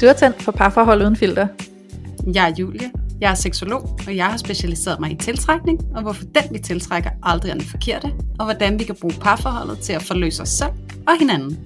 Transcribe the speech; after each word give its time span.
Du 0.00 0.06
er 0.06 0.12
tændt 0.12 0.42
for 0.42 0.52
parforhold 0.52 1.02
uden 1.02 1.16
filter. 1.16 1.48
Jeg 2.34 2.50
er 2.50 2.54
Julie. 2.58 2.90
Jeg 3.20 3.30
er 3.30 3.34
seksolog, 3.34 3.98
og 4.06 4.16
jeg 4.16 4.26
har 4.26 4.36
specialiseret 4.36 5.00
mig 5.00 5.10
i 5.10 5.16
tiltrækning, 5.16 5.80
og 5.94 6.02
hvorfor 6.02 6.24
den 6.24 6.44
vi 6.52 6.58
tiltrækker 6.58 7.10
aldrig 7.22 7.50
er 7.50 7.54
den 7.54 7.64
forkerte, 7.64 8.12
og 8.38 8.44
hvordan 8.44 8.78
vi 8.78 8.84
kan 8.84 8.96
bruge 9.00 9.14
parforholdet 9.20 9.78
til 9.78 9.92
at 9.92 10.02
forløse 10.02 10.42
os 10.42 10.48
selv 10.48 10.70
og 11.06 11.18
hinanden. 11.18 11.58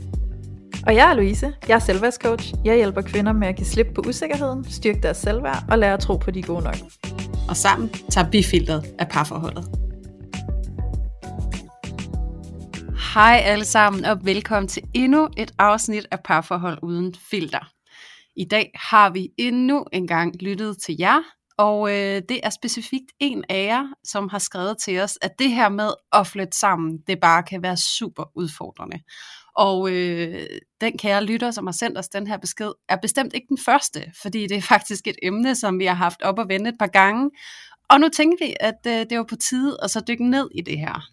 Og 0.87 0.95
jeg 0.95 1.11
er 1.11 1.15
Louise. 1.15 1.53
Jeg 1.69 1.75
er 1.75 1.79
selvværdscoach. 1.79 2.55
Jeg 2.65 2.77
hjælper 2.77 3.01
kvinder 3.01 3.33
med 3.33 3.49
at 3.49 3.57
give 3.57 3.67
slip 3.67 3.87
på 3.95 4.03
usikkerheden, 4.09 4.71
styrke 4.71 5.01
deres 5.03 5.17
selvværd 5.17 5.65
og 5.71 5.79
lære 5.79 5.93
at 5.93 6.01
tro 6.01 6.17
på, 6.17 6.31
de 6.31 6.43
gode 6.43 6.65
nok. 6.65 6.77
Og 7.49 7.57
sammen 7.57 7.89
tager 8.11 8.31
vi 8.31 8.43
filteret 8.43 8.87
af 8.99 9.09
parforholdet. 9.09 9.65
Hej 13.15 13.43
alle 13.45 13.65
sammen, 13.65 14.05
og 14.05 14.19
velkommen 14.25 14.69
til 14.69 14.83
endnu 14.95 15.29
et 15.37 15.53
afsnit 15.59 16.07
af 16.11 16.19
Parforhold 16.25 16.79
Uden 16.83 17.15
Filter. 17.31 17.80
I 18.41 18.45
dag 18.45 18.71
har 18.75 19.11
vi 19.11 19.29
endnu 19.39 19.85
en 19.93 20.07
gang 20.07 20.43
lyttet 20.43 20.77
til 20.83 20.97
jer, 20.99 21.23
og 21.59 21.91
øh, 21.91 22.23
det 22.29 22.41
er 22.43 22.51
specifikt 22.51 23.13
en 23.19 23.45
af 23.49 23.67
jer, 23.67 23.87
som 24.05 24.29
har 24.29 24.39
skrevet 24.39 24.77
til 24.79 25.01
os, 25.01 25.19
at 25.23 25.31
det 25.39 25.51
her 25.51 25.69
med 25.69 25.91
at 26.13 26.27
flytte 26.27 26.59
sammen, 26.59 26.99
det 27.07 27.21
bare 27.21 27.43
kan 27.43 27.63
være 27.63 27.77
super 27.77 28.25
udfordrende. 28.37 28.99
Og 29.57 29.93
øh, 29.93 30.47
den 30.81 30.99
kære 30.99 31.25
lytter, 31.25 31.51
som 31.51 31.67
har 31.67 31.73
sendt 31.73 31.99
os 31.99 32.09
den 32.09 32.27
her 32.27 32.37
besked, 32.37 32.73
er 32.89 32.97
bestemt 32.97 33.35
ikke 33.35 33.47
den 33.49 33.59
første, 33.59 34.13
fordi 34.23 34.47
det 34.47 34.57
er 34.57 34.63
faktisk 34.63 35.07
et 35.07 35.17
emne, 35.23 35.55
som 35.55 35.79
vi 35.79 35.85
har 35.85 35.95
haft 35.95 36.23
op 36.23 36.39
og 36.39 36.49
vende 36.49 36.71
et 36.71 36.79
par 36.79 36.87
gange. 36.87 37.31
Og 37.91 38.01
nu 38.01 38.09
tænker 38.09 38.47
vi, 38.47 38.55
at 38.61 38.81
øh, 38.87 39.07
det 39.11 39.19
var 39.19 39.27
på 39.29 39.37
tide 39.37 39.77
at 39.83 39.91
så 39.91 40.01
dykke 40.09 40.31
ned 40.31 40.49
i 40.55 40.61
det 40.61 40.79
her. 40.79 41.07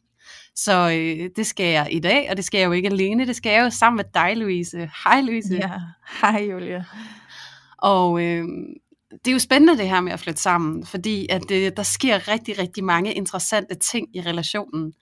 Så 0.59 0.89
øh, 0.89 1.29
det 1.35 1.45
skal 1.45 1.65
jeg 1.65 1.87
i 1.91 1.99
dag, 1.99 2.27
og 2.29 2.37
det 2.37 2.45
skal 2.45 2.57
jeg 2.57 2.67
jo 2.67 2.71
ikke 2.71 2.89
alene, 2.89 3.27
det 3.27 3.35
skal 3.35 3.51
jeg 3.51 3.63
jo 3.63 3.69
sammen 3.69 3.97
med 3.97 4.05
dig, 4.13 4.37
Louise. 4.37 4.89
Hej, 5.03 5.21
Louise. 5.21 5.55
Ja, 5.55 5.71
hej 6.21 6.47
Julia. 6.51 6.83
Og 7.77 8.21
øh, 8.23 8.45
det 9.11 9.27
er 9.27 9.31
jo 9.31 9.39
spændende 9.39 9.77
det 9.77 9.89
her 9.89 10.01
med 10.01 10.11
at 10.11 10.19
flytte 10.19 10.41
sammen, 10.41 10.85
fordi 10.85 11.27
at 11.29 11.51
øh, 11.51 11.71
der 11.77 11.83
sker 11.83 12.27
rigtig, 12.27 12.59
rigtig 12.59 12.83
mange 12.83 13.13
interessante 13.13 13.75
ting 13.75 14.07
i 14.15 14.21
relationen. 14.21 14.93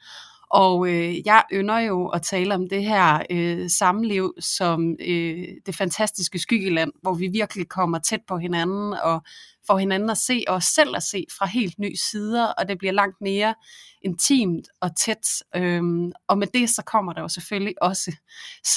Og 0.55 0.87
øh, 0.89 1.27
jeg 1.27 1.43
ynder 1.53 1.79
jo 1.79 2.07
at 2.07 2.21
tale 2.21 2.55
om 2.55 2.69
det 2.69 2.83
her 2.83 3.21
øh, 3.29 3.69
samliv 3.69 4.33
som 4.39 4.95
øh, 4.99 5.47
det 5.65 5.75
fantastiske 5.75 6.39
skyggeland, 6.39 6.91
hvor 7.01 7.13
vi 7.13 7.27
virkelig 7.27 7.69
kommer 7.69 7.99
tæt 7.99 8.21
på 8.27 8.37
hinanden 8.37 8.93
og 8.93 9.21
får 9.67 9.77
hinanden 9.77 10.09
at 10.09 10.17
se, 10.17 10.43
og 10.47 10.55
os 10.55 10.63
selv 10.63 10.95
at 10.95 11.03
se 11.03 11.25
fra 11.37 11.45
helt 11.45 11.79
nye 11.79 11.95
sider, 11.95 12.45
og 12.47 12.67
det 12.67 12.77
bliver 12.77 12.91
langt 12.91 13.21
mere 13.21 13.55
intimt 14.01 14.67
og 14.81 14.97
tæt. 14.97 15.27
Øhm, 15.55 16.11
og 16.27 16.37
med 16.37 16.47
det 16.47 16.69
så 16.69 16.83
kommer 16.85 17.13
der 17.13 17.21
jo 17.21 17.27
selvfølgelig 17.27 17.75
også 17.81 18.11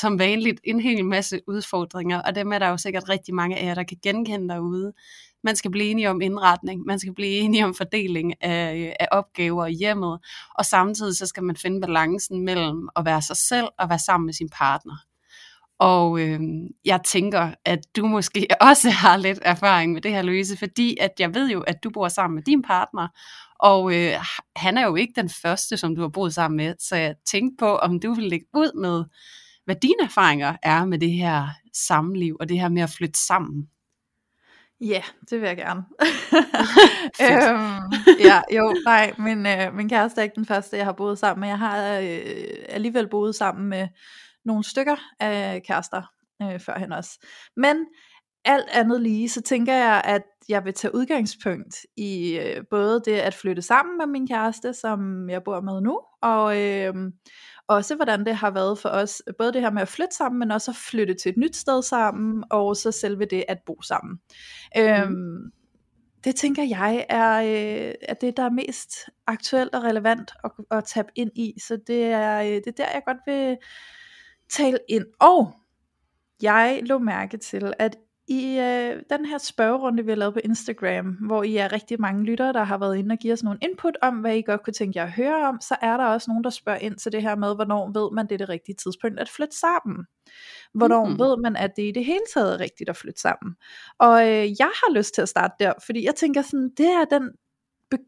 som 0.01 0.19
vanligt 0.19 0.61
en 0.65 0.81
hel 0.81 1.05
masse 1.05 1.41
udfordringer, 1.47 2.23
og 2.23 2.35
dem 2.35 2.53
er 2.53 2.59
der 2.59 2.69
jo 2.69 2.77
sikkert 2.77 3.09
rigtig 3.09 3.35
mange 3.35 3.57
af 3.57 3.67
jer, 3.67 3.75
der 3.75 3.83
kan 3.83 3.98
genkende 4.03 4.48
derude. 4.55 4.92
Man 5.44 5.56
skal 5.56 5.70
blive 5.70 5.91
enige 5.91 6.11
om 6.11 6.20
indretning, 6.20 6.83
man 6.86 6.98
skal 6.98 7.14
blive 7.14 7.31
enige 7.31 7.64
om 7.64 7.75
fordeling 7.75 8.42
af, 8.42 8.77
øh, 8.77 8.92
af 9.00 9.08
opgaver 9.11 9.67
i 9.67 9.72
hjemmet, 9.72 10.19
og 10.55 10.64
samtidig 10.64 11.17
så 11.17 11.27
skal 11.27 11.42
man 11.42 11.56
finde 11.56 11.80
balancen 11.80 12.45
mellem 12.45 12.89
at 12.97 13.05
være 13.05 13.22
sig 13.22 13.36
selv 13.36 13.69
og 13.78 13.89
være 13.89 13.98
sammen 13.98 14.27
med 14.27 14.34
sin 14.34 14.48
partner. 14.53 14.97
Og 15.78 16.20
øh, 16.20 16.41
jeg 16.84 17.00
tænker, 17.06 17.55
at 17.64 17.78
du 17.97 18.06
måske 18.06 18.47
også 18.70 18.91
har 18.91 19.17
lidt 19.17 19.39
erfaring 19.42 19.92
med 19.92 20.00
det 20.00 20.11
her, 20.11 20.22
Louise, 20.22 20.56
fordi 20.56 20.97
at 21.00 21.11
jeg 21.19 21.34
ved 21.34 21.50
jo, 21.50 21.61
at 21.61 21.84
du 21.84 21.91
bor 21.91 22.08
sammen 22.08 22.34
med 22.34 22.42
din 22.42 22.62
partner, 22.62 23.08
og 23.61 23.95
øh, 23.95 24.12
han 24.56 24.78
er 24.78 24.86
jo 24.86 24.95
ikke 24.95 25.12
den 25.17 25.28
første, 25.42 25.77
som 25.77 25.95
du 25.95 26.00
har 26.00 26.08
boet 26.08 26.34
sammen 26.34 26.56
med, 26.56 26.75
så 26.78 26.97
jeg 26.97 27.14
tænkte 27.27 27.56
på, 27.58 27.77
om 27.77 28.00
du 28.00 28.14
vil 28.14 28.25
lægge 28.25 28.47
ud 28.55 28.80
med, 28.80 29.05
hvad 29.64 29.77
dine 29.83 30.02
erfaringer 30.02 30.56
er 30.62 30.84
med 30.84 30.98
det 30.98 31.12
her 31.12 31.48
samliv, 31.75 32.36
og 32.41 32.48
det 32.48 32.61
her 32.61 32.69
med 32.69 32.83
at 32.83 32.91
flytte 32.91 33.20
sammen. 33.27 33.69
Ja, 34.81 35.03
det 35.31 35.41
vil 35.41 35.47
jeg 35.47 35.57
gerne. 35.57 35.84
øhm, 37.27 37.93
ja, 38.21 38.43
jo, 38.57 38.77
nej, 38.85 39.14
min, 39.19 39.47
øh, 39.47 39.75
min 39.75 39.89
kæreste 39.89 40.20
er 40.20 40.23
ikke 40.23 40.36
den 40.36 40.47
første, 40.47 40.77
jeg 40.77 40.85
har 40.85 40.92
boet 40.92 41.19
sammen 41.19 41.41
med. 41.41 41.48
Jeg 41.48 41.58
har 41.58 41.98
øh, 41.98 42.64
alligevel 42.69 43.08
boet 43.08 43.35
sammen 43.35 43.69
med 43.69 43.89
nogle 44.45 44.64
stykker 44.64 44.97
af 45.20 45.63
kærester 45.67 46.02
øh, 46.42 46.61
førhen 46.61 46.92
også. 46.92 47.27
Men 47.57 47.86
alt 48.45 48.69
andet 48.73 49.02
lige, 49.02 49.29
så 49.29 49.42
tænker 49.42 49.75
jeg, 49.75 50.02
at 50.05 50.23
jeg 50.48 50.64
vil 50.64 50.75
tage 50.75 50.95
udgangspunkt 50.95 51.77
i 51.97 52.39
øh, 52.39 52.64
både 52.70 53.02
det 53.05 53.13
at 53.13 53.35
flytte 53.35 53.63
sammen 53.63 53.98
med 53.98 54.07
min 54.07 54.29
kæreste, 54.29 54.75
som 54.75 55.31
jeg 55.31 55.42
bor 55.45 55.61
med 55.61 55.81
nu, 55.81 56.01
og 56.23 56.63
øh, 56.63 56.95
også 57.68 57.96
hvordan 57.96 58.24
det 58.27 58.36
har 58.36 58.51
været 58.51 58.79
for 58.79 58.89
os, 58.89 59.23
både 59.39 59.52
det 59.52 59.61
her 59.61 59.70
med 59.70 59.83
at 59.83 59.89
flytte 59.89 60.17
sammen, 60.17 60.39
men 60.39 60.51
også 60.51 60.70
at 60.70 60.77
flytte 60.77 61.14
til 61.14 61.30
et 61.30 61.36
nyt 61.36 61.56
sted 61.56 61.83
sammen, 61.83 62.45
og 62.51 62.77
så 62.77 62.92
selve 62.92 63.24
det 63.24 63.45
at 63.48 63.58
bo 63.67 63.83
sammen. 63.83 64.20
Mm. 64.77 64.83
Øhm, 64.83 65.52
det 66.24 66.36
tænker 66.36 66.62
jeg 66.62 67.07
er, 67.08 67.40
øh, 67.40 67.95
er 68.02 68.14
det, 68.14 68.36
der 68.36 68.42
er 68.42 68.51
mest 68.51 68.90
aktuelt 69.27 69.74
og 69.74 69.83
relevant 69.83 70.33
at, 70.45 70.51
at 70.70 70.84
tabe 70.84 71.08
ind 71.14 71.30
i, 71.34 71.55
så 71.61 71.78
det 71.86 72.05
er, 72.05 72.40
øh, 72.40 72.46
det 72.46 72.67
er 72.67 72.73
der, 72.77 72.90
jeg 72.95 73.02
godt 73.07 73.18
vil 73.27 73.57
tale 74.51 74.78
ind. 74.89 75.05
Og 75.20 75.52
jeg 76.42 76.80
lå 76.83 76.98
mærke 76.98 77.36
til, 77.36 77.73
at 77.78 77.96
i 78.28 78.58
øh, 78.58 79.02
den 79.11 79.24
her 79.24 79.39
spørgerunde, 79.39 80.05
vi 80.05 80.11
har 80.11 80.16
lavet 80.16 80.34
på 80.34 80.40
Instagram, 80.44 81.06
hvor 81.06 81.42
I 81.42 81.56
er 81.56 81.72
rigtig 81.72 82.00
mange 82.00 82.24
lyttere, 82.24 82.52
der 82.52 82.64
har 82.64 82.78
været 82.78 82.96
inde 82.96 83.12
og 83.12 83.18
givet 83.18 83.33
os 83.33 83.42
nogle 83.42 83.58
input 83.62 83.96
om, 84.02 84.14
hvad 84.14 84.36
I 84.36 84.42
godt 84.42 84.64
kunne 84.64 84.74
tænke 84.74 84.98
jer 84.98 85.05
at 85.05 85.12
høre 85.12 85.48
om, 85.48 85.61
så 85.61 85.77
er 85.83 85.96
der 85.96 86.05
også 86.05 86.30
nogen, 86.30 86.44
der 86.44 86.50
spørger 86.50 86.78
ind 86.78 86.96
til 86.96 87.12
det 87.12 87.22
her 87.22 87.36
med, 87.36 87.55
hvornår 87.55 87.90
ved 87.92 88.11
man 88.14 88.27
det 88.27 88.33
er 88.33 88.39
det 88.39 88.48
rigtige 88.48 88.74
tidspunkt 88.74 89.20
at 89.20 89.28
flytte 89.28 89.56
sammen. 89.56 90.06
Hvornår 90.74 91.05
mm. 91.05 91.18
ved 91.18 91.36
man, 91.42 91.56
at 91.56 91.70
det 91.77 91.83
i 91.83 91.92
det 91.92 92.05
hele 92.05 92.24
taget 92.34 92.55
er 92.55 92.61
rigtigt 92.61 92.90
at 92.90 92.96
flytte 92.96 93.20
sammen. 93.20 93.55
Og 93.98 94.28
øh, 94.28 94.45
jeg 94.58 94.70
har 94.74 94.92
lyst 94.95 95.14
til 95.14 95.22
at 95.22 95.28
starte 95.28 95.55
der, 95.60 95.72
fordi 95.86 96.05
jeg 96.05 96.14
tænker 96.14 96.42
sådan, 96.42 96.70
det 96.77 96.86
er 96.86 97.05
den 97.05 97.30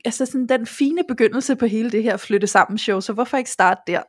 altså 0.05 0.27
sådan 0.27 0.47
den 0.47 0.67
fine 0.67 1.03
begyndelse 1.09 1.57
på 1.57 1.67
hele 1.67 1.91
det 1.91 2.03
her 2.03 2.17
flytte 2.17 2.47
sammen 2.47 2.79
show, 2.79 3.01
så 3.01 3.13
hvorfor 3.13 3.37
ikke 3.37 3.51
starte 3.51 3.81
der? 3.87 4.03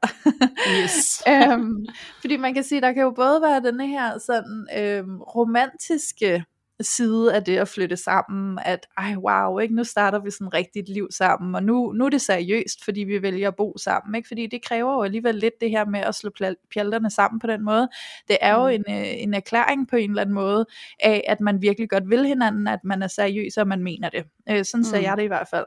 yes. 0.81 1.23
øhm, 1.33 1.85
fordi 2.21 2.37
man 2.37 2.53
kan 2.53 2.63
sige, 2.63 2.81
der 2.81 2.93
kan 2.93 3.03
jo 3.03 3.11
både 3.11 3.41
være 3.41 3.61
den 3.61 3.79
her 3.79 4.19
sådan 4.19 4.67
øhm, 4.77 5.21
romantiske 5.21 6.43
side 6.83 7.35
af 7.35 7.43
det 7.43 7.57
at 7.57 7.67
flytte 7.67 7.97
sammen, 7.97 8.59
at 8.65 8.87
ej 8.97 9.15
wow, 9.15 9.59
ikke? 9.59 9.75
nu 9.75 9.83
starter 9.83 10.19
vi 10.19 10.31
sådan 10.31 10.53
rigtigt 10.53 10.89
liv 10.89 11.07
sammen, 11.11 11.55
og 11.55 11.63
nu, 11.63 11.91
nu 11.91 12.05
er 12.05 12.09
det 12.09 12.21
seriøst, 12.21 12.85
fordi 12.85 13.01
vi 13.01 13.21
vælger 13.21 13.47
at 13.47 13.55
bo 13.55 13.77
sammen, 13.77 14.15
ikke? 14.15 14.27
fordi 14.27 14.47
det 14.47 14.63
kræver 14.63 14.93
jo 14.93 15.03
alligevel 15.03 15.35
lidt 15.35 15.53
det 15.61 15.69
her 15.69 15.85
med 15.85 15.99
at 15.99 16.15
slå 16.15 16.31
pjalterne 16.73 17.09
sammen 17.09 17.39
på 17.39 17.47
den 17.47 17.63
måde. 17.63 17.89
Det 18.27 18.37
er 18.41 18.53
jo 18.53 18.67
mm. 18.67 18.73
en, 18.73 18.83
øh, 18.89 19.23
en 19.23 19.33
erklæring 19.33 19.87
på 19.87 19.95
en 19.95 20.09
eller 20.09 20.21
anden 20.21 20.35
måde 20.35 20.65
af, 20.99 21.23
at 21.27 21.41
man 21.41 21.61
virkelig 21.61 21.89
godt 21.89 22.09
vil 22.09 22.25
hinanden, 22.25 22.67
at 22.67 22.79
man 22.83 23.03
er 23.03 23.07
seriøs, 23.07 23.57
og 23.57 23.67
man 23.67 23.83
mener 23.83 24.09
det. 24.09 24.25
Øh, 24.51 24.65
sådan 24.65 24.83
ser 24.83 24.97
mm. 24.97 25.03
jeg 25.03 25.17
det 25.17 25.23
i 25.23 25.27
hvert 25.27 25.47
fald. 25.47 25.65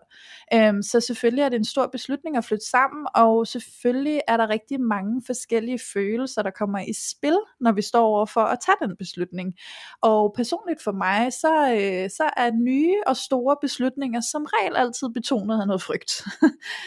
Øhm, 0.55 0.83
så 0.83 1.00
selvfølgelig 1.00 1.43
er 1.43 1.49
det 1.49 1.56
en 1.56 1.65
stor 1.65 1.87
beslutning 1.87 2.37
at 2.37 2.45
flytte 2.45 2.67
sammen, 2.71 3.06
og 3.15 3.47
selvfølgelig 3.47 4.21
er 4.28 4.37
der 4.37 4.49
rigtig 4.49 4.81
mange 4.81 5.22
forskellige 5.27 5.78
følelser, 5.93 6.43
der 6.43 6.50
kommer 6.50 6.78
i 6.78 6.93
spil, 6.93 7.39
når 7.61 7.73
vi 7.73 7.83
står 7.83 8.06
over 8.06 8.27
for 8.27 8.41
at 8.41 8.59
tage 8.67 8.89
den 8.89 8.97
beslutning. 8.97 9.55
Og 10.03 10.33
personligt 10.37 10.83
for 10.83 10.93
mig, 10.93 11.33
så, 11.33 11.71
øh, 11.73 12.11
så 12.11 12.31
er 12.37 12.50
nye 12.50 12.97
og 13.06 13.17
store 13.17 13.56
beslutninger 13.61 14.21
som 14.21 14.47
regel 14.49 14.77
altid 14.77 15.09
betonet 15.15 15.61
af 15.61 15.67
noget 15.67 15.83
frygt. 15.83 16.25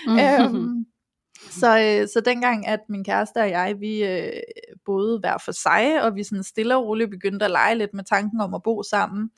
Mm. 0.08 0.20
øhm, 0.24 0.86
så, 1.50 1.80
øh, 1.80 2.08
så 2.08 2.22
dengang, 2.26 2.68
at 2.68 2.80
min 2.90 3.04
kæreste 3.04 3.38
og 3.38 3.50
jeg, 3.50 3.76
vi 3.80 4.04
øh, 4.04 4.42
boede 4.86 5.20
hver 5.20 5.38
for 5.38 5.52
sig, 5.52 6.04
og 6.04 6.16
vi 6.16 6.24
sådan 6.24 6.44
stille 6.44 6.76
og 6.76 6.86
roligt 6.86 7.10
begyndte 7.10 7.46
at 7.46 7.52
lege 7.52 7.76
lidt 7.76 7.94
med 7.94 8.04
tanken 8.04 8.42
om 8.42 8.54
at 8.54 8.64
bo 8.64 8.84
sammen, 8.84 9.32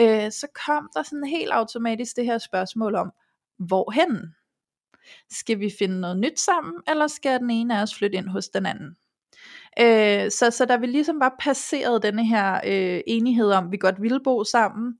øh, 0.00 0.30
så 0.30 0.46
kom 0.66 0.90
der 0.94 1.02
sådan 1.02 1.24
helt 1.24 1.50
automatisk 1.52 2.16
det 2.16 2.24
her 2.24 2.38
spørgsmål 2.38 2.94
om, 2.94 3.12
hvorhen? 3.58 4.34
Skal 5.30 5.60
vi 5.60 5.70
finde 5.78 6.00
noget 6.00 6.18
nyt 6.18 6.40
sammen, 6.40 6.74
eller 6.88 7.06
skal 7.06 7.40
den 7.40 7.50
ene 7.50 7.78
af 7.78 7.82
os 7.82 7.94
flytte 7.94 8.16
ind 8.16 8.28
hos 8.28 8.48
den 8.48 8.66
anden? 8.66 8.96
Øh, 9.80 10.30
så, 10.30 10.50
så 10.50 10.64
da 10.68 10.76
vi 10.76 10.86
ligesom 10.86 11.20
var 11.20 11.36
passeret 11.40 12.02
denne 12.02 12.26
her 12.26 12.60
øh, 12.66 13.00
enighed 13.06 13.50
om, 13.50 13.64
at 13.64 13.72
vi 13.72 13.76
godt 13.76 14.02
ville 14.02 14.20
bo 14.24 14.44
sammen, 14.44 14.98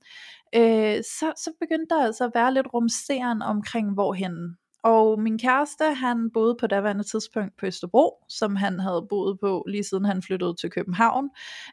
øh, 0.55 1.03
så, 1.03 1.33
så 1.37 1.51
begyndte 1.59 1.95
der 1.95 2.03
altså 2.03 2.25
at 2.25 2.31
være 2.35 2.53
lidt 2.53 2.67
rumsteren 2.73 3.41
omkring 3.41 3.93
hvorhen. 3.93 4.57
Og 4.83 5.21
min 5.21 5.39
kæreste, 5.39 5.93
han 5.93 6.31
boede 6.33 6.55
på 6.59 6.67
daværende 6.67 7.03
tidspunkt 7.03 7.57
på 7.57 7.65
Østerbro, 7.65 8.23
som 8.29 8.55
han 8.55 8.79
havde 8.79 9.05
boet 9.09 9.39
på 9.39 9.65
lige 9.67 9.83
siden 9.83 10.05
han 10.05 10.21
flyttede 10.21 10.55
til 10.55 10.69
København, 10.71 11.29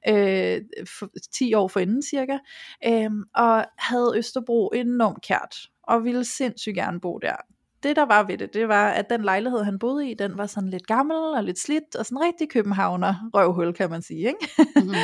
øh, 0.09 0.61
for, 0.99 1.09
10 1.33 1.55
år 1.55 1.69
forinden 1.69 2.03
cirka, 2.03 2.39
øh, 2.87 3.11
og 3.35 3.65
havde 3.79 4.13
Østerbro 4.17 4.69
enormt 4.69 5.23
kært, 5.23 5.57
og 5.83 6.05
ville 6.05 6.25
sindssygt 6.25 6.75
gerne 6.75 7.01
bo 7.01 7.19
der 7.19 7.37
det 7.83 7.97
der 7.97 8.07
var 8.07 8.23
ved 8.23 8.39
det, 8.39 8.55
det 8.55 8.69
var, 8.69 8.89
at 8.89 9.11
den 9.11 9.23
lejlighed, 9.23 9.63
han 9.65 9.79
boede 9.79 10.11
i, 10.11 10.15
den 10.15 10.39
var 10.39 10.47
sådan 10.47 10.71
lidt 10.71 10.87
gammel 10.87 11.17
og 11.17 11.45
lidt 11.45 11.59
slidt, 11.59 11.97
og 11.99 12.07
sådan 12.07 12.21
rigtig 12.21 12.51
københavner 12.51 13.15
røvhul, 13.35 13.73
kan 13.73 13.91
man 13.91 14.03
sige. 14.03 14.19
Ikke? 14.19 14.49
Mm-hmm. 14.77 14.95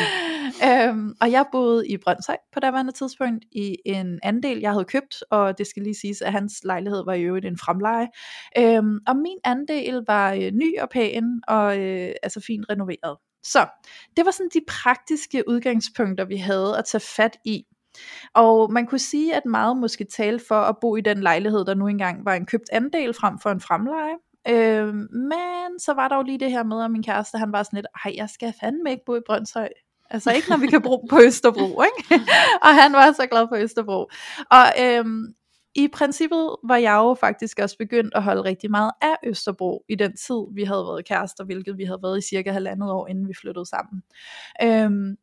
øhm, 0.70 1.14
og 1.20 1.30
jeg 1.30 1.46
boede 1.52 1.88
i 1.88 1.96
Brøndshøj 1.96 2.36
på 2.52 2.60
daværende 2.60 2.92
tidspunkt 2.92 3.44
i 3.52 3.76
en 3.86 4.20
andel, 4.22 4.58
jeg 4.58 4.70
havde 4.70 4.84
købt, 4.84 5.22
og 5.30 5.58
det 5.58 5.66
skal 5.66 5.82
lige 5.82 5.94
siges, 6.00 6.22
at 6.22 6.32
hans 6.32 6.52
lejlighed 6.64 7.04
var 7.04 7.14
i 7.14 7.22
øvrigt 7.22 7.46
en 7.46 7.58
fremleje. 7.58 8.08
Øhm, 8.58 8.98
og 9.06 9.16
min 9.16 9.38
andel 9.44 10.00
var 10.06 10.32
øh, 10.32 10.50
ny 10.52 10.80
og 10.80 10.88
pæn, 10.90 11.24
og 11.48 11.78
øh, 11.78 12.12
altså 12.22 12.40
fint 12.46 12.66
renoveret. 12.70 13.16
Så 13.44 13.66
det 14.16 14.24
var 14.24 14.30
sådan 14.30 14.50
de 14.54 14.60
praktiske 14.68 15.44
udgangspunkter, 15.48 16.24
vi 16.24 16.36
havde 16.36 16.78
at 16.78 16.84
tage 16.84 17.00
fat 17.16 17.36
i. 17.44 17.64
Og 18.34 18.72
man 18.72 18.86
kunne 18.86 18.98
sige, 18.98 19.34
at 19.34 19.44
meget 19.46 19.76
måske 19.76 20.04
tale 20.04 20.40
for 20.48 20.60
at 20.60 20.76
bo 20.80 20.96
i 20.96 21.00
den 21.00 21.20
lejlighed, 21.20 21.64
der 21.64 21.74
nu 21.74 21.86
engang 21.86 22.24
var 22.24 22.34
en 22.34 22.46
købt 22.46 22.68
andel 22.72 23.14
frem 23.14 23.38
for 23.38 23.50
en 23.50 23.60
fremleje. 23.60 24.14
Øh, 24.48 24.94
men 25.12 25.78
så 25.78 25.92
var 25.96 26.08
der 26.08 26.16
jo 26.16 26.22
lige 26.22 26.38
det 26.38 26.50
her 26.50 26.64
med, 26.64 26.84
at 26.84 26.90
min 26.90 27.02
kæreste, 27.02 27.38
han 27.38 27.52
var 27.52 27.62
sådan 27.62 27.76
lidt, 27.76 27.86
ej, 28.04 28.12
jeg 28.16 28.28
skal 28.28 28.54
fandme 28.60 28.90
ikke 28.90 29.02
bo 29.06 29.16
i 29.16 29.20
Brøndshøj. 29.26 29.68
Altså 30.10 30.32
ikke 30.32 30.50
når 30.50 30.56
vi 30.56 30.66
kan 30.66 30.82
bo 30.82 31.06
på 31.10 31.18
Østerbro, 31.20 31.82
ikke? 31.88 32.24
og 32.62 32.74
han 32.74 32.92
var 32.92 33.12
så 33.12 33.26
glad 33.26 33.48
på 33.48 33.56
Østerbro. 33.56 34.10
Og 34.50 34.66
øhm, 34.82 35.34
i 35.74 35.88
princippet 35.88 36.56
var 36.64 36.76
jeg 36.76 36.94
jo 36.94 37.14
faktisk 37.20 37.58
også 37.58 37.78
begyndt 37.78 38.14
at 38.14 38.22
holde 38.22 38.44
rigtig 38.44 38.70
meget 38.70 38.90
af 39.02 39.16
Østerbro 39.24 39.84
i 39.88 39.94
den 39.94 40.16
tid, 40.16 40.54
vi 40.54 40.64
havde 40.64 40.84
været 40.84 41.04
kærester, 41.08 41.44
hvilket 41.44 41.78
vi 41.78 41.84
havde 41.84 42.02
været 42.02 42.18
i 42.18 42.28
cirka 42.28 42.52
halvandet 42.52 42.90
år, 42.90 43.06
inden 43.06 43.28
vi 43.28 43.34
flyttede 43.40 43.66
sammen. 43.66 44.02
Øhm, 44.62 45.16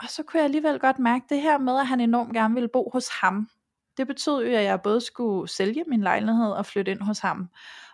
og 0.00 0.08
så 0.08 0.22
kunne 0.22 0.38
jeg 0.38 0.44
alligevel 0.44 0.78
godt 0.78 0.98
mærke 0.98 1.24
det 1.28 1.42
her 1.42 1.58
med, 1.58 1.78
at 1.78 1.86
han 1.86 2.00
enormt 2.00 2.32
gerne 2.32 2.54
ville 2.54 2.68
bo 2.68 2.90
hos 2.92 3.08
ham. 3.08 3.48
Det 3.96 4.06
betød 4.06 4.44
jo, 4.46 4.56
at 4.56 4.64
jeg 4.64 4.82
både 4.82 5.00
skulle 5.00 5.48
sælge 5.48 5.84
min 5.86 6.00
lejlighed 6.00 6.50
og 6.50 6.66
flytte 6.66 6.92
ind 6.92 7.00
hos 7.00 7.18
ham. 7.18 7.48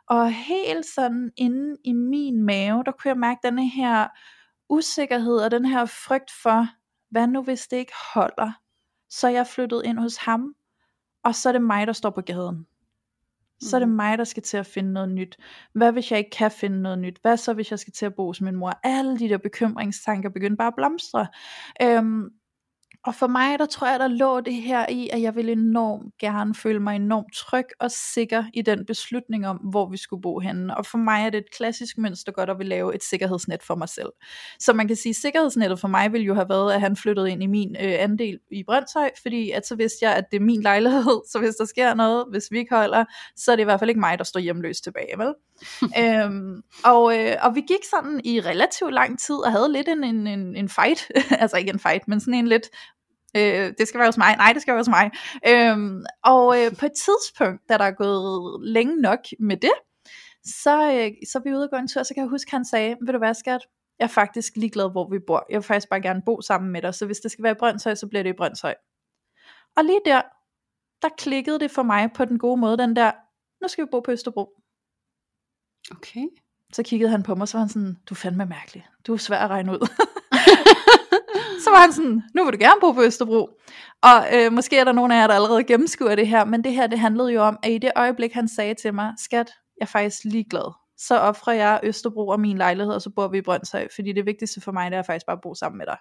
Og 0.07 0.33
helt 0.33 0.87
sådan 0.87 1.33
inde 1.37 1.77
i 1.85 1.93
min 1.93 2.43
mave, 2.43 2.85
der 2.85 2.93
kunne 2.93 3.09
jeg 3.09 3.19
mærke 3.19 3.41
denne 3.43 3.69
her 3.69 4.09
usikkerhed 4.69 5.37
og 5.37 5.51
den 5.51 5.65
her 5.65 5.85
frygt 5.85 6.31
for, 6.43 6.67
hvad 7.11 7.27
nu 7.27 7.43
hvis 7.43 7.67
det 7.67 7.77
ikke 7.77 7.93
holder? 8.15 8.53
Så 9.11 9.29
jeg 9.29 9.47
flyttede 9.47 9.87
ind 9.87 9.99
hos 9.99 10.17
ham, 10.17 10.55
og 11.25 11.35
så 11.35 11.49
er 11.49 11.53
det 11.53 11.63
mig, 11.63 11.87
der 11.87 11.93
står 11.93 12.11
på 12.11 12.21
gaden. 12.21 12.67
Så 13.65 13.77
er 13.77 13.79
det 13.79 13.89
mm. 13.89 13.95
mig, 13.95 14.19
der 14.19 14.25
skal 14.25 14.43
til 14.43 14.57
at 14.57 14.67
finde 14.67 14.93
noget 14.93 15.09
nyt. 15.09 15.37
Hvad 15.73 15.93
hvis 15.93 16.11
jeg 16.11 16.19
ikke 16.19 16.31
kan 16.31 16.51
finde 16.51 16.83
noget 16.83 16.99
nyt? 16.99 17.19
Hvad 17.23 17.37
så, 17.37 17.53
hvis 17.53 17.71
jeg 17.71 17.79
skal 17.79 17.93
til 17.93 18.07
at 18.07 18.15
bo 18.15 18.27
hos 18.27 18.41
min 18.41 18.57
mor? 18.57 18.81
Alle 18.83 19.19
de 19.19 19.29
der 19.29 19.39
bekymringstanker 19.39 20.31
begynder 20.31 20.57
bare 20.57 20.69
at 20.69 20.75
blomstre. 20.77 21.27
Øhm, 21.83 22.31
og 23.07 23.15
for 23.15 23.27
mig, 23.27 23.59
der 23.59 23.67
tror 23.67 23.87
jeg, 23.87 24.01
der 24.01 24.09
lå 24.09 24.41
det 24.41 24.55
her 24.55 24.87
i, 24.91 25.09
at 25.13 25.23
jeg 25.23 25.37
ville 25.37 25.53
enormt 25.53 26.19
gerne 26.21 26.55
føle 26.55 26.81
mig 26.81 26.97
enormt 26.97 27.35
tryg 27.35 27.65
og 27.81 27.91
sikker 27.91 28.45
i 28.55 28.63
den 28.63 28.87
beslutning 28.87 29.47
om, 29.47 29.57
hvor 29.57 29.91
vi 29.91 29.97
skulle 29.97 30.23
bo 30.23 30.39
henne. 30.39 30.77
Og 30.77 30.87
for 30.87 30.99
mig 30.99 31.27
er 31.27 31.31
det 31.31 31.39
et 31.39 31.57
klassisk 31.57 31.99
mønster 31.99 32.33
godt 32.33 32.51
at 32.51 32.59
vil 32.59 32.67
lave 32.67 32.95
et 32.95 33.05
sikkerhedsnet 33.05 33.63
for 33.63 33.75
mig 33.75 33.89
selv. 33.89 34.09
Så 34.61 34.73
man 34.73 34.89
kan 34.89 34.97
sige, 34.97 35.11
at 35.11 35.17
sikkerhedsnettet 35.17 35.81
for 35.81 35.89
mig 35.89 36.13
ville 36.13 36.27
jo 36.27 36.35
have 36.35 36.49
været, 36.49 36.73
at 36.73 36.81
han 36.81 36.97
flyttede 36.97 37.31
ind 37.31 37.43
i 37.43 37.47
min 37.47 37.77
øh, 37.81 37.95
andel 37.99 38.39
i 38.51 38.65
Brøndshøj, 38.65 39.11
fordi 39.23 39.51
at 39.51 39.67
så 39.67 39.77
vidste 39.77 39.99
jeg, 40.03 40.17
at 40.17 40.25
det 40.31 40.37
er 40.37 40.45
min 40.45 40.63
lejlighed, 40.63 41.21
så 41.33 41.39
hvis 41.39 41.55
der 41.55 41.65
sker 41.65 41.95
noget, 41.95 42.25
hvis 42.31 42.51
vi 42.51 42.59
ikke 42.59 42.75
holder, 42.75 43.05
så 43.37 43.53
er 43.53 43.57
det 43.57 43.63
i 43.63 43.65
hvert 43.65 43.81
fald 43.81 43.91
ikke 43.91 44.01
mig, 44.01 44.19
der 44.19 44.25
står 44.25 44.41
hjemløs 44.41 44.81
tilbage, 44.81 45.19
vel? 45.19 45.35
øhm, 46.03 46.63
og, 46.85 47.19
øh, 47.19 47.37
og 47.43 47.55
vi 47.55 47.61
gik 47.61 47.85
sådan 47.91 48.21
i 48.25 48.41
relativt 48.41 48.95
lang 48.95 49.19
tid 49.19 49.35
og 49.35 49.53
havde 49.53 49.73
lidt 49.73 49.89
en, 49.89 50.05
en, 50.05 50.27
en, 50.27 50.57
en 50.57 50.69
fight, 50.69 51.11
altså 51.43 51.57
ikke 51.57 51.71
en 51.71 51.79
fight, 51.79 52.09
men 52.09 52.21
sådan 52.21 52.35
en 52.35 52.49
lidt 52.49 52.69
øh, 53.37 53.73
det 53.79 53.89
skal 53.89 53.99
være 53.99 54.09
hos 54.09 54.19
mig, 54.19 54.37
nej 54.37 54.53
det 54.53 54.63
skal 54.63 54.73
være 54.73 54.81
hos 54.81 54.89
mig. 54.89 55.11
Øhm, 55.49 56.05
og 56.25 56.63
øh, 56.63 56.77
på 56.77 56.87
et 56.87 56.93
tidspunkt, 56.93 57.69
da 57.69 57.79
der 57.79 57.85
er 57.85 57.91
gået 57.91 58.61
længe 58.67 58.97
nok 58.97 59.21
med 59.39 59.57
det, 59.57 59.75
så, 60.45 60.93
øh, 60.93 61.11
så 61.29 61.39
er 61.39 61.43
vi 61.43 61.55
ude 61.55 61.65
og 61.65 61.71
gå 61.71 61.77
en 61.77 61.89
tur, 61.89 62.03
så 62.03 62.15
kan 62.15 62.23
jeg 62.23 62.31
huske, 62.31 62.49
at 62.49 62.53
han 62.53 62.65
sagde, 62.65 62.97
ved 63.01 63.13
du 63.13 63.19
hvad 63.19 63.35
skat, 63.35 63.61
jeg 63.99 64.05
er 64.05 64.09
faktisk 64.09 64.57
ligeglad, 64.57 64.91
hvor 64.91 65.11
vi 65.11 65.19
bor. 65.27 65.47
Jeg 65.51 65.57
vil 65.57 65.63
faktisk 65.63 65.89
bare 65.89 66.01
gerne 66.01 66.23
bo 66.27 66.41
sammen 66.41 66.73
med 66.73 66.83
dig, 66.83 66.95
så 66.95 67.07
hvis 67.07 67.19
det 67.19 67.31
skal 67.31 67.43
være 67.43 67.53
i 67.53 67.59
Brøndshøj, 67.59 67.95
så 67.95 68.07
bliver 68.07 68.23
det 68.23 68.31
i 68.31 68.37
Brøndshøj. 68.37 68.75
Og 69.77 69.85
lige 69.85 70.01
der, 70.05 70.23
der 71.03 71.09
klikkede 71.19 71.61
det 71.61 71.71
for 71.71 71.83
mig 71.83 72.13
på 72.13 72.25
den 72.25 72.39
gode 72.39 72.61
måde, 72.61 72.79
den 72.79 72.97
der, 72.97 73.13
nu 73.63 73.69
skal 73.69 73.85
vi 73.85 73.89
bo 73.91 74.01
på 74.01 74.11
Østerbro. 74.11 74.51
Okay. 75.91 76.27
Så 76.73 76.83
kiggede 76.83 77.11
han 77.11 77.23
på 77.23 77.35
mig, 77.35 77.49
så 77.49 77.57
var 77.57 77.61
han 77.61 77.69
sådan, 77.69 77.97
du 78.09 78.15
er 78.15 78.17
fandme 78.17 78.47
mærkelig. 78.47 78.87
Du 79.07 79.13
er 79.13 79.17
svær 79.17 79.39
at 79.39 79.51
regne 79.51 79.73
ud. 79.73 79.79
så 81.65 81.71
var 81.71 81.81
han 81.81 81.93
sådan, 81.93 82.23
nu 82.35 82.45
vil 82.45 82.53
du 82.53 82.59
gerne 82.59 82.81
bo 82.81 82.93
på 82.93 83.03
Østerbro. 83.03 83.49
Og 84.03 84.27
øh, 84.35 84.53
måske 84.53 84.79
er 84.79 84.85
der 84.85 84.93
nogen 84.93 85.13
af 85.13 85.17
jer, 85.17 85.27
der 85.27 85.35
allerede 85.35 85.65
gennemskuer 85.65 86.15
det 86.15 86.29
her, 86.29 86.45
men 86.45 86.65
det 86.65 86.73
her, 86.73 86.87
det 86.87 86.99
handlede 86.99 87.33
jo 87.33 87.43
om, 87.43 87.59
at 87.63 87.71
i 87.71 87.79
det 87.79 87.93
øjeblik, 87.97 88.33
han 88.33 88.49
sagde 88.49 88.75
til 88.75 88.95
mig, 88.95 89.13
skat, 89.19 89.51
jeg 89.81 89.85
er 89.85 89.87
faktisk 89.87 90.25
ligeglad. 90.25 90.75
Så 90.97 91.19
offrer 91.19 91.53
jeg 91.53 91.81
Østerbro 91.83 92.29
og 92.29 92.41
min 92.41 92.59
lejlighed, 92.59 92.95
og 92.95 93.03
så 93.03 93.11
bor 93.11 93.29
vi 93.29 93.39
i 93.39 93.43
Brøndshøj, 93.43 93.89
fordi 93.95 94.13
det 94.13 94.27
vigtigste 94.27 94.61
for 94.61 94.73
mig, 94.73 94.91
det 94.91 94.99
er 94.99 95.03
faktisk 95.03 95.27
bare 95.27 95.37
at 95.37 95.43
bo 95.43 95.55
sammen 95.55 95.79
med 95.79 95.87
dig. 95.87 95.97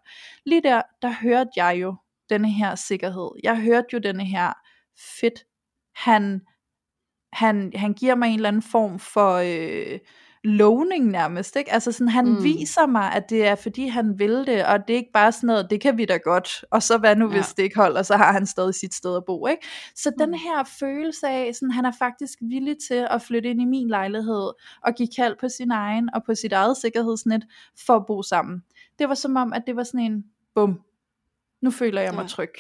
Lige 0.46 0.62
der, 0.64 0.82
der 1.02 1.14
hørte 1.22 1.50
jeg 1.56 1.78
jo 1.82 1.96
denne 2.30 2.50
her 2.52 2.76
sikkerhed. 2.76 3.30
Jeg 3.44 3.62
hørte 3.62 3.88
jo 3.94 4.00
denne 4.00 4.26
her 4.26 4.54
fedt. 5.20 5.44
Han, 5.96 6.42
han, 7.34 7.72
han 7.76 7.94
giver 7.94 8.16
mig 8.16 8.28
en 8.28 8.36
eller 8.36 8.50
anden 8.50 8.62
form 8.62 9.00
for... 9.00 9.34
Øh, 9.36 10.00
lovning 10.44 11.08
nærmest, 11.08 11.56
ikke? 11.56 11.74
Altså 11.74 11.92
sådan, 11.92 12.08
han 12.08 12.26
mm. 12.26 12.44
viser 12.44 12.86
mig, 12.86 13.12
at 13.14 13.30
det 13.30 13.48
er 13.48 13.56
fordi 13.56 13.88
han 13.88 14.20
vil 14.20 14.32
det, 14.48 14.66
og 14.66 14.88
det 14.88 14.94
er 14.94 14.98
ikke 14.98 15.12
bare 15.14 15.32
sådan 15.32 15.48
noget, 15.48 15.68
det 15.70 15.82
kan 15.82 15.98
vi 15.98 16.06
da 16.06 16.18
godt, 16.18 16.66
og 16.72 16.84
så 16.84 16.98
hvad 16.98 17.16
nu 17.16 17.28
ja. 17.28 17.36
hvis 17.36 17.54
det 17.54 17.64
ikke 17.64 17.76
holder, 17.76 18.04
så 18.04 18.16
har 18.16 18.32
han 18.32 18.46
stadig 18.46 18.76
sit 18.76 18.94
sted 18.94 19.18
at 19.18 19.24
bo, 19.26 19.48
ikke? 19.48 19.68
Så 19.96 20.10
mm. 20.10 20.28
den 20.28 20.34
her 20.34 20.64
følelse 20.80 21.28
af, 21.28 21.56
sådan, 21.56 21.72
han 21.72 21.86
er 21.86 21.92
faktisk 22.00 22.40
villig 22.42 22.76
til 22.88 23.08
at 23.10 23.22
flytte 23.22 23.50
ind 23.50 23.62
i 23.62 23.66
min 23.66 23.88
lejlighed, 23.88 24.52
og 24.84 24.94
give 24.98 25.10
kald 25.16 25.36
på 25.40 25.50
sin 25.50 25.72
egen, 25.72 26.10
og 26.14 26.24
på 26.26 26.36
sit 26.36 26.54
eget 26.54 26.78
sikkerhedsnet, 26.78 27.46
for 27.86 27.96
at 27.96 28.06
bo 28.08 28.22
sammen. 28.22 28.64
Det 29.00 29.10
var 29.10 29.16
som 29.16 29.36
om, 29.36 29.54
at 29.54 29.64
det 29.68 29.76
var 29.76 29.84
sådan 29.84 30.00
en, 30.00 30.24
bum, 30.56 30.80
nu 31.62 31.72
føler 31.72 32.02
jeg 32.02 32.14
mig 32.14 32.22
ja. 32.22 32.28
tryg. 32.28 32.54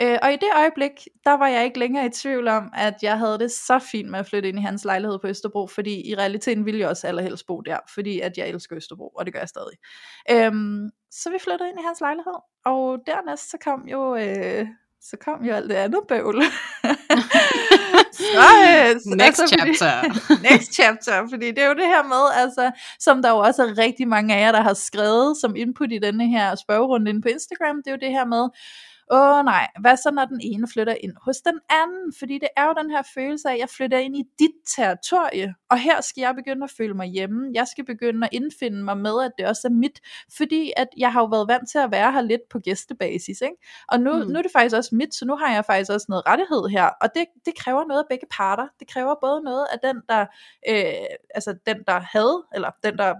Øh, 0.00 0.18
og 0.22 0.32
i 0.32 0.36
det 0.36 0.48
øjeblik, 0.56 1.08
der 1.24 1.32
var 1.32 1.48
jeg 1.48 1.64
ikke 1.64 1.78
længere 1.78 2.06
i 2.06 2.10
tvivl 2.10 2.48
om, 2.48 2.70
at 2.74 2.94
jeg 3.02 3.18
havde 3.18 3.38
det 3.38 3.50
så 3.50 3.78
fint 3.78 4.10
med 4.10 4.18
at 4.18 4.26
flytte 4.26 4.48
ind 4.48 4.58
i 4.58 4.62
hans 4.62 4.84
lejlighed 4.84 5.18
på 5.18 5.26
Østerbro, 5.28 5.66
fordi 5.66 6.10
i 6.10 6.14
realiteten 6.14 6.66
ville 6.66 6.80
jeg 6.80 6.88
også 6.88 7.06
allerhelst 7.06 7.46
bo 7.46 7.60
der, 7.60 7.78
fordi 7.94 8.20
at 8.20 8.38
jeg 8.38 8.48
elsker 8.48 8.76
Østerbro, 8.76 9.08
og 9.08 9.26
det 9.26 9.32
gør 9.34 9.40
jeg 9.40 9.48
stadig. 9.48 9.76
Øhm, 10.30 10.90
så 11.10 11.30
vi 11.30 11.38
flyttede 11.40 11.68
ind 11.68 11.80
i 11.80 11.82
hans 11.86 12.00
lejlighed, 12.00 12.38
og 12.64 12.98
dernæst 13.06 13.50
så 13.50 13.58
kom 13.64 13.88
jo... 13.88 14.16
Øh, 14.16 14.66
så 15.04 15.16
kom 15.16 15.44
jo 15.44 15.54
alt 15.54 15.70
det 15.70 15.74
andet 15.74 16.00
bøvl. 16.08 16.42
så, 18.12 18.44
øh, 18.68 19.16
next 19.16 19.40
altså, 19.40 19.46
chapter. 19.46 20.20
Fordi, 20.20 20.42
next 20.50 20.74
chapter, 20.74 21.28
fordi 21.30 21.46
det 21.46 21.58
er 21.58 21.66
jo 21.66 21.74
det 21.74 21.86
her 21.86 22.02
med, 22.02 22.42
altså, 22.42 22.70
som 22.98 23.22
der 23.22 23.30
jo 23.30 23.38
også 23.38 23.62
er 23.62 23.78
rigtig 23.78 24.08
mange 24.08 24.34
af 24.34 24.40
jer, 24.40 24.52
der 24.52 24.60
har 24.60 24.74
skrevet 24.74 25.36
som 25.36 25.56
input 25.56 25.92
i 25.92 25.98
denne 25.98 26.28
her 26.28 26.54
spørgerunde 26.54 27.10
inde 27.10 27.22
på 27.22 27.28
Instagram, 27.28 27.76
det 27.76 27.86
er 27.86 27.90
jo 27.90 27.98
det 28.00 28.10
her 28.10 28.24
med, 28.24 28.48
åh 29.12 29.44
nej, 29.44 29.68
hvad 29.80 29.96
så 29.96 30.10
når 30.10 30.24
den 30.24 30.40
ene 30.42 30.68
flytter 30.68 30.96
ind 31.00 31.12
hos 31.24 31.40
den 31.40 31.60
anden? 31.70 32.12
Fordi 32.18 32.34
det 32.38 32.48
er 32.56 32.64
jo 32.66 32.74
den 32.82 32.90
her 32.90 33.02
følelse 33.14 33.48
af, 33.48 33.52
at 33.52 33.60
jeg 33.60 33.68
flytter 33.68 33.98
ind 33.98 34.16
i 34.16 34.24
dit 34.38 34.56
territorie, 34.76 35.54
og 35.70 35.78
her 35.78 36.00
skal 36.00 36.20
jeg 36.20 36.34
begynde 36.34 36.64
at 36.64 36.70
føle 36.70 36.94
mig 36.94 37.06
hjemme. 37.06 37.50
Jeg 37.54 37.66
skal 37.68 37.84
begynde 37.84 38.26
at 38.26 38.32
indfinde 38.32 38.84
mig 38.84 38.96
med, 38.98 39.22
at 39.24 39.32
det 39.38 39.46
også 39.46 39.68
er 39.68 39.72
mit, 39.72 40.00
fordi 40.36 40.72
at 40.76 40.88
jeg 40.96 41.12
har 41.12 41.20
jo 41.20 41.26
været 41.26 41.48
vant 41.48 41.70
til 41.70 41.78
at 41.78 41.90
være 41.90 42.12
her 42.12 42.20
lidt 42.20 42.42
på 42.50 42.58
gæstebasis, 42.58 43.40
ikke? 43.40 43.56
Og 43.88 44.00
nu, 44.00 44.12
mm. 44.12 44.30
nu 44.30 44.38
er 44.38 44.42
det 44.42 44.52
faktisk 44.52 44.76
også 44.76 44.94
mit, 44.94 45.14
så 45.14 45.24
nu 45.24 45.36
har 45.36 45.54
jeg 45.54 45.64
faktisk 45.64 45.90
også 45.90 46.06
noget 46.08 46.26
rettighed 46.26 46.68
her, 46.68 46.90
og 47.00 47.08
det, 47.14 47.24
det 47.46 47.54
kræver 47.58 47.84
noget 47.84 48.00
af 48.00 48.06
begge 48.10 48.26
parter. 48.30 48.68
Det 48.80 48.88
kræver 48.88 49.14
både 49.20 49.42
noget 49.42 49.66
af 49.72 49.78
den, 49.82 50.02
der, 50.08 50.20
øh, 50.68 51.06
altså 51.34 51.54
den, 51.66 51.76
der 51.86 52.00
havde, 52.00 52.42
eller 52.54 52.70
den, 52.84 52.98
der 52.98 53.14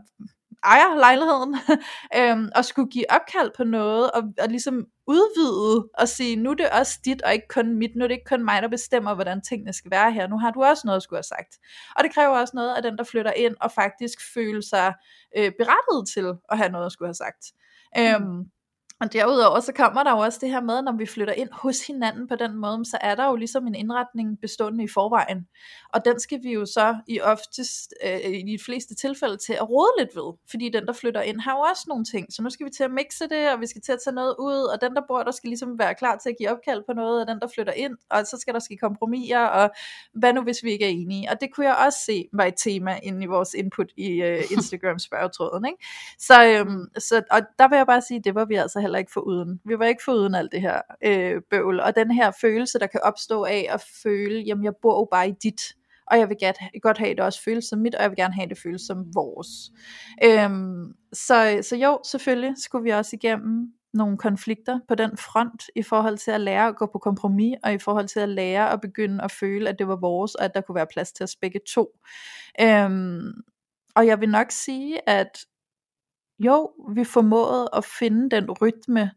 ejer 0.65 0.95
lejligheden, 0.95 1.57
øhm, 2.19 2.49
og 2.55 2.65
skulle 2.65 2.91
give 2.91 3.05
opkald 3.11 3.51
på 3.57 3.65
noget, 3.65 4.11
og, 4.11 4.23
og 4.43 4.49
ligesom 4.49 4.87
udvide 5.07 5.89
og 5.99 6.09
sige, 6.09 6.37
nu 6.37 6.51
er 6.51 6.55
det 6.55 6.71
også 6.71 6.99
dit, 7.05 7.23
og 7.23 7.33
ikke 7.33 7.49
kun 7.49 7.79
mit, 7.79 7.91
nu 7.97 8.05
er 8.05 8.09
det 8.09 8.15
ikke 8.15 8.29
kun 8.29 8.45
mig, 8.45 8.63
der 8.63 8.69
bestemmer, 8.69 9.15
hvordan 9.15 9.43
tingene 9.43 9.73
skal 9.73 9.91
være 9.91 10.13
her, 10.13 10.27
nu 10.29 10.39
har 10.39 10.51
du 10.51 10.63
også 10.63 10.83
noget 10.85 10.97
at 10.97 11.03
skulle 11.03 11.19
have 11.19 11.37
sagt. 11.37 11.59
Og 11.97 12.05
det 12.05 12.15
kræver 12.15 12.39
også 12.39 12.53
noget 12.55 12.75
af 12.75 12.83
den, 12.83 12.99
der 12.99 13.05
flytter 13.05 13.33
ind, 13.33 13.57
og 13.61 13.73
faktisk 13.73 14.19
føler 14.35 14.61
sig 14.61 14.95
øh, 15.37 15.53
berettiget 15.59 16.09
til 16.15 16.27
at 16.53 16.59
have 16.59 16.71
noget 16.71 16.87
at 16.87 16.93
skulle 16.93 17.09
have 17.09 17.15
sagt. 17.15 17.45
Mm. 17.97 18.03
Øhm, 18.03 18.45
og 19.03 19.13
derudover 19.13 19.61
så 19.61 19.73
kommer 19.73 20.03
der 20.03 20.11
jo 20.11 20.19
også 20.19 20.39
det 20.43 20.51
her 20.51 20.61
med, 20.61 20.83
når 20.83 20.93
vi 20.93 21.07
flytter 21.07 21.35
ind 21.35 21.49
hos 21.53 21.87
hinanden 21.87 22.29
på 22.29 22.37
den 22.37 22.57
måde, 22.57 22.85
så 22.85 22.99
er 23.01 23.15
der 23.15 23.27
jo 23.27 23.37
ligesom 23.37 23.67
en 23.67 23.75
indretning 23.75 24.41
bestående 24.41 24.85
i 24.85 24.89
forvejen. 24.89 25.47
Og 25.95 26.05
den 26.05 26.21
skal 26.21 26.43
vi 26.43 26.53
jo 26.53 26.67
så 26.67 26.97
i 27.09 27.21
oftest, 27.21 27.95
øh, 28.05 28.31
i 28.31 28.43
de 28.53 28.59
fleste 28.65 28.95
tilfælde 28.95 29.37
til 29.37 29.53
at 29.53 29.71
rode 29.71 29.93
lidt 29.99 30.11
ved. 30.17 30.33
Fordi 30.51 30.69
den, 30.69 30.87
der 30.87 30.93
flytter 30.93 31.23
ind, 31.23 31.41
har 31.41 31.53
jo 31.53 31.59
også 31.59 31.85
nogle 31.89 32.05
ting. 32.05 32.33
Så 32.33 32.43
nu 32.43 32.51
skal 32.51 32.67
vi 32.67 32.71
til 32.71 32.85
at 32.85 32.91
mixe 32.91 33.29
det, 33.29 33.53
og 33.53 33.61
vi 33.61 33.67
skal 33.67 33.83
til 33.83 33.93
at 33.93 33.99
tage 34.05 34.15
noget 34.15 34.35
ud, 34.39 34.61
og 34.73 34.81
den, 34.81 34.97
der 34.97 35.03
bor 35.09 35.23
der, 35.23 35.31
skal 35.31 35.49
ligesom 35.49 35.79
være 35.79 35.95
klar 35.95 36.17
til 36.17 36.31
at 36.31 36.37
give 36.39 36.51
opkald 36.51 36.83
på 36.89 36.93
noget, 36.93 37.21
og 37.21 37.27
den, 37.29 37.41
der 37.41 37.49
flytter 37.55 37.73
ind, 37.73 37.97
og 38.11 38.27
så 38.27 38.37
skal 38.41 38.55
der 38.55 38.61
ske 38.61 38.77
kompromiser, 38.77 39.39
og 39.39 39.71
hvad 40.15 40.33
nu, 40.33 40.43
hvis 40.43 40.63
vi 40.63 40.71
ikke 40.71 40.85
er 40.85 40.91
enige. 40.91 41.31
Og 41.31 41.41
det 41.41 41.55
kunne 41.55 41.67
jeg 41.67 41.77
også 41.87 41.99
se 42.07 42.29
var 42.33 42.45
et 42.45 42.55
tema 42.57 42.99
inde 43.03 43.25
i 43.25 43.27
vores 43.27 43.55
input 43.55 43.91
i 43.97 44.09
øh, 44.23 44.43
Instagram 44.51 44.99
spørgetråden. 44.99 45.65
Ikke? 45.67 45.79
Så, 46.19 46.47
øhm, 46.47 46.85
så, 46.99 47.23
og 47.31 47.41
der 47.59 47.69
vil 47.69 47.77
jeg 47.77 47.87
bare 47.87 48.03
sige, 48.03 48.21
det 48.25 48.35
var 48.35 48.45
vi 48.45 48.55
altså 48.55 48.81
heller 48.93 48.99
ikke 48.99 49.13
for 49.13 49.21
uden. 49.21 49.61
Vi 49.65 49.79
var 49.79 49.85
ikke 49.85 50.05
for 50.05 50.13
uden 50.13 50.35
alt 50.35 50.53
det 50.53 50.61
her 50.61 50.81
øh, 51.05 51.43
bøvl. 51.51 51.81
Og 51.81 51.97
den 51.97 52.11
her 52.11 52.31
følelse, 52.41 52.79
der 52.79 52.87
kan 52.87 53.01
opstå 53.03 53.45
af 53.45 53.67
at 53.71 53.85
føle, 54.03 54.41
jamen 54.41 54.65
jeg 54.65 54.73
bor 54.83 55.01
jo 55.01 55.09
bare 55.11 55.29
i 55.29 55.35
dit, 55.43 55.63
og 56.07 56.19
jeg 56.19 56.29
vil 56.29 56.37
godt, 56.41 56.83
godt 56.83 56.99
have 56.99 57.11
det 57.11 57.21
også 57.21 57.43
føles 57.43 57.65
som 57.65 57.79
mit, 57.79 57.95
og 57.95 58.03
jeg 58.03 58.11
vil 58.11 58.17
gerne 58.17 58.35
have 58.35 58.49
det 58.49 58.59
føles 58.59 58.83
som 58.83 59.15
vores. 59.15 59.49
Øhm, 60.25 60.93
så, 61.13 61.59
så 61.63 61.77
jo, 61.77 62.01
selvfølgelig 62.05 62.55
skulle 62.57 62.85
vi 62.85 62.91
også 62.91 63.17
igennem 63.17 63.73
nogle 63.95 64.19
konflikter 64.19 64.79
på 64.89 64.95
den 64.95 65.17
front, 65.17 65.63
i 65.77 65.83
forhold 65.83 66.19
til 66.19 66.31
at 66.31 66.41
lære 66.41 66.69
at 66.69 66.77
gå 66.77 66.87
på 66.87 66.99
kompromis, 66.99 67.57
og 67.63 67.73
i 67.73 67.79
forhold 67.79 68.09
til 68.09 68.21
at 68.21 68.29
lære 68.29 68.73
at 68.73 68.81
begynde 68.81 69.25
at 69.25 69.31
føle, 69.31 69.69
at 69.69 69.79
det 69.79 69.89
var 69.89 69.97
vores, 69.97 70.35
og 70.35 70.45
at 70.45 70.55
der 70.55 70.61
kunne 70.61 70.75
være 70.75 70.87
plads 70.93 71.13
til 71.13 71.25
os 71.25 71.37
begge 71.37 71.61
to. 71.75 71.89
Øhm, 72.61 73.33
og 73.95 74.07
jeg 74.07 74.21
vil 74.21 74.29
nok 74.29 74.51
sige, 74.51 75.09
at 75.09 75.45
jo, 76.39 76.71
vi 76.95 77.05
formåede 77.05 77.69
at 77.73 77.85
finde 77.85 78.31
den 78.31 78.51
rytme, 78.51 79.11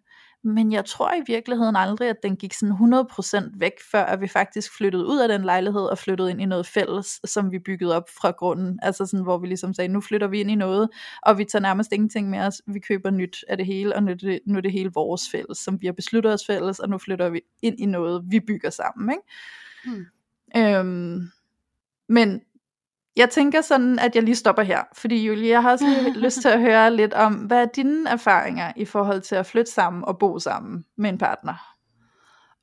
men 0.46 0.72
jeg 0.72 0.86
tror 0.86 1.14
i 1.14 1.24
virkeligheden 1.28 1.76
aldrig, 1.76 2.10
at 2.10 2.24
den 2.24 2.36
gik 2.36 2.54
sådan 2.54 2.76
100% 2.76 3.60
væk, 3.60 3.72
før 3.92 4.04
at 4.04 4.22
vi 4.22 4.28
faktisk 4.28 4.78
flyttede 4.78 5.06
ud 5.06 5.20
af 5.20 5.28
den 5.28 5.42
lejlighed 5.42 5.82
og 5.82 5.98
flyttede 5.98 6.32
ind 6.32 6.42
i 6.42 6.46
noget 6.46 6.66
fælles, 6.66 7.20
som 7.26 7.52
vi 7.52 7.60
byggede 7.60 7.96
op 7.96 8.10
fra 8.22 8.32
grunden. 8.32 8.80
Altså 8.82 9.06
sådan, 9.06 9.24
hvor 9.24 9.38
vi 9.38 9.48
ligesom 9.48 9.74
sagde, 9.74 9.94
nu 9.94 10.02
flytter 10.02 10.28
vi 10.28 10.40
ind 10.40 10.52
i 10.52 10.56
noget, 10.56 10.90
og 11.22 11.38
vi 11.38 11.46
tager 11.46 11.62
nærmest 11.62 11.92
ingenting 11.92 12.30
med 12.30 12.40
os. 12.40 12.62
Vi 12.68 12.80
køber 12.80 13.10
nyt 13.10 13.46
af 13.48 13.58
det 13.58 13.66
hele, 13.66 13.96
og 13.96 14.04
nu 14.04 14.12
er 14.12 14.16
det, 14.16 14.40
nu 14.46 14.58
er 14.58 14.62
det 14.62 14.72
hele 14.72 14.92
vores 14.94 15.30
fælles, 15.32 15.58
som 15.58 15.82
vi 15.82 15.86
har 15.86 15.94
besluttet 15.94 16.34
os 16.34 16.46
fælles, 16.46 16.80
og 16.80 16.90
nu 16.90 16.98
flytter 16.98 17.30
vi 17.30 17.42
ind 17.62 17.80
i 17.80 17.86
noget, 17.86 18.24
vi 18.28 18.40
bygger 18.40 18.70
sammen. 18.70 19.10
Ikke? 19.10 19.24
Hmm. 19.86 20.06
Øhm, 20.58 21.22
men 22.10 22.42
jeg 23.16 23.30
tænker 23.30 23.62
sådan, 23.62 24.00
at 24.00 24.16
jeg 24.16 24.24
lige 24.24 24.36
stopper 24.36 24.64
her, 24.64 24.84
fordi 24.94 25.26
Julie, 25.26 25.50
jeg 25.50 25.62
har 25.62 25.72
også 25.72 25.86
lyst 26.16 26.42
til 26.42 26.50
at 26.50 26.60
høre 26.60 26.96
lidt 26.96 27.14
om, 27.14 27.34
hvad 27.34 27.62
er 27.62 27.68
dine 27.76 28.10
erfaringer 28.10 28.74
i 28.76 28.86
forhold 28.86 29.22
til 29.22 29.36
at 29.36 29.46
flytte 29.46 29.72
sammen 29.72 30.06
og 30.06 30.18
bo 30.20 30.40
sammen 30.40 30.86
med 30.98 31.10
en 31.10 31.18
partner? 31.18 31.76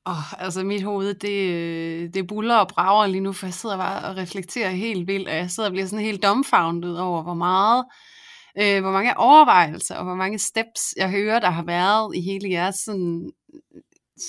Oh, 0.04 0.42
altså 0.42 0.64
mit 0.64 0.82
hoved, 0.82 1.14
det, 1.14 2.14
det 2.14 2.26
buller 2.26 2.56
og 2.56 2.68
brager 2.68 3.06
lige 3.06 3.20
nu, 3.20 3.32
for 3.32 3.46
jeg 3.46 3.54
sidder 3.54 3.76
bare 3.76 4.10
og 4.10 4.16
reflekterer 4.16 4.70
helt 4.70 5.06
vildt, 5.06 5.28
og 5.28 5.34
jeg 5.34 5.50
sidder 5.50 5.68
og 5.68 5.72
bliver 5.72 5.86
sådan 5.86 6.04
helt 6.04 6.22
dumbfounded 6.22 6.94
over, 6.94 7.22
hvor 7.22 7.34
meget, 7.34 7.84
øh, 8.58 8.80
hvor 8.80 8.90
mange 8.90 9.18
overvejelser 9.18 9.96
og 9.96 10.04
hvor 10.04 10.14
mange 10.14 10.38
steps, 10.38 10.94
jeg 10.96 11.10
hører, 11.10 11.38
der 11.38 11.50
har 11.50 11.62
været 11.62 12.16
i 12.16 12.20
hele 12.20 12.50
jeres 12.50 12.76
sådan, 12.76 13.30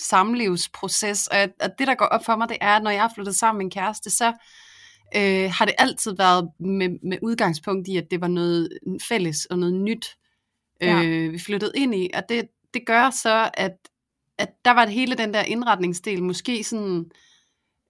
samlivsproces. 0.09 1.27
Og, 1.27 1.37
og 1.61 1.69
det, 1.79 1.87
der 1.87 1.95
går 1.95 2.05
op 2.05 2.25
for 2.25 2.35
mig, 2.35 2.49
det 2.49 2.57
er, 2.61 2.75
at 2.75 2.83
når 2.83 2.91
jeg 2.91 3.01
har 3.01 3.11
flyttet 3.15 3.35
sammen 3.35 3.57
med 3.57 3.65
en 3.65 3.71
kæreste, 3.71 4.09
så 4.09 4.33
øh, 5.15 5.51
har 5.51 5.65
det 5.65 5.75
altid 5.77 6.15
været 6.17 6.49
med, 6.59 6.89
med 7.03 7.17
udgangspunkt 7.21 7.87
i, 7.87 7.97
at 7.97 8.11
det 8.11 8.21
var 8.21 8.27
noget 8.27 8.69
fælles 9.09 9.45
og 9.45 9.59
noget 9.59 9.73
nyt, 9.73 10.07
ja. 10.81 11.03
øh, 11.03 11.33
vi 11.33 11.39
flyttede 11.39 11.71
ind 11.75 11.95
i. 11.95 12.09
Og 12.13 12.23
det, 12.29 12.47
det 12.73 12.85
gør 12.85 13.09
så, 13.09 13.49
at, 13.53 13.77
at 14.37 14.49
der 14.65 14.71
var 14.71 14.85
det 14.85 14.93
hele 14.93 15.15
den 15.15 15.33
der 15.33 15.41
indretningsdel 15.41 16.23
måske 16.23 16.63
sådan 16.63 17.11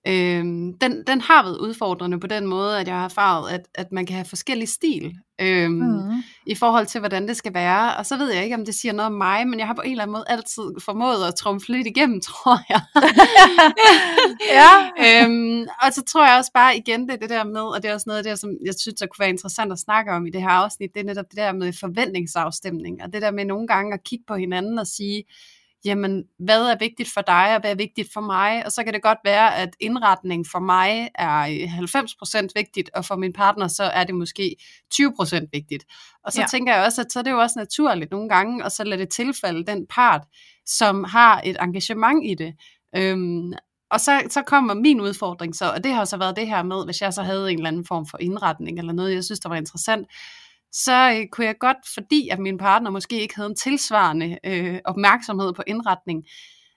Øhm, 0.07 0.73
den, 0.81 1.03
den 1.07 1.21
har 1.21 1.43
været 1.43 1.57
udfordrende 1.57 2.19
på 2.19 2.27
den 2.27 2.47
måde, 2.47 2.79
at 2.79 2.87
jeg 2.87 2.95
har 2.95 3.05
erfaret, 3.05 3.51
at, 3.51 3.67
at 3.75 3.91
man 3.91 4.05
kan 4.05 4.15
have 4.15 4.25
forskellig 4.25 4.69
stil 4.69 5.13
øhm, 5.41 5.71
mm. 5.71 6.23
i 6.47 6.55
forhold 6.55 6.85
til, 6.85 6.99
hvordan 6.99 7.27
det 7.27 7.37
skal 7.37 7.53
være. 7.53 7.97
Og 7.97 8.05
så 8.05 8.17
ved 8.17 8.33
jeg 8.33 8.43
ikke, 8.43 8.55
om 8.55 8.65
det 8.65 8.75
siger 8.75 8.93
noget 8.93 9.05
om 9.05 9.17
mig, 9.17 9.47
men 9.47 9.59
jeg 9.59 9.67
har 9.67 9.73
på 9.73 9.81
en 9.81 9.91
eller 9.91 10.03
anden 10.03 10.13
måde 10.13 10.23
altid 10.27 10.63
formået 10.79 11.27
at 11.27 11.35
trumfe 11.35 11.71
lidt 11.71 11.87
igennem, 11.87 12.21
tror 12.29 12.59
jeg. 12.69 12.81
ja. 14.59 14.71
øhm, 15.05 15.67
og 15.81 15.93
så 15.93 16.03
tror 16.03 16.27
jeg 16.27 16.37
også 16.37 16.51
bare 16.53 16.77
igen, 16.77 17.09
det 17.09 17.21
det 17.21 17.29
der 17.29 17.43
med, 17.43 17.61
og 17.61 17.83
det 17.83 17.89
er 17.89 17.93
også 17.93 18.07
noget 18.07 18.17
af 18.17 18.23
det, 18.23 18.39
som 18.39 18.49
jeg 18.65 18.73
synes, 18.79 18.99
der 18.99 19.07
kunne 19.07 19.23
være 19.23 19.29
interessant 19.29 19.71
at 19.71 19.79
snakke 19.79 20.11
om 20.11 20.25
i 20.25 20.29
det 20.29 20.41
her 20.41 20.49
afsnit, 20.49 20.93
det 20.93 20.99
er 20.99 21.05
netop 21.05 21.25
det 21.29 21.37
der 21.37 21.51
med 21.51 21.73
forventningsafstemning, 21.73 23.03
og 23.03 23.13
det 23.13 23.21
der 23.21 23.31
med 23.31 23.45
nogle 23.45 23.67
gange 23.67 23.93
at 23.93 24.03
kigge 24.03 24.25
på 24.27 24.35
hinanden 24.35 24.79
og 24.79 24.87
sige, 24.87 25.23
jamen, 25.85 26.23
hvad 26.39 26.61
er 26.61 26.77
vigtigt 26.79 27.13
for 27.13 27.21
dig, 27.21 27.55
og 27.55 27.61
hvad 27.61 27.71
er 27.71 27.75
vigtigt 27.75 28.13
for 28.13 28.21
mig? 28.21 28.65
Og 28.65 28.71
så 28.71 28.83
kan 28.83 28.93
det 28.93 29.01
godt 29.01 29.17
være, 29.23 29.55
at 29.55 29.69
indretning 29.79 30.47
for 30.47 30.59
mig 30.59 31.09
er 31.15 31.45
90% 32.45 32.47
vigtigt, 32.55 32.89
og 32.93 33.05
for 33.05 33.15
min 33.15 33.33
partner, 33.33 33.67
så 33.67 33.83
er 33.83 34.03
det 34.03 34.15
måske 34.15 34.55
20% 34.93 35.47
vigtigt. 35.53 35.85
Og 36.23 36.31
så 36.33 36.41
ja. 36.41 36.47
tænker 36.51 36.75
jeg 36.75 36.85
også, 36.85 37.01
at 37.01 37.11
så 37.11 37.19
er 37.19 37.23
det 37.23 37.31
jo 37.31 37.37
også 37.37 37.59
naturligt 37.59 38.11
nogle 38.11 38.29
gange, 38.29 38.65
og 38.65 38.71
så 38.71 38.83
lade 38.83 39.01
det 39.01 39.09
tilfælde 39.09 39.65
den 39.65 39.87
part, 39.89 40.21
som 40.65 41.03
har 41.03 41.41
et 41.45 41.57
engagement 41.61 42.25
i 42.25 42.35
det. 42.35 42.53
Øhm, 42.95 43.53
og 43.91 43.99
så, 43.99 44.21
så 44.29 44.41
kommer 44.41 44.73
min 44.73 45.01
udfordring 45.01 45.55
så, 45.55 45.71
og 45.71 45.83
det 45.83 45.93
har 45.93 46.05
så 46.05 46.17
været 46.17 46.35
det 46.35 46.47
her 46.47 46.63
med, 46.63 46.85
hvis 46.85 47.01
jeg 47.01 47.13
så 47.13 47.23
havde 47.23 47.51
en 47.51 47.57
eller 47.57 47.67
anden 47.67 47.85
form 47.85 48.05
for 48.05 48.17
indretning, 48.21 48.79
eller 48.79 48.93
noget, 48.93 49.13
jeg 49.13 49.23
synes, 49.23 49.39
der 49.39 49.49
var 49.49 49.55
interessant, 49.55 50.07
så 50.73 51.17
øh, 51.19 51.27
kunne 51.31 51.45
jeg 51.45 51.57
godt, 51.59 51.77
fordi 51.93 52.29
at 52.29 52.39
min 52.39 52.57
partner 52.57 52.91
måske 52.91 53.21
ikke 53.21 53.35
havde 53.35 53.49
en 53.49 53.55
tilsvarende 53.55 54.39
øh, 54.45 54.79
opmærksomhed 54.85 55.53
på 55.53 55.63
indretning, 55.67 56.23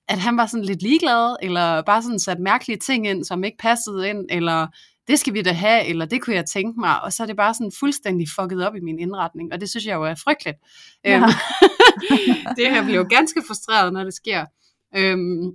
at 0.08 0.18
han 0.18 0.36
var 0.36 0.46
sådan 0.46 0.64
lidt 0.64 0.82
ligeglad, 0.82 1.36
eller 1.42 1.82
bare 1.82 2.02
sådan 2.02 2.18
sat 2.18 2.40
mærkelige 2.40 2.78
ting 2.78 3.06
ind, 3.06 3.24
som 3.24 3.44
ikke 3.44 3.58
passede 3.58 4.08
ind, 4.08 4.26
eller 4.30 4.66
det 5.08 5.18
skal 5.18 5.34
vi 5.34 5.42
da 5.42 5.52
have, 5.52 5.84
eller 5.84 6.06
det 6.06 6.22
kunne 6.22 6.36
jeg 6.36 6.46
tænke 6.46 6.80
mig, 6.80 7.02
og 7.02 7.12
så 7.12 7.22
er 7.22 7.26
det 7.26 7.36
bare 7.36 7.54
sådan 7.54 7.72
fuldstændig 7.80 8.26
fucket 8.36 8.66
op 8.66 8.76
i 8.76 8.80
min 8.80 8.98
indretning, 8.98 9.52
og 9.52 9.60
det 9.60 9.70
synes 9.70 9.86
jeg 9.86 9.94
jo 9.94 10.04
er 10.04 10.14
frygteligt. 10.14 10.56
Ja. 11.04 11.16
Øhm, 11.16 11.30
det 12.56 12.70
her 12.70 12.84
bliver 12.84 12.98
jo 12.98 13.06
ganske 13.10 13.42
frustreret, 13.46 13.92
når 13.92 14.04
det 14.04 14.14
sker. 14.14 14.46
Øhm, 14.96 15.46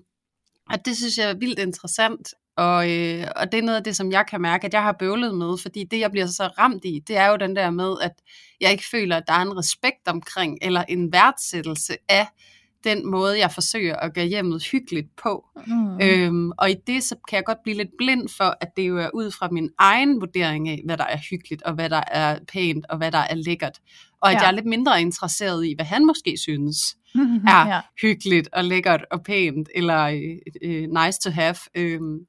og 0.70 0.86
det 0.86 0.98
synes 0.98 1.18
jeg 1.18 1.30
er 1.30 1.38
vildt 1.40 1.60
interessant, 1.60 2.28
og, 2.58 2.92
øh, 2.92 3.28
og 3.36 3.52
det 3.52 3.58
er 3.58 3.62
noget 3.62 3.78
af 3.78 3.84
det, 3.84 3.96
som 3.96 4.12
jeg 4.12 4.26
kan 4.30 4.42
mærke, 4.42 4.66
at 4.66 4.74
jeg 4.74 4.84
har 4.84 4.92
bøvlet 4.92 5.36
med, 5.36 5.58
fordi 5.58 5.84
det, 5.84 6.00
jeg 6.00 6.12
bliver 6.12 6.28
så 6.28 6.50
ramt 6.58 6.86
i, 6.86 7.00
det 7.08 7.18
er 7.18 7.28
jo 7.28 7.36
den 7.36 7.56
der 7.56 7.70
med, 7.70 7.96
at 8.02 8.12
jeg 8.62 8.72
ikke 8.72 8.84
føler, 8.92 9.18
at 9.18 9.24
der 9.28 9.34
er 9.34 9.42
en 9.42 9.58
respekt 9.58 10.08
omkring, 10.08 10.58
eller 10.62 10.84
en 10.84 11.14
værdsættelse 11.14 11.98
af 12.10 12.28
den 12.84 13.12
måde, 13.12 13.40
jeg 13.40 13.52
forsøger 13.52 13.96
at 13.96 14.14
gøre 14.14 14.26
hjemmet 14.26 14.64
hyggeligt 14.64 15.08
på. 15.24 15.46
Mm. 15.68 16.02
Øhm, 16.02 16.52
og 16.58 16.72
i 16.72 16.76
det, 16.88 17.04
så 17.04 17.16
kan 17.28 17.36
jeg 17.36 17.46
godt 17.46 17.64
blive 17.64 17.78
lidt 17.78 17.90
blind 17.98 18.30
for, 18.30 18.58
at 18.62 18.68
det 18.78 18.88
jo 18.88 18.98
er 18.98 19.10
ud 19.14 19.32
fra 19.32 19.50
min 19.52 19.70
egen 19.78 20.22
vurdering 20.22 20.70
af, 20.70 20.82
hvad 20.86 20.98
der 20.98 21.04
er 21.04 21.18
hyggeligt, 21.30 21.62
og 21.62 21.74
hvad 21.74 21.90
der 21.90 22.04
er 22.08 22.40
pænt, 22.54 22.86
og 22.90 22.98
hvad 22.98 23.12
der 23.12 23.18
er 23.18 23.36
lækkert. 23.36 23.80
Og 24.22 24.30
at 24.30 24.36
ja. 24.36 24.42
jeg 24.42 24.48
er 24.48 24.52
lidt 24.52 24.66
mindre 24.66 25.02
interesseret 25.02 25.66
i, 25.66 25.74
hvad 25.76 25.86
han 25.86 26.06
måske 26.06 26.38
synes 26.38 26.78
er 27.48 27.68
ja. 27.68 27.82
hyggeligt 28.02 28.50
og 28.54 28.64
lækkert 28.64 29.06
og 29.12 29.24
pænt, 29.24 29.70
eller 29.76 30.04
øh, 30.04 30.38
øh, 30.62 30.88
nice 31.04 31.20
to 31.22 31.30
have. 31.30 31.56
Øhm, 31.76 32.20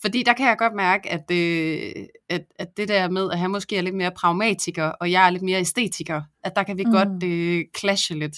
fordi 0.00 0.22
der 0.22 0.32
kan 0.32 0.46
jeg 0.46 0.58
godt 0.58 0.74
mærke, 0.74 1.10
at, 1.12 1.30
øh, 1.30 1.92
at, 2.28 2.44
at 2.58 2.76
det 2.76 2.88
der 2.88 3.10
med, 3.10 3.30
at 3.30 3.38
han 3.38 3.50
måske 3.50 3.76
er 3.76 3.82
lidt 3.82 3.94
mere 3.94 4.10
pragmatiker, 4.10 4.84
og 4.84 5.10
jeg 5.10 5.26
er 5.26 5.30
lidt 5.30 5.42
mere 5.42 5.60
æstetiker, 5.60 6.22
at 6.44 6.56
der 6.56 6.62
kan 6.62 6.78
vi 6.78 6.84
mm. 6.84 6.92
godt 6.92 7.22
øh, 7.22 7.64
clashe 7.78 8.18
lidt. 8.18 8.36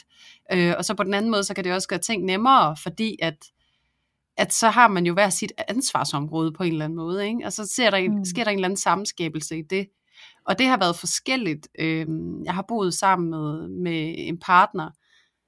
Øh, 0.53 0.75
og 0.79 0.85
så 0.85 0.95
på 0.95 1.03
den 1.03 1.15
anden 1.15 1.31
måde, 1.31 1.45
så 1.45 1.55
kan 1.55 1.65
det 1.65 1.73
også 1.73 1.89
gøre 1.89 1.99
ting 1.99 2.25
nemmere, 2.25 2.77
fordi 2.83 3.17
at, 3.23 3.37
at 4.37 4.53
så 4.53 4.69
har 4.69 4.89
man 4.89 5.07
jo 5.07 5.13
hver 5.13 5.31
sit 5.31 5.53
ansvarsområde 5.69 6.53
på 6.53 6.63
en 6.63 6.73
eller 6.73 6.85
anden 6.85 6.97
måde, 6.97 7.27
ikke? 7.27 7.41
og 7.45 7.53
så 7.53 7.67
ser 7.67 7.91
der, 7.91 8.11
mm. 8.11 8.25
sker 8.25 8.45
der 8.45 8.51
en 8.51 8.59
eller 8.59 8.69
anden 8.69 8.77
sammenskabelse 8.77 9.59
i 9.59 9.63
det. 9.63 9.89
Og 10.47 10.59
det 10.59 10.67
har 10.67 10.79
været 10.79 10.97
forskelligt. 10.97 11.69
Øh, 11.79 12.07
jeg 12.45 12.55
har 12.55 12.65
boet 12.69 12.95
sammen 12.95 13.31
med, 13.31 13.69
med 13.69 14.15
en 14.19 14.39
partner, 14.39 14.91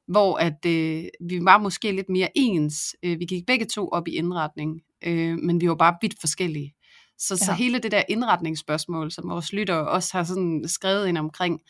hvor 0.08 0.36
at 0.36 0.66
øh, 0.66 1.04
vi 1.20 1.38
var 1.42 1.58
måske 1.58 1.92
lidt 1.92 2.08
mere 2.08 2.28
ens. 2.34 2.96
Øh, 3.02 3.20
vi 3.20 3.24
gik 3.24 3.46
begge 3.46 3.66
to 3.66 3.88
op 3.88 4.08
i 4.08 4.10
indretning, 4.10 4.80
øh, 5.04 5.38
men 5.38 5.60
vi 5.60 5.68
var 5.68 5.74
bare 5.74 5.96
vidt 6.02 6.14
forskellige. 6.20 6.74
Så, 7.18 7.34
ja. 7.40 7.44
så 7.44 7.52
hele 7.52 7.78
det 7.78 7.92
der 7.92 8.02
indretningsspørgsmål, 8.08 9.10
som 9.10 9.28
vores 9.28 9.52
lytter 9.52 9.74
også 9.74 10.16
har 10.16 10.24
sådan 10.24 10.64
skrevet 10.66 11.08
ind 11.08 11.18
omkring, 11.18 11.60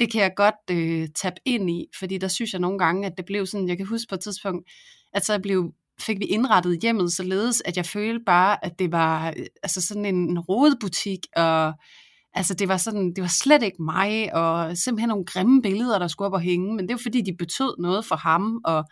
det 0.00 0.12
kan 0.12 0.22
jeg 0.22 0.32
godt 0.36 0.54
øh, 0.70 1.08
tabe 1.14 1.36
ind 1.44 1.70
i, 1.70 1.86
fordi 1.98 2.18
der 2.18 2.28
synes 2.28 2.52
jeg 2.52 2.60
nogle 2.60 2.78
gange, 2.78 3.06
at 3.06 3.16
det 3.16 3.24
blev 3.24 3.46
sådan, 3.46 3.68
jeg 3.68 3.76
kan 3.76 3.86
huske 3.86 4.08
på 4.08 4.14
et 4.14 4.20
tidspunkt, 4.20 4.70
at 5.12 5.26
så 5.26 5.38
blev, 5.38 5.72
fik 6.00 6.18
vi 6.18 6.24
indrettet 6.24 6.80
hjemmet 6.82 7.12
således, 7.12 7.62
at 7.64 7.76
jeg 7.76 7.86
følte 7.86 8.24
bare, 8.26 8.64
at 8.64 8.78
det 8.78 8.92
var 8.92 9.28
øh, 9.28 9.46
altså 9.62 9.80
sådan 9.80 10.04
en, 10.04 10.30
en 10.30 10.38
rodebutik, 10.38 11.26
og 11.36 11.72
altså 12.34 12.54
det 12.54 12.68
var 12.68 12.76
sådan, 12.76 13.12
det 13.14 13.22
var 13.22 13.28
slet 13.28 13.62
ikke 13.62 13.82
mig, 13.82 14.34
og 14.34 14.76
simpelthen 14.76 15.08
nogle 15.08 15.24
grimme 15.24 15.62
billeder, 15.62 15.98
der 15.98 16.08
skulle 16.08 16.26
op 16.26 16.32
og 16.32 16.40
hænge, 16.40 16.74
men 16.74 16.88
det 16.88 16.94
var 16.94 17.00
fordi, 17.02 17.22
de 17.22 17.36
betød 17.36 17.74
noget 17.78 18.04
for 18.04 18.16
ham, 18.16 18.60
og 18.64 18.84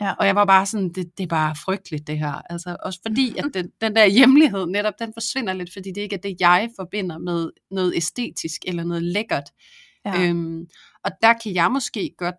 Ja. 0.00 0.14
Og 0.18 0.26
jeg 0.26 0.34
var 0.34 0.44
bare 0.44 0.66
sådan, 0.66 0.88
det, 0.88 1.18
det 1.18 1.24
er 1.24 1.28
bare 1.28 1.56
frygteligt 1.64 2.06
det 2.06 2.18
her. 2.18 2.52
Altså, 2.52 2.76
også 2.82 3.00
fordi, 3.06 3.34
at 3.38 3.44
den, 3.54 3.70
den 3.80 3.96
der 3.96 4.06
hjemlighed 4.06 4.66
netop, 4.66 4.94
den 4.98 5.12
forsvinder 5.12 5.52
lidt, 5.52 5.72
fordi 5.72 5.92
det 5.92 6.00
ikke 6.00 6.16
er 6.16 6.20
det, 6.20 6.36
jeg 6.40 6.70
forbinder 6.76 7.18
med 7.18 7.50
noget 7.70 7.92
æstetisk 7.96 8.60
eller 8.66 8.84
noget 8.84 9.02
lækkert. 9.02 9.50
Ja. 10.04 10.22
Øhm, 10.22 10.66
og 11.04 11.10
der 11.22 11.32
kan 11.32 11.54
jeg 11.54 11.72
måske 11.72 12.10
godt 12.18 12.36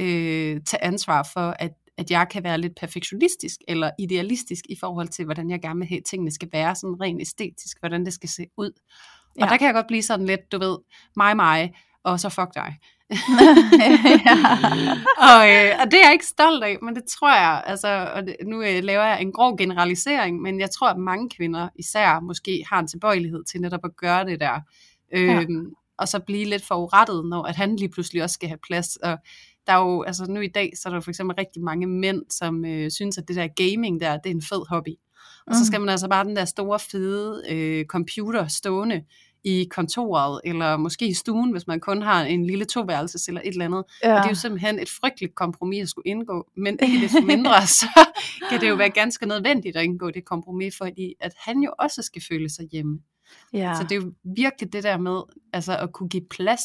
øh, 0.00 0.60
tage 0.66 0.84
ansvar 0.84 1.30
for, 1.32 1.54
at, 1.58 1.70
at 1.98 2.10
jeg 2.10 2.26
kan 2.30 2.44
være 2.44 2.58
lidt 2.58 2.76
perfektionistisk 2.80 3.60
eller 3.68 3.90
idealistisk 3.98 4.64
i 4.68 4.76
forhold 4.80 5.08
til, 5.08 5.24
hvordan 5.24 5.50
jeg 5.50 5.60
gerne 5.62 5.78
vil 5.78 5.88
have, 5.88 5.98
at 5.98 6.04
tingene 6.10 6.30
skal 6.30 6.48
være 6.52 6.74
sådan 6.74 7.00
rent 7.00 7.20
æstetisk, 7.20 7.76
hvordan 7.80 8.04
det 8.04 8.12
skal 8.12 8.28
se 8.28 8.46
ud. 8.56 8.70
Og 9.40 9.46
ja. 9.46 9.48
der 9.50 9.56
kan 9.56 9.66
jeg 9.66 9.74
godt 9.74 9.86
blive 9.86 10.02
sådan 10.02 10.26
lidt, 10.26 10.52
du 10.52 10.58
ved, 10.58 10.78
mig, 11.16 11.36
mig, 11.36 11.74
og 12.04 12.20
så 12.20 12.28
fuck 12.28 12.54
dig. 12.54 12.78
og, 15.30 15.50
øh, 15.50 15.70
og 15.80 15.90
det 15.90 15.94
er 15.94 16.04
jeg 16.04 16.12
ikke 16.12 16.26
stolt 16.26 16.64
af, 16.64 16.78
men 16.82 16.96
det 16.96 17.04
tror 17.04 17.34
jeg, 17.34 17.62
altså, 17.66 18.10
og 18.14 18.22
det, 18.22 18.36
nu 18.46 18.62
øh, 18.62 18.82
laver 18.82 19.04
jeg 19.04 19.22
en 19.22 19.32
grov 19.32 19.58
generalisering, 19.58 20.42
men 20.42 20.60
jeg 20.60 20.70
tror, 20.70 20.88
at 20.88 20.98
mange 20.98 21.30
kvinder 21.30 21.68
især 21.76 22.20
måske 22.20 22.64
har 22.70 22.80
en 22.80 22.88
tilbøjelighed 22.88 23.44
til 23.44 23.60
netop 23.60 23.84
at 23.84 23.96
gøre 23.96 24.24
det 24.24 24.40
der. 24.40 24.60
Øh, 25.12 25.26
ja. 25.26 25.44
Og 25.98 26.08
så 26.08 26.18
blive 26.18 26.44
lidt 26.44 26.66
forurettet, 26.66 27.24
når 27.24 27.42
at 27.42 27.56
han 27.56 27.76
lige 27.76 27.88
pludselig 27.88 28.22
også 28.22 28.34
skal 28.34 28.48
have 28.48 28.58
plads. 28.66 28.96
Og 28.96 29.18
der 29.66 29.72
er 29.72 29.78
jo, 29.78 30.02
altså 30.02 30.26
nu 30.28 30.40
i 30.40 30.48
dag, 30.48 30.72
så 30.76 30.88
er 30.88 30.92
der 30.92 31.00
for 31.00 31.10
eksempel 31.10 31.36
rigtig 31.36 31.62
mange 31.62 31.86
mænd, 31.86 32.22
som 32.30 32.64
øh, 32.64 32.90
synes, 32.90 33.18
at 33.18 33.28
det 33.28 33.36
der 33.36 33.46
gaming 33.46 34.00
der, 34.00 34.16
det 34.16 34.30
er 34.30 34.34
en 34.34 34.42
fed 34.42 34.68
hobby. 34.68 34.94
Og 35.46 35.54
så 35.54 35.60
mm. 35.60 35.64
skal 35.64 35.80
man 35.80 35.88
altså 35.88 36.08
bare 36.08 36.24
den 36.24 36.36
der 36.36 36.44
store, 36.44 36.78
fede 36.78 37.42
øh, 37.50 37.84
computer 37.84 38.46
stående 38.46 39.04
i 39.44 39.68
kontoret, 39.70 40.40
eller 40.44 40.76
måske 40.76 41.06
i 41.06 41.14
stuen, 41.14 41.50
hvis 41.50 41.66
man 41.66 41.80
kun 41.80 42.02
har 42.02 42.22
en 42.22 42.46
lille 42.46 42.64
toværelses 42.64 43.28
eller 43.28 43.40
et 43.40 43.48
eller 43.48 43.64
andet. 43.64 43.84
Ja. 44.02 44.12
Og 44.12 44.18
det 44.18 44.24
er 44.24 44.30
jo 44.30 44.34
simpelthen 44.34 44.78
et 44.78 44.88
frygteligt 45.00 45.34
kompromis 45.34 45.82
at 45.82 45.88
skulle 45.88 46.10
indgå, 46.10 46.50
men 46.56 46.78
ikke 46.82 47.00
desto 47.00 47.20
mindre, 47.20 47.66
så 47.80 48.08
kan 48.50 48.60
det 48.60 48.68
jo 48.68 48.74
være 48.74 48.90
ganske 48.90 49.26
nødvendigt 49.26 49.76
at 49.76 49.84
indgå 49.84 50.10
det 50.10 50.24
kompromis, 50.24 50.76
fordi 50.78 51.14
at 51.20 51.32
han 51.36 51.60
jo 51.60 51.72
også 51.78 52.02
skal 52.02 52.22
føle 52.28 52.48
sig 52.48 52.68
hjemme. 52.72 52.98
Ja. 53.52 53.74
Så 53.76 53.82
det 53.82 53.92
er 53.92 53.96
jo 53.96 54.12
virkelig 54.36 54.72
det 54.72 54.82
der 54.82 54.98
med 54.98 55.22
altså 55.52 55.76
at 55.76 55.92
kunne 55.92 56.08
give 56.08 56.26
plads 56.30 56.62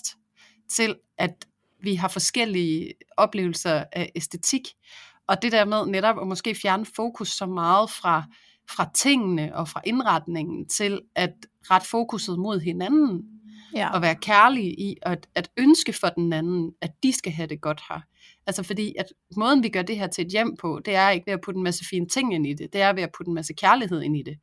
til, 0.69 0.95
at 1.17 1.45
vi 1.81 1.95
har 1.95 2.07
forskellige 2.07 2.93
oplevelser 3.17 3.83
af 3.91 4.11
æstetik. 4.15 4.61
Og 5.27 5.41
det 5.41 5.51
der 5.51 5.65
med 5.65 5.85
netop 5.85 6.21
at 6.21 6.27
måske 6.27 6.55
fjerne 6.55 6.85
fokus 6.95 7.29
så 7.29 7.45
meget 7.45 7.89
fra, 7.89 8.23
fra 8.69 8.89
tingene 8.95 9.55
og 9.55 9.67
fra 9.67 9.81
indretningen 9.85 10.69
til 10.69 11.01
at 11.15 11.33
rette 11.71 11.87
fokuset 11.87 12.39
mod 12.39 12.59
hinanden. 12.59 13.25
Ja. 13.75 13.89
Og 13.93 14.01
være 14.01 14.15
kærlig 14.15 14.63
i 14.63 14.95
at, 15.01 15.27
at 15.35 15.49
ønske 15.57 15.93
for 15.93 16.07
den 16.07 16.33
anden, 16.33 16.71
at 16.81 16.91
de 17.03 17.13
skal 17.13 17.31
have 17.31 17.47
det 17.47 17.61
godt 17.61 17.81
her. 17.89 17.99
Altså 18.47 18.63
fordi, 18.63 18.95
at 18.99 19.05
måden 19.37 19.63
vi 19.63 19.69
gør 19.69 19.81
det 19.81 19.97
her 19.97 20.07
til 20.07 20.25
et 20.25 20.31
hjem 20.31 20.55
på, 20.57 20.81
det 20.85 20.95
er 20.95 21.09
ikke 21.09 21.25
ved 21.25 21.33
at 21.33 21.41
putte 21.41 21.57
en 21.57 21.63
masse 21.63 21.85
fine 21.89 22.07
ting 22.07 22.33
ind 22.33 22.47
i 22.47 22.53
det, 22.53 22.73
det 22.73 22.81
er 22.81 22.93
ved 22.93 23.03
at 23.03 23.11
putte 23.17 23.29
en 23.29 23.35
masse 23.35 23.53
kærlighed 23.53 24.01
ind 24.01 24.17
i 24.17 24.23
det. 24.23 24.37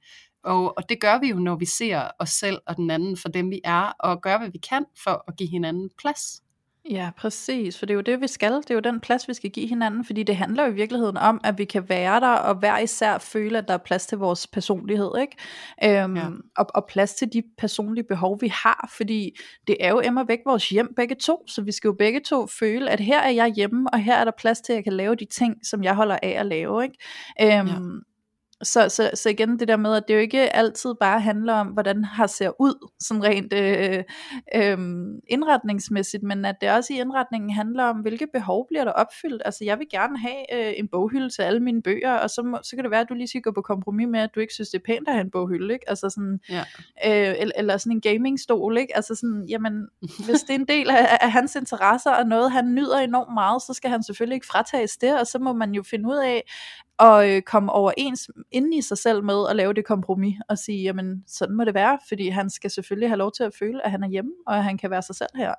Og, 0.44 0.76
og 0.76 0.88
det 0.88 1.00
gør 1.00 1.18
vi 1.20 1.28
jo, 1.28 1.36
når 1.36 1.56
vi 1.56 1.66
ser 1.66 2.08
os 2.18 2.30
selv 2.30 2.58
og 2.66 2.76
den 2.76 2.90
anden 2.90 3.16
for 3.16 3.28
dem, 3.28 3.50
vi 3.50 3.60
er, 3.64 3.92
og 3.98 4.22
gør, 4.22 4.38
hvad 4.38 4.50
vi 4.50 4.58
kan 4.58 4.84
for 5.04 5.24
at 5.28 5.36
give 5.36 5.48
hinanden 5.48 5.90
plads. 5.98 6.42
Ja, 6.90 7.10
præcis, 7.16 7.78
for 7.78 7.86
det 7.86 7.92
er 7.92 7.96
jo 7.96 8.00
det, 8.00 8.20
vi 8.20 8.26
skal. 8.26 8.52
Det 8.52 8.70
er 8.70 8.74
jo 8.74 8.80
den 8.80 9.00
plads, 9.00 9.28
vi 9.28 9.34
skal 9.34 9.50
give 9.50 9.68
hinanden, 9.68 10.04
fordi 10.04 10.22
det 10.22 10.36
handler 10.36 10.64
jo 10.64 10.70
i 10.70 10.74
virkeligheden 10.74 11.16
om, 11.16 11.40
at 11.44 11.58
vi 11.58 11.64
kan 11.64 11.88
være 11.88 12.20
der, 12.20 12.28
og 12.28 12.54
hver 12.54 12.78
især 12.78 13.18
føle, 13.18 13.58
at 13.58 13.68
der 13.68 13.74
er 13.74 13.78
plads 13.78 14.06
til 14.06 14.18
vores 14.18 14.46
personlighed, 14.46 15.10
ikke? 15.20 15.36
Øhm, 16.02 16.16
ja. 16.16 16.26
og, 16.56 16.66
og 16.74 16.86
plads 16.88 17.14
til 17.14 17.32
de 17.32 17.42
personlige 17.58 18.04
behov, 18.04 18.40
vi 18.40 18.48
har, 18.48 18.90
fordi 18.96 19.36
det 19.66 19.76
er 19.80 19.90
jo 19.90 20.00
emmer 20.04 20.24
væk 20.24 20.38
vores 20.46 20.68
hjem 20.68 20.94
begge 20.96 21.14
to, 21.14 21.44
så 21.46 21.62
vi 21.62 21.72
skal 21.72 21.88
jo 21.88 21.94
begge 21.98 22.20
to 22.20 22.46
føle, 22.46 22.90
at 22.90 23.00
her 23.00 23.20
er 23.20 23.30
jeg 23.30 23.52
hjemme, 23.56 23.90
og 23.92 23.98
her 23.98 24.14
er 24.14 24.24
der 24.24 24.32
plads 24.38 24.60
til, 24.60 24.72
at 24.72 24.76
jeg 24.76 24.84
kan 24.84 24.92
lave 24.92 25.14
de 25.14 25.24
ting, 25.24 25.66
som 25.66 25.84
jeg 25.84 25.94
holder 25.94 26.18
af 26.22 26.36
at 26.38 26.46
lave, 26.46 26.82
ikke? 26.82 26.96
Øhm, 27.42 27.68
ja 27.68 27.74
så, 28.62 28.88
så, 28.88 29.10
så 29.14 29.28
igen 29.28 29.58
det 29.58 29.68
der 29.68 29.76
med, 29.76 29.94
at 29.94 30.02
det 30.08 30.14
jo 30.14 30.18
ikke 30.18 30.56
altid 30.56 30.94
bare 31.00 31.20
handler 31.20 31.54
om, 31.54 31.66
hvordan 31.66 32.04
har 32.04 32.26
ser 32.26 32.60
ud, 32.60 32.90
sådan 33.00 33.24
rent 33.24 33.52
øh, 33.52 34.04
øh, 34.54 34.78
indretningsmæssigt, 35.28 36.22
men 36.22 36.44
at 36.44 36.56
det 36.60 36.70
også 36.70 36.92
i 36.92 37.00
indretningen 37.00 37.50
handler 37.50 37.84
om, 37.84 37.96
hvilke 37.96 38.26
behov 38.32 38.66
bliver 38.68 38.84
der 38.84 38.92
opfyldt. 38.92 39.42
Altså 39.44 39.64
jeg 39.64 39.78
vil 39.78 39.86
gerne 39.90 40.18
have 40.18 40.68
øh, 40.68 40.74
en 40.76 40.88
boghylde 40.88 41.30
til 41.30 41.42
alle 41.42 41.60
mine 41.60 41.82
bøger, 41.82 42.12
og 42.12 42.30
så, 42.30 42.42
må, 42.42 42.58
så 42.62 42.76
kan 42.76 42.84
det 42.84 42.90
være, 42.90 43.00
at 43.00 43.08
du 43.08 43.14
lige 43.14 43.28
skal 43.28 43.42
gå 43.42 43.52
på 43.52 43.62
kompromis 43.62 44.08
med, 44.08 44.20
at 44.20 44.30
du 44.34 44.40
ikke 44.40 44.54
synes, 44.54 44.68
det 44.68 44.78
er 44.78 44.82
pænt 44.86 45.08
at 45.08 45.14
have 45.14 45.24
en 45.24 45.30
boghylde, 45.30 45.74
ikke? 45.74 45.90
Altså 45.90 46.10
sådan, 46.10 46.40
ja. 46.48 46.64
øh, 47.06 47.34
eller, 47.38 47.52
eller 47.56 47.76
sådan 47.76 47.92
en 47.92 48.00
gamingstol, 48.00 48.78
ikke? 48.78 48.96
Altså 48.96 49.14
sådan, 49.14 49.44
jamen, 49.48 49.88
hvis 50.00 50.40
det 50.40 50.50
er 50.50 50.58
en 50.58 50.68
del 50.68 50.90
af, 50.90 51.18
af 51.20 51.32
hans 51.32 51.56
interesser, 51.56 52.10
og 52.10 52.26
noget 52.26 52.52
han 52.52 52.74
nyder 52.74 52.98
enormt 52.98 53.34
meget, 53.34 53.62
så 53.62 53.72
skal 53.72 53.90
han 53.90 54.02
selvfølgelig 54.02 54.34
ikke 54.34 54.46
fratages 54.46 54.96
det, 54.96 55.20
og 55.20 55.26
så 55.26 55.38
må 55.38 55.52
man 55.52 55.72
jo 55.72 55.82
finde 55.82 56.08
ud 56.08 56.16
af, 56.16 56.42
og 57.00 57.30
øh, 57.30 57.42
komme 57.42 57.72
overens 57.72 58.30
inden 58.50 58.72
i 58.72 58.82
sig 58.82 58.98
selv 58.98 59.24
med 59.24 59.46
at 59.50 59.56
lave 59.56 59.72
det 59.72 59.84
kompromis 59.84 60.36
og 60.48 60.58
sige, 60.58 60.82
jamen 60.82 61.24
sådan 61.26 61.56
må 61.56 61.64
det 61.64 61.74
være, 61.74 61.98
fordi 62.08 62.28
han 62.28 62.50
skal 62.50 62.70
selvfølgelig 62.70 63.08
have 63.08 63.18
lov 63.18 63.32
til 63.32 63.42
at 63.42 63.54
føle, 63.58 63.84
at 63.84 63.90
han 63.90 64.04
er 64.04 64.08
hjemme, 64.08 64.32
og 64.46 64.56
at 64.56 64.64
han 64.64 64.78
kan 64.78 64.90
være 64.90 65.02
sig 65.02 65.16
selv 65.16 65.30
her. 65.34 65.54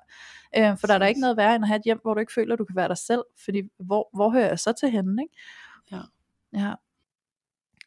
Øh, 0.56 0.78
for 0.78 0.86
der 0.86 0.94
er 0.94 0.98
der 0.98 1.06
ikke 1.06 1.20
noget 1.20 1.36
værre 1.36 1.54
end 1.54 1.64
at 1.64 1.68
have 1.68 1.76
et 1.76 1.84
hjem, 1.84 1.98
hvor 2.02 2.14
du 2.14 2.20
ikke 2.20 2.32
føler, 2.32 2.52
at 2.52 2.58
du 2.58 2.64
kan 2.64 2.76
være 2.76 2.88
dig 2.88 2.98
selv, 2.98 3.22
fordi 3.44 3.62
hvor, 3.78 4.08
hvor 4.14 4.30
hører 4.30 4.48
jeg 4.48 4.58
så 4.58 4.72
til 4.72 4.90
hende, 4.90 5.22
ikke? 5.22 5.34
Ja. 5.92 6.00
ja. 6.52 6.74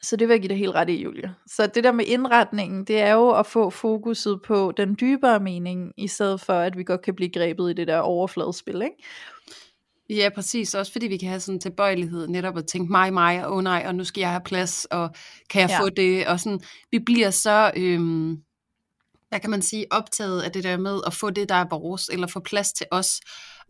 Så 0.01 0.15
det 0.15 0.27
vil 0.27 0.33
jeg 0.33 0.41
give 0.41 0.49
det 0.49 0.57
helt 0.57 0.75
ret 0.75 0.89
i, 0.89 1.03
Julia. 1.03 1.33
Så 1.47 1.67
det 1.67 1.83
der 1.83 1.91
med 1.91 2.05
indretningen, 2.05 2.83
det 2.85 3.01
er 3.01 3.13
jo 3.13 3.29
at 3.29 3.45
få 3.45 3.69
fokuset 3.69 4.41
på 4.41 4.73
den 4.77 4.97
dybere 4.99 5.39
mening, 5.39 5.93
i 5.97 6.07
stedet 6.07 6.41
for 6.41 6.53
at 6.53 6.77
vi 6.77 6.83
godt 6.83 7.01
kan 7.01 7.15
blive 7.15 7.31
grebet 7.31 7.69
i 7.69 7.73
det 7.73 7.87
der 7.87 7.97
overfladespil, 7.97 8.81
ikke? 8.81 9.03
Ja, 10.09 10.29
præcis. 10.35 10.75
Også 10.75 10.91
fordi 10.91 11.07
vi 11.07 11.17
kan 11.17 11.29
have 11.29 11.39
sådan 11.39 11.55
en 11.55 11.61
tilbøjelighed 11.61 12.27
netop 12.27 12.57
at 12.57 12.67
tænke 12.67 12.91
mig, 12.91 13.13
mig, 13.13 13.45
og 13.45 13.55
oh, 13.55 13.63
nej, 13.63 13.83
og 13.87 13.95
nu 13.95 14.03
skal 14.03 14.21
jeg 14.21 14.29
have 14.29 14.41
plads, 14.45 14.85
og 14.85 15.09
kan 15.49 15.61
jeg 15.61 15.69
ja. 15.69 15.81
få 15.81 15.89
det? 15.89 16.27
Og 16.27 16.39
sådan, 16.39 16.59
vi 16.91 16.99
bliver 16.99 17.29
så, 17.29 17.71
øhm, 17.75 18.37
hvad 19.29 19.39
kan 19.39 19.49
man 19.49 19.61
sige, 19.61 19.85
optaget 19.91 20.41
af 20.41 20.51
det 20.51 20.63
der 20.63 20.77
med 20.77 21.01
at 21.07 21.13
få 21.13 21.29
det, 21.29 21.49
der 21.49 21.55
er 21.55 21.65
vores, 21.69 22.09
eller 22.09 22.27
få 22.27 22.39
plads 22.39 22.73
til 22.73 22.85
os. 22.91 23.19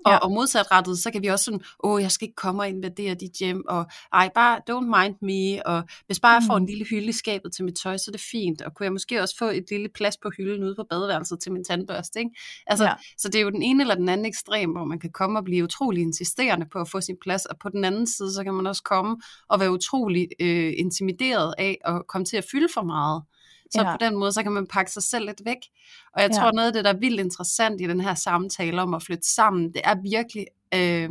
Og, 0.06 0.12
ja. 0.12 0.18
og 0.18 0.32
modsatrettet, 0.32 0.98
så 0.98 1.12
kan 1.12 1.22
vi 1.22 1.28
også 1.28 1.46
sådan, 1.46 1.62
åh, 1.84 2.02
jeg 2.02 2.12
skal 2.12 2.26
ikke 2.26 2.36
komme 2.36 2.62
og 2.62 2.70
invadere 2.70 3.14
dit 3.14 3.32
hjem, 3.40 3.64
og 3.68 3.86
ej, 4.14 4.30
bare 4.36 4.62
don't 4.70 5.02
mind 5.04 5.16
me, 5.22 5.68
og 5.68 5.84
hvis 6.06 6.20
bare 6.20 6.34
jeg 6.34 6.44
får 6.48 6.58
en 6.58 6.64
mm. 6.64 6.68
lille 6.68 6.86
hylde 6.86 7.08
i 7.08 7.12
skabet 7.12 7.54
til 7.54 7.66
mit 7.66 7.76
tøj, 7.84 7.98
så 7.98 8.06
er 8.08 8.12
det 8.12 8.22
fint, 8.32 8.62
og 8.62 8.74
kunne 8.74 8.84
jeg 8.84 8.94
måske 8.94 9.22
også 9.22 9.38
få 9.38 9.46
et 9.46 9.66
lille 9.72 9.90
plads 9.96 10.18
på 10.18 10.30
hylden 10.38 10.64
ude 10.64 10.76
på 10.76 10.84
badeværelset 10.90 11.40
til 11.40 11.52
min 11.52 11.64
tandbørste, 11.64 12.20
ikke? 12.20 12.32
Altså, 12.68 12.86
ja. 12.86 12.94
så 13.18 13.30
det 13.30 13.36
er 13.36 13.44
jo 13.44 13.50
den 13.50 13.62
ene 13.62 13.84
eller 13.84 13.96
den 13.96 14.10
anden 14.10 14.26
ekstrem, 14.26 14.72
hvor 14.72 14.86
man 14.86 15.00
kan 15.00 15.12
komme 15.12 15.40
og 15.40 15.44
blive 15.44 15.64
utrolig 15.64 16.02
insisterende 16.02 16.66
på 16.74 16.80
at 16.80 16.90
få 16.90 17.02
sin 17.02 17.18
plads, 17.22 17.46
og 17.46 17.58
på 17.62 17.70
den 17.70 17.86
anden 17.86 18.08
side, 18.08 18.34
så 18.34 18.44
kan 18.44 18.54
man 18.54 18.68
også 18.68 18.84
komme 18.84 19.18
og 19.50 19.60
være 19.60 19.72
utrolig 19.72 20.28
øh, 20.40 20.74
intimideret 20.78 21.54
af 21.58 21.78
at 21.86 22.08
komme 22.08 22.26
til 22.26 22.38
at 22.38 22.46
fylde 22.52 22.68
for 22.74 22.82
meget. 22.82 23.24
Så 23.72 23.82
ja. 23.82 23.92
på 23.92 23.98
den 24.00 24.16
måde, 24.16 24.32
så 24.32 24.44
kan 24.44 24.52
man 24.52 24.68
pakke 24.68 24.92
sig 24.92 25.04
selv 25.04 25.26
lidt 25.26 25.42
væk. 25.46 25.58
Og 26.14 26.22
jeg 26.22 26.30
ja. 26.32 26.38
tror, 26.38 26.52
noget 26.52 26.68
af 26.68 26.74
det, 26.74 26.84
der 26.84 26.94
er 26.94 26.98
vildt 26.98 27.20
interessant 27.20 27.82
i 27.82 27.88
den 27.88 28.02
her 28.02 28.16
samtale 28.16 28.82
om 28.82 28.94
at 28.94 29.04
flytte 29.04 29.28
sammen, 29.28 29.74
det 29.74 29.82
er 29.84 29.96
virkelig, 30.02 30.46
øh, 30.74 31.10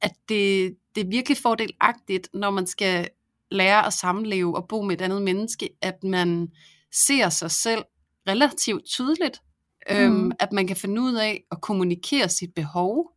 at 0.00 0.12
det, 0.28 0.76
det 0.94 1.04
er 1.04 1.08
virkelig 1.08 1.38
fordelagtigt, 1.38 2.28
når 2.34 2.50
man 2.50 2.66
skal 2.66 3.08
lære 3.50 3.86
at 3.86 3.92
samleve 3.92 4.56
og 4.56 4.68
bo 4.68 4.82
med 4.82 4.94
et 4.94 5.02
andet 5.02 5.22
menneske, 5.22 5.68
at 5.82 6.04
man 6.04 6.48
ser 6.92 7.28
sig 7.28 7.50
selv 7.50 7.82
relativt 8.28 8.84
tydeligt. 8.84 9.42
Øhm, 9.90 10.12
mm. 10.12 10.24
Øhm, 10.24 10.32
at 10.40 10.52
man 10.52 10.66
kan 10.66 10.76
finde 10.76 11.02
ud 11.02 11.14
af 11.14 11.44
at 11.50 11.60
kommunikere 11.60 12.28
sit 12.28 12.54
behov, 12.54 13.10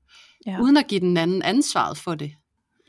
ja. 0.45 0.59
uden 0.61 0.77
at 0.77 0.87
give 0.87 0.99
den 0.99 1.17
anden 1.17 1.41
ansvaret 1.41 1.97
for 1.97 2.15
det. 2.15 2.33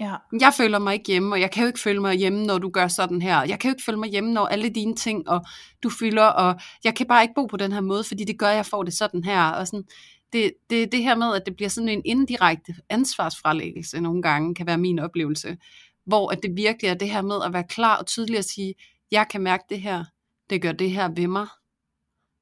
Ja. 0.00 0.14
Jeg 0.40 0.54
føler 0.56 0.78
mig 0.78 0.94
ikke 0.94 1.06
hjemme, 1.06 1.34
og 1.34 1.40
jeg 1.40 1.50
kan 1.50 1.62
jo 1.62 1.66
ikke 1.66 1.80
føle 1.80 2.00
mig 2.00 2.14
hjemme, 2.14 2.46
når 2.46 2.58
du 2.58 2.70
gør 2.70 2.88
sådan 2.88 3.22
her. 3.22 3.42
Jeg 3.42 3.61
kan 3.61 3.68
jo 3.68 3.72
ikke 3.72 3.84
føle 3.84 3.98
mig 3.98 4.11
hjemme, 4.11 4.32
når 4.32 4.46
alle 4.46 4.68
dine 4.68 4.96
ting, 4.96 5.28
og 5.28 5.44
du 5.82 5.90
fylder, 5.90 6.26
og 6.26 6.61
jeg 6.84 6.94
kan 6.94 7.06
bare 7.06 7.22
ikke 7.22 7.34
bo 7.34 7.46
på 7.46 7.56
den 7.56 7.72
her 7.72 7.80
måde, 7.80 8.04
fordi 8.04 8.24
det 8.24 8.38
gør, 8.38 8.48
at 8.48 8.56
jeg 8.56 8.66
får 8.66 8.82
det 8.82 8.94
sådan 8.94 9.24
her. 9.24 9.42
Og 9.50 9.66
sådan, 9.66 9.84
det, 10.32 10.52
det, 10.70 10.92
det 10.92 11.02
her 11.02 11.14
med, 11.14 11.34
at 11.34 11.42
det 11.46 11.56
bliver 11.56 11.68
sådan 11.68 11.88
en 11.88 12.02
indirekte 12.04 12.74
ansvarsfralæggelse 12.88 14.00
nogle 14.00 14.22
gange, 14.22 14.54
kan 14.54 14.66
være 14.66 14.78
min 14.78 14.98
oplevelse. 14.98 15.56
Hvor 16.04 16.32
at 16.32 16.38
det 16.42 16.56
virkelig 16.56 16.88
er 16.88 16.94
det 16.94 17.11
her 17.11 17.22
med 17.22 17.37
at 17.44 17.52
være 17.52 17.64
klar 17.64 17.96
og 17.96 18.06
tydelig 18.06 18.38
at 18.38 18.44
sige, 18.44 18.74
jeg 19.11 19.26
kan 19.30 19.40
mærke 19.40 19.64
det 19.68 19.80
her, 19.80 20.04
det 20.50 20.62
gør 20.62 20.72
det 20.72 20.90
her 20.90 21.08
ved 21.16 21.26
mig. 21.26 21.46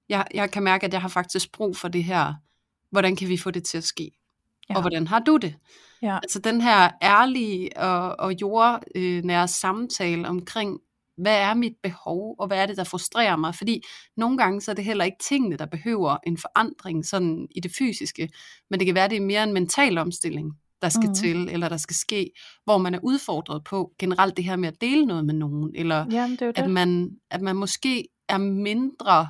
Jeg, 0.09 0.27
jeg 0.35 0.51
kan 0.51 0.63
mærke, 0.63 0.87
at 0.87 0.93
jeg 0.93 1.01
har 1.01 1.09
faktisk 1.09 1.53
brug 1.53 1.77
for 1.77 1.89
det 1.89 2.05
her. 2.05 2.35
Hvordan 2.91 3.17
kan 3.17 3.29
vi 3.29 3.37
få 3.37 3.51
det 3.51 3.65
til 3.65 3.79
at 3.79 3.85
ske? 3.85 4.11
Ja. 4.69 4.75
Og 4.75 4.81
hvordan 4.81 5.07
har 5.07 5.19
du 5.19 5.37
det? 5.37 5.55
Ja. 6.03 6.17
Altså 6.17 6.39
den 6.39 6.61
her 6.61 6.91
ærlige 7.03 7.77
og, 7.77 8.21
og 8.21 8.35
jordnære 8.41 9.49
samtale 9.49 10.29
omkring, 10.29 10.79
hvad 11.17 11.39
er 11.39 11.55
mit 11.55 11.75
behov, 11.83 12.35
og 12.39 12.47
hvad 12.47 12.59
er 12.59 12.67
det, 12.67 12.77
der 12.77 12.85
frustrerer 12.85 13.37
mig? 13.37 13.55
Fordi 13.55 13.83
nogle 14.17 14.39
gange 14.39 14.61
så 14.61 14.71
er 14.71 14.75
det 14.75 14.85
heller 14.85 15.05
ikke 15.05 15.19
tingene, 15.29 15.57
der 15.57 15.67
behøver 15.67 16.17
en 16.27 16.39
forandring 16.39 17.07
sådan 17.07 17.49
i 17.51 17.61
det 17.61 17.73
fysiske, 17.79 18.29
men 18.71 18.81
det 18.81 18.87
kan 18.87 18.95
være, 18.95 19.09
det 19.09 19.17
er 19.17 19.21
mere 19.21 19.43
en 19.43 19.53
mental 19.53 19.99
omstilling, 19.99 20.53
der 20.83 20.89
skal 20.89 21.09
mm. 21.09 21.15
til, 21.15 21.49
eller 21.49 21.69
der 21.69 21.77
skal 21.77 21.97
ske, 21.97 22.31
hvor 22.65 22.79
man 22.79 22.95
er 22.95 22.99
udfordret 23.03 23.65
på 23.65 23.93
generelt 23.99 24.37
det 24.37 24.45
her 24.45 24.57
med 24.57 24.69
at 24.69 24.81
dele 24.81 25.07
noget 25.07 25.25
med 25.25 25.35
nogen, 25.35 25.73
eller 25.75 26.07
Jamen, 26.11 26.31
det 26.31 26.41
det. 26.41 26.59
At, 26.59 26.71
man, 26.71 27.11
at 27.31 27.41
man 27.41 27.57
måske 27.57 28.09
er 28.29 28.39
mindre 28.39 29.29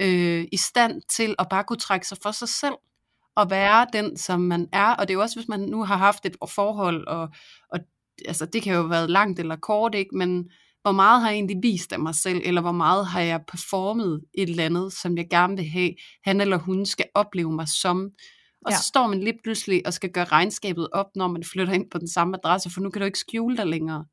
øh, 0.00 0.46
i 0.52 0.56
stand 0.56 1.02
til 1.16 1.34
at 1.38 1.46
bare 1.50 1.64
kunne 1.64 1.78
trække 1.78 2.06
sig 2.06 2.18
for 2.22 2.30
sig 2.30 2.48
selv, 2.48 2.74
at 3.38 3.50
være 3.50 3.86
den, 3.92 4.16
som 4.16 4.40
man 4.40 4.68
er. 4.72 4.94
Og 4.94 5.08
det 5.08 5.14
er 5.14 5.16
jo 5.16 5.20
også, 5.20 5.36
hvis 5.36 5.48
man 5.48 5.60
nu 5.60 5.84
har 5.84 5.96
haft 5.96 6.26
et 6.26 6.36
forhold, 6.48 7.06
og, 7.06 7.28
og 7.72 7.78
altså, 8.26 8.46
det 8.46 8.62
kan 8.62 8.74
jo 8.74 8.80
have 8.80 8.90
været 8.90 9.10
langt 9.10 9.40
eller 9.40 9.56
kort, 9.56 9.94
ikke? 9.94 10.16
men 10.16 10.50
hvor 10.82 10.92
meget 10.92 11.20
har 11.20 11.28
jeg 11.28 11.34
egentlig 11.34 11.56
vist 11.62 11.92
af 11.92 12.00
mig 12.00 12.14
selv, 12.14 12.40
eller 12.44 12.60
hvor 12.60 12.72
meget 12.72 13.06
har 13.06 13.20
jeg 13.20 13.40
performet 13.48 14.20
et 14.34 14.48
eller 14.48 14.64
andet, 14.64 14.92
som 14.92 15.16
jeg 15.16 15.26
gerne 15.30 15.56
vil 15.56 15.68
have, 15.68 15.90
han 16.24 16.40
eller 16.40 16.58
hun 16.58 16.86
skal 16.86 17.06
opleve 17.14 17.52
mig 17.52 17.68
som. 17.68 18.10
Og 18.66 18.72
ja. 18.72 18.76
så 18.76 18.82
står 18.82 19.06
man 19.06 19.20
lige 19.20 19.38
pludselig 19.42 19.86
og 19.86 19.92
skal 19.92 20.10
gøre 20.10 20.24
regnskabet 20.24 20.88
op, 20.92 21.06
når 21.14 21.28
man 21.28 21.44
flytter 21.44 21.72
ind 21.72 21.90
på 21.90 21.98
den 21.98 22.08
samme 22.08 22.36
adresse, 22.36 22.70
for 22.70 22.80
nu 22.80 22.90
kan 22.90 23.00
du 23.00 23.06
ikke 23.06 23.18
skjule 23.18 23.56
dig 23.56 23.66
længere. 23.66 24.04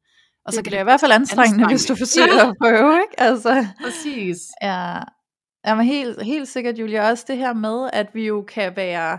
Og 0.45 0.53
så 0.53 0.57
det 0.57 0.65
kan 0.65 0.73
det 0.73 0.79
i 0.79 0.83
hvert 0.83 0.99
fald 0.99 1.11
anstrengende, 1.11 1.43
anstrengende, 1.43 1.73
hvis 1.73 1.85
du 1.85 1.95
forsøger 1.95 2.35
ja. 2.35 2.49
at 2.49 2.55
prøve, 2.61 2.93
ikke? 3.01 3.19
Altså, 3.19 3.67
Præcis. 3.83 4.37
Ja, 4.61 4.99
Jamen 5.67 5.85
helt, 5.85 6.23
helt 6.23 6.47
sikkert, 6.47 6.79
Julia, 6.79 7.09
også 7.09 7.25
det 7.27 7.37
her 7.37 7.53
med, 7.53 7.89
at 7.93 8.07
vi 8.13 8.27
jo 8.27 8.41
kan 8.41 8.75
være, 8.75 9.13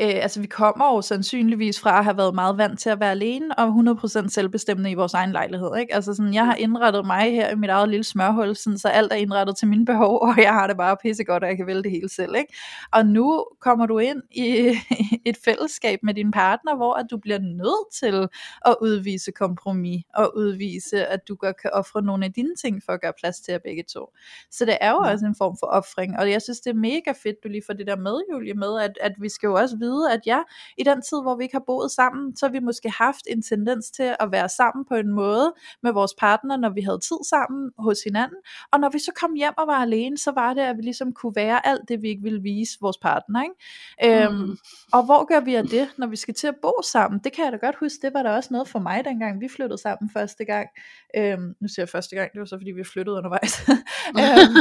øh, 0.00 0.22
altså 0.22 0.40
vi 0.40 0.46
kommer 0.46 0.94
jo 0.94 1.02
sandsynligvis 1.02 1.80
fra 1.80 1.98
at 1.98 2.04
have 2.04 2.16
været 2.16 2.34
meget 2.34 2.58
vant 2.58 2.80
til 2.80 2.90
at 2.90 3.00
være 3.00 3.10
alene, 3.10 3.58
og 3.58 3.68
100% 3.68 4.28
selvbestemmende 4.28 4.90
i 4.90 4.94
vores 4.94 5.14
egen 5.14 5.32
lejlighed, 5.32 5.76
ikke? 5.80 5.94
Altså 5.94 6.14
sådan, 6.14 6.34
jeg 6.34 6.46
har 6.46 6.54
indrettet 6.54 7.06
mig 7.06 7.32
her 7.32 7.50
i 7.50 7.54
mit 7.54 7.70
eget 7.70 7.88
lille 7.88 8.04
smørhul, 8.04 8.56
sådan, 8.56 8.78
så 8.78 8.88
alt 8.88 9.12
er 9.12 9.16
indrettet 9.16 9.56
til 9.56 9.68
mine 9.68 9.84
behov, 9.84 10.22
og 10.22 10.34
jeg 10.38 10.52
har 10.52 10.66
det 10.66 10.76
bare 10.76 10.96
pissegodt, 11.02 11.42
og 11.42 11.48
jeg 11.48 11.56
kan 11.56 11.66
vælge 11.66 11.82
det 11.82 11.90
hele 11.90 12.08
selv, 12.08 12.34
ikke? 12.36 12.54
Og 12.92 13.06
nu 13.06 13.46
kommer 13.60 13.86
du 13.86 13.98
ind 13.98 14.22
i 14.30 14.74
et 15.30 15.36
fællesskab 15.44 15.98
med 16.02 16.14
din 16.14 16.30
partner, 16.30 16.76
hvor 16.76 16.94
at 16.94 17.06
du 17.10 17.16
bliver 17.18 17.38
nødt 17.38 17.94
til 18.00 18.28
at 18.66 18.76
udvise 18.82 19.32
kompromis, 19.32 20.04
og 20.14 20.36
udvise, 20.36 21.06
at 21.06 21.28
du 21.28 21.34
godt 21.34 21.60
kan 21.62 21.70
ofre 21.72 22.02
nogle 22.02 22.24
af 22.24 22.32
dine 22.32 22.56
ting 22.56 22.82
for 22.86 22.92
at 22.92 23.00
gøre 23.00 23.12
plads 23.20 23.40
til 23.40 23.52
jer 23.52 23.58
begge 23.64 23.84
to. 23.92 24.06
Så 24.50 24.64
det 24.64 24.78
er 24.80 24.90
jo 24.90 24.96
også 24.96 25.26
en 25.26 25.34
form 25.38 25.56
for 25.60 25.66
op 25.92 26.02
opoffring, 26.02 26.18
og 26.18 26.30
jeg 26.30 26.42
synes, 26.42 26.60
det 26.60 26.70
er 26.70 26.74
mega 26.74 27.12
fedt, 27.22 27.36
du 27.44 27.48
lige 27.48 27.62
får 27.66 27.72
det 27.72 27.86
der 27.86 27.96
med, 27.96 28.20
Julie, 28.32 28.54
med, 28.54 28.80
at, 28.80 28.98
at 29.00 29.12
vi 29.20 29.28
skal 29.28 29.46
jo 29.46 29.54
også 29.54 29.76
vide, 29.76 30.12
at 30.12 30.20
ja, 30.26 30.40
i 30.78 30.82
den 30.82 31.02
tid, 31.02 31.22
hvor 31.22 31.36
vi 31.36 31.42
ikke 31.44 31.54
har 31.54 31.64
boet 31.66 31.90
sammen, 31.90 32.36
så 32.36 32.46
har 32.46 32.52
vi 32.52 32.58
måske 32.58 32.90
haft 32.90 33.22
en 33.26 33.42
tendens 33.42 33.90
til 33.90 34.16
at 34.20 34.32
være 34.32 34.48
sammen 34.48 34.84
på 34.84 34.94
en 34.94 35.12
måde 35.12 35.54
med 35.82 35.92
vores 35.92 36.14
partner, 36.18 36.56
når 36.56 36.70
vi 36.70 36.80
havde 36.80 36.98
tid 36.98 37.16
sammen 37.28 37.70
hos 37.78 37.98
hinanden, 38.04 38.38
og 38.72 38.80
når 38.80 38.90
vi 38.90 38.98
så 38.98 39.12
kom 39.20 39.34
hjem 39.34 39.52
og 39.58 39.66
var 39.66 39.82
alene, 39.82 40.18
så 40.18 40.30
var 40.30 40.54
det, 40.54 40.62
at 40.62 40.76
vi 40.76 40.82
ligesom 40.82 41.12
kunne 41.12 41.32
være 41.36 41.66
alt 41.66 41.88
det, 41.88 42.02
vi 42.02 42.08
ikke 42.08 42.22
ville 42.22 42.42
vise 42.42 42.78
vores 42.80 42.98
partner, 42.98 43.42
ikke? 43.42 44.24
Øhm, 44.24 44.34
mm. 44.34 44.56
Og 44.92 45.04
hvor 45.04 45.24
gør 45.24 45.40
vi 45.40 45.54
af 45.54 45.64
det, 45.64 45.88
når 45.98 46.06
vi 46.06 46.16
skal 46.16 46.34
til 46.34 46.46
at 46.46 46.56
bo 46.62 46.72
sammen? 46.92 47.20
Det 47.24 47.32
kan 47.32 47.44
jeg 47.44 47.52
da 47.52 47.56
godt 47.56 47.76
huske, 47.80 47.98
det 48.02 48.14
var 48.14 48.22
da 48.22 48.30
også 48.30 48.48
noget 48.52 48.68
for 48.68 48.78
mig, 48.78 49.04
dengang 49.04 49.40
vi 49.40 49.48
flyttede 49.48 49.78
sammen 49.78 50.10
første 50.10 50.44
gang. 50.44 50.68
Øhm, 51.16 51.54
nu 51.60 51.68
siger 51.68 51.82
jeg 51.82 51.88
første 51.88 52.16
gang, 52.16 52.32
det 52.32 52.38
var 52.38 52.46
så 52.46 52.56
fordi 52.58 52.70
vi 52.70 52.84
flyttede 52.84 53.16
undervejs. 53.16 53.54
øhm, 54.20 54.56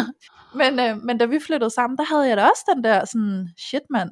men, 0.56 0.80
øh, 0.80 1.04
men 1.04 1.18
da 1.18 1.26
vi 1.26 1.40
flyttede 1.40 1.70
sammen, 1.70 1.98
der 1.98 2.04
havde 2.04 2.28
jeg 2.28 2.38
da 2.38 2.44
også 2.44 2.72
den 2.76 2.84
der 2.84 3.06
sådan, 3.06 3.50
shit 3.58 3.84
mand, 3.90 4.10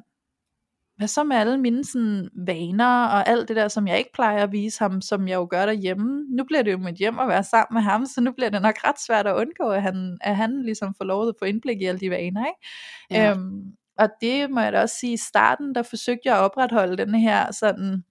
hvad 1.00 1.08
så 1.08 1.24
med 1.24 1.36
alle 1.36 1.58
mine 1.58 1.84
sådan, 1.84 2.28
vaner 2.46 3.04
og 3.04 3.28
alt 3.28 3.48
det 3.48 3.56
der, 3.56 3.68
som 3.68 3.88
jeg 3.88 3.98
ikke 3.98 4.10
plejer 4.14 4.42
at 4.42 4.52
vise 4.52 4.78
ham, 4.78 5.00
som 5.00 5.28
jeg 5.28 5.34
jo 5.34 5.46
gør 5.50 5.66
derhjemme. 5.66 6.24
Nu 6.36 6.44
bliver 6.44 6.62
det 6.62 6.72
jo 6.72 6.78
mit 6.78 6.94
hjem 6.94 7.18
at 7.18 7.28
være 7.28 7.44
sammen 7.44 7.74
med 7.74 7.82
ham, 7.82 8.06
så 8.06 8.20
nu 8.20 8.32
bliver 8.32 8.50
det 8.50 8.62
nok 8.62 8.74
ret 8.84 9.00
svært 9.06 9.26
at 9.26 9.36
undgå, 9.36 9.70
at 9.70 9.82
han, 9.82 10.18
at 10.20 10.36
han 10.36 10.62
ligesom 10.62 10.94
får 10.94 11.04
lov 11.04 11.28
at 11.28 11.34
få 11.38 11.44
indblik 11.44 11.80
i 11.80 11.84
alle 11.84 12.00
de 12.00 12.10
vaner. 12.10 12.46
Ikke? 12.46 12.68
Ja. 13.10 13.30
Øhm, 13.30 13.62
og 13.98 14.08
det 14.20 14.50
må 14.50 14.60
jeg 14.60 14.72
da 14.72 14.80
også 14.80 14.94
sige, 15.00 15.12
i 15.12 15.16
starten, 15.16 15.74
der 15.74 15.82
forsøgte 15.82 16.22
jeg 16.24 16.36
at 16.36 16.42
opretholde 16.42 16.96
den 16.96 17.14
her 17.14 17.52
sådan, 17.52 18.04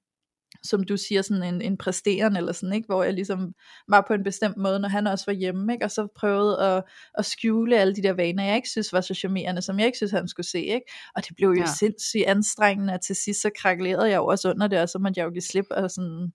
som 0.63 0.83
du 0.83 0.97
siger, 0.97 1.21
sådan 1.21 1.43
en, 1.43 1.61
en 1.61 1.77
præsterende 1.77 2.37
eller 2.37 2.51
sådan, 2.51 2.73
ikke? 2.73 2.85
hvor 2.85 3.03
jeg 3.03 3.13
ligesom 3.13 3.53
var 3.87 4.05
på 4.07 4.13
en 4.13 4.23
bestemt 4.23 4.57
måde, 4.57 4.79
når 4.79 4.89
han 4.89 5.07
også 5.07 5.25
var 5.27 5.33
hjemme, 5.33 5.73
ikke? 5.73 5.85
og 5.85 5.91
så 5.91 6.07
prøvede 6.15 6.61
at, 6.61 6.83
at 7.17 7.25
skjule 7.25 7.77
alle 7.77 7.95
de 7.95 8.03
der 8.03 8.13
vaner, 8.13 8.43
jeg 8.43 8.55
ikke 8.55 8.69
synes 8.69 8.93
var 8.93 9.01
så 9.01 9.13
charmerende, 9.13 9.61
som 9.61 9.79
jeg 9.79 9.85
ikke 9.85 9.97
synes, 9.97 10.11
han 10.11 10.27
skulle 10.27 10.47
se. 10.47 10.59
Ikke? 10.59 10.91
Og 11.15 11.27
det 11.27 11.35
blev 11.35 11.49
jo 11.49 11.61
ja. 11.61 11.65
sindssygt 11.79 12.25
anstrengende, 12.25 12.93
og 12.93 13.01
til 13.01 13.15
sidst 13.15 13.41
så 13.41 13.49
krakkelerede 13.61 14.09
jeg 14.09 14.17
jo 14.17 14.25
også 14.25 14.49
under 14.49 14.67
det, 14.67 14.81
og 14.81 14.89
så 14.89 14.99
måtte 14.99 15.19
jeg 15.19 15.25
jo 15.25 15.31
give 15.31 15.41
slip 15.41 15.65
og 15.71 15.91
sådan 15.91 16.31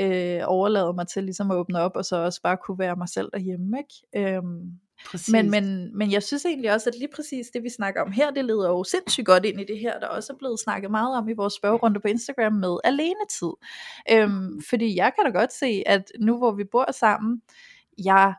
øh, 0.00 0.40
overlade 0.44 0.94
mig 0.94 1.08
til 1.08 1.24
ligesom 1.24 1.50
at 1.50 1.56
åbne 1.56 1.78
op, 1.78 1.92
og 1.96 2.04
så 2.04 2.16
også 2.16 2.42
bare 2.42 2.56
kunne 2.66 2.78
være 2.78 2.96
mig 2.96 3.08
selv 3.08 3.28
derhjemme. 3.32 3.78
Ikke? 3.78 4.36
Øhm, 4.36 4.72
men, 5.28 5.50
men, 5.50 5.96
men 5.98 6.12
jeg 6.12 6.22
synes 6.22 6.44
egentlig 6.44 6.72
også, 6.72 6.90
at 6.90 6.98
lige 6.98 7.08
præcis 7.14 7.50
det 7.50 7.62
vi 7.62 7.68
snakker 7.68 8.02
om 8.02 8.12
her, 8.12 8.30
det 8.30 8.44
leder 8.44 8.68
jo 8.68 8.84
sindssygt 8.84 9.26
godt 9.26 9.44
ind 9.44 9.60
i 9.60 9.64
det 9.64 9.78
her, 9.78 10.00
der 10.00 10.06
også 10.06 10.32
er 10.32 10.36
blevet 10.36 10.60
snakket 10.60 10.90
meget 10.90 11.16
om 11.16 11.28
i 11.28 11.32
vores 11.32 11.54
spørgerunde 11.54 12.00
på 12.00 12.08
Instagram 12.08 12.52
med 12.52 12.76
alenetid. 12.84 13.52
Øhm, 14.10 14.62
fordi 14.68 14.96
jeg 14.96 15.12
kan 15.14 15.32
da 15.32 15.38
godt 15.38 15.52
se, 15.52 15.82
at 15.86 16.12
nu 16.20 16.38
hvor 16.38 16.52
vi 16.52 16.64
bor 16.64 16.92
sammen, 16.92 17.42
jeg 18.04 18.34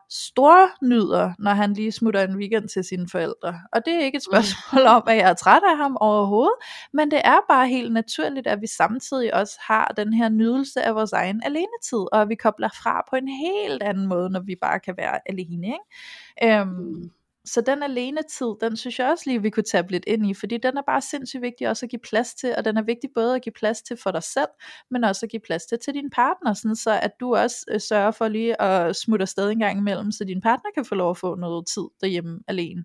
nyder, 0.82 1.32
når 1.38 1.50
han 1.50 1.72
lige 1.72 1.92
smutter 1.92 2.22
en 2.22 2.36
weekend 2.36 2.68
til 2.68 2.84
sine 2.84 3.08
forældre. 3.08 3.60
Og 3.72 3.80
det 3.84 3.94
er 3.94 4.04
ikke 4.04 4.16
et 4.16 4.24
spørgsmål 4.30 4.86
om, 4.86 5.02
at 5.06 5.16
jeg 5.16 5.30
er 5.30 5.34
træt 5.34 5.62
af 5.70 5.76
ham 5.76 5.96
overhovedet, 6.00 6.54
men 6.92 7.10
det 7.10 7.20
er 7.24 7.38
bare 7.48 7.68
helt 7.68 7.92
naturligt, 7.92 8.46
at 8.46 8.60
vi 8.60 8.66
samtidig 8.66 9.34
også 9.34 9.58
har 9.60 9.92
den 9.96 10.12
her 10.12 10.28
nydelse 10.28 10.82
af 10.82 10.94
vores 10.94 11.12
egen 11.12 11.42
alenetid, 11.44 12.12
og 12.12 12.22
at 12.22 12.28
vi 12.28 12.34
kobler 12.34 12.68
fra 12.82 13.02
på 13.10 13.16
en 13.16 13.28
helt 13.28 13.82
anden 13.82 14.06
måde, 14.06 14.30
når 14.30 14.40
vi 14.40 14.56
bare 14.60 14.80
kan 14.80 14.94
være 14.96 15.20
alene. 15.28 15.66
Ikke? 15.66 16.60
Øhm, 16.60 16.68
mm 16.68 17.10
så 17.44 17.60
den 17.60 17.82
alene 17.82 18.20
tid, 18.38 18.46
den 18.60 18.76
synes 18.76 18.98
jeg 18.98 19.10
også 19.10 19.24
lige, 19.26 19.42
vi 19.42 19.50
kunne 19.50 19.62
tage 19.62 19.86
lidt 19.90 20.04
ind 20.06 20.26
i, 20.26 20.34
fordi 20.34 20.56
den 20.56 20.76
er 20.76 20.82
bare 20.86 21.00
sindssygt 21.00 21.42
vigtig 21.42 21.68
også 21.68 21.86
at 21.86 21.90
give 21.90 22.00
plads 22.00 22.34
til, 22.34 22.54
og 22.56 22.64
den 22.64 22.76
er 22.76 22.82
vigtig 22.82 23.10
både 23.14 23.34
at 23.34 23.42
give 23.42 23.52
plads 23.52 23.82
til 23.82 23.96
for 24.02 24.10
dig 24.10 24.22
selv, 24.22 24.48
men 24.90 25.04
også 25.04 25.26
at 25.26 25.30
give 25.30 25.40
plads 25.46 25.66
til 25.66 25.78
til 25.84 25.94
din 25.94 26.10
partner, 26.10 26.54
sådan 26.54 26.76
så 26.76 27.00
at 27.02 27.10
du 27.20 27.36
også 27.36 27.56
øh, 27.70 27.80
sørger 27.80 28.10
for 28.10 28.28
lige 28.28 28.62
at 28.62 28.96
smutte 28.96 29.22
afsted 29.22 29.50
en 29.50 29.58
gang 29.58 29.78
imellem, 29.78 30.12
så 30.12 30.24
din 30.24 30.40
partner 30.40 30.70
kan 30.74 30.84
få 30.84 30.94
lov 30.94 31.10
at 31.10 31.18
få 31.18 31.34
noget 31.34 31.66
tid 31.66 31.84
derhjemme 32.00 32.40
alene. 32.48 32.84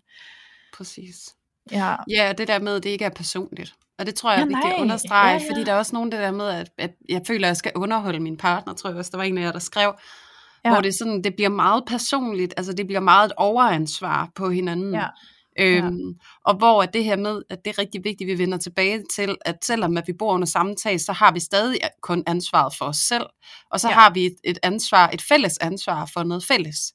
Præcis. 0.73 1.15
Ja. 1.71 1.95
ja, 2.09 2.33
det 2.37 2.47
der 2.47 2.59
med, 2.59 2.75
at 2.75 2.83
det 2.83 2.89
ikke 2.89 3.05
er 3.05 3.09
personligt. 3.09 3.73
Og 3.99 4.05
det 4.05 4.15
tror 4.15 4.31
jeg 4.31 4.37
ja, 4.37 4.43
er 4.43 4.47
vigtigt 4.47 4.73
at 4.73 4.81
understrege, 4.81 5.29
ja, 5.29 5.43
ja. 5.43 5.49
fordi 5.49 5.63
der 5.63 5.73
er 5.73 5.77
også 5.77 5.95
nogen 5.95 6.11
det 6.11 6.19
der 6.19 6.31
med, 6.31 6.47
at, 6.47 6.69
at 6.77 6.91
jeg 7.09 7.21
føler, 7.27 7.47
at 7.47 7.49
jeg 7.49 7.57
skal 7.57 7.71
underholde 7.75 8.19
min 8.19 8.37
partner, 8.37 8.73
tror 8.73 8.89
jeg 8.89 8.97
også, 8.97 9.11
der 9.11 9.17
var 9.17 9.23
en 9.23 9.37
af 9.37 9.41
jer, 9.41 9.51
der 9.51 9.59
skrev, 9.59 9.93
ja. 10.65 10.71
hvor 10.71 10.81
det, 10.81 10.95
sådan, 10.95 11.23
det 11.23 11.35
bliver 11.35 11.49
meget 11.49 11.83
personligt, 11.87 12.53
altså 12.57 12.73
det 12.73 12.87
bliver 12.87 12.99
meget 12.99 13.25
et 13.25 13.33
overansvar 13.37 14.29
på 14.35 14.49
hinanden. 14.49 14.93
Ja. 14.93 15.07
Øhm, 15.59 15.99
ja. 15.99 16.13
Og 16.45 16.57
hvor 16.57 16.83
at 16.83 16.93
det 16.93 17.03
her 17.03 17.15
med, 17.15 17.41
at 17.49 17.65
det 17.65 17.71
er 17.71 17.79
rigtig 17.79 18.03
vigtigt, 18.03 18.31
at 18.31 18.37
vi 18.37 18.43
vender 18.43 18.57
tilbage 18.57 19.03
til, 19.15 19.37
at 19.45 19.65
selvom 19.65 19.97
at 19.97 20.03
vi 20.07 20.13
bor 20.13 20.33
under 20.33 20.47
samme 20.47 20.75
tag, 20.75 21.01
så 21.01 21.13
har 21.13 21.31
vi 21.31 21.39
stadig 21.39 21.79
kun 22.01 22.23
ansvaret 22.27 22.73
for 22.77 22.85
os 22.85 22.97
selv, 22.97 23.25
og 23.71 23.79
så 23.79 23.87
ja. 23.87 23.93
har 23.93 24.13
vi 24.13 24.25
et, 24.25 24.35
et 24.43 24.59
ansvar, 24.63 25.09
et 25.13 25.21
fælles 25.21 25.57
ansvar 25.57 26.09
for 26.13 26.23
noget 26.23 26.43
fælles. 26.43 26.93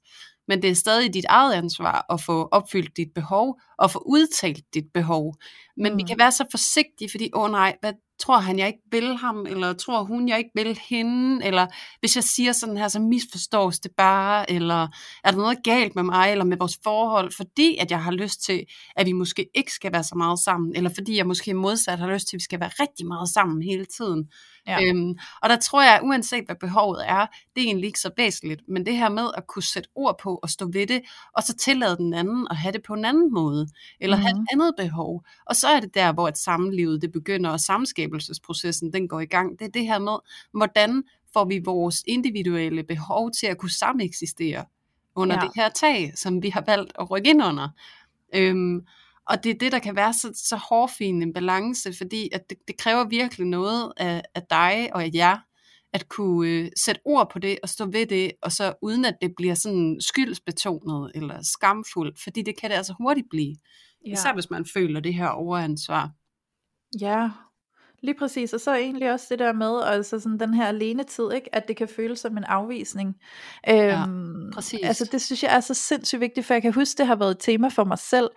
Men 0.48 0.62
det 0.62 0.70
er 0.70 0.74
stadig 0.74 1.14
dit 1.14 1.24
eget 1.28 1.54
ansvar 1.54 2.06
at 2.10 2.20
få 2.20 2.48
opfyldt 2.52 2.96
dit 2.96 3.08
behov, 3.14 3.60
og 3.78 3.90
få 3.90 4.02
udtalt 4.06 4.64
dit 4.74 4.84
behov. 4.94 5.34
Men 5.76 5.92
mm. 5.92 5.98
vi 5.98 6.02
kan 6.02 6.18
være 6.18 6.32
så 6.32 6.44
forsigtige, 6.50 7.10
fordi, 7.10 7.30
åh 7.34 7.42
oh 7.42 7.50
nej, 7.50 7.76
hvad 7.80 7.92
tror 8.18 8.38
han, 8.38 8.58
jeg 8.58 8.66
ikke 8.66 8.82
vil 8.90 9.16
ham, 9.16 9.46
eller 9.46 9.72
tror 9.72 10.02
hun, 10.02 10.28
jeg 10.28 10.38
ikke 10.38 10.50
vil 10.54 10.78
hende, 10.88 11.44
eller 11.46 11.66
hvis 12.00 12.16
jeg 12.16 12.24
siger 12.24 12.52
sådan 12.52 12.76
her, 12.76 12.88
så 12.88 13.00
misforstås 13.00 13.80
det 13.80 13.90
bare, 13.96 14.50
eller 14.50 14.88
er 15.24 15.30
der 15.30 15.36
noget 15.36 15.58
galt 15.64 15.94
med 15.94 16.02
mig, 16.02 16.30
eller 16.30 16.44
med 16.44 16.56
vores 16.56 16.78
forhold, 16.84 17.32
fordi 17.36 17.76
at 17.76 17.90
jeg 17.90 18.02
har 18.02 18.12
lyst 18.12 18.44
til, 18.44 18.64
at 18.96 19.06
vi 19.06 19.12
måske 19.12 19.46
ikke 19.54 19.72
skal 19.72 19.92
være 19.92 20.04
så 20.04 20.14
meget 20.14 20.38
sammen, 20.38 20.76
eller 20.76 20.90
fordi 20.94 21.16
jeg 21.16 21.26
måske 21.26 21.54
modsat 21.54 21.98
har 21.98 22.12
lyst 22.12 22.28
til, 22.28 22.36
at 22.36 22.38
vi 22.38 22.44
skal 22.44 22.60
være 22.60 22.70
rigtig 22.80 23.06
meget 23.06 23.28
sammen 23.28 23.62
hele 23.62 23.84
tiden. 23.84 24.28
Ja. 24.66 24.78
Øhm, 24.82 25.14
og 25.42 25.48
der 25.48 25.56
tror 25.56 25.82
jeg, 25.82 26.00
uanset 26.02 26.44
hvad 26.44 26.56
behovet 26.60 27.08
er, 27.08 27.26
det 27.54 27.62
er 27.62 27.66
egentlig 27.66 27.86
ikke 27.86 28.00
så 28.00 28.10
væsentligt, 28.16 28.60
men 28.68 28.86
det 28.86 28.96
her 28.96 29.08
med 29.08 29.30
at 29.36 29.46
kunne 29.46 29.62
sætte 29.62 29.88
ord 29.94 30.18
på 30.22 30.38
og 30.42 30.50
stå 30.50 30.70
ved 30.72 30.86
det, 30.86 31.02
og 31.36 31.42
så 31.42 31.56
tillade 31.56 31.96
den 31.96 32.14
anden 32.14 32.46
at 32.50 32.56
have 32.56 32.72
det 32.72 32.82
på 32.82 32.94
en 32.94 33.04
anden 33.04 33.34
måde, 33.34 33.68
eller 34.00 34.16
mm-hmm. 34.16 34.24
have 34.24 34.30
et 34.30 34.36
mhm. 34.36 34.46
andet 34.52 34.74
behov, 34.78 35.24
og 35.46 35.56
så 35.56 35.68
er 35.68 35.80
det 35.80 35.94
der, 35.94 36.12
hvor 36.12 36.28
et 36.28 36.38
samlivet 36.38 37.02
det 37.02 37.12
begynder, 37.12 37.50
og 37.50 37.60
samskabelsesprocessen 38.04 38.92
den 38.92 39.08
går 39.08 39.20
i 39.20 39.26
gang. 39.26 39.58
Det 39.58 39.64
er 39.64 39.70
det 39.70 39.86
her 39.86 39.98
med, 39.98 40.18
hvordan 40.52 41.02
får 41.32 41.44
vi 41.44 41.60
vores 41.64 42.02
individuelle 42.06 42.82
behov 42.82 43.30
til 43.40 43.46
at 43.46 43.58
kunne 43.58 43.70
sameksistere 43.70 44.64
under 45.16 45.36
ja. 45.36 45.40
det 45.40 45.50
her 45.56 45.68
tag, 45.68 46.12
som 46.16 46.42
vi 46.42 46.48
har 46.48 46.64
valgt 46.66 46.92
at 46.98 47.10
rykke 47.10 47.30
ind 47.30 47.42
under. 47.42 47.68
Øhm, 48.34 48.86
og 49.28 49.44
det 49.44 49.50
er 49.50 49.58
det, 49.58 49.72
der 49.72 49.78
kan 49.78 49.96
være 49.96 50.12
så, 50.12 50.32
så 50.34 50.56
hårfin 50.56 51.22
en 51.22 51.32
balance, 51.32 51.92
fordi 51.92 52.28
at 52.32 52.50
det, 52.50 52.58
det 52.68 52.76
kræver 52.76 53.04
virkelig 53.08 53.46
noget 53.46 53.92
af, 53.96 54.22
af 54.34 54.42
dig 54.50 54.90
og 54.94 55.02
af 55.02 55.10
jer, 55.14 55.36
at 55.92 56.08
kunne 56.08 56.48
øh, 56.48 56.70
sætte 56.84 57.00
ord 57.04 57.30
på 57.32 57.38
det 57.38 57.58
og 57.62 57.68
stå 57.68 57.86
ved 57.86 58.06
det, 58.06 58.32
og 58.42 58.52
så 58.52 58.74
uden 58.82 59.04
at 59.04 59.16
det 59.22 59.32
bliver 59.36 59.54
sådan 59.54 59.96
skyldsbetonet 60.00 61.12
eller 61.14 61.42
skamfuldt, 61.42 62.18
fordi 62.22 62.42
det 62.42 62.60
kan 62.60 62.70
det 62.70 62.76
altså 62.76 62.94
hurtigt 63.00 63.26
blive. 63.30 63.56
Ja. 64.06 64.12
Især 64.12 64.34
hvis 64.34 64.50
man 64.50 64.66
føler 64.74 65.00
det 65.00 65.14
her 65.14 65.28
overansvar. 65.28 66.10
Ja, 67.00 67.30
Lige 68.04 68.18
præcis, 68.18 68.52
og 68.52 68.60
så 68.60 68.74
egentlig 68.74 69.12
også 69.12 69.26
det 69.30 69.38
der 69.38 69.52
med, 69.52 69.82
altså 69.84 70.20
sådan 70.20 70.38
den 70.38 70.54
her 70.54 70.66
alenetid, 70.66 71.32
ikke? 71.34 71.54
at 71.54 71.68
det 71.68 71.76
kan 71.76 71.88
føles 71.88 72.18
som 72.18 72.36
en 72.36 72.44
afvisning. 72.44 73.16
Ja, 73.66 74.02
øhm, 74.02 74.50
præcis. 74.54 74.80
Altså 74.82 75.08
det 75.12 75.22
synes 75.22 75.42
jeg 75.42 75.56
er 75.56 75.60
så 75.60 75.74
sindssygt 75.74 76.20
vigtigt, 76.20 76.46
for 76.46 76.54
jeg 76.54 76.62
kan 76.62 76.72
huske, 76.72 76.98
det 76.98 77.06
har 77.06 77.16
været 77.16 77.30
et 77.30 77.38
tema 77.40 77.68
for 77.68 77.84
mig 77.84 77.98
selv, 77.98 78.30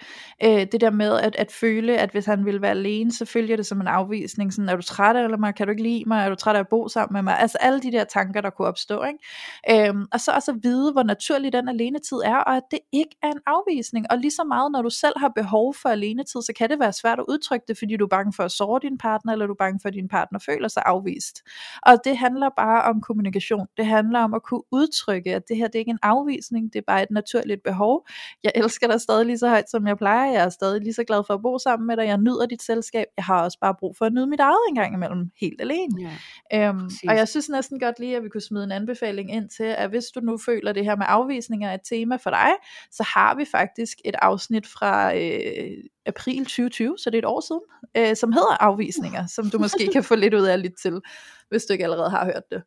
øh, 0.43 0.67
det 0.71 0.81
der 0.81 0.89
med 0.89 1.19
at, 1.19 1.35
at 1.35 1.51
føle, 1.51 1.97
at 1.97 2.11
hvis 2.11 2.25
han 2.25 2.45
ville 2.45 2.61
være 2.61 2.71
alene, 2.71 3.11
så 3.11 3.25
følger 3.25 3.55
det 3.55 3.65
som 3.65 3.81
en 3.81 3.87
afvisning, 3.87 4.53
sådan, 4.53 4.69
er 4.69 4.75
du 4.75 4.81
træt 4.81 5.15
af 5.15 5.39
mig, 5.39 5.55
kan 5.55 5.67
du 5.67 5.71
ikke 5.71 5.83
lide 5.83 6.03
mig, 6.07 6.25
er 6.25 6.29
du 6.29 6.35
træt 6.35 6.55
af 6.55 6.59
at 6.59 6.67
bo 6.67 6.87
sammen 6.87 7.13
med 7.13 7.21
mig, 7.21 7.39
altså 7.39 7.57
alle 7.61 7.79
de 7.79 7.91
der 7.91 8.03
tanker, 8.03 8.41
der 8.41 8.49
kunne 8.49 8.67
opstå, 8.67 9.03
ikke? 9.03 9.89
Øhm, 9.89 10.05
og 10.11 10.19
så 10.19 10.31
også 10.31 10.51
at 10.51 10.57
vide, 10.63 10.91
hvor 10.91 11.03
naturlig 11.03 11.53
den 11.53 11.69
alenetid 11.69 12.17
er, 12.25 12.37
og 12.37 12.55
at 12.55 12.63
det 12.71 12.79
ikke 12.93 13.15
er 13.23 13.31
en 13.31 13.41
afvisning, 13.45 14.05
og 14.09 14.17
lige 14.17 14.31
så 14.31 14.43
meget, 14.43 14.71
når 14.71 14.81
du 14.81 14.89
selv 14.89 15.13
har 15.17 15.31
behov 15.35 15.73
for 15.81 15.89
alenetid, 15.89 16.41
så 16.41 16.53
kan 16.57 16.69
det 16.69 16.79
være 16.79 16.93
svært 16.93 17.19
at 17.19 17.25
udtrykke 17.29 17.65
det, 17.67 17.77
fordi 17.77 17.97
du 17.97 18.05
er 18.05 18.09
bange 18.09 18.33
for 18.33 18.43
at 18.43 18.51
såre 18.51 18.79
din 18.83 18.97
partner, 18.97 19.33
eller 19.33 19.47
du 19.47 19.55
bange 19.59 19.79
for, 19.81 19.87
at 19.87 19.93
din 19.93 20.07
partner 20.07 20.39
føler 20.39 20.67
sig 20.67 20.83
afvist. 20.85 21.43
Og 21.81 21.97
det 22.03 22.17
handler 22.17 22.49
bare 22.57 22.83
om 22.83 23.01
kommunikation. 23.01 23.67
Det 23.77 23.85
handler 23.85 24.19
om 24.19 24.33
at 24.33 24.43
kunne 24.43 24.63
udtrykke, 24.71 25.35
at 25.35 25.47
det 25.47 25.57
her 25.57 25.67
det 25.67 25.75
er 25.75 25.79
ikke 25.79 25.91
en 25.91 25.99
afvisning, 26.03 26.73
det 26.73 26.79
er 26.79 26.83
bare 26.87 27.03
et 27.03 27.11
naturligt 27.11 27.63
behov. 27.63 28.07
Jeg 28.43 28.51
elsker 28.55 28.87
dig 28.87 29.01
stadig 29.01 29.25
lige 29.25 29.37
så 29.37 29.49
højt, 29.49 29.69
som 29.69 29.87
jeg 29.87 29.97
plejer. 29.97 30.31
Jeg 30.31 30.43
er 30.43 30.49
stadig 30.49 30.81
lige 30.81 30.93
så 30.93 31.03
glad 31.03 31.23
for 31.27 31.33
at 31.33 31.41
bo 31.41 31.57
sammen 31.57 31.87
med 31.87 31.97
dig. 31.97 32.05
Jeg 32.05 32.17
nyder 32.17 32.45
dit 32.45 32.61
selskab. 32.61 33.05
Jeg 33.17 33.25
har 33.25 33.43
også 33.43 33.57
bare 33.61 33.75
brug 33.79 33.97
for 33.97 34.05
at 34.05 34.13
nyde 34.13 34.27
mit 34.27 34.39
eget 34.39 34.57
en 34.69 34.75
gang 34.75 34.93
imellem, 34.93 35.31
helt 35.41 35.61
alene. 35.61 36.11
Ja, 36.51 36.69
øhm, 36.69 36.89
og 37.09 37.15
jeg 37.15 37.27
synes 37.27 37.49
næsten 37.49 37.79
godt 37.79 37.99
lige, 37.99 38.17
at 38.17 38.23
vi 38.23 38.29
kunne 38.29 38.41
smide 38.41 38.63
en 38.63 38.71
anbefaling 38.71 39.33
ind 39.33 39.49
til, 39.49 39.63
at 39.63 39.89
hvis 39.89 40.05
du 40.15 40.19
nu 40.19 40.37
føler, 40.37 40.69
at 40.69 40.75
det 40.75 40.85
her 40.85 40.95
med 40.95 41.05
afvisninger 41.09 41.69
er 41.69 41.73
et 41.73 41.81
tema 41.89 42.15
for 42.15 42.29
dig, 42.29 42.51
så 42.91 43.03
har 43.15 43.35
vi 43.35 43.45
faktisk 43.51 43.97
et 44.05 44.15
afsnit 44.21 44.67
fra 44.67 45.15
øh, 45.15 45.77
april 46.07 46.45
2020, 46.45 46.97
så 46.97 47.09
det 47.09 47.15
er 47.15 47.19
et 47.19 47.25
år 47.25 47.41
siden, 47.41 47.61
øh, 47.97 48.15
som 48.15 48.31
hedder 48.31 48.63
Afvisninger, 48.63 49.27
som 49.27 49.46
du 49.49 49.59
måske 49.59 49.89
kan 49.93 50.03
få 50.03 50.15
lidt 50.15 50.33
ud 50.33 50.41
af 50.45 50.61
lidt 50.61 50.73
til, 50.81 51.01
hvis 51.49 51.63
du 51.65 51.73
ikke 51.73 51.83
allerede 51.83 52.09
har 52.09 52.25
hørt 52.25 52.43
det. 52.51 52.63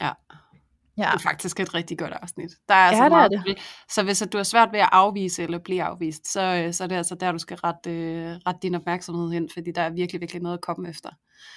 Ja. 0.00 0.10
Ja. 0.98 1.02
Det 1.04 1.14
er 1.14 1.18
faktisk 1.18 1.60
et 1.60 1.74
rigtig 1.74 1.98
godt 1.98 2.12
afsnit. 2.12 2.50
Der 2.68 2.74
er 2.74 2.78
altså 2.78 3.02
ja, 3.02 3.08
meget, 3.08 3.30
det 3.30 3.38
er 3.38 3.42
det. 3.42 3.58
Så 3.90 4.02
hvis 4.02 4.22
du 4.32 4.36
har 4.38 4.42
svært 4.44 4.68
ved 4.72 4.80
at 4.80 4.88
afvise 4.92 5.42
eller 5.42 5.58
blive 5.58 5.82
afvist, 5.82 6.32
så, 6.32 6.40
øh, 6.40 6.72
så 6.74 6.84
er 6.84 6.88
det 6.88 6.96
altså 6.96 7.14
der, 7.14 7.32
du 7.32 7.38
skal 7.38 7.56
rette, 7.56 7.90
øh, 7.90 8.36
rette 8.46 8.58
din 8.62 8.74
opmærksomhed 8.74 9.30
hen, 9.30 9.48
fordi 9.54 9.70
der 9.74 9.82
er 9.82 9.90
virkelig, 9.90 10.20
virkelig 10.20 10.42
noget 10.42 10.56
at 10.58 10.60
komme 10.62 10.88
efter. 10.88 11.10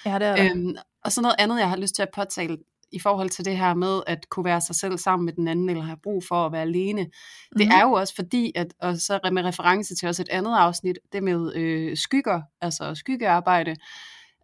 Ja, 0.06 0.18
det 0.18 0.26
er 0.26 0.36
det. 0.36 0.50
Øhm, 0.50 0.76
og 1.04 1.12
så 1.12 1.20
noget 1.20 1.36
andet, 1.38 1.58
jeg 1.58 1.68
har 1.68 1.76
lyst 1.76 1.94
til 1.94 2.02
at 2.02 2.08
påtale 2.14 2.58
i 2.92 2.98
forhold 2.98 3.30
til 3.30 3.44
det 3.44 3.56
her 3.56 3.74
med 3.74 4.00
at 4.06 4.28
kunne 4.28 4.44
være 4.44 4.60
sig 4.60 4.74
selv 4.74 4.98
sammen 4.98 5.24
med 5.24 5.32
den 5.32 5.48
anden, 5.48 5.70
eller 5.70 5.82
have 5.82 5.98
brug 6.02 6.24
for 6.28 6.46
at 6.46 6.52
være 6.52 6.62
alene. 6.62 7.02
Mm. 7.02 7.58
Det 7.58 7.66
Mhm. 7.66 7.74
er 7.76 7.82
jo 7.82 7.92
også 7.92 8.14
fordi, 8.14 8.52
at, 8.54 8.66
og 8.80 8.96
så 8.96 9.30
med 9.32 9.44
reference 9.44 9.96
til 9.96 10.08
også 10.08 10.22
et 10.22 10.28
andet 10.28 10.56
afsnit, 10.56 10.98
det 11.12 11.22
med 11.22 11.52
øh, 11.54 11.96
skygger, 11.96 12.42
altså 12.60 12.94
skyggearbejde, 12.94 13.76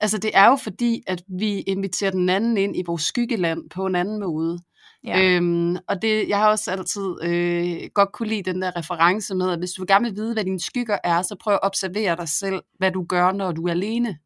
altså 0.01 0.19
det 0.19 0.31
er 0.35 0.47
jo 0.47 0.57
fordi, 0.57 1.03
at 1.07 1.23
vi 1.39 1.61
inviterer 1.61 2.11
den 2.11 2.29
anden 2.29 2.57
ind 2.57 2.77
i 2.77 2.83
vores 2.87 3.03
skyggeland 3.03 3.71
på 3.71 3.87
en 3.87 3.95
anden 3.95 4.21
måde. 4.21 4.59
Ja. 5.05 5.23
Øhm, 5.23 5.77
og 5.89 6.03
det, 6.03 6.29
jeg 6.29 6.39
har 6.39 6.49
også 6.51 6.71
altid 6.71 7.23
øh, 7.23 7.91
godt 7.95 8.13
kunne 8.13 8.29
lide 8.29 8.53
den 8.53 8.63
der 8.63 8.77
reference 8.77 9.35
med, 9.35 9.51
at 9.53 9.59
hvis 9.59 9.71
du 9.73 9.85
gerne 9.89 10.05
vil 10.05 10.17
vide, 10.17 10.33
hvad 10.33 10.45
dine 10.45 10.61
skygger 10.61 10.99
er, 11.05 11.23
så 11.23 11.37
prøv 11.41 11.55
at 11.55 11.61
observere 11.63 12.17
dig 12.17 12.29
selv, 12.29 12.61
hvad 12.79 12.91
du 12.93 13.05
gør, 13.09 13.33
når 13.33 13.53
du 13.53 13.67
er 13.67 13.71
alene. 13.71 14.19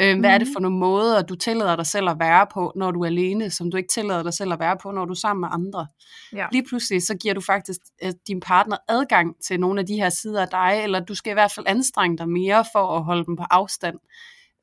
Øhm, 0.00 0.20
Hvad 0.20 0.30
er 0.30 0.38
det 0.38 0.46
Mhm. 0.46 0.52
for 0.54 0.60
nogle 0.60 0.78
måder, 0.78 1.22
du 1.22 1.34
tillader 1.34 1.76
dig 1.76 1.86
selv 1.86 2.08
at 2.08 2.16
være 2.18 2.46
på, 2.54 2.72
når 2.76 2.90
du 2.90 3.00
er 3.00 3.06
alene, 3.06 3.50
som 3.50 3.70
du 3.70 3.76
ikke 3.76 3.88
tillader 3.94 4.22
dig 4.22 4.34
selv 4.34 4.52
at 4.52 4.58
være 4.60 4.76
på, 4.82 4.90
når 4.90 5.04
du 5.04 5.10
er 5.10 5.14
sammen 5.16 5.40
med 5.40 5.48
andre. 5.52 5.86
Ja. 6.32 6.46
Lige 6.52 6.64
pludselig, 6.68 7.02
så 7.02 7.14
giver 7.16 7.34
du 7.34 7.40
faktisk 7.40 7.80
øh, 8.04 8.12
din 8.28 8.40
partner 8.40 8.76
adgang 8.88 9.34
til 9.46 9.60
nogle 9.60 9.80
af 9.80 9.86
de 9.86 9.94
her 9.94 10.08
sider 10.08 10.42
af 10.42 10.48
dig, 10.48 10.80
eller 10.84 11.00
du 11.00 11.14
skal 11.14 11.30
i 11.30 11.32
hvert 11.32 11.52
fald 11.52 11.66
anstrenge 11.68 12.18
dig 12.18 12.28
mere 12.28 12.64
for 12.74 12.96
at 12.96 13.04
holde 13.04 13.24
dem 13.24 13.36
på 13.36 13.44
afstand. 13.50 13.96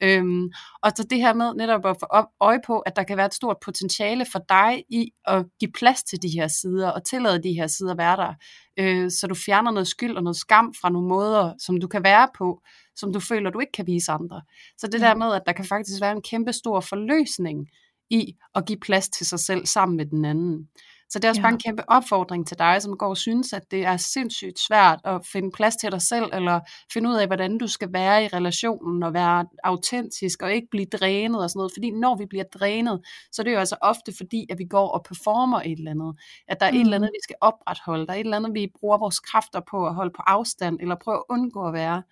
Øhm, 0.04 0.50
og 0.84 0.92
så 0.96 1.04
det 1.10 1.18
her 1.18 1.34
med 1.34 1.54
netop 1.54 1.86
at 1.86 1.98
få 2.00 2.06
øje 2.40 2.60
på, 2.66 2.80
at 2.80 2.96
der 2.96 3.04
kan 3.04 3.18
være 3.18 3.26
et 3.26 3.34
stort 3.34 3.58
potentiale 3.66 4.26
for 4.32 4.40
dig 4.50 4.84
i 4.90 5.12
at 5.26 5.46
give 5.60 5.72
plads 5.72 6.04
til 6.04 6.22
de 6.22 6.30
her 6.30 6.48
sider, 6.48 6.90
og 6.90 7.06
tillade 7.06 7.44
de 7.44 7.54
her 7.54 7.68
sider 7.68 7.92
at 7.92 7.98
være 7.98 8.18
der, 8.18 8.34
øh, 8.80 9.12
så 9.12 9.28
du 9.28 9.36
fjerner 9.36 9.72
noget 9.72 9.88
skyld 9.88 10.18
og 10.18 10.24
noget 10.24 10.38
skam 10.38 10.74
fra 10.82 10.90
nogle 10.90 11.08
måder, 11.08 11.54
som 11.60 11.80
du 11.80 11.88
kan 11.88 12.04
være 12.04 12.28
på, 12.38 12.62
som 12.96 13.14
du 13.14 13.20
føler, 13.20 13.50
du 13.50 13.60
ikke 13.60 13.72
kan 13.72 13.88
vise 13.88 14.12
andre. 14.12 14.42
Så 14.78 14.88
det 14.88 15.02
der 15.02 15.16
med, 15.16 15.34
at 15.34 15.42
der 15.46 15.54
kan 15.54 15.66
faktisk 15.66 16.02
være 16.02 16.12
en 16.12 16.22
kæmpe 16.22 16.54
stor 16.54 16.80
forløsning 16.80 17.68
i 18.10 18.36
at 18.56 18.66
give 18.66 18.80
plads 18.80 19.10
til 19.10 19.26
sig 19.26 19.40
selv 19.40 19.66
sammen 19.66 19.98
med 19.98 20.06
den 20.06 20.26
anden. 20.26 20.68
Så 21.10 21.20
det 21.20 21.26
er 21.26 21.30
også 21.30 21.42
Ja. 21.42 21.46
bare 21.46 21.54
en 21.54 21.60
kæmpe 21.60 21.90
opfordring 21.90 22.48
til 22.48 22.60
dig, 22.60 22.82
som 22.82 22.98
går 22.98 23.08
og 23.10 23.18
synes, 23.18 23.54
at 23.54 23.72
det 23.72 23.86
er 23.86 23.98
sindssygt 23.98 24.60
svært 24.68 25.00
at 25.04 25.26
finde 25.26 25.52
plads 25.52 25.76
til 25.76 25.92
dig 25.92 26.02
selv, 26.02 26.26
eller 26.34 26.60
finde 26.94 27.10
ud 27.10 27.16
af, 27.16 27.28
hvordan 27.28 27.58
du 27.58 27.68
skal 27.68 27.94
være 27.94 28.24
i 28.24 28.28
relationen, 28.28 29.04
og 29.04 29.14
være 29.14 29.46
autentisk, 29.64 30.42
og 30.42 30.54
ikke 30.54 30.68
blive 30.72 30.86
drænet 30.86 31.44
og 31.44 31.50
sådan 31.50 31.60
noget. 31.60 31.72
Fordi 31.76 31.92
når 31.92 32.16
vi 32.18 32.26
bliver 32.26 32.44
drænet, 32.54 33.02
så 33.32 33.42
er 33.42 33.44
det 33.44 33.54
jo 33.54 33.58
altså 33.60 33.76
ofte 33.82 34.14
fordi, 34.18 34.46
at 34.50 34.58
vi 34.60 34.66
går 34.66 34.88
og 34.88 35.04
performer 35.04 35.62
et 35.62 35.72
eller 35.80 35.92
andet. 35.92 36.20
At 36.48 36.60
der 36.60 36.66
er 36.66 36.72
mm. 36.72 36.78
et 36.78 36.82
eller 36.82 36.96
andet, 36.98 37.10
vi 37.14 37.20
skal 37.24 37.36
opretholde. 37.42 38.08
Der 38.08 38.14
er 38.14 38.18
et 38.18 38.20
eller 38.20 38.38
andet, 38.38 38.54
vi 38.54 38.68
bruger 38.80 38.98
vores 38.98 39.20
kræfter 39.20 39.62
på 39.72 39.88
at 39.88 39.96
holde 39.96 40.12
på 40.16 40.22
afstand, 40.28 40.78
eller 40.82 40.96
prøve 41.04 41.18
at 41.18 41.24
undgå 41.30 41.68
at 41.68 41.74
være. 41.74 42.04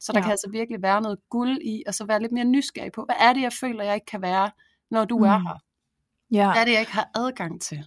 Så 0.00 0.12
der 0.12 0.18
Ja. 0.18 0.22
kan 0.22 0.30
altså 0.30 0.48
virkelig 0.52 0.82
være 0.82 1.00
noget 1.00 1.18
guld 1.30 1.58
i, 1.62 1.82
og 1.86 1.94
så 1.94 2.04
være 2.06 2.20
lidt 2.20 2.32
mere 2.32 2.44
nysgerrig 2.44 2.92
på, 2.92 3.04
hvad 3.04 3.16
er 3.20 3.32
det, 3.32 3.42
jeg 3.42 3.52
føler, 3.60 3.84
jeg 3.84 3.94
ikke 3.94 4.06
kan 4.06 4.22
være, 4.22 4.50
når 4.90 5.04
du 5.04 5.18
er 5.18 5.38
Mm. 5.38 5.46
her? 5.46 5.58
Ja. 6.30 6.52
Hvad 6.52 6.60
er 6.60 6.64
det, 6.64 6.72
jeg 6.72 6.80
ikke 6.80 6.92
har 6.92 7.08
adgang 7.14 7.60
til? 7.62 7.84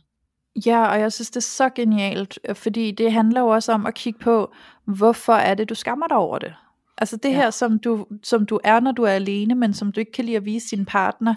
Ja, 0.66 0.86
og 0.86 1.00
jeg 1.00 1.14
synes, 1.14 1.30
det 1.30 1.36
er 1.38 1.42
så 1.42 1.70
genialt, 1.70 2.40
øh, 2.50 2.56
fordi 2.56 2.92
det 2.92 3.12
handler 3.12 3.42
jo 3.42 3.48
også 3.48 3.72
om 3.72 3.86
at 3.86 3.94
kigge 3.94 4.20
på, 4.20 4.54
hvorfor 4.86 5.34
er 5.34 5.54
det, 5.54 5.70
du 5.70 5.76
skammer 5.76 6.08
dig 6.08 6.18
over 6.18 6.40
det? 6.40 6.54
Altså 6.98 7.18
det 7.18 7.30
Ja. 7.30 7.36
her, 7.36 7.50
som 7.50 7.80
du, 7.80 8.08
som 8.24 8.46
du 8.46 8.60
er, 8.64 8.80
når 8.80 8.92
du 8.92 9.04
er 9.04 9.12
alene, 9.12 9.56
men 9.56 9.74
som 9.74 9.92
du 9.92 10.00
ikke 10.00 10.12
kan 10.12 10.26
lide 10.26 10.38
at 10.38 10.46
vise 10.46 10.76
din 10.76 10.86
partner, 10.86 11.36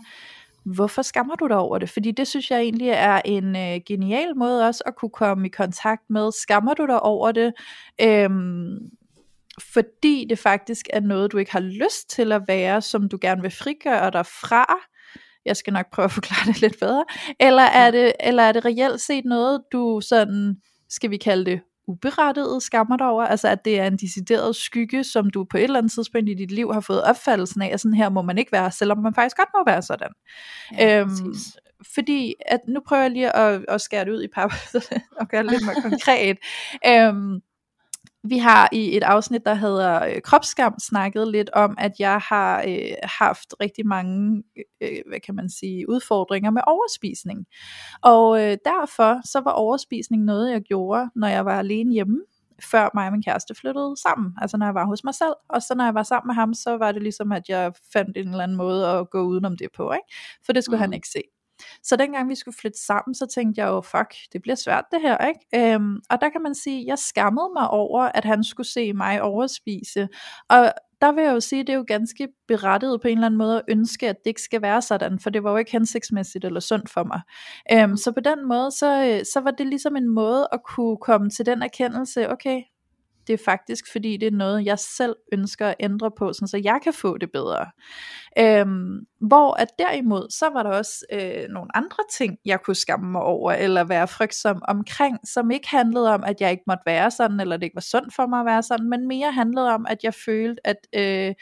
hvorfor 0.64 1.02
skammer 1.02 1.34
du 1.34 1.46
dig 1.46 1.56
over 1.56 1.78
det? 1.78 1.90
Fordi 1.90 2.10
det 2.10 2.28
synes 2.28 2.50
jeg 2.50 2.60
egentlig 2.60 2.88
er 2.88 3.20
en 3.24 3.56
øh, 3.56 3.80
genial 3.86 4.36
måde 4.36 4.66
også 4.68 4.82
at 4.86 4.96
kunne 4.96 5.10
komme 5.10 5.46
i 5.46 5.50
kontakt 5.50 6.02
med. 6.10 6.30
Skammer 6.42 6.74
du 6.74 6.86
dig 6.86 7.00
over 7.02 7.32
det? 7.32 7.52
Øhm, 8.00 8.78
fordi 9.74 10.26
det 10.30 10.38
faktisk 10.38 10.86
er 10.92 11.00
noget, 11.00 11.32
du 11.32 11.38
ikke 11.38 11.52
har 11.52 11.60
lyst 11.60 12.10
til 12.10 12.32
at 12.32 12.42
være, 12.48 12.82
som 12.82 13.08
du 13.08 13.18
gerne 13.20 13.42
vil 13.42 13.50
frigøre 13.50 14.10
dig 14.10 14.26
fra. 14.26 14.76
Jeg 15.46 15.56
skal 15.56 15.72
nok 15.72 15.90
prøve 15.92 16.04
at 16.04 16.12
forklare 16.12 16.52
det 16.52 16.60
lidt 16.64 16.80
bedre. 16.80 17.04
Eller 17.40 17.62
er 17.62 17.90
det, 17.90 18.12
eller 18.20 18.42
er 18.42 18.52
det 18.52 18.64
reelt 18.64 19.00
set 19.00 19.24
noget, 19.24 19.60
du 19.72 20.00
sådan, 20.00 20.56
skal 20.88 21.10
vi 21.10 21.16
kalde 21.16 21.44
det, 21.44 21.60
uberettiget 21.88 22.62
skammer 22.62 22.96
dig 22.96 23.06
over? 23.06 23.24
Altså 23.24 23.48
at 23.48 23.64
det 23.64 23.80
er 23.80 23.86
en 23.86 23.96
decideret 23.96 24.56
skygge, 24.56 25.04
som 25.04 25.30
du 25.30 25.44
på 25.50 25.56
et 25.56 25.62
eller 25.62 25.78
andet 25.78 25.92
tidspunkt 25.92 26.28
i 26.28 26.34
dit 26.34 26.50
liv 26.50 26.72
har 26.72 26.80
fået 26.80 27.02
opfattelsen 27.02 27.62
af, 27.62 27.70
at 27.72 27.80
sådan 27.80 27.94
her 27.94 28.08
må 28.08 28.22
man 28.22 28.38
ikke 28.38 28.52
være, 28.52 28.70
selvom 28.70 28.98
man 28.98 29.14
faktisk 29.14 29.36
godt 29.36 29.48
må 29.54 29.64
være 29.66 29.82
sådan. 29.82 30.10
Øhm, 30.82 31.08
præcis. 31.08 31.56
fordi 31.94 32.34
at 32.46 32.60
nu 32.68 32.80
prøver 32.86 33.02
jeg 33.02 33.10
lige 33.10 33.36
at, 33.36 33.64
at 33.68 33.80
skære 33.80 34.04
det 34.04 34.10
ud 34.12 34.22
i 34.22 34.28
pap 34.34 34.52
og 35.20 35.28
gøre 35.28 35.42
det 35.42 35.50
lidt 35.50 35.64
mere 35.66 35.82
konkret. 35.90 36.38
Øhm, 36.86 37.40
vi 38.28 38.38
har 38.38 38.68
i 38.72 38.96
et 38.96 39.02
afsnit, 39.02 39.44
der 39.46 39.54
hedder 39.54 40.04
øh, 40.04 40.20
Kropskam, 40.24 40.74
snakket 40.78 41.28
lidt 41.28 41.50
om, 41.50 41.74
at 41.78 41.92
jeg 41.98 42.18
har 42.28 42.64
øh, 42.68 42.94
haft 43.02 43.54
rigtig 43.60 43.86
mange, 43.86 44.42
øh, 44.82 44.98
hvad 45.08 45.20
kan 45.20 45.34
man 45.34 45.50
sige, 45.50 45.88
udfordringer 45.88 46.50
med 46.50 46.62
overspisning. 46.66 47.46
Og 48.02 48.42
øh, 48.42 48.56
derfor 48.64 49.20
så 49.24 49.40
var 49.44 49.50
overspisning 49.50 50.24
noget, 50.24 50.52
jeg 50.52 50.62
gjorde, 50.62 51.10
når 51.16 51.28
jeg 51.28 51.44
var 51.44 51.58
alene 51.58 51.92
hjemme, 51.92 52.20
før 52.62 52.90
mig 52.94 53.06
og 53.06 53.12
min 53.12 53.22
kæreste 53.22 53.54
flyttede 53.54 53.94
sammen. 54.02 54.32
Altså 54.40 54.56
når 54.56 54.66
jeg 54.66 54.74
var 54.74 54.86
hos 54.86 55.04
mig 55.04 55.14
selv, 55.14 55.34
og 55.48 55.62
så 55.62 55.74
når 55.74 55.84
jeg 55.84 55.94
var 55.94 56.02
sammen 56.02 56.28
med 56.28 56.34
ham, 56.34 56.54
så 56.54 56.76
var 56.76 56.92
det 56.92 57.02
ligesom, 57.02 57.32
at 57.32 57.48
jeg 57.48 57.72
fandt 57.92 58.16
en 58.16 58.28
eller 58.28 58.42
anden 58.42 58.56
måde 58.56 58.88
at 58.88 59.10
gå 59.10 59.22
udenom 59.22 59.56
det 59.56 59.68
på, 59.76 59.92
ikke? 59.92 60.14
For 60.46 60.52
det 60.52 60.64
skulle 60.64 60.76
mm. 60.76 60.80
han 60.80 60.92
ikke 60.92 61.08
se. 61.08 61.22
Så 61.82 61.96
dengang 61.96 62.28
vi 62.28 62.34
skulle 62.34 62.56
flytte 62.60 62.78
sammen, 62.78 63.14
så 63.14 63.26
tænkte 63.34 63.60
jeg 63.60 63.68
jo, 63.68 63.80
fuck, 63.80 64.14
det 64.32 64.42
bliver 64.42 64.54
svært 64.54 64.84
det 64.92 65.00
her, 65.00 65.18
ikke? 65.28 65.74
Øhm, 65.74 65.96
og 66.10 66.20
der 66.20 66.28
kan 66.28 66.42
man 66.42 66.54
sige, 66.54 66.86
jeg 66.86 66.98
skammede 66.98 67.50
mig 67.54 67.70
over, 67.70 68.02
at 68.02 68.24
han 68.24 68.44
skulle 68.44 68.66
se 68.66 68.92
mig 68.92 69.22
overspise. 69.22 70.08
Og 70.48 70.72
der 71.00 71.12
vil 71.12 71.24
jeg 71.24 71.32
jo 71.32 71.40
sige, 71.40 71.62
det 71.62 71.72
er 71.72 71.76
jo 71.76 71.84
ganske 71.86 72.28
berettiget 72.48 73.00
på 73.00 73.08
en 73.08 73.18
eller 73.18 73.26
anden 73.26 73.38
måde 73.38 73.56
at 73.56 73.62
ønske, 73.68 74.08
at 74.08 74.16
det 74.24 74.30
ikke 74.30 74.42
skal 74.42 74.62
være 74.62 74.82
sådan, 74.82 75.18
for 75.18 75.30
det 75.30 75.44
var 75.44 75.50
jo 75.50 75.56
ikke 75.56 75.72
hensigtsmæssigt 75.72 76.44
eller 76.44 76.60
sundt 76.60 76.90
for 76.90 77.04
mig. 77.04 77.20
Øhm, 77.72 77.96
så 77.96 78.12
på 78.12 78.20
den 78.20 78.48
måde, 78.48 78.70
så, 78.70 79.04
øh, 79.04 79.24
så 79.32 79.40
var 79.40 79.50
det 79.50 79.66
ligesom 79.66 79.96
en 79.96 80.08
måde 80.08 80.48
at 80.52 80.60
kunne 80.64 80.96
komme 80.96 81.30
til 81.30 81.46
den 81.46 81.62
erkendelse, 81.62 82.30
okay, 82.30 82.60
det 83.26 83.32
er 83.32 83.44
faktisk 83.44 83.92
fordi, 83.92 84.16
det 84.16 84.26
er 84.26 84.30
noget, 84.36 84.64
jeg 84.64 84.78
selv 84.78 85.16
ønsker 85.32 85.66
at 85.68 85.74
ændre 85.80 86.10
på, 86.18 86.32
sådan 86.32 86.48
så 86.48 86.60
jeg 86.64 86.80
kan 86.84 86.92
få 86.92 87.18
det 87.18 87.32
bedre. 87.32 87.66
Øhm, 88.38 89.00
hvor 89.20 89.54
at 89.54 89.68
derimod, 89.78 90.30
så 90.30 90.50
var 90.50 90.62
der 90.62 90.70
også 90.70 91.04
øh, 91.12 91.48
nogle 91.48 91.76
andre 91.76 92.04
ting, 92.12 92.36
jeg 92.44 92.60
kunne 92.62 92.74
skamme 92.74 93.10
mig 93.12 93.22
over, 93.22 93.52
eller 93.52 93.84
være 93.84 94.08
frygtsom 94.08 94.62
omkring, 94.68 95.18
som 95.28 95.50
ikke 95.50 95.68
handlede 95.68 96.14
om, 96.14 96.24
at 96.24 96.40
jeg 96.40 96.50
ikke 96.50 96.64
måtte 96.66 96.82
være 96.86 97.10
sådan, 97.10 97.40
eller 97.40 97.56
det 97.56 97.64
ikke 97.64 97.76
var 97.76 97.80
sundt 97.80 98.14
for 98.14 98.26
mig 98.26 98.40
at 98.40 98.46
være 98.46 98.62
sådan, 98.62 98.88
men 98.88 99.08
mere 99.08 99.32
handlede 99.32 99.70
om, 99.74 99.86
at 99.88 99.98
jeg 100.04 100.14
følte, 100.14 100.66
at 100.66 100.76
øh, 100.96 101.34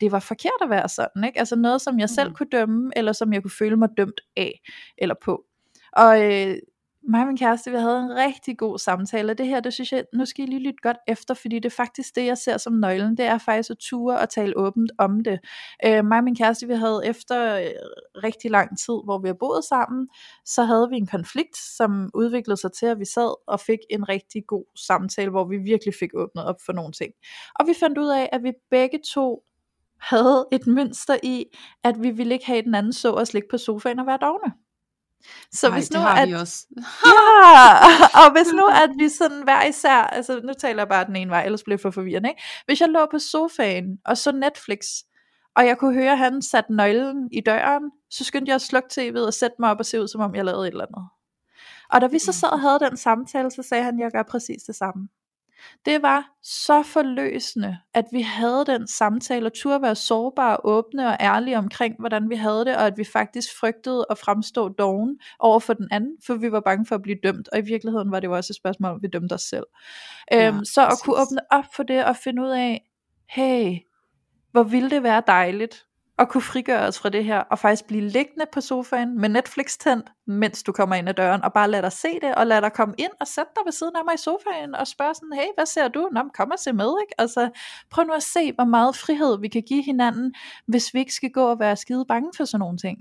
det 0.00 0.12
var 0.12 0.18
forkert 0.20 0.60
at 0.62 0.70
være 0.70 0.88
sådan, 0.88 1.24
ikke? 1.24 1.38
Altså 1.38 1.56
noget, 1.56 1.80
som 1.80 1.98
jeg 1.98 2.10
selv 2.10 2.28
Mhm. 2.28 2.34
kunne 2.36 2.48
dømme, 2.52 2.92
eller 2.96 3.12
som 3.12 3.32
jeg 3.32 3.42
kunne 3.42 3.50
føle 3.58 3.76
mig 3.76 3.88
dømt 3.96 4.20
af, 4.36 4.60
eller 4.98 5.14
på. 5.24 5.44
Og 5.92 6.32
øh, 6.32 6.56
mig 7.08 7.20
og 7.20 7.26
min 7.26 7.36
kæreste, 7.36 7.70
vi 7.70 7.76
havde 7.76 8.00
en 8.00 8.16
rigtig 8.16 8.58
god 8.58 8.78
samtale, 8.78 9.32
og 9.32 9.38
det 9.38 9.46
her, 9.46 9.60
det 9.60 9.72
synes 9.72 9.92
jeg, 9.92 10.04
nu 10.14 10.24
skal 10.24 10.44
I 10.44 10.46
lige 10.46 10.62
lytte 10.62 10.78
godt 10.82 10.96
efter, 11.08 11.34
fordi 11.34 11.56
det 11.56 11.64
er 11.64 11.74
faktisk 11.76 12.14
det, 12.14 12.26
jeg 12.26 12.38
ser 12.38 12.56
som 12.56 12.72
nøglen, 12.72 13.16
det 13.16 13.24
er 13.24 13.38
faktisk 13.38 13.70
at 13.70 13.76
ture 13.78 14.18
og 14.18 14.28
tale 14.30 14.56
åbent 14.56 14.92
om 14.98 15.20
det. 15.20 15.38
Øh, 15.86 16.04
mig 16.04 16.18
og 16.18 16.24
min 16.24 16.36
kæreste, 16.36 16.66
vi 16.66 16.74
havde 16.74 17.02
efter 17.04 17.56
øh, 17.56 17.66
rigtig 18.24 18.50
lang 18.50 18.78
tid, 18.78 18.94
hvor 19.04 19.18
vi 19.18 19.28
har 19.28 19.36
boet 19.40 19.64
sammen, 19.64 20.08
så 20.44 20.64
havde 20.64 20.88
vi 20.90 20.96
en 20.96 21.06
konflikt, 21.06 21.56
som 21.56 22.10
udviklede 22.14 22.60
sig 22.60 22.72
til, 22.72 22.86
at 22.86 22.98
vi 22.98 23.04
sad 23.04 23.34
og 23.46 23.60
fik 23.60 23.78
en 23.90 24.08
rigtig 24.08 24.46
god 24.46 24.64
samtale, 24.76 25.30
hvor 25.30 25.44
vi 25.48 25.56
virkelig 25.56 25.94
fik 26.00 26.10
åbnet 26.14 26.44
op 26.44 26.56
for 26.66 26.72
nogle 26.72 26.92
ting. 26.92 27.12
Og 27.54 27.66
vi 27.66 27.74
fandt 27.80 27.98
ud 27.98 28.08
af, 28.08 28.28
at 28.32 28.42
vi 28.42 28.52
begge 28.70 28.98
to 29.14 29.42
havde 30.00 30.46
et 30.52 30.66
mønster 30.66 31.16
i, 31.22 31.44
at 31.84 32.02
vi 32.02 32.10
ville 32.10 32.34
ikke 32.34 32.46
have, 32.46 32.62
den 32.62 32.74
anden 32.74 32.92
så 32.92 33.12
og 33.12 33.26
ligge 33.32 33.48
på 33.50 33.58
sofaen 33.58 33.98
og 33.98 34.06
være 34.06 34.18
dogne. 34.20 34.63
Så 35.52 35.66
Ej, 35.68 35.74
hvis 35.74 35.90
nu, 35.90 35.98
det 35.98 36.02
har 36.02 36.16
at, 36.16 36.28
vi 36.28 36.34
også. 36.34 36.66
Ja, 37.06 37.84
og 38.20 38.32
hvis 38.32 38.52
nu, 38.52 38.66
at 38.66 38.90
vi 38.98 39.08
sådan 39.08 39.42
hver 39.42 39.64
især, 39.64 39.96
altså 39.96 40.40
nu 40.44 40.52
taler 40.52 40.80
jeg 40.80 40.88
bare 40.88 41.06
den 41.06 41.16
ene 41.16 41.30
vej, 41.30 41.44
ellers 41.44 41.62
bliver 41.62 41.76
det 41.76 41.82
for 41.82 41.90
forvirrende, 41.90 42.28
ikke? 42.28 42.42
Hvis 42.66 42.80
jeg 42.80 42.88
lå 42.88 43.06
på 43.10 43.18
sofaen 43.18 43.98
og 44.04 44.18
så 44.18 44.32
Netflix, 44.32 44.78
og 45.56 45.66
jeg 45.66 45.78
kunne 45.78 45.94
høre, 45.94 46.12
at 46.12 46.18
han 46.18 46.42
satte 46.42 46.74
nøglen 46.74 47.28
i 47.32 47.40
døren, 47.40 47.82
så 48.10 48.24
skyndte 48.24 48.50
jeg 48.50 48.54
at 48.54 48.62
slukke 48.62 48.88
tv'et 48.92 49.26
og 49.26 49.34
sætte 49.34 49.56
mig 49.58 49.70
op 49.70 49.78
og 49.78 49.86
se 49.86 50.02
ud, 50.02 50.08
som 50.08 50.20
om 50.20 50.34
jeg 50.34 50.44
lavede 50.44 50.68
et 50.68 50.72
eller 50.72 50.86
andet. 50.86 51.08
Og 51.90 52.00
da 52.00 52.06
vi 52.06 52.18
så 52.18 52.32
sad 52.32 52.48
og 52.48 52.60
havde 52.60 52.78
den 52.78 52.96
samtale, 52.96 53.50
så 53.50 53.62
sagde 53.62 53.84
han, 53.84 53.94
at 53.94 54.00
jeg 54.00 54.10
gør 54.12 54.22
præcis 54.22 54.62
det 54.62 54.76
samme. 54.76 55.08
Det 55.86 56.02
var 56.02 56.30
så 56.42 56.82
forløsende, 56.82 57.78
at 57.94 58.04
vi 58.12 58.22
havde 58.22 58.64
den 58.66 58.86
samtale, 58.86 59.46
og 59.46 59.52
turde 59.52 59.82
være 59.82 59.94
sårbare, 59.94 60.56
åbne 60.64 61.08
og 61.08 61.16
ærlige 61.20 61.58
omkring, 61.58 61.94
hvordan 61.98 62.30
vi 62.30 62.34
havde 62.34 62.64
det, 62.64 62.76
og 62.76 62.86
at 62.86 62.98
vi 62.98 63.04
faktisk 63.04 63.58
frygtede 63.60 64.06
at 64.10 64.18
fremstå 64.18 64.68
doven 64.68 65.18
over 65.38 65.60
for 65.60 65.72
den 65.72 65.88
anden, 65.90 66.16
for 66.26 66.34
vi 66.34 66.52
var 66.52 66.60
bange 66.60 66.86
for 66.86 66.94
at 66.94 67.02
blive 67.02 67.18
dømt, 67.22 67.48
og 67.52 67.58
i 67.58 67.62
virkeligheden 67.62 68.10
var 68.10 68.20
det 68.20 68.26
jo 68.26 68.36
også 68.36 68.52
et 68.52 68.56
spørgsmål 68.56 68.92
om, 68.92 69.02
vi 69.02 69.08
dømte 69.08 69.32
os 69.32 69.42
selv. 69.42 69.66
Ja, 70.32 70.48
øhm, 70.48 70.64
så 70.64 70.82
at 70.82 70.88
præcis. 70.88 71.02
kunne 71.02 71.16
åbne 71.16 71.40
op 71.50 71.64
for 71.76 71.82
det, 71.82 72.04
og 72.04 72.16
finde 72.16 72.42
ud 72.42 72.50
af, 72.50 72.90
hey, 73.28 73.78
hvor 74.52 74.62
ville 74.62 74.90
det 74.90 75.02
være 75.02 75.22
dejligt, 75.26 75.86
at 76.18 76.28
kunne 76.28 76.42
frigøre 76.42 76.86
os 76.86 76.98
fra 76.98 77.08
det 77.08 77.24
her, 77.24 77.38
og 77.38 77.58
faktisk 77.58 77.86
blive 77.86 78.08
liggende 78.08 78.46
på 78.52 78.60
sofaen 78.60 79.20
med 79.20 79.28
Netflix 79.28 79.78
tændt, 79.78 80.10
mens 80.26 80.62
du 80.62 80.72
kommer 80.72 80.96
ind 80.96 81.08
ad 81.08 81.14
døren, 81.14 81.44
og 81.44 81.52
bare 81.52 81.70
lade 81.70 81.82
dig 81.82 81.92
se 81.92 82.08
det, 82.22 82.34
og 82.34 82.46
lade 82.46 82.60
dig 82.60 82.72
komme 82.72 82.94
ind 82.98 83.12
og 83.20 83.26
sætte 83.26 83.50
dig 83.56 83.62
ved 83.64 83.72
siden 83.72 83.96
af 83.96 84.04
mig 84.04 84.14
i 84.14 84.18
sofaen, 84.18 84.74
og 84.74 84.86
spørge 84.86 85.14
sådan, 85.14 85.32
hey, 85.34 85.48
hvad 85.56 85.66
ser 85.66 85.88
du? 85.88 86.08
Nå, 86.12 86.20
kom 86.34 86.50
og 86.50 86.58
se 86.58 86.72
med, 86.72 86.94
ikke? 87.02 87.14
Altså, 87.18 87.50
prøv 87.90 88.04
nu 88.04 88.12
at 88.12 88.22
se, 88.22 88.52
hvor 88.52 88.64
meget 88.64 88.96
frihed 88.96 89.40
vi 89.40 89.48
kan 89.48 89.62
give 89.62 89.82
hinanden, 89.82 90.34
hvis 90.66 90.94
vi 90.94 90.98
ikke 90.98 91.14
skal 91.14 91.30
gå 91.30 91.44
og 91.50 91.58
være 91.60 91.76
skide 91.76 92.04
bange 92.08 92.30
for 92.36 92.44
sådan 92.44 92.60
nogle 92.60 92.78
ting. 92.78 92.98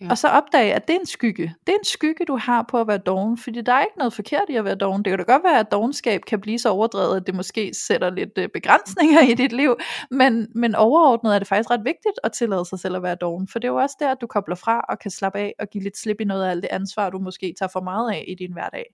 Ja. 0.00 0.10
Og 0.10 0.18
så 0.18 0.28
opdage, 0.28 0.74
at 0.74 0.88
det 0.88 0.96
er 0.96 1.00
en 1.00 1.06
skygge. 1.06 1.54
Det 1.66 1.72
er 1.72 1.78
en 1.78 1.84
skygge, 1.84 2.24
du 2.24 2.36
har 2.36 2.62
på 2.70 2.80
at 2.80 2.88
være 2.88 2.98
doven, 2.98 3.38
fordi 3.38 3.60
der 3.60 3.72
er 3.72 3.80
ikke 3.80 3.98
noget 3.98 4.12
forkert 4.12 4.42
i 4.48 4.54
at 4.54 4.64
være 4.64 4.74
doven. 4.74 5.04
Det 5.04 5.10
kan 5.10 5.18
da 5.18 5.32
godt 5.32 5.44
være, 5.44 5.58
at 5.58 5.72
dogenskab 5.72 6.20
kan 6.26 6.40
blive 6.40 6.58
så 6.58 6.68
overdrevet, 6.68 7.16
at 7.16 7.26
det 7.26 7.34
måske 7.34 7.74
sætter 7.74 8.10
lidt 8.10 8.38
øh, 8.38 8.48
begrænsninger 8.54 9.20
i 9.20 9.34
dit 9.34 9.52
liv, 9.52 9.76
men, 10.10 10.48
men 10.54 10.74
overordnet 10.74 11.34
er 11.34 11.38
det 11.38 11.48
faktisk 11.48 11.70
ret 11.70 11.84
vigtigt 11.84 12.20
at 12.24 12.32
tillade 12.32 12.64
sig 12.64 12.78
selv 12.78 12.96
at 12.96 13.02
være 13.02 13.14
doven, 13.14 13.48
for 13.48 13.58
det 13.58 13.68
er 13.68 13.72
jo 13.72 13.78
også 13.78 13.96
der, 14.00 14.10
at 14.10 14.18
du 14.20 14.26
kobler 14.26 14.56
fra 14.56 14.80
og 14.88 14.98
kan 14.98 15.10
slappe 15.10 15.38
af 15.38 15.54
og 15.58 15.68
give 15.72 15.84
lidt 15.84 15.98
slip 15.98 16.20
i 16.20 16.24
noget 16.24 16.44
af 16.44 16.50
alt 16.50 16.62
det 16.62 16.68
ansvar, 16.72 17.10
du 17.10 17.18
måske 17.18 17.54
tager 17.58 17.70
for 17.72 17.80
meget 17.80 18.12
af 18.12 18.24
i 18.28 18.34
din 18.34 18.52
hverdag. 18.52 18.84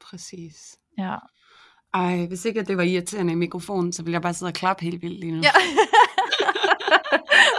Præcis. 0.00 0.76
Ja. 0.98 1.16
Ej, 1.94 2.26
hvis 2.26 2.44
ikke 2.44 2.62
det 2.62 2.76
var 2.76 2.82
irriterende 2.82 3.32
i 3.32 3.36
mikrofonen, 3.36 3.92
så 3.92 4.02
ville 4.02 4.12
jeg 4.14 4.22
bare 4.22 4.34
sidde 4.34 4.50
og 4.50 4.54
klappe 4.54 4.84
helt 4.84 5.02
vildt 5.02 5.20
lige 5.20 5.32
nu. 5.32 5.42
Ja. 5.42 5.50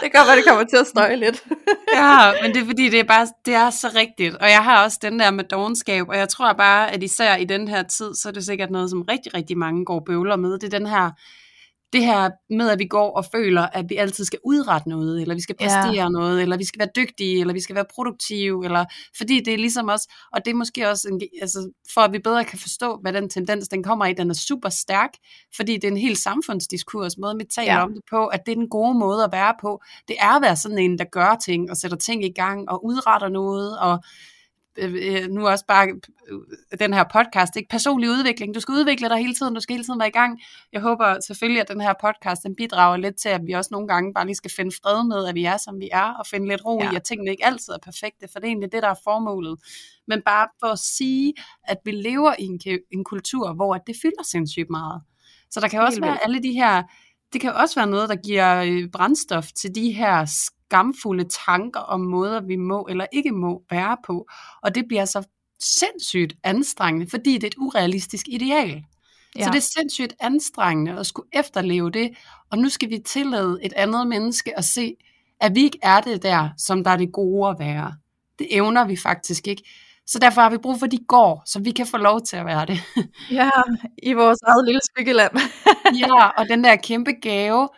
det 0.01 0.11
kan 0.11 0.21
være, 0.27 0.35
det 0.35 0.45
kommer 0.47 0.63
til 0.63 0.77
at 0.77 0.87
støje 0.87 1.15
lidt. 1.15 1.43
ja, 1.95 2.31
men 2.41 2.53
det 2.53 2.61
er 2.61 2.65
fordi, 2.65 2.89
det 2.89 2.99
er, 2.99 3.03
bare, 3.03 3.27
det 3.45 3.53
er 3.53 3.69
så 3.69 3.91
rigtigt. 3.95 4.35
Og 4.35 4.49
jeg 4.49 4.63
har 4.63 4.83
også 4.83 4.99
den 5.01 5.19
der 5.19 5.31
med 5.31 5.43
dogenskab, 5.43 6.09
og 6.09 6.17
jeg 6.17 6.29
tror 6.29 6.53
bare, 6.53 6.91
at 6.91 7.03
især 7.03 7.35
i 7.35 7.45
den 7.45 7.67
her 7.67 7.83
tid, 7.83 8.15
så 8.15 8.29
er 8.29 8.33
det 8.33 8.45
sikkert 8.45 8.71
noget, 8.71 8.89
som 8.89 9.01
rigtig, 9.01 9.33
rigtig 9.33 9.57
mange 9.57 9.85
går 9.85 9.99
bøvler 10.05 10.35
med. 10.35 10.53
Det 10.59 10.73
er 10.73 10.79
den 10.79 10.87
her 10.87 11.11
det 11.93 12.05
her 12.05 12.29
med, 12.49 12.69
at 12.69 12.79
vi 12.79 12.85
går 12.85 13.17
og 13.17 13.25
føler, 13.25 13.61
at 13.61 13.85
vi 13.89 13.95
altid 13.95 14.25
skal 14.25 14.39
udrette 14.45 14.89
noget, 14.89 15.21
eller 15.21 15.35
vi 15.35 15.41
skal 15.41 15.55
præstere 15.55 15.93
ja. 15.93 16.09
noget, 16.09 16.41
eller 16.41 16.57
vi 16.57 16.65
skal 16.65 16.79
være 16.79 16.89
dygtige, 16.95 17.39
eller 17.39 17.53
vi 17.53 17.59
skal 17.59 17.75
være 17.75 17.85
produktive, 17.95 18.65
eller 18.65 18.85
fordi 19.17 19.39
det 19.39 19.53
er 19.53 19.57
ligesom 19.57 19.87
også, 19.87 20.13
og 20.33 20.45
det 20.45 20.51
er 20.51 20.55
måske 20.55 20.89
også, 20.89 21.07
en, 21.07 21.21
altså, 21.41 21.71
for 21.93 22.01
at 22.01 22.13
vi 22.13 22.19
bedre 22.19 22.45
kan 22.45 22.59
forstå, 22.59 22.99
hvad 23.01 23.13
den 23.13 23.29
tendens, 23.29 23.67
den 23.67 23.83
kommer 23.83 24.05
i, 24.05 24.13
den 24.13 24.29
er 24.29 24.33
super 24.33 24.69
stærk, 24.69 25.09
fordi 25.55 25.73
det 25.73 25.83
er 25.83 25.91
en 25.91 25.97
helt 25.97 26.17
samfundsdiskurs, 26.17 27.17
måde 27.17 27.35
vi 27.37 27.45
taler 27.55 27.73
ja. 27.73 27.83
om 27.83 27.93
det 27.93 28.01
på, 28.11 28.25
at 28.25 28.45
det 28.45 28.51
er 28.51 28.55
den 28.55 28.69
gode 28.69 28.99
måde 28.99 29.23
at 29.23 29.31
være 29.31 29.53
på. 29.61 29.81
Det 30.07 30.15
er 30.19 30.35
at 30.35 30.41
være 30.41 30.55
sådan 30.55 30.77
en, 30.77 30.97
der 30.97 31.05
gør 31.11 31.35
ting, 31.45 31.69
og 31.71 31.77
sætter 31.77 31.97
ting 31.97 32.23
i 32.25 32.33
gang, 32.35 32.69
og 32.69 32.85
udretter 32.85 33.29
noget, 33.29 33.79
og 33.79 34.03
Øh, 34.77 34.93
øh, 34.93 35.29
nu 35.29 35.47
også 35.47 35.65
bare 35.67 35.87
øh, 36.29 36.79
den 36.79 36.93
her 36.93 37.03
podcast, 37.13 37.55
ikke? 37.55 37.69
personlig 37.69 38.09
udvikling. 38.09 38.55
Du 38.55 38.59
skal 38.59 38.73
udvikle 38.73 39.09
dig 39.09 39.17
hele 39.17 39.35
tiden, 39.35 39.53
du 39.53 39.59
skal 39.59 39.73
hele 39.73 39.83
tiden 39.83 39.99
være 39.99 40.07
i 40.07 40.11
gang. 40.11 40.39
Jeg 40.73 40.81
håber 40.81 41.19
selvfølgelig, 41.27 41.61
at 41.61 41.67
den 41.67 41.81
her 41.81 41.93
podcast 42.01 42.43
den 42.43 42.55
bidrager 42.55 42.97
lidt 42.97 43.15
til, 43.21 43.29
at 43.29 43.41
vi 43.47 43.53
også 43.53 43.69
nogle 43.71 43.87
gange 43.87 44.13
bare 44.13 44.25
lige 44.25 44.35
skal 44.35 44.51
finde 44.51 44.71
fred 44.83 45.03
med, 45.03 45.27
at 45.27 45.35
vi 45.35 45.45
er, 45.45 45.57
som 45.57 45.79
vi 45.79 45.89
er, 45.91 46.13
og 46.19 46.27
finde 46.27 46.47
lidt 46.47 46.65
ro 46.65 46.79
ja. 46.81 46.91
i, 46.91 46.95
at 46.95 47.03
tingene 47.03 47.31
ikke 47.31 47.45
altid 47.45 47.73
er 47.73 47.77
perfekte, 47.83 48.27
for 48.31 48.39
det 48.39 48.45
er 48.45 48.49
egentlig 48.49 48.71
det, 48.71 48.83
der 48.83 48.89
er 48.89 48.99
formålet. 49.03 49.59
Men 50.07 50.21
bare 50.25 50.47
for 50.59 50.67
at 50.67 50.79
sige, 50.79 51.33
at 51.63 51.77
vi 51.85 51.91
lever 51.91 52.33
i 52.39 52.43
en, 52.43 52.59
en 52.91 53.03
kultur, 53.03 53.53
hvor 53.53 53.73
det 53.73 53.95
fylder 54.01 54.23
sindssygt 54.23 54.69
meget. 54.69 55.01
Så 55.51 55.59
der 55.59 55.67
kan 55.67 55.81
også 55.81 56.01
være 56.01 56.23
alle 56.23 56.43
de 56.43 56.53
her, 56.53 56.83
det 57.33 57.41
kan 57.41 57.53
også 57.53 57.75
være 57.79 57.89
noget, 57.89 58.09
der 58.09 58.15
giver 58.15 58.87
brændstof 58.93 59.47
til 59.51 59.75
de 59.75 59.91
her 59.91 60.25
skamfulde 60.71 61.23
tanker 61.45 61.79
om 61.79 62.01
måder, 62.01 62.41
vi 62.41 62.55
må 62.55 62.87
eller 62.89 63.05
ikke 63.11 63.31
må 63.31 63.63
være 63.71 63.97
på. 64.05 64.27
Og 64.61 64.75
det 64.75 64.87
bliver 64.87 65.05
så 65.05 65.23
sindssygt 65.63 66.33
anstrengende, 66.43 67.09
fordi 67.09 67.33
det 67.33 67.43
er 67.43 67.47
et 67.47 67.55
urealistisk 67.57 68.27
ideal. 68.27 68.83
Ja. 69.35 69.43
Så 69.43 69.49
det 69.49 69.57
er 69.57 69.69
sindssygt 69.79 70.13
anstrengende 70.19 70.99
at 70.99 71.05
skulle 71.05 71.27
efterleve 71.33 71.91
det, 71.91 72.09
og 72.51 72.57
nu 72.57 72.69
skal 72.69 72.89
vi 72.89 72.99
tillade 73.05 73.59
et 73.63 73.73
andet 73.73 74.07
menneske 74.07 74.57
at 74.57 74.65
se, 74.65 74.95
at 75.41 75.55
vi 75.55 75.63
ikke 75.63 75.79
er 75.83 76.01
det 76.01 76.23
der, 76.23 76.49
som 76.57 76.83
der 76.83 76.91
er 76.91 76.97
det 76.97 77.11
gode 77.11 77.49
at 77.49 77.55
være. 77.59 77.93
Det 78.39 78.47
evner 78.49 78.85
vi 78.85 78.95
faktisk 78.95 79.47
ikke. 79.47 79.63
Så 80.07 80.19
derfor 80.19 80.41
har 80.41 80.49
vi 80.49 80.57
brug 80.57 80.79
for, 80.79 80.85
at 80.85 80.91
de 80.91 80.99
går, 81.07 81.43
så 81.45 81.59
vi 81.59 81.71
kan 81.71 81.87
få 81.87 81.97
lov 81.97 82.21
til 82.21 82.37
at 82.37 82.45
være 82.45 82.65
det. 82.65 82.79
ja, 83.39 83.49
i 84.03 84.13
vores 84.13 84.39
eget 84.41 84.65
lille 84.65 84.81
skyggeland. 84.83 85.31
ja, 86.01 86.27
og 86.27 86.45
den 86.49 86.63
der 86.63 86.75
kæmpe 86.75 87.11
gave, 87.11 87.69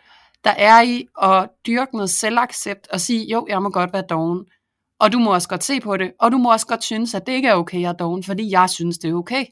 der 0.44 0.50
er 0.50 0.82
i 0.82 1.06
at 1.22 1.48
dyrke 1.66 1.96
noget 1.96 2.10
selvaccept 2.10 2.88
og 2.92 3.00
sige, 3.00 3.24
jo, 3.32 3.46
jeg 3.48 3.62
må 3.62 3.70
godt 3.70 3.92
være 3.92 4.04
doven. 4.08 4.44
Og 5.00 5.12
du 5.12 5.18
må 5.18 5.34
også 5.34 5.48
godt 5.48 5.64
se 5.64 5.80
på 5.80 5.96
det, 5.96 6.12
og 6.20 6.32
du 6.32 6.38
må 6.38 6.52
også 6.52 6.66
godt 6.66 6.84
synes, 6.84 7.14
at 7.14 7.26
det 7.26 7.32
ikke 7.32 7.48
er 7.48 7.54
okay, 7.54 7.80
jeg 7.80 7.88
er 7.88 7.92
doven, 7.92 8.24
fordi 8.24 8.50
jeg 8.50 8.70
synes, 8.70 8.98
det 8.98 9.10
er 9.10 9.14
okay. 9.14 9.46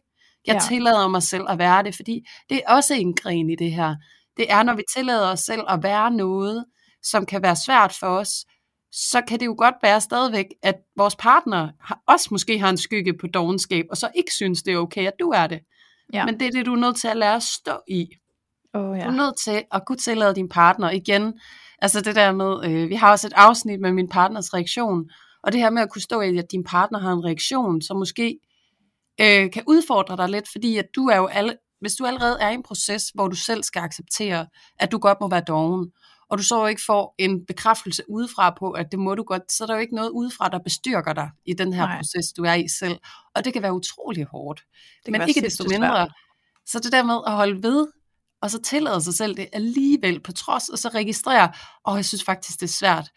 Jeg 0.47 0.55
ja. 0.55 0.61
tillader 0.69 1.09
mig 1.09 1.23
selv 1.23 1.45
at 1.49 1.59
være 1.59 1.83
det, 1.83 1.97
fordi 1.97 2.27
det 2.51 2.63
er 2.67 2.75
også 2.75 2.95
en 2.95 3.15
gren 3.15 3.51
i 3.51 3.57
det 3.57 3.73
her. 3.73 3.97
Det 4.37 4.53
er, 4.53 4.63
når 4.63 4.75
vi 4.75 4.83
tillader 4.97 5.33
os 5.33 5.41
selv 5.41 5.63
at 5.69 5.83
være 5.83 6.11
noget, 6.11 6.65
som 7.03 7.27
kan 7.27 7.43
være 7.43 7.57
svært 7.57 7.97
for 8.01 8.07
os, 8.07 8.45
så 8.93 9.23
kan 9.29 9.41
det 9.41 9.47
jo 9.47 9.55
godt 9.59 9.75
være 9.83 10.01
stadigvæk, 10.01 10.47
at 10.63 10.75
vores 10.97 11.17
partner 11.17 11.69
også 12.09 12.29
måske 12.31 12.59
har 12.59 12.71
en 12.71 12.77
skygge 12.77 13.19
på 13.19 13.27
dogenskab, 13.27 13.85
og 13.91 13.97
så 13.97 14.09
ikke 14.15 14.35
synes, 14.35 14.63
det 14.63 14.75
er 14.75 14.79
okay, 14.79 15.07
at 15.07 15.13
du 15.21 15.31
er 15.31 15.47
det. 15.47 15.61
Ja. 16.13 16.25
Men 16.27 16.41
det 16.41 16.47
er 16.47 16.51
det, 16.51 16.67
du 16.67 16.73
er 16.73 16.79
nødt 16.79 16.97
til 16.97 17.09
at 17.09 17.17
lære 17.17 17.37
at 17.37 17.43
stå 17.43 17.81
i. 17.89 18.07
Oh, 18.75 18.99
ja. 18.99 19.05
Du 19.05 19.09
er 19.09 19.17
nødt 19.17 19.39
til 19.45 19.65
at 19.73 19.83
kunne 19.87 19.99
tillade 19.99 20.35
din 20.35 20.49
partner 20.49 20.91
igen. 20.91 21.35
Altså 21.79 22.01
det 22.01 22.15
der 22.15 22.33
med, 22.33 22.65
øh, 22.65 22.89
vi 22.89 22.95
har 22.95 23.11
også 23.11 23.27
et 23.27 23.33
afsnit 23.37 23.81
med 23.81 23.93
min 23.93 24.09
partners 24.09 24.55
reaktion, 24.55 25.11
og 25.43 25.53
det 25.53 25.61
her 25.61 25.71
med 25.71 25.83
at 25.83 25.91
kunne 25.91 26.03
stå 26.03 26.21
i, 26.21 26.39
at 26.39 26.53
din 26.53 26.65
partner 26.65 26.99
har 26.99 27.13
en 27.13 27.25
reaktion, 27.25 27.83
som 27.83 27.97
måske 27.97 28.39
øh, 29.21 29.51
kan 29.51 29.63
udfordre 29.67 30.17
dig 30.17 30.29
lidt, 30.29 30.49
fordi 30.53 30.77
at 30.77 30.87
du 30.97 31.07
er 31.07 31.17
jo 31.17 31.27
alle, 31.27 31.57
hvis 31.81 31.95
du 31.95 32.07
allerede 32.07 32.37
er 32.41 32.51
i 32.51 32.55
en 32.55 32.63
proces, 32.63 33.09
hvor 33.15 33.29
du 33.29 33.37
selv 33.37 33.63
skal 33.63 33.81
acceptere, 33.81 34.47
at 34.79 34.93
du 34.93 34.99
godt 34.99 35.19
må 35.21 35.29
være 35.29 35.41
doven, 35.47 35.93
og 36.31 36.39
du 36.39 36.43
så 36.43 36.67
ikke 36.67 36.83
får 36.87 37.15
en 37.19 37.47
bekræftelse 37.47 38.03
udefra 38.09 38.55
på, 38.59 38.71
at 38.71 38.87
det 38.91 38.99
må 38.99 39.15
du 39.15 39.23
godt, 39.23 39.53
så 39.53 39.65
er 39.65 39.67
der 39.67 39.75
jo 39.75 39.81
ikke 39.81 39.95
noget 39.95 40.11
udefra, 40.11 40.49
der 40.49 40.59
bestyrker 40.59 41.13
dig 41.13 41.31
i 41.47 41.53
den 41.53 41.73
her 41.73 41.87
Nej. 41.87 41.97
proces, 41.97 42.33
du 42.37 42.43
er 42.43 42.55
i 42.55 42.69
selv. 42.81 42.99
Og 43.35 43.45
det 43.45 43.53
kan 43.53 43.63
være 43.63 43.75
utrolig 43.75 44.25
hårdt. 44.25 44.65
Det 45.07 45.13
Men 45.13 45.29
ikke 45.29 45.41
desto 45.41 45.65
mindre. 45.69 45.89
Svært. 45.89 46.13
Så 46.67 46.81
det 46.81 46.93
der 46.93 47.03
med 47.03 47.19
at 47.27 47.33
holde 47.33 47.63
ved 47.63 47.87
og 48.43 48.51
så 48.51 48.63
tillade 48.63 49.01
sig 49.01 49.15
selv 49.15 49.37
det 49.37 49.49
alligevel 49.53 50.21
på 50.21 50.33
trods, 50.33 50.69
og 50.69 50.79
så 50.79 50.89
registrere, 50.89 51.53
og 51.85 51.97
jeg 51.97 52.05
synes 52.05 52.25
faktisk, 52.25 52.61
det 52.61 52.67
er 52.67 52.73
svært, 52.73 53.11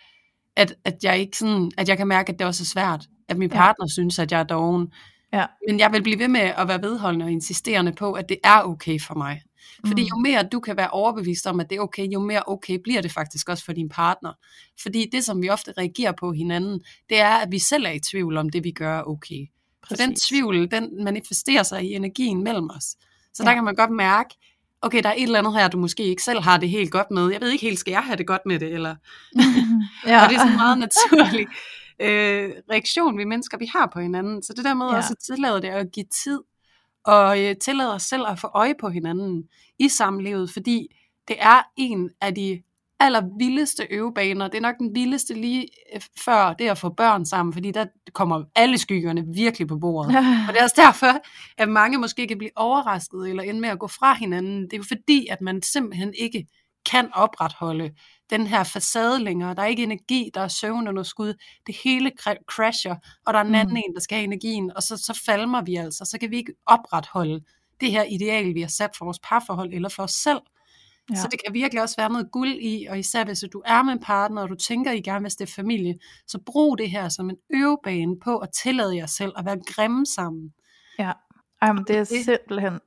at, 0.56 0.76
at, 0.86 1.04
jeg 1.04 1.20
ikke 1.20 1.38
sådan, 1.38 1.72
at 1.78 1.90
jeg 1.90 1.98
kan 1.98 2.08
mærke, 2.08 2.32
at 2.32 2.40
det 2.40 2.48
også 2.48 2.64
er 2.64 2.66
svært, 2.66 3.06
at 3.30 3.38
min 3.38 3.50
partner 3.50 3.86
ja. 3.86 3.92
synes, 3.94 4.20
at 4.20 4.32
jeg 4.32 4.40
er 4.40 4.44
doven. 4.44 4.94
Ja. 5.34 5.46
Men 5.70 5.80
jeg 5.80 5.92
vil 5.92 6.04
blive 6.04 6.20
ved 6.20 6.28
med 6.28 6.42
at 6.58 6.68
være 6.68 6.82
vedholdende 6.82 7.26
og 7.26 7.32
insisterende 7.32 7.94
på, 7.94 8.14
at 8.14 8.30
det 8.30 8.38
er 8.44 8.62
okay 8.62 9.00
for 9.00 9.16
mig. 9.16 9.42
Fordi 9.88 10.02
mm. 10.02 10.08
jo 10.08 10.18
mere 10.18 10.44
du 10.52 10.60
kan 10.60 10.78
være 10.78 10.90
overbevist 10.90 11.48
om, 11.48 11.60
at 11.60 11.70
det 11.70 11.76
er 11.76 11.80
okay, 11.80 12.06
jo 12.14 12.20
mere 12.20 12.44
okay 12.48 12.80
bliver 12.84 13.02
det 13.02 13.12
faktisk 13.12 13.50
også 13.50 13.66
for 13.66 13.74
din 13.74 13.90
partner. 13.90 14.34
Fordi 14.82 15.10
det, 15.12 15.26
som 15.26 15.42
vi 15.42 15.50
ofte 15.50 15.74
reagerer 15.78 16.12
på 16.20 16.32
hinanden, 16.32 16.80
det 17.10 17.20
er, 17.20 17.36
at 17.36 17.52
vi 17.52 17.60
selv 17.60 17.86
er 17.86 17.92
i 17.92 18.00
tvivl 18.00 18.38
om 18.38 18.50
det, 18.50 18.64
vi 18.64 18.72
gør 18.72 19.00
er 19.00 19.04
okay. 19.04 19.46
Præcis. 19.82 20.04
For 20.04 20.08
den 20.08 20.16
tvivl, 20.16 20.72
den 20.72 21.04
manifesterer 21.04 21.64
sig 21.64 21.84
i 21.84 21.94
energien 21.94 22.44
mellem 22.44 22.70
os. 22.70 22.84
Så 23.34 23.44
ja. 23.44 23.50
der 23.50 23.54
kan 23.54 23.64
man 23.64 23.76
godt 23.76 23.92
mærke, 23.92 24.36
okay, 24.86 25.04
der 25.04 25.10
er 25.10 25.14
et 25.14 25.24
eller 25.24 25.40
andet 25.40 25.54
her, 25.54 25.68
du 25.68 25.78
måske 25.78 26.04
ikke 26.04 26.24
selv 26.24 26.42
har 26.42 26.58
det 26.58 26.70
helt 26.70 26.92
godt 26.92 27.12
med. 27.12 27.32
Jeg 27.32 27.42
ved 27.42 27.50
ikke 27.50 27.66
helt, 27.66 27.80
skal 27.80 27.92
jeg 27.92 28.04
have 28.04 28.18
det 28.18 28.28
godt 28.28 28.42
med 28.46 28.60
det? 28.60 28.74
Eller? 28.74 28.96
ja. 30.08 30.24
og 30.24 30.30
det 30.30 30.36
er 30.36 30.40
sådan 30.40 30.52
en 30.52 30.58
meget 30.58 30.78
naturlig 30.78 31.48
øh, 32.00 32.52
reaktion, 32.72 33.18
vi 33.18 33.24
mennesker 33.24 33.58
vi 33.58 33.66
har 33.66 33.90
på 33.94 34.00
hinanden. 34.00 34.44
Så 34.44 34.54
det 34.54 34.66
der 34.66 34.74
med 34.74 34.86
ja. 34.86 34.96
også 34.96 35.14
at 35.14 35.36
tillade 35.36 35.62
det 35.62 35.68
at 35.68 35.92
give 35.92 36.06
tid, 36.24 36.40
og 37.06 37.44
øh, 37.44 37.56
tillade 37.56 37.94
os 37.94 38.04
selv 38.04 38.24
at 38.28 38.40
få 38.40 38.48
øje 38.54 38.76
på 38.80 38.90
hinanden 38.90 39.44
i 39.80 39.90
samlivet, 39.90 40.50
fordi 40.50 40.88
det 41.28 41.36
er 41.40 41.62
en 41.78 42.10
af 42.22 42.36
de 42.36 42.62
allervildeste 43.00 43.88
øvebaner. 43.90 44.48
Det 44.48 44.58
er 44.58 44.62
nok 44.62 44.78
den 44.80 44.96
vildeste 44.96 45.34
lige 45.34 45.68
øh, 45.96 46.02
før 46.26 46.54
det 46.54 46.70
at 46.70 46.78
få 46.78 46.90
børn 46.90 47.26
sammen, 47.26 47.54
fordi 47.54 47.72
der 47.72 47.86
kommer 48.14 48.44
alle 48.56 48.78
skyggerne 48.78 49.24
virkelig 49.34 49.68
på 49.68 49.78
bordet. 49.78 50.16
Og 50.48 50.54
det 50.54 50.60
er 50.60 50.64
også 50.64 50.82
derfor, 50.86 51.22
at 51.58 51.70
mange 51.70 51.98
måske 51.98 52.28
kan 52.28 52.38
blive 52.38 52.52
overrasket 52.56 53.30
eller 53.30 53.44
ende 53.44 53.62
med 53.62 53.70
at 53.70 53.80
gå 53.80 53.88
fra 53.88 54.14
hinanden. 54.14 54.62
Det 54.64 54.74
er 54.74 54.78
jo 54.78 54.84
fordi, 54.88 55.28
at 55.28 55.42
man 55.42 55.62
simpelthen 55.62 56.14
ikke 56.18 56.48
kan 56.92 57.10
opretholde 57.14 57.92
den 58.30 58.48
her 58.48 58.64
facade 58.64 59.24
længere. 59.24 59.56
Der 59.56 59.62
er 59.62 59.66
ikke 59.66 59.84
energi, 59.84 60.30
der 60.34 60.42
er 60.42 60.48
søvnunderskud. 60.48 61.34
Det 61.68 61.76
hele 61.84 62.12
crasher, 62.48 62.96
og 63.26 63.34
der 63.34 63.40
er 63.40 63.44
en 63.44 63.56
anden 63.56 63.74
mm. 63.74 63.82
en, 63.88 63.94
der 63.94 64.00
skal 64.00 64.16
have 64.16 64.24
energien, 64.24 64.72
og 64.76 64.84
så, 64.84 64.98
så 64.98 65.22
falmer 65.26 65.62
vi 65.62 65.76
altså. 65.76 66.06
Så 66.06 66.18
kan 66.20 66.32
vi 66.32 66.38
ikke 66.38 66.54
opretholde 66.66 67.42
det 67.82 67.92
her 67.92 68.04
ideal, 68.04 68.54
vi 68.54 68.62
har 68.62 68.68
sat 68.68 68.90
for 68.98 69.06
vores 69.06 69.20
parforhold 69.24 69.74
eller 69.74 69.90
for 69.90 70.04
os 70.04 70.12
selv. 70.12 70.40
Ja. 71.10 71.16
Så 71.16 71.28
det 71.32 71.40
kan 71.46 71.54
virkelig 71.54 71.82
også 71.82 71.96
være 71.98 72.10
noget 72.10 72.32
guld 72.32 72.52
i, 72.62 72.86
og 72.90 73.00
især 73.00 73.26
hvis 73.26 73.44
du 73.54 73.62
er 73.66 73.84
med 73.84 73.94
en 73.94 74.00
partner, 74.00 74.42
og 74.42 74.50
du 74.50 74.56
tænker, 74.56 74.92
I 74.92 75.02
gerne 75.02 75.22
vil 75.22 75.32
stifte 75.32 75.56
familie, 75.56 75.96
så 76.28 76.40
brug 76.46 76.78
det 76.78 76.90
her 76.90 77.10
som 77.10 77.30
en 77.30 77.38
øvebane 77.54 78.20
på 78.24 78.38
at 78.38 78.50
tillade 78.64 78.96
jer 78.96 79.06
selv 79.06 79.32
at 79.38 79.46
være 79.46 79.60
grimme 79.68 80.06
sammen. 80.06 80.54
Ja, 81.00 81.12
Jamen, 81.64 81.84
det 81.88 81.96
er 81.98 82.04
simpelthen... 82.04 82.80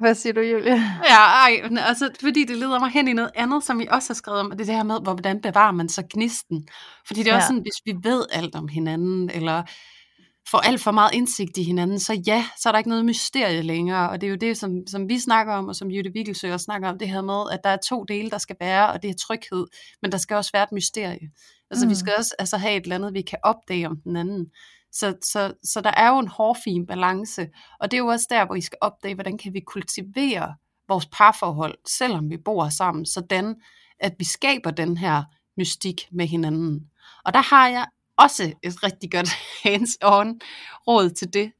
Hvad 0.00 0.14
siger 0.14 0.32
du, 0.32 0.40
Julia? 0.40 0.74
Ja, 1.10 1.18
ej, 1.18 1.62
altså, 1.78 2.10
fordi 2.20 2.44
det 2.44 2.56
leder 2.56 2.78
mig 2.78 2.90
hen 2.90 3.08
i 3.08 3.12
noget 3.12 3.30
andet, 3.34 3.64
som 3.64 3.78
vi 3.78 3.86
også 3.90 4.08
har 4.08 4.14
skrevet 4.14 4.40
om, 4.40 4.50
og 4.50 4.58
det 4.58 4.60
er 4.60 4.66
det 4.66 4.74
her 4.74 4.82
med, 4.82 5.00
hvordan 5.02 5.40
bevarer 5.40 5.72
man 5.72 5.88
så 5.88 6.02
gnisten. 6.10 6.68
Fordi 7.06 7.20
det 7.20 7.28
er 7.28 7.32
ja. 7.32 7.36
også 7.36 7.46
sådan, 7.46 7.62
hvis 7.62 7.94
vi 7.94 7.94
ved 8.02 8.24
alt 8.32 8.54
om 8.54 8.68
hinanden, 8.68 9.30
eller 9.30 9.62
får 10.50 10.58
alt 10.58 10.80
for 10.80 10.90
meget 10.90 11.14
indsigt 11.14 11.56
i 11.56 11.62
hinanden, 11.62 11.98
så 11.98 12.22
ja, 12.26 12.44
så 12.62 12.68
er 12.68 12.72
der 12.72 12.78
ikke 12.78 12.90
noget 12.90 13.04
mysterie 13.04 13.62
længere, 13.62 14.10
og 14.10 14.20
det 14.20 14.26
er 14.26 14.30
jo 14.30 14.36
det, 14.36 14.56
som, 14.56 14.86
som 14.86 15.08
vi 15.08 15.18
snakker 15.18 15.52
om, 15.52 15.68
og 15.68 15.76
som 15.76 15.90
Jytte 15.90 16.12
Wikkelsø 16.14 16.52
også 16.52 16.64
snakker 16.64 16.88
om, 16.88 16.98
det 16.98 17.08
her 17.08 17.22
med, 17.22 17.50
at 17.52 17.60
der 17.64 17.70
er 17.70 17.76
to 17.76 18.04
dele, 18.04 18.30
der 18.30 18.38
skal 18.38 18.56
være, 18.60 18.92
og 18.92 19.02
det 19.02 19.10
er 19.10 19.14
tryghed, 19.14 19.66
men 20.02 20.12
der 20.12 20.18
skal 20.18 20.36
også 20.36 20.50
være 20.52 20.62
et 20.62 20.72
mysterie. 20.72 21.30
Altså 21.70 21.86
mm. 21.86 21.90
vi 21.90 21.94
skal 21.94 22.14
også 22.18 22.34
altså, 22.38 22.56
have 22.56 22.76
et 22.76 22.82
eller 22.82 22.96
andet, 22.96 23.14
vi 23.14 23.22
kan 23.22 23.38
opdage 23.42 23.86
om 23.86 23.96
den 24.04 24.16
anden. 24.16 24.46
Så, 24.92 25.14
så, 25.22 25.52
så 25.64 25.80
der 25.80 25.90
er 25.96 26.08
jo 26.08 26.18
en 26.18 26.28
hårfin 26.28 26.86
balance, 26.86 27.48
og 27.80 27.90
det 27.90 27.96
er 27.96 28.02
jo 28.02 28.06
også 28.06 28.26
der, 28.30 28.46
hvor 28.46 28.54
I 28.54 28.60
skal 28.60 28.78
opdage, 28.80 29.14
hvordan 29.14 29.38
kan 29.38 29.54
vi 29.54 29.60
kultivere 29.60 30.54
vores 30.88 31.06
parforhold, 31.06 31.78
selvom 31.86 32.30
vi 32.30 32.36
bor 32.36 32.68
sammen, 32.68 33.06
sådan 33.06 33.56
at 34.00 34.14
vi 34.18 34.24
skaber 34.24 34.70
den 34.70 34.96
her 34.96 35.24
mystik 35.56 36.08
med 36.12 36.26
hinanden. 36.26 36.90
Og 37.24 37.34
der 37.34 37.42
har 37.42 37.68
jeg 37.68 37.86
også 38.18 38.52
et 38.62 38.82
rigtig 38.82 39.10
godt 39.12 39.28
hands-on 39.64 40.38
råd 40.88 41.10
til 41.10 41.32
det. 41.32 41.52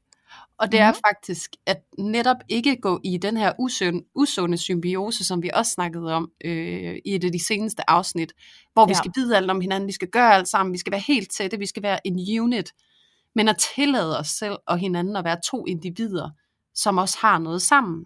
Og 0.59 0.71
det 0.71 0.79
er 0.79 0.91
Mhm. 0.91 0.99
faktisk 1.09 1.51
at 1.65 1.77
netop 1.97 2.37
ikke 2.49 2.75
gå 2.81 2.99
i 3.03 3.17
den 3.17 3.37
her 3.37 3.53
usund, 3.59 4.03
usunde 4.15 4.57
symbiose, 4.57 5.23
som 5.25 5.43
vi 5.43 5.49
også 5.53 5.71
snakkede 5.71 6.13
om 6.13 6.31
øh, 6.45 6.95
i 7.05 7.15
et 7.15 7.23
af 7.23 7.31
de 7.31 7.45
seneste 7.45 7.89
afsnit, 7.89 8.33
hvor 8.73 8.85
vi 8.85 8.89
Ja. 8.91 8.97
skal 8.97 9.11
vide 9.15 9.37
alt 9.37 9.51
om 9.51 9.61
hinanden, 9.61 9.87
vi 9.87 9.93
skal 9.93 10.07
gøre 10.07 10.33
alt 10.35 10.47
sammen, 10.47 10.73
vi 10.73 10.77
skal 10.77 10.91
være 10.91 11.01
helt 11.07 11.31
tætte, 11.31 11.57
vi 11.59 11.65
skal 11.65 11.83
være 11.83 12.07
en 12.07 12.41
unit. 12.41 12.73
Men 13.35 13.47
at 13.47 13.57
tillade 13.75 14.19
os 14.19 14.27
selv 14.27 14.55
og 14.67 14.77
hinanden 14.77 15.15
at 15.15 15.23
være 15.25 15.37
to 15.49 15.65
individer, 15.65 16.29
som 16.75 16.97
også 16.97 17.17
har 17.21 17.39
noget 17.39 17.61
sammen. 17.61 18.05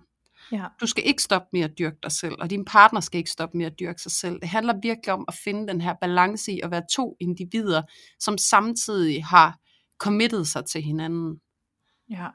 Ja. 0.51 0.65
Du 0.81 0.87
skal 0.87 1.07
ikke 1.07 1.23
stoppe 1.23 1.47
med 1.53 1.61
at 1.61 1.71
dyrke 1.79 1.97
dig 2.03 2.11
selv, 2.11 2.35
og 2.39 2.49
din 2.49 2.65
partner 2.65 2.99
skal 2.99 3.17
ikke 3.17 3.29
stoppe 3.31 3.57
med 3.57 3.65
at 3.65 3.79
dyrke 3.79 4.01
sig 4.01 4.11
selv. 4.11 4.39
Det 4.39 4.49
handler 4.49 4.73
virkelig 4.81 5.13
om 5.13 5.25
at 5.27 5.33
finde 5.43 5.67
den 5.67 5.81
her 5.81 5.95
balance 6.01 6.51
i 6.51 6.59
at 6.63 6.71
være 6.71 6.83
to 6.95 7.15
individer, 7.19 7.81
som 8.19 8.37
samtidig 8.37 9.25
har 9.25 9.57
committed 9.99 10.45
sig 10.45 10.65
til 10.65 10.81
hinanden. 10.81 11.39
Ja. 12.09 12.27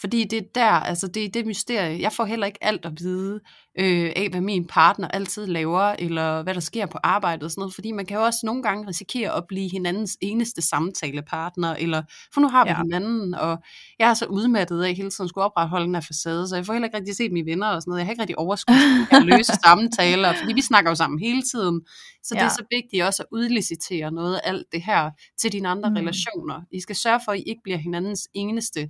Fordi 0.00 0.24
det 0.24 0.38
er 0.38 0.46
der, 0.54 0.70
altså 0.70 1.06
det 1.06 1.24
er 1.24 1.28
det 1.28 1.46
mysterie. 1.46 2.00
Jeg 2.00 2.12
får 2.12 2.24
heller 2.24 2.46
ikke 2.46 2.64
alt 2.64 2.84
at 2.84 2.92
vide 2.98 3.40
øh, 3.78 4.12
af, 4.16 4.28
hvad 4.30 4.40
min 4.40 4.66
partner 4.66 5.08
altid 5.08 5.46
laver, 5.46 5.82
eller 5.98 6.42
hvad 6.42 6.54
der 6.54 6.60
sker 6.60 6.86
på 6.86 6.98
arbejdet 7.02 7.42
og 7.42 7.50
sådan 7.50 7.60
noget. 7.60 7.74
Fordi 7.74 7.92
man 7.92 8.06
kan 8.06 8.16
jo 8.16 8.22
også 8.24 8.38
nogle 8.42 8.62
gange 8.62 8.88
risikere 8.88 9.36
at 9.36 9.44
blive 9.48 9.70
hinandens 9.70 10.16
eneste 10.20 10.62
samtalepartner, 10.62 11.74
eller 11.74 12.02
for 12.34 12.40
nu 12.40 12.48
har 12.48 12.64
vi 12.64 12.70
Ja. 12.70 12.76
hinanden, 12.76 13.34
og 13.34 13.58
jeg 13.98 14.10
er 14.10 14.14
så 14.14 14.26
udmattet 14.26 14.82
af 14.82 14.94
hele 14.94 15.10
tiden 15.10 15.28
skulle 15.28 15.44
opretholde 15.44 15.86
den 15.86 15.94
her 15.94 16.00
facade, 16.02 16.48
så 16.48 16.56
jeg 16.56 16.66
får 16.66 16.72
heller 16.72 16.86
ikke 16.86 16.96
rigtig 16.96 17.16
set 17.16 17.32
mine 17.32 17.50
venner 17.50 17.66
og 17.66 17.82
sådan 17.82 17.90
noget. 17.90 17.98
Jeg 18.00 18.06
har 18.06 18.12
ikke 18.12 18.22
rigtig 18.22 18.38
overskud 18.38 18.74
til 18.74 19.16
at 19.16 19.22
løse 19.22 19.52
samtaler, 19.64 20.32
fordi 20.32 20.52
vi 20.54 20.62
snakker 20.62 20.90
jo 20.90 20.94
sammen 20.94 21.18
hele 21.20 21.42
tiden. 21.42 21.80
Så 22.22 22.34
ja. 22.34 22.40
det 22.40 22.46
er 22.46 22.50
så 22.52 22.64
vigtigt 22.70 23.04
også 23.04 23.22
at 23.22 23.26
udlicitere 23.32 24.10
noget 24.12 24.34
af 24.34 24.40
alt 24.44 24.66
det 24.72 24.82
her 24.82 25.10
til 25.40 25.52
dine 25.52 25.68
andre 25.68 25.90
mm. 25.90 25.96
relationer. 25.96 26.60
I 26.72 26.80
skal 26.80 26.96
sørge 26.96 27.20
for, 27.24 27.32
at 27.32 27.38
I 27.38 27.42
ikke 27.42 27.60
bliver 27.64 27.78
hinandens 27.78 28.28
eneste 28.34 28.88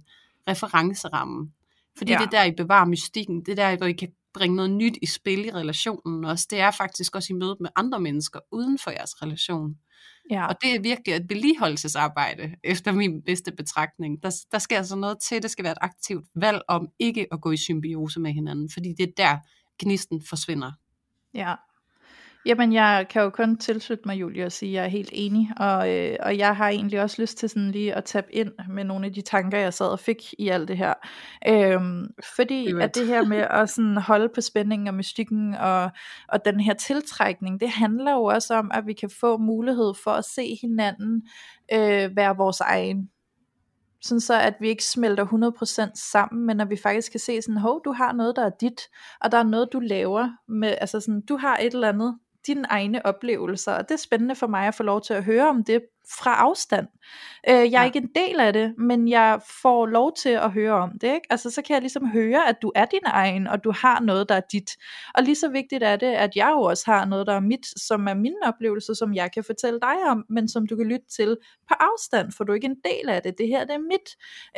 referenceramme. 0.51 1.51
Fordi 1.99 2.13
Ja. 2.13 2.21
ja. 2.21 2.27
det 2.27 2.35
er 2.35 2.39
der, 2.39 2.45
I 2.45 2.53
bevarer 2.57 2.87
mystikken. 2.87 3.41
Det 3.45 3.59
er 3.59 3.71
der, 3.71 3.77
hvor 3.77 3.87
I 3.87 3.93
kan 3.93 4.09
bringe 4.35 4.57
noget 4.57 4.71
nyt 4.71 4.99
i 5.03 5.07
spil 5.07 5.45
i 5.45 5.51
relationen 5.51 6.25
også. 6.25 6.47
Det 6.51 6.61
er 6.61 6.71
faktisk 6.71 7.17
også 7.17 7.33
i 7.33 7.37
mødet 7.37 7.57
med 7.61 7.71
andre 7.77 8.01
mennesker 8.01 8.41
uden 8.53 8.79
for 8.79 8.91
jeres 8.91 9.23
relation. 9.23 9.75
Ja. 10.31 10.47
Og 10.47 10.57
det 10.63 10.75
er 10.75 10.81
virkelig 10.81 11.15
et 11.15 11.27
vedligeholdelsesarbejde, 11.29 12.55
efter 12.65 12.93
min 12.93 13.23
bedste 13.23 13.53
betragtning. 13.53 14.23
Der, 14.23 14.31
der 14.53 14.59
skal 14.59 14.77
altså 14.77 14.97
noget 14.97 15.19
til, 15.23 15.43
det 15.43 15.51
skal 15.51 15.63
være 15.63 15.73
et 15.73 15.79
aktivt 15.81 16.27
valg 16.35 16.63
om 16.69 16.89
ikke 16.99 17.27
at 17.33 17.41
gå 17.41 17.51
i 17.51 17.57
symbiose 17.57 18.21
med 18.21 18.33
hinanden, 18.33 18.71
fordi 18.73 18.95
det 18.99 19.09
er 19.09 19.13
der, 19.17 19.39
gnisten 19.83 20.23
forsvinder. 20.29 20.73
Ja. 21.35 21.55
Jamen, 22.47 22.73
jeg 22.73 23.07
kan 23.11 23.23
jo 23.23 23.31
kun 23.31 23.57
tilslutte 23.57 24.03
mig, 24.07 24.21
Julie, 24.21 24.47
og 24.47 24.53
sige, 24.53 24.71
at 24.71 24.75
jeg 24.75 24.85
er 24.85 24.89
helt 24.89 25.11
enig, 25.13 25.51
og, 25.57 25.91
øh, 25.95 26.17
og 26.21 26.39
jeg 26.39 26.57
har 26.57 26.69
egentlig 26.69 27.03
også 27.03 27.23
lyst 27.23 27.39
til 27.39 27.49
sådan 27.49 27.71
lige 27.71 27.95
at 27.95 28.05
tabe 28.05 28.35
ind 28.35 28.53
med 28.69 28.85
nogle 28.85 29.07
af 29.07 29.13
de 29.13 29.21
tanker, 29.21 29.59
jeg 29.59 29.75
sad 29.75 29.87
og 29.87 29.99
fik 29.99 30.35
i 30.39 30.49
alt 30.49 30.69
det 30.69 30.77
her. 30.77 30.95
Øhm, 31.49 32.07
fordi 32.37 32.71
Do 32.71 32.79
at 32.79 32.95
det 32.95 33.07
her 33.07 33.25
med 33.25 33.47
at 33.51 33.71
sådan 33.71 33.97
holde 33.97 34.29
på 34.35 34.41
spændingen 34.41 34.89
og 34.89 34.95
mystikken 34.95 35.55
og, 35.55 35.91
og 36.29 36.45
den 36.45 36.61
her 36.61 36.75
tiltrækning, 36.75 37.61
det 37.61 37.69
handler 37.69 38.13
jo 38.13 38.25
også 38.25 38.55
om, 38.55 38.71
at 38.75 38.87
vi 38.87 38.93
kan 38.93 39.11
få 39.21 39.39
mulighed 39.39 39.95
for 40.05 40.11
at 40.11 40.25
se 40.25 40.59
hinanden 40.61 41.23
øh, 41.73 42.17
være 42.17 42.37
vores 42.37 42.61
egen. 42.61 43.11
Sådan 44.03 44.21
så 44.21 44.41
at 44.41 44.55
vi 44.61 44.69
ikke 44.69 44.85
smelter 44.85 45.25
100% 45.87 45.91
sammen, 45.95 46.47
men 46.47 46.61
at 46.61 46.71
vi 46.71 46.77
faktisk 46.77 47.11
kan 47.11 47.21
se 47.21 47.43
sådan, 47.43 47.57
hov, 47.57 47.81
du 47.85 47.93
har 47.93 48.13
noget, 48.13 48.37
der 48.37 48.45
er 48.47 48.51
dit, 48.61 48.81
og 49.21 49.33
der 49.33 49.39
er 49.39 49.43
noget, 49.43 49.69
du 49.73 49.81
laver 49.81 50.29
med, 50.49 50.75
altså 50.81 51.01
sådan, 51.01 51.21
du 51.21 51.37
har 51.37 51.57
et 51.57 51.75
eller 51.75 51.89
andet, 51.89 52.19
dine 52.47 52.65
egne 52.71 53.07
oplevelser, 53.07 53.73
og 53.73 53.89
det 53.89 53.95
er 53.95 53.99
spændende 53.99 54.35
for 54.35 54.47
mig 54.47 54.67
at 54.67 54.75
få 54.75 54.83
lov 54.83 55.03
til 55.03 55.15
at 55.15 55.25
høre 55.25 55.49
om 55.49 55.65
det 55.65 55.83
fra 56.21 56.35
afstand. 56.35 56.87
Øh, 57.49 57.55
jeg 57.55 57.63
er 57.65 57.65
Ja. 57.81 57.85
ikke 57.85 57.99
en 57.99 58.11
del 58.15 58.41
af 58.41 58.53
det, 58.53 58.75
men 58.79 59.09
jeg 59.09 59.41
får 59.63 59.87
lov 59.87 60.13
til 60.17 60.29
at 60.29 60.53
høre 60.53 60.73
om 60.73 60.91
det, 61.01 61.07
ikke? 61.15 61.27
Altså 61.31 61.51
så 61.51 61.63
kan 61.63 61.75
jeg 61.75 61.81
ligesom 61.83 62.09
høre, 62.11 62.49
at 62.49 62.57
du 62.63 62.73
er 62.75 62.85
din 62.85 63.01
egen, 63.05 63.47
og 63.47 63.65
du 63.65 63.73
har 63.73 64.01
noget, 64.01 64.29
der 64.29 64.35
er 64.35 64.41
dit. 64.53 64.71
Og 65.15 65.23
lige 65.23 65.35
så 65.35 65.49
vigtigt 65.49 65.83
er 65.83 65.97
det, 65.97 66.07
at 66.07 66.31
jeg 66.37 66.51
jo 66.51 66.61
også 66.63 66.83
har 66.87 67.05
noget, 67.05 67.27
der 67.27 67.33
er 67.35 67.41
mit, 67.41 67.67
som 67.81 68.07
er 68.09 68.15
mine 68.15 68.37
oplevelser, 68.43 68.95
som 68.95 69.15
jeg 69.15 69.33
kan 69.33 69.45
fortælle 69.45 69.81
dig 69.81 69.97
om, 70.09 70.25
men 70.31 70.49
som 70.49 70.67
du 70.67 70.77
kan 70.77 70.87
lytte 70.87 71.07
til 71.17 71.37
på 71.69 71.75
afstand, 71.81 72.33
for 72.33 72.45
du 72.45 72.53
er 72.53 72.57
ikke 72.57 72.67
en 72.67 72.81
del 72.85 73.09
af 73.09 73.23
det. 73.23 73.35
Det 73.39 73.49
her, 73.49 73.65
det 73.65 73.75
er 73.75 73.79
mit. 73.79 74.09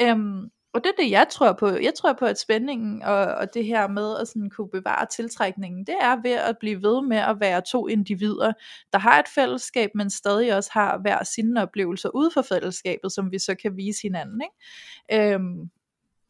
Øhm, 0.02 0.48
og 0.74 0.84
det 0.84 0.92
er 0.98 1.02
det, 1.02 1.10
jeg 1.10 1.26
tror 1.30 1.52
på. 1.52 1.68
Jeg 1.68 1.92
tror 1.96 2.12
på, 2.12 2.24
at 2.24 2.38
spændingen 2.38 3.02
og, 3.02 3.24
og 3.24 3.54
det 3.54 3.64
her 3.64 3.88
med 3.88 4.16
at 4.20 4.28
sådan 4.28 4.50
kunne 4.50 4.68
bevare 4.68 5.06
tiltrækningen, 5.06 5.86
det 5.86 5.94
er 6.00 6.22
ved 6.22 6.30
at 6.32 6.58
blive 6.60 6.82
ved 6.82 7.02
med 7.02 7.16
at 7.16 7.40
være 7.40 7.60
to 7.60 7.88
individer, 7.88 8.52
der 8.92 8.98
har 8.98 9.18
et 9.18 9.28
fællesskab, 9.28 9.90
men 9.94 10.10
stadig 10.10 10.56
også 10.56 10.70
har 10.72 10.98
hver 10.98 11.24
sine 11.24 11.62
oplevelser 11.62 12.08
ude 12.14 12.30
for 12.34 12.42
fællesskabet, 12.42 13.12
som 13.12 13.32
vi 13.32 13.38
så 13.38 13.54
kan 13.54 13.76
vise 13.76 14.02
hinanden. 14.02 14.42
Ikke? 14.42 15.32
Øhm, 15.32 15.70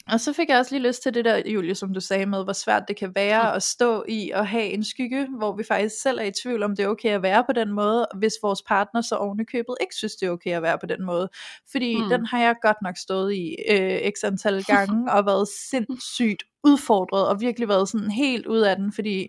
og 0.09 0.20
så 0.20 0.32
fik 0.32 0.48
jeg 0.48 0.59
også 0.59 0.74
lige 0.74 0.88
lyst 0.88 1.03
til 1.03 1.14
det 1.14 1.24
der, 1.24 1.42
Julie, 1.46 1.74
som 1.74 1.94
du 1.94 2.00
sagde 2.00 2.26
med, 2.26 2.44
hvor 2.44 2.53
svært 2.53 2.82
det 2.88 2.96
kan 2.96 3.14
være 3.14 3.55
at 3.55 3.62
stå 3.62 4.05
i 4.09 4.30
og 4.34 4.48
have 4.48 4.64
en 4.64 4.84
skygge, 4.84 5.28
hvor 5.38 5.57
vi 5.57 5.64
faktisk 5.64 6.03
selv 6.03 6.18
er 6.18 6.24
i 6.24 6.32
tvivl 6.42 6.62
om, 6.62 6.76
det 6.76 6.82
er 6.84 6.88
okay 6.88 7.09
at 7.09 7.22
være 7.22 7.44
på 7.44 7.53
den 7.53 7.72
måde, 7.72 8.07
hvis 8.14 8.32
vores 8.42 8.62
partner 8.62 9.00
så 9.00 9.14
ovenikøbet 9.14 9.76
ikke 9.80 9.94
synes, 9.94 10.16
det 10.16 10.26
er 10.26 10.30
okay 10.30 10.50
at 10.50 10.62
være 10.62 10.78
på 10.78 10.86
den 10.86 11.05
måde. 11.05 11.28
Fordi 11.70 11.96
mm. 11.96 12.09
Den 12.09 12.26
har 12.26 12.40
jeg 12.40 12.55
godt 12.62 12.76
nok 12.82 12.96
stået 12.96 13.34
i 13.34 13.57
øh, 13.70 14.11
x 14.16 14.24
antal 14.24 14.64
gange, 14.74 15.12
og 15.12 15.26
været 15.26 15.48
sindssygt 15.70 16.42
udfordret, 16.64 17.28
og 17.28 17.40
virkelig 17.40 17.68
været 17.68 17.88
sådan 17.88 18.11
helt 18.11 18.46
ud 18.46 18.61
af 18.61 18.76
den, 18.76 18.92
fordi 18.92 19.28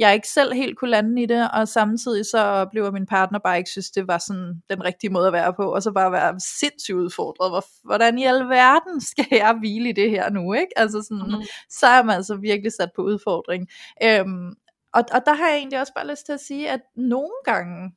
jeg 0.00 0.14
ikke 0.14 0.28
selv 0.28 0.52
helt 0.54 0.78
kunne 0.78 0.90
lande 0.90 1.22
i 1.22 1.26
det, 1.26 1.50
og 1.50 1.68
samtidig 1.68 2.26
så 2.26 2.38
oplever 2.38 2.90
min 2.90 3.06
partner 3.06 3.38
bare 3.38 3.58
ikke 3.58 3.70
synes, 3.70 3.90
det 3.90 4.08
var 4.08 4.18
sådan 4.18 4.62
den 4.70 4.84
rigtige 4.84 5.10
måde 5.10 5.26
at 5.26 5.32
være 5.32 5.54
på, 5.54 5.74
og 5.74 5.82
så 5.82 5.92
bare 5.92 6.12
være 6.12 6.40
sindssygt 6.40 6.96
udfordret. 6.96 7.50
Hvor, 7.50 7.64
hvordan 7.86 8.18
i 8.18 8.24
alverden 8.24 9.00
skal 9.10 9.26
jeg 9.30 9.56
hvile 9.60 9.88
i 9.88 9.92
det 9.92 10.10
her 10.10 10.30
nu, 10.30 10.52
ikke? 10.52 10.78
Altså 10.78 11.02
sådan, 11.08 11.24
Mm. 11.38 11.42
så 11.70 11.86
er 11.86 12.02
man 12.02 12.16
altså 12.16 12.34
virkelig 12.36 12.72
sat 12.72 12.90
på 12.96 13.02
udfordring. 13.02 13.68
Øhm, 14.04 14.48
og, 14.94 15.04
og 15.12 15.20
der 15.26 15.34
har 15.34 15.48
jeg 15.48 15.56
egentlig 15.56 15.80
også 15.80 15.92
bare 15.96 16.06
lyst 16.10 16.26
til 16.26 16.32
at 16.32 16.40
sige, 16.40 16.70
at 16.70 16.80
nogle 16.96 17.32
gange, 17.44 17.92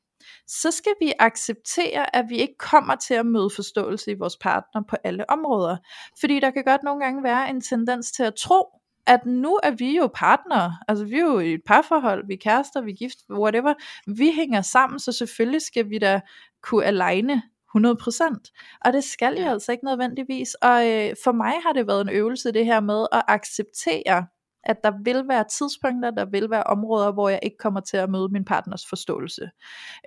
så 0.48 0.72
skal 0.72 0.94
vi 1.02 1.14
acceptere, 1.20 2.16
at 2.16 2.26
vi 2.30 2.38
ikke 2.38 2.58
kommer 2.60 2.96
til 2.96 3.14
at 3.14 3.26
møde 3.26 3.50
forståelse 3.56 4.12
i 4.12 4.16
vores 4.20 4.38
partner 4.38 4.82
på 4.90 4.96
alle 5.04 5.30
områder. 5.30 5.78
Fordi 6.20 6.40
der 6.40 6.52
kan 6.52 6.64
godt 6.64 6.84
nogle 6.84 7.04
gange 7.04 7.24
være 7.24 7.50
en 7.50 7.62
tendens 7.62 8.12
til 8.12 8.24
at 8.24 8.34
tro, 8.36 8.66
at 9.08 9.26
nu 9.26 9.60
er 9.64 9.72
vi 9.72 9.98
jo 9.98 10.10
partnere, 10.16 10.78
altså 10.88 11.06
vi 11.06 11.16
er 11.16 11.26
jo 11.26 11.40
i 11.40 11.54
et 11.54 11.62
parforhold, 11.66 12.28
vi 12.28 12.34
er 12.34 12.38
kærester, 12.38 12.82
vi 12.82 12.92
er 12.92 12.96
gift, 12.96 13.18
whatever, 13.32 13.74
vi 14.08 14.32
hænger 14.32 14.62
sammen, 14.62 15.00
så 15.00 15.12
selvfølgelig 15.12 15.62
skal 15.62 15.90
vi 15.90 15.98
da 15.98 16.22
kunne 16.64 16.86
aligne 16.86 17.42
100%. 17.78 18.80
Og 18.86 18.94
det 18.94 19.04
skal 19.04 19.38
jo 19.40 19.48
altså 19.48 19.72
ikke 19.72 19.86
nødvendigvis. 19.86 20.54
Og 20.54 20.90
øh, 20.90 21.16
for 21.24 21.32
mig 21.32 21.54
har 21.66 21.74
det 21.74 21.88
været 21.88 22.02
en 22.02 22.10
øvelse 22.10 22.52
det 22.52 22.66
her 22.66 22.80
med 22.80 23.08
at 23.12 23.22
acceptere, 23.28 24.26
at 24.64 24.84
der 24.84 24.92
vil 25.04 25.28
være 25.28 25.46
tidspunkter, 25.52 26.12
der 26.12 26.26
vil 26.26 26.50
være 26.50 26.64
områder, 26.64 27.12
hvor 27.12 27.30
jeg 27.30 27.40
ikke 27.44 27.58
kommer 27.58 27.80
til 27.80 27.98
at 27.98 28.10
møde 28.10 28.30
min 28.32 28.46
partners 28.46 28.86
forståelse. 28.90 29.50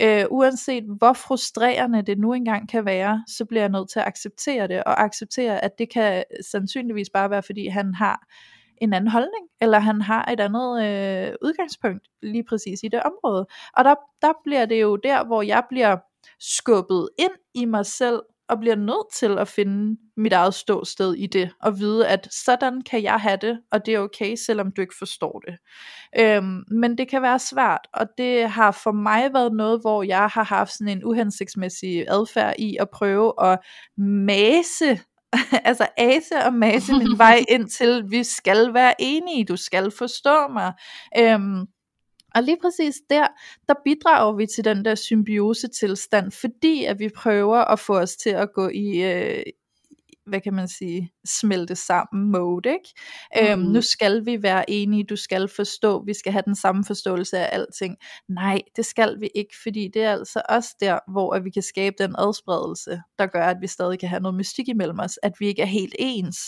Øh, 0.02 0.24
uanset 0.30 0.84
hvor 0.98 1.12
frustrerende 1.12 2.02
det 2.02 2.18
nu 2.18 2.32
engang 2.32 2.68
kan 2.68 2.84
være, 2.84 3.24
så 3.28 3.44
bliver 3.44 3.62
jeg 3.62 3.70
nødt 3.70 3.90
til 3.90 3.98
at 3.98 4.06
acceptere 4.06 4.68
det, 4.68 4.84
og 4.84 5.02
acceptere, 5.02 5.64
at 5.64 5.78
det 5.78 5.90
kan 5.90 6.24
sandsynligvis 6.50 7.10
bare 7.10 7.30
være, 7.30 7.42
fordi 7.42 7.66
han 7.66 7.94
har 7.94 8.26
en 8.80 8.92
anden 8.92 9.10
holdning, 9.10 9.46
eller 9.60 9.78
han 9.78 10.00
har 10.02 10.24
et 10.32 10.40
andet 10.40 10.84
øh, 10.84 11.34
udgangspunkt 11.42 12.08
lige 12.22 12.44
præcis 12.44 12.80
i 12.82 12.88
det 12.88 13.02
område. 13.02 13.46
Og 13.76 13.84
der, 13.84 13.94
der 14.22 14.32
bliver 14.44 14.66
det 14.66 14.80
jo 14.80 14.96
der, 14.96 15.24
hvor 15.24 15.42
jeg 15.42 15.64
bliver 15.68 15.96
skubbet 16.40 17.08
ind 17.18 17.32
i 17.54 17.64
mig 17.64 17.86
selv, 17.86 18.22
og 18.48 18.58
bliver 18.58 18.76
nødt 18.76 19.12
til 19.14 19.38
at 19.38 19.48
finde 19.48 19.96
mit 20.16 20.32
eget 20.32 20.54
ståsted 20.54 21.14
i 21.14 21.26
det, 21.26 21.50
og 21.62 21.78
vide, 21.78 22.08
at 22.08 22.28
sådan 22.30 22.82
kan 22.82 23.02
jeg 23.02 23.20
have 23.20 23.36
det, 23.36 23.60
og 23.70 23.86
det 23.86 23.94
er 23.94 23.98
okay, 23.98 24.34
selvom 24.34 24.72
du 24.72 24.80
ikke 24.80 24.94
forstår 24.98 25.42
det. 25.46 25.58
Øhm, 26.18 26.64
men 26.70 26.98
det 26.98 27.08
kan 27.08 27.22
være 27.22 27.38
svært, 27.38 27.80
og 27.94 28.06
det 28.18 28.50
har 28.50 28.70
for 28.70 28.92
mig 28.92 29.32
været 29.32 29.52
noget, 29.52 29.80
hvor 29.80 30.02
jeg 30.02 30.28
har 30.28 30.44
haft 30.44 30.72
sådan 30.72 30.88
en 30.88 31.04
uhensigtsmæssig 31.04 32.04
adfærd 32.08 32.54
i 32.58 32.76
at 32.80 32.90
prøve 32.90 33.32
at 33.44 33.58
mase 33.98 35.00
altså 35.68 35.86
ase 35.96 36.36
og 36.46 36.54
mase 36.54 36.92
min 36.92 37.18
vej 37.24 37.44
ind 37.48 37.68
til, 37.68 38.04
vi 38.08 38.24
skal 38.24 38.74
være 38.74 38.94
enige, 38.98 39.44
du 39.44 39.56
skal 39.56 39.90
forstå 39.90 40.48
mig. 40.48 40.72
Øhm, 41.18 41.66
og 42.34 42.42
lige 42.42 42.58
præcis 42.62 42.94
der, 43.10 43.26
der 43.68 43.74
bidrager 43.84 44.36
vi 44.36 44.46
til 44.46 44.64
den 44.64 44.84
der 44.84 44.94
symbiose 44.94 45.68
tilstand, 45.68 46.32
fordi 46.32 46.84
at 46.84 46.98
vi 46.98 47.08
prøver 47.16 47.58
at 47.58 47.78
få 47.78 47.98
os 47.98 48.16
til 48.16 48.30
at 48.30 48.52
gå 48.54 48.68
i, 48.68 49.02
øh, 49.02 49.42
hvad 50.26 50.40
kan 50.40 50.54
man 50.54 50.68
sige, 50.68 51.12
smelte 51.24 51.76
sammen 51.76 52.30
mode, 52.32 52.68
ikke? 52.68 52.94
Mm. 53.36 53.62
Øhm, 53.62 53.72
nu 53.72 53.82
skal 53.82 54.26
vi 54.26 54.42
være 54.42 54.70
enige, 54.70 55.04
du 55.04 55.16
skal 55.16 55.48
forstå, 55.48 56.04
vi 56.04 56.14
skal 56.14 56.32
have 56.32 56.42
den 56.46 56.54
samme 56.54 56.84
forståelse 56.84 57.38
af 57.38 57.48
alting. 57.52 57.96
Nej, 58.28 58.60
det 58.76 58.86
skal 58.86 59.20
vi 59.20 59.30
ikke, 59.34 59.54
fordi 59.62 59.90
det 59.94 60.02
er 60.02 60.12
altså 60.12 60.42
også 60.48 60.76
der, 60.80 60.98
hvor 61.12 61.34
at 61.34 61.44
vi 61.44 61.50
kan 61.50 61.62
skabe 61.62 61.96
den 61.98 62.14
adspredelse, 62.18 63.00
der 63.18 63.26
gør, 63.26 63.44
at 63.44 63.56
vi 63.60 63.66
stadig 63.66 63.98
kan 63.98 64.08
have 64.08 64.20
noget 64.20 64.34
mystik 64.34 64.68
imellem 64.68 64.98
os, 64.98 65.18
at 65.22 65.32
vi 65.40 65.46
ikke 65.46 65.62
er 65.62 65.66
helt 65.66 65.94
ens. 65.98 66.38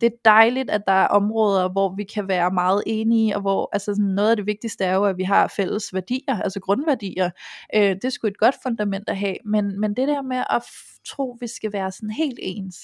Det 0.00 0.06
er 0.06 0.16
dejligt, 0.24 0.70
at 0.70 0.82
der 0.86 0.92
er 0.92 1.06
områder, 1.06 1.72
hvor 1.72 1.94
vi 1.96 2.04
kan 2.04 2.28
være 2.28 2.50
meget 2.50 2.82
enige, 2.86 3.36
og 3.36 3.40
hvor 3.40 3.70
altså 3.72 3.94
sådan 3.94 4.04
noget 4.04 4.30
af 4.30 4.36
det 4.36 4.46
vigtigste 4.46 4.84
er 4.84 4.94
jo, 4.94 5.04
at 5.04 5.16
vi 5.16 5.22
har 5.22 5.52
fælles 5.56 5.94
værdier, 5.94 6.40
altså 6.40 6.60
grundværdier. 6.60 7.30
Øh, 7.74 7.96
det 8.02 8.12
sgu 8.12 8.26
et 8.26 8.38
godt 8.38 8.54
fundament 8.62 9.08
at 9.08 9.16
have, 9.16 9.36
men, 9.44 9.80
men 9.80 9.96
det 9.96 10.08
der 10.08 10.22
med 10.22 10.42
at 10.50 10.62
tro, 11.06 11.36
vi 11.40 11.46
skal 11.46 11.72
være 11.72 11.92
sådan 11.92 12.10
helt 12.10 12.38
ens, 12.42 12.76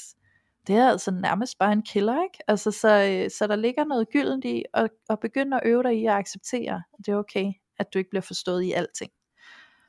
det 0.67 0.77
er 0.77 0.91
altså 0.91 1.11
nærmest 1.11 1.59
bare 1.59 1.73
en 1.73 1.83
killer, 1.83 2.23
ikke? 2.23 2.39
Altså, 2.49 2.71
så, 2.71 2.89
øh, 2.89 3.31
så 3.31 3.47
der 3.47 3.57
ligger 3.57 3.85
noget 3.85 4.11
gyldent 4.13 4.45
i 4.45 4.65
at, 4.75 4.91
at 5.11 5.21
begynde 5.21 5.57
at 5.57 5.63
øve 5.65 5.83
dig 5.83 5.95
i 5.95 6.07
at 6.07 6.15
acceptere, 6.15 6.75
at 6.75 7.07
det 7.07 7.13
er 7.13 7.17
okay, 7.17 7.53
at 7.79 7.95
du 7.95 7.99
ikke 7.99 8.11
bliver 8.11 8.23
forstået 8.23 8.63
i 8.63 8.73
alting. 8.73 9.11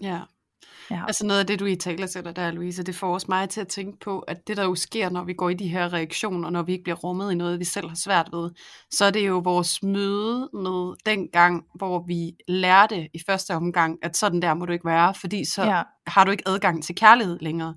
Ja. 0.02 0.22
Ja. 0.92 1.04
Altså 1.08 1.26
noget 1.26 1.40
af 1.40 1.48
det, 1.48 1.60
du 1.60 1.66
i 1.66 1.76
taler 1.76 2.08
sætter 2.08 2.32
der, 2.32 2.52
Louise, 2.52 2.84
det 2.84 2.96
får 2.96 3.14
også 3.14 3.26
mig 3.30 3.50
til 3.50 3.62
at 3.62 3.68
tænke 3.68 4.00
på, 4.00 4.20
at 4.20 4.48
det 4.48 4.58
der 4.58 4.64
jo 4.64 4.76
sker, 4.76 5.10
når 5.10 5.24
vi 5.24 5.34
går 5.34 5.50
i 5.50 5.54
de 5.54 5.68
her 5.68 5.94
reaktioner, 5.94 6.50
når 6.50 6.64
vi 6.64 6.72
ikke 6.72 6.84
bliver 6.84 6.96
rummet 6.96 7.32
i 7.32 7.36
noget, 7.36 7.60
vi 7.60 7.64
selv 7.64 7.88
har 7.88 7.96
svært 7.96 8.30
ved, 8.32 8.52
så 8.92 9.06
er 9.06 9.12
det 9.12 9.28
jo 9.28 9.42
vores 9.44 9.84
møde 9.84 10.50
med 10.54 10.96
den 11.06 11.28
gang, 11.28 11.64
hvor 11.76 12.04
vi 12.08 12.36
lærte 12.48 13.10
i 13.14 13.20
første 13.28 13.56
omgang, 13.56 14.00
at 14.02 14.18
sådan 14.18 14.42
der 14.42 14.54
må 14.54 14.66
du 14.66 14.74
ikke 14.74 14.86
være, 14.86 15.14
fordi 15.14 15.46
så 15.46 15.64
ja. 15.64 15.84
Har 16.08 16.24
du 16.24 16.32
ikke 16.32 16.48
adgang 16.48 16.84
til 16.84 16.96
kærlighed 16.96 17.40
længere. 17.40 17.76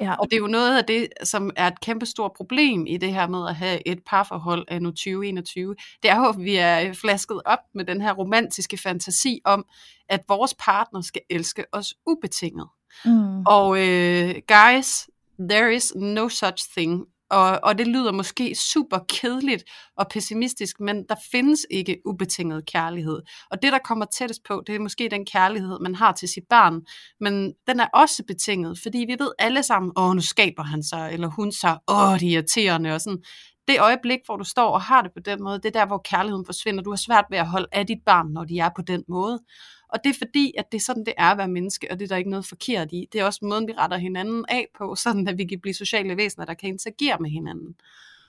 Ja. 0.00 0.14
Og 0.14 0.26
det 0.30 0.32
er 0.32 0.40
jo 0.40 0.46
noget 0.46 0.78
af 0.78 0.84
det, 0.84 1.08
som 1.24 1.50
er 1.56 1.66
et 1.66 1.80
kæmpe 1.80 2.06
stort 2.06 2.32
problem 2.36 2.86
i 2.86 2.96
det 2.96 3.14
her 3.14 3.28
med 3.28 3.48
at 3.48 3.56
have 3.56 3.88
et 3.88 3.98
parforhold 4.06 4.64
af 4.68 4.82
nu 4.82 4.90
2021. 4.90 5.74
Det 6.02 6.10
er 6.10 6.16
jo, 6.16 6.28
at 6.28 6.38
vi 6.38 6.56
er 6.56 6.92
flasket 6.92 7.40
op 7.44 7.58
med 7.74 7.84
den 7.84 8.00
her 8.00 8.12
romantiske 8.12 8.76
fantasi 8.76 9.40
om, 9.44 9.64
at 10.08 10.20
vores 10.28 10.54
partner 10.54 11.00
skal 11.00 11.22
elske 11.30 11.64
os 11.72 11.94
ubetinget. 12.06 12.68
Mm. 13.04 13.46
Og 13.46 13.68
uh, 13.68 14.30
guys, 14.48 15.08
there 15.50 15.74
is 15.74 15.92
no 15.96 16.28
such 16.28 16.70
thing. 16.76 17.04
Og, 17.30 17.60
og 17.62 17.78
det 17.78 17.86
lyder 17.86 18.12
måske 18.12 18.54
super 18.54 18.98
kedeligt 19.08 19.64
og 19.96 20.06
pessimistisk, 20.10 20.80
men 20.80 21.04
der 21.08 21.14
findes 21.32 21.60
ikke 21.70 21.96
ubetinget 22.04 22.66
kærlighed. 22.66 23.20
Og 23.50 23.62
det, 23.62 23.72
der 23.72 23.78
kommer 23.78 24.04
tættest 24.04 24.40
på, 24.48 24.62
det 24.66 24.74
er 24.74 24.78
måske 24.78 25.08
den 25.10 25.26
kærlighed, 25.26 25.78
man 25.80 25.94
har 25.94 26.12
til 26.12 26.28
sit 26.28 26.44
barn. 26.50 26.80
Men 27.20 27.52
den 27.66 27.80
er 27.80 27.86
også 27.94 28.22
betinget, 28.26 28.78
fordi 28.82 28.98
vi 28.98 29.16
ved 29.18 29.30
alle 29.38 29.62
sammen, 29.62 29.92
åh, 29.96 30.14
nu 30.14 30.20
skaber 30.20 30.62
han 30.62 30.82
sig, 30.82 31.10
eller 31.12 31.28
hun 31.28 31.52
sig, 31.52 31.78
åh, 31.88 32.18
det 32.18 32.28
er 32.28 32.32
irriterende, 32.32 32.94
og 32.94 33.00
sådan. 33.00 33.22
Det 33.68 33.80
øjeblik, 33.80 34.18
hvor 34.26 34.36
du 34.36 34.44
står 34.44 34.70
og 34.70 34.82
har 34.82 35.02
det 35.02 35.10
på 35.16 35.20
den 35.24 35.42
måde, 35.42 35.56
det 35.56 35.66
er 35.66 35.80
der, 35.80 35.86
hvor 35.86 36.00
kærligheden 36.04 36.46
forsvinder. 36.46 36.82
Du 36.82 36.90
har 36.90 36.96
svært 36.96 37.24
ved 37.30 37.38
at 37.38 37.46
holde 37.46 37.66
af 37.72 37.86
dit 37.86 37.98
barn, 38.06 38.26
når 38.32 38.44
de 38.44 38.58
er 38.58 38.70
på 38.76 38.82
den 38.82 39.04
måde. 39.08 39.40
Og 39.88 40.04
det 40.04 40.10
er 40.10 40.18
fordi, 40.18 40.54
at 40.58 40.72
det 40.72 40.78
er 40.78 40.82
sådan, 40.82 41.04
det 41.06 41.14
er 41.16 41.30
at 41.30 41.38
være 41.38 41.48
menneske, 41.48 41.86
og 41.90 41.98
det 41.98 42.04
er 42.04 42.08
der 42.08 42.16
ikke 42.16 42.30
noget 42.30 42.46
forkert 42.46 42.92
i. 42.92 43.08
Det 43.12 43.20
er 43.20 43.24
også 43.24 43.40
måden, 43.42 43.68
vi 43.68 43.72
retter 43.72 43.96
hinanden 43.96 44.44
af 44.48 44.66
på, 44.78 44.94
sådan 44.94 45.28
at 45.28 45.38
vi 45.38 45.44
kan 45.44 45.60
blive 45.60 45.74
sociale 45.74 46.16
væsener, 46.16 46.46
der 46.46 46.54
kan 46.54 46.68
interagere 46.68 47.16
med 47.20 47.30
hinanden. 47.30 47.76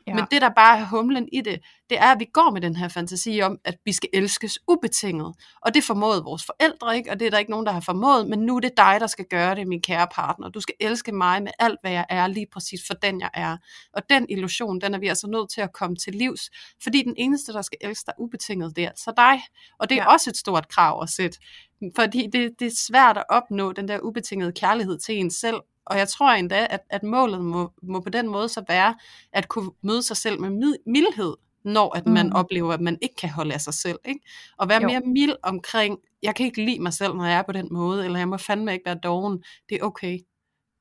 Ja. 0.10 0.16
Men 0.16 0.26
det, 0.32 0.42
der 0.42 0.50
bare 0.50 0.80
er 0.80 0.86
humlen 0.86 1.30
i 1.34 1.42
det, 1.42 1.60
det 1.90 1.98
er, 1.98 2.12
at 2.12 2.20
vi 2.20 2.26
går 2.34 2.52
med 2.52 2.62
den 2.62 2.76
her 2.76 2.88
fantasi 2.88 3.42
om, 3.42 3.58
at 3.66 3.76
vi 3.86 3.94
skal 3.94 4.10
elskes 4.14 4.60
ubetinget. 4.68 5.36
Og 5.62 5.74
det 5.74 5.84
formåede 5.84 6.24
vores 6.24 6.46
forældre 6.46 6.98
ikke, 6.98 7.12
og 7.12 7.20
det 7.20 7.26
er 7.26 7.30
der 7.30 7.38
ikke 7.38 7.52
nogen, 7.52 7.66
der 7.66 7.72
har 7.72 7.80
formået, 7.80 8.28
men 8.28 8.40
nu 8.40 8.56
er 8.56 8.60
det 8.60 8.78
dig, 8.78 8.98
der 9.00 9.08
skal 9.08 9.26
gøre 9.30 9.56
det, 9.56 9.68
min 9.68 9.82
kære 9.82 10.08
partner. 10.16 10.50
Du 10.50 10.62
skal 10.62 10.76
elske 10.80 11.12
mig 11.12 11.44
med 11.44 11.52
alt, 11.60 11.80
hvad 11.82 11.92
jeg 11.92 12.06
er, 12.10 12.28
lige 12.28 12.48
præcis 12.54 12.82
for 12.88 12.94
den, 12.94 13.22
jeg 13.22 13.30
er. 13.34 13.58
Og 13.94 14.02
den 14.10 14.26
illusion, 14.30 14.82
den 14.82 14.94
er 14.94 15.00
vi 15.00 15.08
altså 15.08 15.28
nødt 15.28 15.52
til 15.52 15.62
at 15.62 15.74
komme 15.74 15.96
til 15.96 16.16
livs, 16.16 16.50
fordi 16.84 17.04
den 17.04 17.14
eneste, 17.18 17.54
der 17.54 17.62
skal 17.62 17.78
elske 17.82 18.04
dig 18.06 18.14
ubetinget, 18.20 18.76
det 18.76 18.84
er 18.84 18.90
altså 18.90 19.14
dig. 19.18 19.42
Og 19.80 19.90
det 19.90 19.98
er 19.98 20.04
ja. 20.04 20.12
også 20.12 20.30
et 20.30 20.38
stort 20.38 20.68
krav 20.68 21.04
at 21.04 21.10
sætte. 21.10 21.38
Fordi 21.96 22.28
det, 22.34 22.52
det 22.60 22.68
er 22.68 22.76
svært 22.88 23.18
at 23.18 23.24
opnå 23.30 23.72
den 23.72 23.88
der 23.88 24.00
ubetingede 24.00 24.52
kærlighed 24.52 25.00
til 25.00 25.16
en 25.16 25.32
selv, 25.32 25.60
og 25.86 25.98
jeg 25.98 26.08
tror 26.08 26.32
endda, 26.32 26.68
at, 26.70 26.80
at 26.90 27.04
målet 27.04 27.42
må, 27.42 27.72
må 27.84 28.00
på 28.00 28.10
den 28.10 28.28
måde 28.28 28.50
så 28.50 28.64
være, 28.68 28.96
at 29.34 29.48
kunne 29.48 29.72
møde 29.82 30.04
sig 30.04 30.18
selv 30.18 30.42
med 30.42 30.76
mildhed, 30.86 31.36
når 31.66 31.98
at 31.98 32.08
man 32.08 32.26
mm. 32.26 32.36
oplever, 32.36 32.74
at 32.74 32.82
man 32.82 32.98
ikke 33.02 33.16
kan 33.16 33.30
holde 33.30 33.54
af 33.54 33.62
sig 33.62 33.74
selv. 33.74 34.00
Ikke? 34.06 34.22
Og 34.58 34.70
være 34.70 34.82
jo. 34.82 34.88
mere 34.88 35.00
mild 35.00 35.36
omkring, 35.44 35.98
jeg 36.24 36.36
kan 36.36 36.46
ikke 36.46 36.66
lide 36.66 36.80
mig 36.80 36.94
selv, 36.94 37.14
når 37.14 37.26
jeg 37.26 37.38
er 37.38 37.42
på 37.42 37.52
den 37.52 37.68
måde, 37.72 38.06
eller 38.06 38.20
jeg 38.20 38.28
må 38.28 38.38
fandme 38.38 38.74
ikke 38.74 38.86
være 38.86 39.00
doven. 39.04 39.44
Det 39.70 39.78
er 39.82 39.84
okay. 39.84 40.20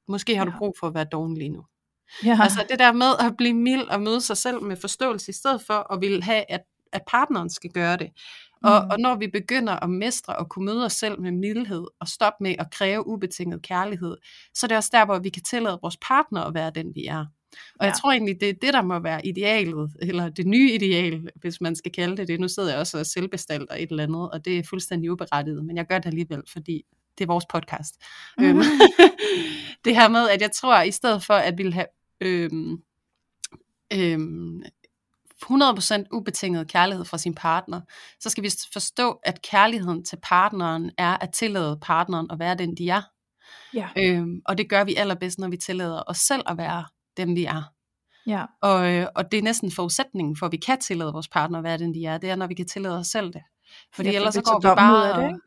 Måske 0.09 0.37
har 0.37 0.45
ja. 0.45 0.51
du 0.51 0.59
brug 0.59 0.75
for 0.81 0.87
at 0.87 0.95
være 0.95 1.07
doven 1.13 1.35
lige 1.35 1.51
nu. 1.51 1.65
Ja. 2.25 2.39
Altså 2.43 2.67
det 2.71 2.79
der 2.79 2.93
med 2.93 3.13
at 3.21 3.37
blive 3.37 3.55
mild 3.55 3.83
og 3.89 4.01
møde 4.01 4.21
sig 4.21 4.37
selv 4.37 4.63
med 4.63 4.77
forståelse, 4.77 5.31
i 5.31 5.33
stedet 5.33 5.63
for 5.67 5.93
at 5.93 6.01
ville 6.01 6.23
have, 6.23 6.45
at, 6.51 6.61
at 6.93 7.03
partneren 7.09 7.51
skal 7.51 7.71
gøre 7.71 7.97
det. 7.97 8.11
Og, 8.63 8.85
mm. 8.85 8.91
og 8.91 8.99
når 8.99 9.17
vi 9.17 9.27
begynder 9.27 9.73
at 9.73 9.91
mestre 9.91 10.37
og 10.37 10.49
kunne 10.49 10.65
møde 10.65 10.85
os 10.85 10.93
selv 10.93 11.21
med 11.21 11.33
mildhed 11.33 11.87
og 12.01 12.09
stoppe 12.09 12.43
med 12.43 12.55
at 12.59 12.71
kræve 12.71 13.07
ubetinget 13.07 13.63
kærlighed, 13.63 14.17
så 14.55 14.67
er 14.67 14.69
det 14.69 14.77
også 14.77 14.91
der, 14.93 15.05
hvor 15.05 15.19
vi 15.19 15.29
kan 15.29 15.43
tillade 15.43 15.79
vores 15.83 15.97
partner 15.97 16.41
at 16.41 16.55
være 16.55 16.71
den, 16.75 16.95
vi 16.95 17.07
er. 17.07 17.27
Og 17.51 17.81
ja. 17.81 17.85
jeg 17.85 17.95
tror 18.01 18.13
egentlig, 18.13 18.41
det 18.41 18.49
er 18.49 18.55
det, 18.63 18.75
der 18.75 18.83
må 18.83 18.99
være 18.99 19.27
idealet, 19.27 19.93
eller 20.03 20.29
det 20.29 20.47
nye 20.47 20.75
ideal, 20.75 21.29
hvis 21.35 21.61
man 21.61 21.77
skal 21.77 21.93
kalde 21.93 22.17
det 22.17 22.29
det. 22.29 22.41
Nu 22.41 22.49
sidder 22.49 22.71
jeg 22.71 22.79
også 22.79 22.99
og 22.99 23.07
selvbestalter 23.07 23.75
et 23.75 23.91
eller 23.91 24.03
andet, 24.03 24.31
og 24.31 24.45
det 24.45 24.59
er 24.59 24.63
fuldstændig 24.63 25.13
uberettiget, 25.13 25.65
men 25.65 25.77
jeg 25.77 25.87
gør 25.87 25.99
det 25.99 26.07
alligevel, 26.07 26.43
fordi 26.53 26.83
det 27.19 27.25
er 27.25 27.29
vores 27.29 27.45
podcast. 27.53 27.95
Mm. 28.39 28.45
Øhm, 28.45 28.63
det 29.85 29.97
her 29.97 30.09
med, 30.09 30.29
at 30.29 30.41
jeg 30.41 30.53
tror, 30.53 30.75
at 30.75 30.89
i 30.89 30.91
stedet 30.91 31.25
for 31.25 31.35
at 31.35 31.59
ville 31.59 31.73
have 31.73 31.87
øhm, 32.21 32.83
øhm, 33.93 34.63
100% 35.45 36.05
ubetinget 36.13 36.69
kærlighed 36.69 37.05
fra 37.05 37.19
sin 37.19 37.35
partner, 37.35 37.81
så 38.21 38.31
skal 38.31 38.45
vi 38.45 38.51
forstå, 38.73 39.19
at 39.23 39.43
kærligheden 39.43 40.05
til 40.05 40.19
partneren 40.23 40.91
er 40.99 41.17
at 41.17 41.31
tillade 41.31 41.79
partneren 41.83 42.27
at 42.31 42.39
være 42.39 42.55
den, 42.55 42.77
de 42.77 42.89
er. 42.89 43.03
Ja. 43.75 43.89
Øhm, 43.99 44.41
og 44.45 44.59
det 44.59 44.69
gør 44.69 44.85
vi 44.85 44.95
allerbedst, 44.95 45.39
når 45.39 45.49
vi 45.49 45.57
tillader 45.57 46.03
os 46.07 46.19
selv 46.19 46.43
at 46.47 46.59
være 46.59 46.85
dem, 47.17 47.37
vi 47.37 47.45
er. 47.45 47.63
Ja. 48.27 48.45
Og, 48.63 48.93
øh, 48.93 49.07
og 49.15 49.33
det 49.33 49.39
er 49.39 49.43
næsten 49.43 49.71
forudsætningen 49.71 50.37
for, 50.37 50.47
at 50.47 50.53
vi 50.53 50.57
kan 50.57 50.81
tillade 50.81 51.13
vores 51.13 51.29
partner 51.29 51.59
at 51.59 51.65
være 51.65 51.79
den, 51.79 51.95
de 51.95 52.05
er. 52.05 52.19
Det 52.19 52.31
er, 52.31 52.37
når 52.37 52.47
vi 52.47 52.55
kan 52.55 52.67
tillade 52.67 52.99
os 52.99 53.07
selv 53.07 53.33
det. 53.33 53.43
Fordi 53.95 54.09
ja, 54.09 54.15
for 54.15 54.17
ellers 54.17 54.35
så 54.35 54.43
går 54.43 54.61
vi 54.61 54.75
bare... 54.77 55.23
Det, 55.23 55.29
ikke? 55.29 55.41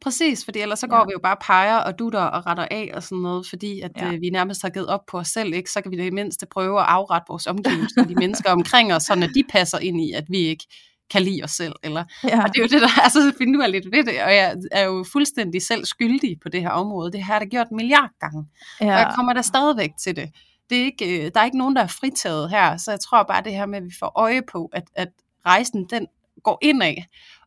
Præcis, 0.00 0.44
fordi 0.44 0.58
ellers 0.58 0.78
så 0.78 0.86
går 0.86 0.96
ja. 0.96 1.04
vi 1.04 1.10
jo 1.12 1.18
bare 1.22 1.36
peger 1.40 1.76
og 1.76 1.98
dutter 1.98 2.20
og 2.20 2.46
retter 2.46 2.66
af 2.70 2.90
og 2.94 3.02
sådan 3.02 3.18
noget, 3.18 3.46
fordi 3.48 3.80
at 3.80 3.90
ja. 3.96 4.12
øh, 4.12 4.20
vi 4.20 4.30
nærmest 4.30 4.62
har 4.62 4.68
givet 4.68 4.86
op 4.86 5.06
på 5.06 5.18
os 5.18 5.28
selv, 5.28 5.54
ikke? 5.54 5.70
så 5.70 5.80
kan 5.80 5.90
vi 5.90 5.96
det 5.96 6.12
mindste 6.12 6.46
prøve 6.46 6.80
at 6.80 6.86
afrette 6.88 7.26
vores 7.28 7.46
omgivelser, 7.46 8.04
de 8.04 8.14
mennesker 8.14 8.50
omkring 8.50 8.94
os, 8.94 9.02
sådan 9.02 9.22
at 9.22 9.30
de 9.34 9.44
passer 9.48 9.78
ind 9.78 10.00
i, 10.00 10.12
at 10.12 10.24
vi 10.28 10.38
ikke 10.38 10.66
kan 11.10 11.22
lide 11.22 11.44
os 11.44 11.50
selv. 11.50 11.72
Eller, 11.82 12.04
ja. 12.24 12.42
Og 12.42 12.48
det 12.48 12.58
er 12.58 12.62
jo 12.62 12.68
det, 12.68 12.80
der 12.80 13.02
er 13.04 13.08
så 13.08 13.32
finurligt 13.38 13.86
ved 13.92 14.04
det, 14.04 14.22
og 14.22 14.34
jeg 14.34 14.56
er 14.72 14.84
jo 14.84 15.04
fuldstændig 15.12 15.62
selv 15.62 15.84
skyldig 15.84 16.36
på 16.42 16.48
det 16.48 16.62
her 16.62 16.70
område. 16.70 17.12
Det 17.12 17.22
har 17.22 17.34
jeg 17.34 17.40
da 17.40 17.46
gjort 17.46 17.68
en 17.68 17.76
milliard 17.76 18.10
gange, 18.20 18.46
ja. 18.80 18.86
og 18.86 18.98
jeg 18.98 19.12
kommer 19.14 19.32
der 19.32 19.42
stadigvæk 19.42 19.90
til 20.00 20.16
det. 20.16 20.30
det 20.70 20.78
er 20.80 20.84
ikke, 20.84 21.26
øh, 21.26 21.30
der 21.34 21.40
er 21.40 21.44
ikke 21.44 21.58
nogen, 21.58 21.76
der 21.76 21.82
er 21.82 21.86
fritaget 21.86 22.50
her, 22.50 22.76
så 22.76 22.90
jeg 22.90 23.00
tror 23.00 23.22
bare 23.22 23.42
det 23.44 23.52
her 23.52 23.66
med, 23.66 23.78
at 23.78 23.84
vi 23.84 23.94
får 23.98 24.12
øje 24.16 24.42
på, 24.52 24.70
at, 24.72 24.84
at 24.94 25.08
rejsen 25.46 25.86
den 25.90 26.06
går 26.42 26.58
indad, 26.62 26.94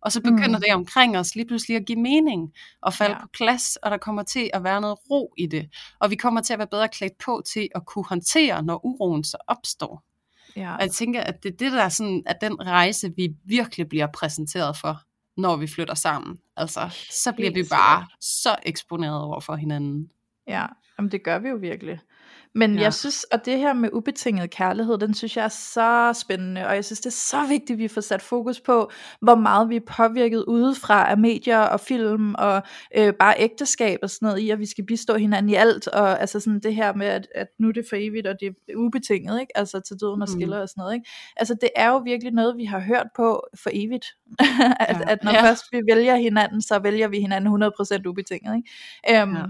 og 0.01 0.11
så 0.11 0.21
begynder 0.21 0.57
mm. 0.57 0.63
det 0.67 0.73
omkring 0.73 1.17
os 1.17 1.35
lige 1.35 1.47
pludselig 1.47 1.77
at 1.77 1.85
give 1.85 1.99
mening 1.99 2.53
og 2.81 2.93
falde 2.93 3.15
ja. 3.15 3.21
på 3.21 3.27
plads, 3.33 3.75
og 3.75 3.91
der 3.91 3.97
kommer 3.97 4.23
til 4.23 4.49
at 4.53 4.63
være 4.63 4.81
noget 4.81 4.97
ro 5.09 5.33
i 5.37 5.45
det, 5.45 5.69
og 5.99 6.09
vi 6.09 6.15
kommer 6.15 6.41
til 6.41 6.53
at 6.53 6.59
være 6.59 6.67
bedre 6.67 6.87
klædt 6.87 7.13
på 7.25 7.41
til 7.53 7.69
at 7.75 7.85
kunne 7.85 8.05
håndtere, 8.05 8.63
når 8.63 8.85
uroen 8.85 9.23
så 9.23 9.37
opstår. 9.47 10.03
Ja. 10.55 10.75
Og 10.75 10.81
jeg 10.81 10.91
tænker, 10.91 11.21
at 11.21 11.43
det 11.43 11.53
er 11.53 11.57
det, 11.57 11.71
der 11.71 11.83
er 11.83 11.89
sådan, 11.89 12.23
at 12.25 12.37
den 12.41 12.61
rejse, 12.61 13.13
vi 13.15 13.35
virkelig 13.45 13.89
bliver 13.89 14.07
præsenteret 14.07 14.77
for, 14.77 15.01
når 15.37 15.55
vi 15.55 15.67
flytter 15.67 15.93
sammen. 15.93 16.37
Altså, 16.57 17.05
så 17.11 17.31
bliver 17.31 17.51
Helt 17.51 17.65
vi 17.65 17.69
bare 17.69 18.07
så 18.21 18.55
eksponeret 18.63 19.21
over 19.21 19.39
for 19.39 19.55
hinanden. 19.55 20.11
Ja, 20.47 20.65
jamen 20.97 21.11
det 21.11 21.23
gør 21.23 21.39
vi 21.39 21.49
jo 21.49 21.55
virkelig. 21.55 21.99
Men 22.55 22.75
ja. 22.75 22.81
jeg 22.81 22.93
synes, 22.93 23.23
og 23.23 23.45
det 23.45 23.57
her 23.57 23.73
med 23.73 23.89
ubetinget 23.93 24.49
kærlighed, 24.49 24.97
den 24.97 25.13
synes 25.13 25.37
jeg 25.37 25.45
er 25.45 25.49
så 25.49 26.19
spændende, 26.21 26.67
og 26.67 26.75
jeg 26.75 26.85
synes, 26.85 26.99
det 26.99 27.05
er 27.05 27.11
så 27.11 27.45
vigtigt, 27.47 27.71
at 27.71 27.77
vi 27.77 27.87
får 27.87 28.01
sat 28.01 28.21
fokus 28.21 28.59
på, 28.59 28.91
hvor 29.21 29.35
meget 29.35 29.69
vi 29.69 29.75
er 29.75 29.79
påvirket 29.87 30.43
udefra 30.43 31.09
af 31.09 31.17
medier 31.17 31.59
og 31.59 31.79
film, 31.79 32.35
og 32.37 32.63
øh, 32.97 33.13
bare 33.13 33.35
ægteskab 33.37 33.99
og 34.03 34.09
sådan 34.09 34.25
noget, 34.25 34.39
i 34.39 34.49
at 34.49 34.59
vi 34.59 34.65
skal 34.65 34.85
bistå 34.85 35.15
hinanden 35.17 35.49
i 35.49 35.55
alt, 35.55 35.87
og 35.87 36.21
altså 36.21 36.39
sådan 36.39 36.59
det 36.59 36.75
her 36.75 36.93
med, 36.93 37.07
at, 37.07 37.27
at 37.35 37.47
nu 37.59 37.67
er 37.67 37.71
det 37.71 37.85
for 37.89 37.95
evigt, 37.99 38.27
og 38.27 38.35
det 38.39 38.47
er 38.47 38.75
ubetinget, 38.75 39.41
ikke? 39.41 39.57
altså 39.57 39.79
til 39.79 39.97
døden 40.01 40.21
og 40.21 40.27
mm. 40.29 40.39
skiller 40.39 40.57
mm. 40.57 40.61
og 40.61 40.69
sådan 40.69 40.81
noget. 40.81 40.93
Ikke? 40.93 41.09
Altså 41.35 41.55
det 41.61 41.69
er 41.75 41.89
jo 41.89 41.97
virkelig 41.97 42.33
noget, 42.33 42.57
vi 42.57 42.65
har 42.65 42.79
hørt 42.79 43.07
på 43.15 43.47
for 43.63 43.69
evigt, 43.73 44.05
at, 44.89 44.97
ja. 44.99 45.11
at 45.11 45.23
når 45.23 45.31
ja. 45.31 45.43
først 45.43 45.63
vi 45.71 45.81
vælger 45.91 46.15
hinanden, 46.15 46.61
så 46.61 46.79
vælger 46.79 47.07
vi 47.07 47.19
hinanden 47.19 47.63
100% 47.63 48.07
ubetinget. 48.07 48.55
Ikke? 48.55 49.23
Um, 49.23 49.35
ja. 49.35 49.43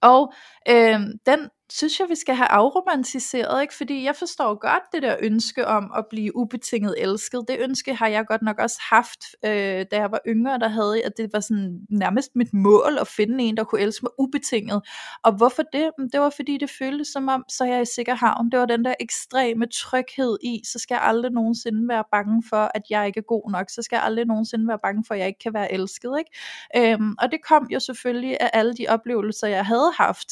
Og 0.00 0.32
øh, 0.68 1.00
den 1.26 1.48
synes 1.72 2.00
jeg, 2.00 2.08
vi 2.08 2.14
skal 2.14 2.34
have 2.34 2.48
afromantiseret, 2.48 3.62
ikke? 3.62 3.74
fordi 3.74 4.04
jeg 4.04 4.16
forstår 4.16 4.54
godt 4.54 4.82
det 4.92 5.02
der 5.02 5.16
ønske 5.20 5.66
om 5.66 5.92
at 5.96 6.04
blive 6.10 6.36
ubetinget 6.36 6.94
elsket. 6.98 7.44
Det 7.48 7.56
ønske 7.60 7.94
har 7.94 8.06
jeg 8.06 8.26
godt 8.26 8.42
nok 8.42 8.58
også 8.58 8.78
haft, 8.90 9.24
øh, 9.44 9.86
da 9.90 9.96
jeg 9.96 10.10
var 10.10 10.20
yngre, 10.26 10.58
der 10.58 10.68
havde 10.68 11.04
at 11.04 11.12
det 11.16 11.32
var 11.32 11.40
sådan 11.40 11.80
nærmest 11.90 12.36
mit 12.36 12.54
mål 12.54 12.98
at 13.00 13.08
finde 13.08 13.44
en, 13.44 13.56
der 13.56 13.64
kunne 13.64 13.80
elske 13.80 14.02
mig 14.02 14.10
ubetinget. 14.18 14.82
Og 15.22 15.32
hvorfor 15.36 15.62
det? 15.72 15.90
Det 16.12 16.20
var 16.20 16.30
fordi, 16.30 16.58
det 16.58 16.70
føltes 16.70 17.08
som 17.08 17.28
om, 17.28 17.44
så 17.48 17.64
er 17.64 17.68
jeg 17.68 17.82
i 17.82 17.84
sikker 17.94 18.14
havn. 18.14 18.50
Det 18.50 18.60
var 18.60 18.66
den 18.66 18.84
der 18.84 18.94
ekstreme 19.00 19.66
tryghed 19.66 20.36
i, 20.42 20.60
så 20.64 20.78
skal 20.78 20.94
jeg 20.94 21.02
aldrig 21.02 21.32
nogensinde 21.32 21.88
være 21.88 22.04
bange 22.12 22.42
for, 22.48 22.70
at 22.74 22.82
jeg 22.90 23.06
ikke 23.06 23.18
er 23.18 23.28
god 23.28 23.50
nok. 23.50 23.70
Så 23.70 23.82
skal 23.82 23.96
jeg 23.96 24.04
aldrig 24.04 24.26
nogensinde 24.26 24.68
være 24.68 24.78
bange 24.82 25.04
for, 25.06 25.14
at 25.14 25.20
jeg 25.20 25.26
ikke 25.26 25.40
kan 25.40 25.54
være 25.54 25.72
elsket. 25.72 26.12
Ikke? 26.18 26.92
Øhm, 26.92 27.14
og 27.18 27.30
det 27.32 27.38
kom 27.48 27.66
jo 27.70 27.80
selvfølgelig 27.80 28.36
af 28.40 28.50
alle 28.52 28.74
de 28.74 28.86
oplevelser, 28.88 29.46
jeg 29.46 29.66
havde 29.66 29.92
haft 29.96 30.28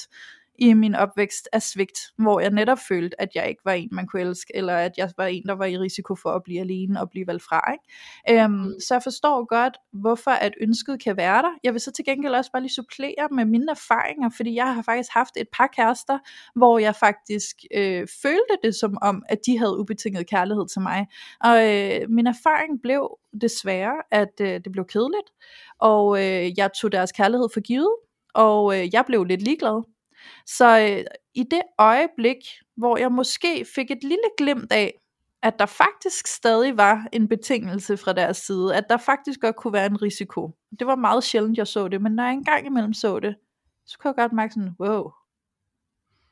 i 0.58 0.72
min 0.72 0.94
opvækst 0.94 1.48
af 1.52 1.62
svigt, 1.62 1.98
hvor 2.18 2.40
jeg 2.40 2.50
netop 2.50 2.78
følte, 2.88 3.20
at 3.20 3.28
jeg 3.34 3.48
ikke 3.48 3.60
var 3.64 3.72
en, 3.72 3.88
man 3.92 4.06
kunne 4.06 4.22
elske, 4.22 4.56
eller 4.56 4.76
at 4.76 4.92
jeg 4.96 5.10
var 5.16 5.26
en, 5.26 5.42
der 5.46 5.54
var 5.54 5.64
i 5.64 5.78
risiko 5.78 6.14
for 6.14 6.30
at 6.30 6.42
blive 6.42 6.60
alene 6.60 7.00
og 7.00 7.10
blive 7.10 7.26
valgt 7.26 7.42
fra. 7.42 7.72
Ikke? 7.72 8.42
Øhm, 8.42 8.52
mm. 8.52 8.80
Så 8.80 8.94
jeg 8.94 9.02
forstår 9.02 9.46
godt, 9.46 9.76
hvorfor 9.92 10.30
at 10.30 10.52
ønsket 10.60 11.02
kan 11.02 11.16
være 11.16 11.42
der. 11.42 11.52
Jeg 11.64 11.72
vil 11.72 11.80
så 11.80 11.92
til 11.92 12.04
gengæld 12.04 12.34
også 12.34 12.52
bare 12.52 12.62
lige 12.62 12.74
supplere 12.74 13.28
med 13.30 13.44
mine 13.44 13.70
erfaringer, 13.70 14.30
fordi 14.36 14.54
jeg 14.54 14.74
har 14.74 14.82
faktisk 14.82 15.10
haft 15.12 15.36
et 15.36 15.48
par 15.52 15.66
kærester, 15.66 16.18
hvor 16.54 16.78
jeg 16.78 16.94
faktisk 16.94 17.56
øh, 17.74 18.06
følte 18.22 18.56
det 18.62 18.74
som 18.74 18.98
om, 19.02 19.22
at 19.28 19.38
de 19.46 19.58
havde 19.58 19.78
ubetinget 19.78 20.30
kærlighed 20.30 20.68
til 20.68 20.80
mig. 20.82 21.06
Og 21.40 21.74
øh, 21.74 22.10
min 22.10 22.26
erfaring 22.26 22.82
blev 22.82 23.18
desværre, 23.40 23.94
at 24.10 24.40
øh, 24.40 24.60
det 24.64 24.72
blev 24.72 24.84
kedeligt, 24.84 25.30
og 25.78 26.18
øh, 26.18 26.58
jeg 26.58 26.70
tog 26.72 26.92
deres 26.92 27.12
kærlighed 27.12 27.48
for 27.54 27.60
givet, 27.60 27.94
og 28.34 28.78
øh, 28.78 28.94
jeg 28.94 29.04
blev 29.06 29.24
lidt 29.24 29.42
ligeglad. 29.42 29.93
Så 30.46 30.78
øh, 30.80 31.04
i 31.34 31.42
det 31.42 31.62
øjeblik, 31.78 32.36
hvor 32.76 32.96
jeg 32.96 33.12
måske 33.12 33.66
fik 33.74 33.90
et 33.90 34.02
lille 34.02 34.28
glimt 34.38 34.72
af, 34.72 35.00
at 35.42 35.58
der 35.58 35.66
faktisk 35.66 36.26
stadig 36.26 36.76
var 36.76 37.06
en 37.12 37.28
betingelse 37.28 37.96
fra 37.96 38.12
deres 38.12 38.36
side, 38.36 38.76
at 38.76 38.84
der 38.90 38.96
faktisk 38.96 39.40
godt 39.40 39.56
kunne 39.56 39.72
være 39.72 39.86
en 39.86 40.02
risiko. 40.02 40.50
Det 40.78 40.86
var 40.86 40.96
meget 40.96 41.24
sjældent, 41.24 41.58
jeg 41.58 41.66
så 41.66 41.88
det, 41.88 42.02
men 42.02 42.12
når 42.12 42.22
jeg 42.22 42.32
engang 42.32 42.66
imellem 42.66 42.92
så 42.92 43.20
det, 43.20 43.36
så 43.86 43.98
kunne 43.98 44.08
jeg 44.08 44.16
godt 44.16 44.32
mærke 44.32 44.54
sådan, 44.54 44.74
wow, 44.80 45.10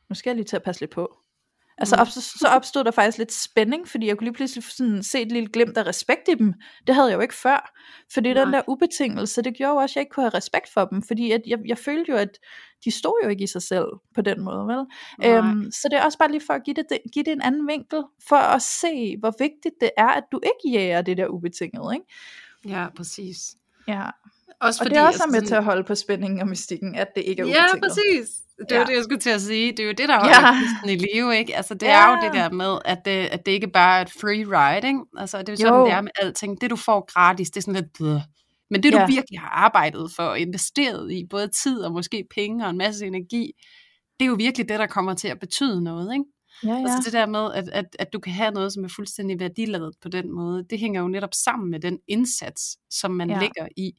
nu 0.09 0.14
skal 0.14 0.30
jeg 0.30 0.36
lige 0.36 0.45
til 0.45 0.57
at 0.57 0.62
passe 0.62 0.80
lidt 0.80 0.90
på. 0.90 1.21
Altså 1.78 1.96
op, 1.96 2.06
så 2.08 2.48
opstod 2.50 2.84
der 2.84 2.90
faktisk 2.90 3.18
lidt 3.18 3.32
spænding, 3.32 3.88
fordi 3.88 4.06
jeg 4.06 4.16
kunne 4.16 4.26
lige 4.26 4.34
pludselig 4.34 4.64
sådan 4.64 5.02
se 5.02 5.20
et 5.20 5.32
lille 5.32 5.48
glimt 5.48 5.76
af 5.76 5.86
respekt 5.86 6.28
i 6.28 6.34
dem. 6.34 6.54
Det 6.86 6.94
havde 6.94 7.08
jeg 7.08 7.16
jo 7.16 7.20
ikke 7.20 7.34
før. 7.34 7.72
Fordi 8.14 8.32
Nej. 8.32 8.44
den 8.44 8.52
der 8.52 8.62
ubetingelse, 8.68 9.42
det 9.42 9.54
gjorde 9.54 9.72
jo 9.72 9.76
også, 9.76 9.92
at 9.92 9.96
jeg 9.96 10.02
ikke 10.02 10.10
kunne 10.10 10.24
have 10.24 10.34
respekt 10.34 10.72
for 10.72 10.84
dem. 10.84 11.02
Fordi 11.02 11.30
at 11.30 11.40
jeg, 11.46 11.58
jeg 11.66 11.78
følte 11.78 12.12
jo, 12.12 12.16
at 12.16 12.38
de 12.84 12.90
stod 12.90 13.20
jo 13.24 13.28
ikke 13.28 13.44
i 13.44 13.46
sig 13.46 13.62
selv 13.62 13.86
på 14.14 14.20
den 14.20 14.40
måde. 14.40 14.66
Vel? 14.66 14.86
Øhm, 15.24 15.70
så 15.72 15.88
det 15.90 15.98
er 15.98 16.04
også 16.04 16.18
bare 16.18 16.30
lige 16.30 16.42
for 16.46 16.54
at 16.54 16.64
give 16.64 16.74
det, 16.74 16.98
give 17.12 17.24
det 17.24 17.32
en 17.32 17.42
anden 17.42 17.68
vinkel, 17.68 18.02
for 18.28 18.36
at 18.36 18.62
se, 18.62 19.16
hvor 19.18 19.34
vigtigt 19.38 19.74
det 19.80 19.90
er, 19.96 20.08
at 20.08 20.24
du 20.32 20.40
ikke 20.42 20.78
jager 20.78 21.02
det 21.02 21.16
der 21.16 21.26
ubetinget. 21.26 21.94
Ikke? 21.94 22.06
Ja, 22.76 22.86
præcis. 22.96 23.38
Ja. 23.88 24.04
Også 24.60 24.80
og 24.80 24.84
fordi, 24.84 24.94
det 24.94 25.00
er 25.00 25.06
også 25.06 25.22
altså, 25.22 25.40
med 25.40 25.46
til 25.48 25.54
at 25.54 25.64
holde 25.64 25.84
på 25.84 25.94
spændingen 25.94 26.40
og 26.40 26.48
mystikken, 26.48 26.94
at 26.94 27.08
det 27.16 27.22
ikke 27.26 27.40
er 27.40 27.44
ubetinget. 27.44 27.70
Ja, 27.74 27.88
præcis. 27.88 28.42
Det 28.68 28.76
er 28.76 28.80
ja. 28.80 28.84
det, 28.86 28.94
jeg 28.94 29.02
skulle 29.02 29.20
til 29.20 29.30
at 29.30 29.40
sige. 29.40 29.70
Det 29.70 29.80
er 29.80 29.84
jo 29.84 29.92
det, 29.92 30.08
der 30.08 30.14
er 30.14 30.28
ja. 30.86 30.92
i 30.92 30.96
live, 30.96 31.36
ikke? 31.36 31.56
Altså, 31.56 31.74
det 31.74 31.86
ja. 31.86 32.06
er 32.06 32.10
jo 32.10 32.24
det 32.24 32.32
der 32.40 32.50
med, 32.50 32.78
at 32.84 32.98
det, 33.04 33.10
at 33.10 33.46
det 33.46 33.52
ikke 33.52 33.68
bare 33.68 33.98
er 33.98 34.02
et 34.02 34.10
free 34.10 34.44
ride, 34.44 34.86
ikke? 34.86 35.00
Altså, 35.16 35.38
det 35.38 35.48
er 35.48 35.52
jo 35.52 35.56
sådan, 35.56 35.74
jo. 35.74 35.84
det 35.84 35.92
er 35.92 36.00
med 36.00 36.10
alting. 36.22 36.60
Det, 36.60 36.70
du 36.70 36.76
får 36.76 37.12
gratis, 37.12 37.50
det 37.50 37.56
er 37.56 37.62
sådan 37.62 37.80
lidt... 37.82 37.92
Bleh. 37.92 38.20
Men 38.70 38.82
det, 38.82 38.92
du 38.92 38.98
ja. 38.98 39.06
virkelig 39.06 39.40
har 39.40 39.48
arbejdet 39.48 40.12
for 40.16 40.22
og 40.22 40.38
investeret 40.38 41.12
i, 41.12 41.26
både 41.30 41.48
tid 41.48 41.80
og 41.80 41.92
måske 41.92 42.24
penge 42.34 42.64
og 42.64 42.70
en 42.70 42.78
masse 42.78 43.06
energi, 43.06 43.52
det 44.20 44.26
er 44.26 44.28
jo 44.28 44.34
virkelig 44.34 44.68
det, 44.68 44.78
der 44.78 44.86
kommer 44.86 45.14
til 45.14 45.28
at 45.28 45.38
betyde 45.40 45.84
noget, 45.84 46.12
ikke? 46.12 46.24
Ja, 46.64 46.68
ja. 46.68 46.80
Altså 46.80 47.02
det 47.04 47.12
der 47.12 47.26
med, 47.26 47.52
at, 47.54 47.68
at, 47.68 47.84
at 47.98 48.12
du 48.12 48.18
kan 48.20 48.32
have 48.32 48.50
noget, 48.50 48.72
som 48.72 48.84
er 48.84 48.88
fuldstændig 48.88 49.40
værdiladet 49.40 49.94
på 50.02 50.08
den 50.08 50.32
måde, 50.32 50.64
det 50.70 50.78
hænger 50.78 51.00
jo 51.00 51.08
netop 51.08 51.34
sammen 51.34 51.70
med 51.70 51.80
den 51.80 51.98
indsats, 52.08 52.76
som 52.90 53.10
man 53.10 53.30
ja. 53.30 53.38
lægger 53.40 53.68
i 53.76 53.92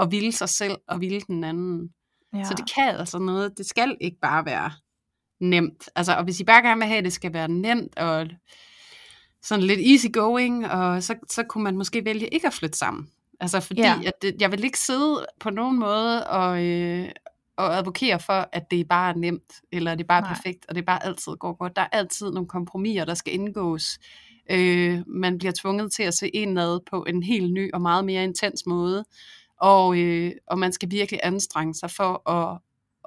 at 0.00 0.10
ville 0.10 0.32
sig 0.32 0.48
selv 0.48 0.76
og 0.88 1.00
ville 1.00 1.20
den 1.20 1.44
anden. 1.44 1.88
Ja. 2.34 2.44
Så 2.44 2.54
det 2.54 2.74
kan 2.74 2.96
altså 2.96 3.18
noget, 3.18 3.58
det 3.58 3.66
skal 3.66 3.96
ikke 4.00 4.18
bare 4.22 4.46
være 4.46 4.72
nemt. 5.40 5.88
Altså, 5.96 6.14
og 6.14 6.24
hvis 6.24 6.40
I 6.40 6.44
bare 6.44 6.62
gerne 6.62 6.80
vil 6.80 6.88
have, 6.88 6.98
at 6.98 7.04
det 7.04 7.12
skal 7.12 7.32
være 7.32 7.48
nemt 7.48 7.98
og 7.98 8.26
sådan 9.42 9.64
lidt 9.64 9.80
easy 9.80 10.06
going, 10.12 10.66
og 10.66 11.02
så, 11.02 11.14
så 11.30 11.42
kunne 11.42 11.64
man 11.64 11.76
måske 11.76 12.04
vælge 12.04 12.28
ikke 12.28 12.46
at 12.46 12.52
flytte 12.52 12.78
sammen. 12.78 13.08
Altså 13.40 13.60
fordi, 13.60 13.80
ja. 13.80 14.00
at 14.06 14.12
det, 14.22 14.36
jeg 14.40 14.52
vil 14.52 14.64
ikke 14.64 14.78
sidde 14.78 15.26
på 15.40 15.50
nogen 15.50 15.78
måde 15.78 16.26
og, 16.26 16.64
øh, 16.64 17.08
og 17.56 17.76
advokere 17.76 18.20
for, 18.20 18.48
at 18.52 18.70
det 18.70 18.88
bare 18.88 19.10
er 19.10 19.16
nemt, 19.16 19.52
eller 19.72 19.94
det 19.94 20.04
er 20.04 20.08
bare 20.08 20.20
Nej. 20.20 20.34
perfekt, 20.34 20.66
og 20.68 20.74
det 20.74 20.84
bare 20.86 21.06
altid 21.06 21.32
går 21.36 21.56
godt. 21.56 21.76
Der 21.76 21.82
er 21.82 21.88
altid 21.92 22.30
nogle 22.30 22.48
kompromiser, 22.48 23.04
der 23.04 23.14
skal 23.14 23.34
indgås. 23.34 23.98
Øh, 24.50 25.02
man 25.06 25.38
bliver 25.38 25.52
tvunget 25.60 25.92
til 25.92 26.02
at 26.02 26.14
se 26.14 26.28
indad 26.28 26.80
på 26.90 27.04
en 27.04 27.22
helt 27.22 27.52
ny 27.52 27.70
og 27.74 27.80
meget 27.82 28.04
mere 28.04 28.24
intens 28.24 28.66
måde 28.66 29.04
og, 29.64 29.98
øh, 29.98 30.32
og 30.46 30.58
man 30.58 30.72
skal 30.72 30.90
virkelig 30.90 31.20
anstrenge 31.22 31.74
sig 31.74 31.90
for 31.90 32.30
at, 32.30 32.58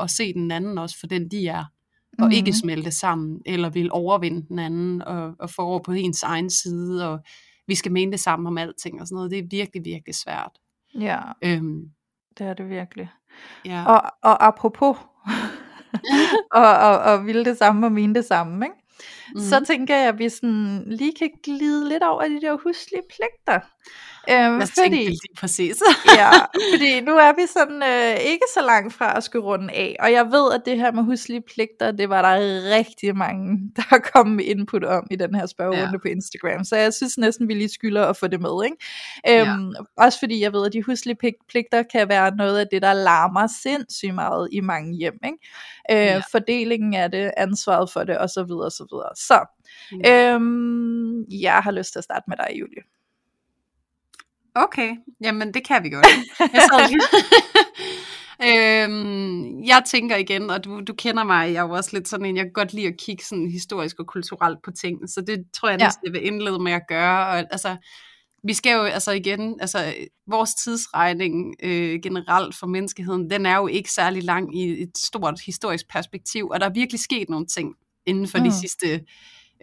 at 0.02 0.10
se 0.10 0.34
den 0.34 0.52
anden 0.52 0.78
også 0.78 1.00
for 1.00 1.08
den 1.08 1.32
de 1.32 1.48
er, 1.48 1.66
og 2.20 2.26
mm. 2.26 2.32
ikke 2.32 2.54
smelte 2.54 2.92
sammen, 2.92 3.42
eller 3.46 3.70
vil 3.70 3.92
overvinde 3.92 4.48
den 4.48 4.60
anden, 4.60 5.02
og, 5.02 5.36
og 5.40 5.50
få 5.50 5.62
over 5.62 5.80
på 5.80 5.92
ens 5.92 6.24
egen 6.24 6.50
side, 6.50 7.10
og 7.10 7.20
vi 7.68 7.76
skal 7.76 7.92
mene 7.92 8.12
det 8.12 8.20
samme 8.20 8.50
om 8.50 8.58
alting, 8.58 9.02
og 9.02 9.08
sådan 9.08 9.16
noget, 9.16 9.32
det 9.32 9.40
er 9.40 9.48
virkelig, 9.50 9.86
virkelig 9.86 10.16
svært. 10.16 10.52
Ja, 11.00 11.20
øhm, 11.44 11.82
det 12.38 12.48
er 12.48 12.54
det 12.54 12.70
virkelig. 12.70 13.10
Ja. 13.66 13.86
Og, 13.86 14.12
og 14.24 14.48
apropos, 14.48 14.98
og, 16.62 16.74
og, 16.78 17.00
og 17.00 17.26
ville 17.26 17.46
det 17.46 17.58
samme 17.58 17.88
og 17.88 17.92
mene 17.92 18.16
det 18.16 18.26
samme, 18.26 18.66
ikke? 18.66 18.78
Mm. 19.36 19.42
så 19.42 19.66
tænker 19.68 19.96
jeg, 19.96 20.08
at 20.08 20.20
vi 20.20 20.30
sådan 20.30 20.84
lige 20.88 21.14
kan 21.20 21.30
glide 21.44 21.90
lidt 21.90 22.04
over 22.04 22.24
de 22.24 22.42
der 22.42 22.58
huslige 22.64 23.04
pligter. 23.10 23.60
Øhm, 24.30 24.60
jeg 24.60 24.68
fordi, 24.68 24.96
lige 24.96 25.36
præcis. 25.38 25.78
ja, 26.20 26.32
fordi 26.74 27.02
nu 27.02 27.12
er 27.12 27.36
vi 27.36 27.48
sådan 27.48 27.84
øh, 27.84 28.32
ikke 28.32 28.46
så 28.54 28.62
langt 28.62 28.94
fra 28.94 29.18
at 29.18 29.24
skulle 29.24 29.46
runde 29.46 29.74
af, 29.74 29.96
og 30.00 30.12
jeg 30.12 30.26
ved, 30.26 30.54
at 30.54 30.62
det 30.66 30.78
her 30.78 30.92
med 30.92 31.04
huslige 31.04 31.42
pligter, 31.42 31.92
det 31.92 32.10
var 32.10 32.22
der 32.22 32.36
rigtig 32.76 33.18
mange, 33.18 33.60
der 33.78 33.98
kom 34.14 34.28
med 34.28 34.46
input 34.46 34.84
om 34.84 35.08
i 35.12 35.16
den 35.16 35.36
her 35.36 35.46
spørgerunde 35.46 35.92
ja. 35.94 35.98
på 35.98 36.08
Instagram, 36.08 36.64
så 36.64 36.76
jeg 36.76 36.94
synes 36.94 37.18
næsten, 37.18 37.48
vi 37.48 37.54
lige 37.54 37.70
skylder 37.70 38.06
at 38.06 38.18
få 38.18 38.28
det 38.28 38.42
med. 38.42 38.66
Ikke? 38.66 39.42
Øhm, 39.50 39.70
ja. 39.70 40.04
Også 40.04 40.20
fordi 40.20 40.42
jeg 40.42 40.54
ved, 40.54 40.66
at 40.66 40.74
de 40.74 40.84
huslige 40.84 41.36
pligter 41.50 41.84
kan 41.84 42.10
være 42.10 42.36
noget 42.36 42.60
af 42.60 42.66
det, 42.72 42.82
der 42.82 42.94
larmer 42.94 43.48
sindssygt 43.64 44.16
meget 44.16 44.50
i 44.52 44.60
mange 44.60 44.96
hjem. 44.98 45.20
Ikke? 45.26 45.38
Øh, 45.92 45.98
ja. 45.98 46.22
Fordelingen 46.32 46.94
af 46.94 47.12
det, 47.12 47.32
ansvaret 47.38 47.90
for 47.90 48.04
det, 48.04 48.18
osv. 48.18 48.28
Så, 48.28 48.46
videre, 48.90 49.16
så, 49.18 49.46
mm. 49.92 50.02
øhm, 50.06 51.26
jeg 51.42 51.60
har 51.60 51.72
lyst 51.72 51.92
til 51.92 52.00
at 52.00 52.04
starte 52.04 52.24
med 52.28 52.38
dig, 52.38 52.60
Julie. 52.60 52.82
Okay, 54.56 54.96
jamen 55.22 55.54
det 55.54 55.68
kan 55.68 55.84
vi 55.84 55.90
godt. 55.90 56.06
Jeg, 56.40 57.00
øhm, 58.84 59.64
jeg 59.64 59.84
tænker 59.86 60.16
igen, 60.16 60.50
og 60.50 60.64
du, 60.64 60.82
du 60.82 60.94
kender 60.94 61.24
mig, 61.24 61.54
jeg 61.54 61.60
er 61.60 61.68
jo 61.68 61.72
også 61.72 61.90
lidt 61.94 62.08
sådan 62.08 62.26
en, 62.26 62.38
jeg 62.38 62.46
kan 62.46 62.54
godt 62.54 62.74
lide 62.74 62.88
at 62.88 62.98
kigge 62.98 63.24
sådan 63.24 63.52
historisk 63.52 64.00
og 64.00 64.08
kulturelt 64.08 64.60
på 64.64 64.72
ting, 64.72 65.10
så 65.10 65.22
det 65.22 65.46
tror 65.54 65.70
jeg 65.70 65.78
næsten, 65.78 66.02
ja. 66.06 66.08
jeg 66.08 66.14
vil 66.14 66.28
indlede 66.28 66.60
med 66.60 66.72
at 66.72 66.88
gøre. 66.88 67.28
Og, 67.28 67.38
altså, 67.38 67.78
vi 68.44 68.54
skal 68.54 68.74
jo 68.74 68.84
altså 68.84 69.12
igen, 69.12 69.62
altså 69.62 69.94
vores 70.28 70.54
tidsregning 70.54 71.56
øh, 71.64 72.00
generelt 72.04 72.56
for 72.56 72.68
menneskeheden, 72.68 73.30
den 73.30 73.46
er 73.46 73.58
jo 73.58 73.68
ikke 73.68 73.92
særlig 73.92 74.24
lang 74.24 74.58
i 74.58 74.82
et 74.84 74.98
stort 74.98 75.40
historisk 75.46 75.90
perspektiv, 75.90 76.48
og 76.48 76.60
der 76.60 76.66
er 76.66 76.74
virkelig 76.74 77.00
sket 77.00 77.30
nogle 77.30 77.46
ting 77.46 77.76
inden 78.08 78.28
for 78.28 78.38
mm. 78.38 78.44
de 78.44 78.60
sidste 78.60 79.02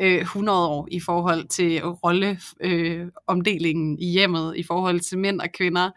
øh, 0.01 0.21
100 0.21 0.69
år 0.69 0.89
i 0.91 1.01
forhold 1.01 1.49
til 1.49 1.85
rolleomdelingen 1.85 3.93
øh, 3.93 3.99
i 4.01 4.11
hjemmet, 4.11 4.57
i 4.57 4.63
forhold 4.63 5.01
til 5.01 5.19
mænd 5.19 5.41
og 5.41 5.49
kvinder. 5.55 5.91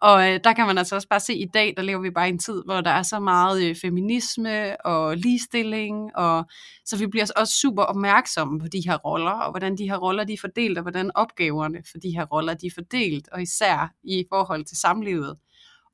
Og 0.00 0.32
øh, 0.32 0.40
der 0.44 0.52
kan 0.52 0.66
man 0.66 0.78
altså 0.78 0.94
også 0.94 1.08
bare 1.08 1.20
se, 1.20 1.34
i 1.34 1.46
dag, 1.54 1.74
der 1.76 1.82
lever 1.82 2.00
vi 2.00 2.10
bare 2.10 2.26
i 2.26 2.32
en 2.32 2.38
tid, 2.38 2.62
hvor 2.64 2.80
der 2.80 2.90
er 2.90 3.02
så 3.02 3.20
meget 3.20 3.64
øh, 3.64 3.76
feminisme 3.76 4.86
og 4.86 5.16
ligestilling, 5.16 6.16
og 6.16 6.44
så 6.84 6.98
vi 6.98 7.06
bliver 7.06 7.26
også 7.36 7.56
super 7.56 7.82
opmærksomme 7.82 8.60
på 8.60 8.68
de 8.68 8.82
her 8.86 8.96
roller, 8.96 9.30
og 9.30 9.50
hvordan 9.50 9.78
de 9.78 9.90
her 9.90 9.96
roller 9.96 10.24
de 10.24 10.32
er 10.32 10.38
fordelt, 10.40 10.78
og 10.78 10.82
hvordan 10.82 11.10
opgaverne 11.14 11.78
for 11.90 11.98
de 11.98 12.10
her 12.10 12.24
roller 12.24 12.54
de 12.54 12.66
er 12.66 12.70
fordelt, 12.74 13.28
og 13.32 13.42
især 13.42 13.92
i 14.04 14.24
forhold 14.32 14.64
til 14.64 14.76
samlivet. 14.76 15.36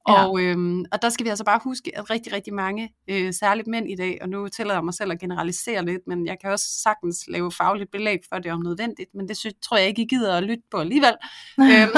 Ja. 0.09 0.27
Og, 0.27 0.41
øhm, 0.41 0.85
og 0.93 1.03
der 1.03 1.09
skal 1.09 1.25
vi 1.25 1.29
altså 1.31 1.45
bare 1.45 1.61
huske, 1.65 1.99
at 1.99 2.11
rigtig, 2.11 2.33
rigtig 2.33 2.55
mange, 2.55 2.93
øh, 3.09 3.33
særligt 3.33 3.69
mænd 3.69 3.91
i 3.91 3.97
dag, 3.97 4.19
og 4.23 4.29
nu 4.29 4.49
tæller 4.49 4.75
jeg 4.75 4.85
mig 4.85 4.95
selv 4.95 5.13
at 5.13 5.21
generalisere 5.21 5.85
lidt, 5.85 6.03
men 6.07 6.27
jeg 6.27 6.37
kan 6.41 6.51
også 6.51 6.65
sagtens 6.83 7.25
lave 7.29 7.53
fagligt 7.53 7.91
belæg 7.91 8.19
for 8.29 8.39
det 8.39 8.53
om 8.53 8.61
nødvendigt, 8.61 9.11
men 9.15 9.29
det 9.29 9.37
synes, 9.37 9.55
tror 9.63 9.77
jeg 9.77 9.87
ikke, 9.89 10.03
I 10.03 10.07
gider 10.07 10.37
at 10.37 10.43
lytte 10.43 10.63
på 10.71 10.77
alligevel. 10.77 11.15
øhm, 11.61 11.91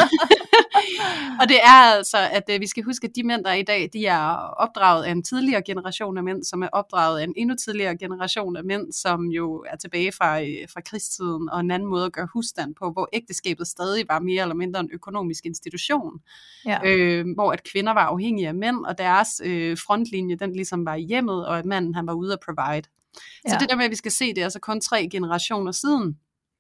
og 1.41 1.49
det 1.49 1.57
er 1.63 1.97
altså, 1.97 2.19
at 2.33 2.43
øh, 2.51 2.61
vi 2.61 2.67
skal 2.67 2.83
huske, 2.83 3.07
at 3.07 3.17
de 3.17 3.23
mænd, 3.23 3.45
der 3.45 3.51
er 3.51 3.55
i 3.55 3.63
dag, 3.63 3.91
de 3.93 4.07
er 4.07 4.21
opdraget 4.37 5.05
af 5.05 5.11
en 5.11 5.23
tidligere 5.23 5.63
generation 5.63 6.19
af 6.19 6.25
mænd, 6.25 6.45
som 6.45 6.63
er 6.63 6.69
opdraget 6.73 7.21
af 7.21 7.25
en 7.25 7.35
endnu 7.37 7.57
tidligere 7.65 7.97
generation 7.97 8.57
af 8.57 8.65
mænd, 8.65 8.93
som 8.93 9.27
jo 9.27 9.65
er 9.69 9.77
tilbage 9.77 10.13
fra, 10.13 10.41
øh, 10.41 10.69
fra 10.73 10.81
krigstiden, 10.81 11.51
og 11.51 11.61
en 11.61 11.71
anden 11.71 11.89
måde 11.89 12.07
at 12.07 12.13
gøre 12.13 12.29
husstand 12.33 12.75
på, 12.75 12.91
hvor 12.91 13.09
ægteskabet 13.13 13.67
stadig 13.67 14.05
var 14.09 14.19
mere 14.19 14.43
eller 14.43 14.55
mindre 14.55 14.81
en 14.81 14.91
økonomisk 14.93 15.47
institution, 15.47 16.13
ja. 16.67 16.79
øh, 16.85 17.27
hvor 17.35 17.53
at 17.53 17.63
kvinder 17.73 17.93
var 17.93 18.05
afhængige 18.05 18.49
af 18.49 18.55
mænd, 18.55 18.85
og 18.85 18.99
deres 18.99 19.29
øh, 19.45 19.79
frontlinje, 19.87 20.37
den 20.37 20.53
ligesom 20.53 20.87
var 20.87 20.95
i 20.95 21.03
hjemmet, 21.03 21.47
og 21.47 21.59
at 21.59 21.65
manden 21.65 21.95
han 21.95 22.07
var 22.07 22.15
ude 22.15 22.33
at 22.33 22.39
provide. 22.41 22.89
Ja. 23.45 23.51
Så 23.51 23.57
det 23.61 23.69
der 23.69 23.77
med, 23.77 23.85
at 23.85 23.91
vi 23.91 23.97
skal 23.97 24.13
se, 24.13 24.29
det 24.29 24.39
er 24.39 24.45
altså 24.45 24.61
kun 24.61 24.81
tre 24.81 25.09
generationer 25.13 25.73
siden. 25.73 26.19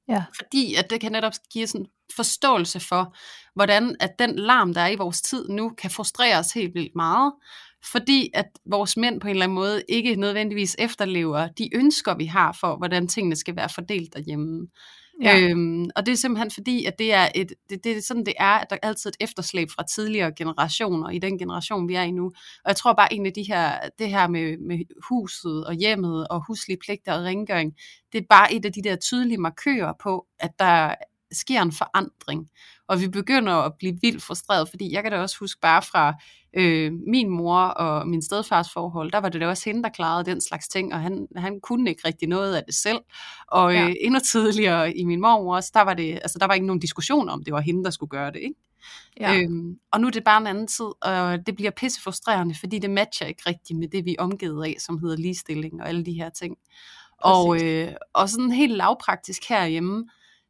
Ja. 0.08 0.24
Fordi 0.36 0.74
at 0.74 0.90
det 0.90 1.00
kan 1.00 1.12
netop 1.12 1.32
give 1.52 1.66
sådan 1.66 1.86
forståelse 2.16 2.80
for, 2.80 3.16
hvordan 3.54 3.96
at 4.00 4.18
den 4.18 4.36
larm, 4.36 4.74
der 4.74 4.80
er 4.80 4.88
i 4.88 4.96
vores 4.96 5.22
tid 5.22 5.48
nu, 5.48 5.70
kan 5.78 5.90
frustrere 5.90 6.38
os 6.38 6.52
helt 6.52 6.74
vildt 6.74 6.96
meget. 6.96 7.32
Fordi 7.92 8.30
at 8.34 8.46
vores 8.66 8.96
mænd 8.96 9.20
på 9.20 9.26
en 9.26 9.30
eller 9.30 9.44
anden 9.44 9.54
måde 9.54 9.82
ikke 9.88 10.16
nødvendigvis 10.16 10.76
efterlever 10.78 11.48
de 11.48 11.76
ønsker, 11.76 12.16
vi 12.16 12.24
har 12.24 12.56
for, 12.60 12.76
hvordan 12.76 13.08
tingene 13.08 13.36
skal 13.36 13.56
være 13.56 13.68
fordelt 13.68 14.14
derhjemme. 14.14 14.68
Ja. 15.22 15.40
Øhm, 15.40 15.86
og 15.96 16.06
det 16.06 16.12
er 16.12 16.16
simpelthen 16.16 16.50
fordi, 16.50 16.84
at 16.84 16.98
det 16.98 17.12
er, 17.12 17.28
et, 17.34 17.52
det, 17.70 17.84
det 17.84 17.96
er 17.96 18.02
sådan, 18.02 18.26
det 18.26 18.34
er, 18.38 18.50
at 18.50 18.66
der 18.70 18.76
er 18.82 18.88
altid 18.88 19.10
et 19.10 19.16
efterslæb 19.20 19.68
fra 19.70 19.82
tidligere 19.94 20.32
generationer 20.36 21.10
i 21.10 21.18
den 21.18 21.38
generation, 21.38 21.88
vi 21.88 21.94
er 21.94 22.02
i 22.02 22.10
nu. 22.10 22.24
Og 22.64 22.68
jeg 22.68 22.76
tror 22.76 22.92
bare 22.92 23.14
en 23.14 23.26
af 23.26 23.32
de 23.32 23.42
her, 23.42 23.88
det 23.98 24.08
her 24.08 24.28
med, 24.28 24.58
med 24.58 24.78
huset 25.08 25.66
og 25.66 25.74
hjemmet 25.74 26.28
og 26.28 26.46
huslige 26.46 26.78
pligter 26.84 27.12
og 27.12 27.24
rengøring, 27.24 27.74
det 28.12 28.20
er 28.20 28.26
bare 28.28 28.54
et 28.54 28.64
af 28.64 28.72
de 28.72 28.82
der 28.82 28.96
tydelige 28.96 29.38
markører 29.38 29.92
på, 30.02 30.26
at 30.38 30.50
der 30.58 30.94
sker 31.32 31.62
en 31.62 31.72
forandring. 31.72 32.48
Og 32.88 33.00
vi 33.00 33.08
begynder 33.08 33.52
at 33.52 33.72
blive 33.78 33.98
vildt 34.02 34.22
frustreret, 34.22 34.68
fordi 34.68 34.92
jeg 34.92 35.02
kan 35.02 35.12
da 35.12 35.18
også 35.18 35.36
huske 35.40 35.60
bare 35.60 35.82
fra 35.82 36.14
øh, 36.56 36.92
min 37.06 37.28
mor 37.28 37.58
og 37.58 38.08
min 38.08 38.22
stedfars 38.22 38.70
forhold, 38.72 39.12
der 39.12 39.18
var 39.18 39.28
det 39.28 39.40
da 39.40 39.46
også 39.48 39.70
hende, 39.70 39.82
der 39.82 39.88
klarede 39.88 40.30
den 40.30 40.40
slags 40.40 40.68
ting, 40.68 40.94
og 40.94 41.00
han, 41.00 41.26
han 41.36 41.60
kunne 41.60 41.90
ikke 41.90 42.08
rigtig 42.08 42.28
noget 42.28 42.56
af 42.56 42.62
det 42.66 42.74
selv. 42.74 42.98
Og 43.48 43.74
ja. 43.74 43.88
øh, 43.88 43.94
endnu 44.00 44.20
tidligere 44.20 44.96
i 44.96 45.04
min 45.04 45.20
mor 45.20 45.56
også, 45.56 45.70
der 45.74 45.82
var, 45.82 45.94
det, 45.94 46.14
altså, 46.14 46.38
der 46.38 46.46
var 46.46 46.54
ikke 46.54 46.66
nogen 46.66 46.80
diskussion 46.80 47.28
om, 47.28 47.44
det 47.44 47.52
var 47.52 47.60
hende, 47.60 47.84
der 47.84 47.90
skulle 47.90 48.10
gøre 48.10 48.32
det. 48.32 48.40
Ikke? 48.40 48.54
Ja. 49.20 49.34
Øhm, 49.34 49.78
og 49.92 50.00
nu 50.00 50.06
er 50.06 50.10
det 50.10 50.24
bare 50.24 50.40
en 50.40 50.46
anden 50.46 50.66
tid, 50.66 50.86
og 51.02 51.46
det 51.46 51.56
bliver 51.56 51.70
pisse 51.70 52.02
frustrerende, 52.02 52.54
fordi 52.54 52.78
det 52.78 52.90
matcher 52.90 53.26
ikke 53.26 53.42
rigtigt 53.46 53.78
med 53.78 53.88
det, 53.88 54.04
vi 54.04 54.16
er 54.18 54.22
omgivet 54.22 54.64
af, 54.64 54.76
som 54.78 54.98
hedder 54.98 55.16
ligestilling 55.16 55.82
og 55.82 55.88
alle 55.88 56.04
de 56.04 56.12
her 56.12 56.28
ting. 56.28 56.56
Og, 57.18 57.62
øh, 57.62 57.92
og 58.12 58.28
sådan 58.28 58.52
helt 58.52 58.76
lavpraktisk 58.76 59.48
herhjemme, 59.48 60.04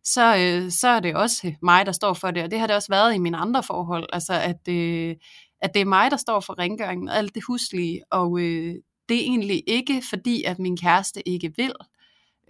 så, 0.04 0.36
øh, 0.36 0.70
så 0.70 0.88
er 0.88 1.00
det 1.00 1.14
også 1.14 1.52
mig, 1.62 1.86
der 1.86 1.92
står 1.92 2.12
for 2.12 2.30
det, 2.30 2.42
og 2.42 2.50
det 2.50 2.58
har 2.58 2.66
det 2.66 2.76
også 2.76 2.88
været 2.88 3.14
i 3.14 3.18
mine 3.18 3.36
andre 3.36 3.62
forhold, 3.62 4.06
altså 4.12 4.32
at, 4.32 4.68
øh, 4.68 5.16
at 5.64 5.74
det 5.74 5.80
er 5.80 5.84
mig, 5.84 6.10
der 6.10 6.16
står 6.16 6.40
for 6.40 6.58
rengøringen 6.58 7.08
og 7.08 7.16
alt 7.16 7.34
det 7.34 7.44
huslige, 7.46 8.02
og 8.10 8.40
øh, 8.40 8.74
det 9.08 9.16
er 9.16 9.20
egentlig 9.20 9.62
ikke 9.66 10.02
fordi, 10.10 10.42
at 10.42 10.58
min 10.58 10.76
kæreste 10.76 11.28
ikke 11.28 11.52
vil 11.56 11.72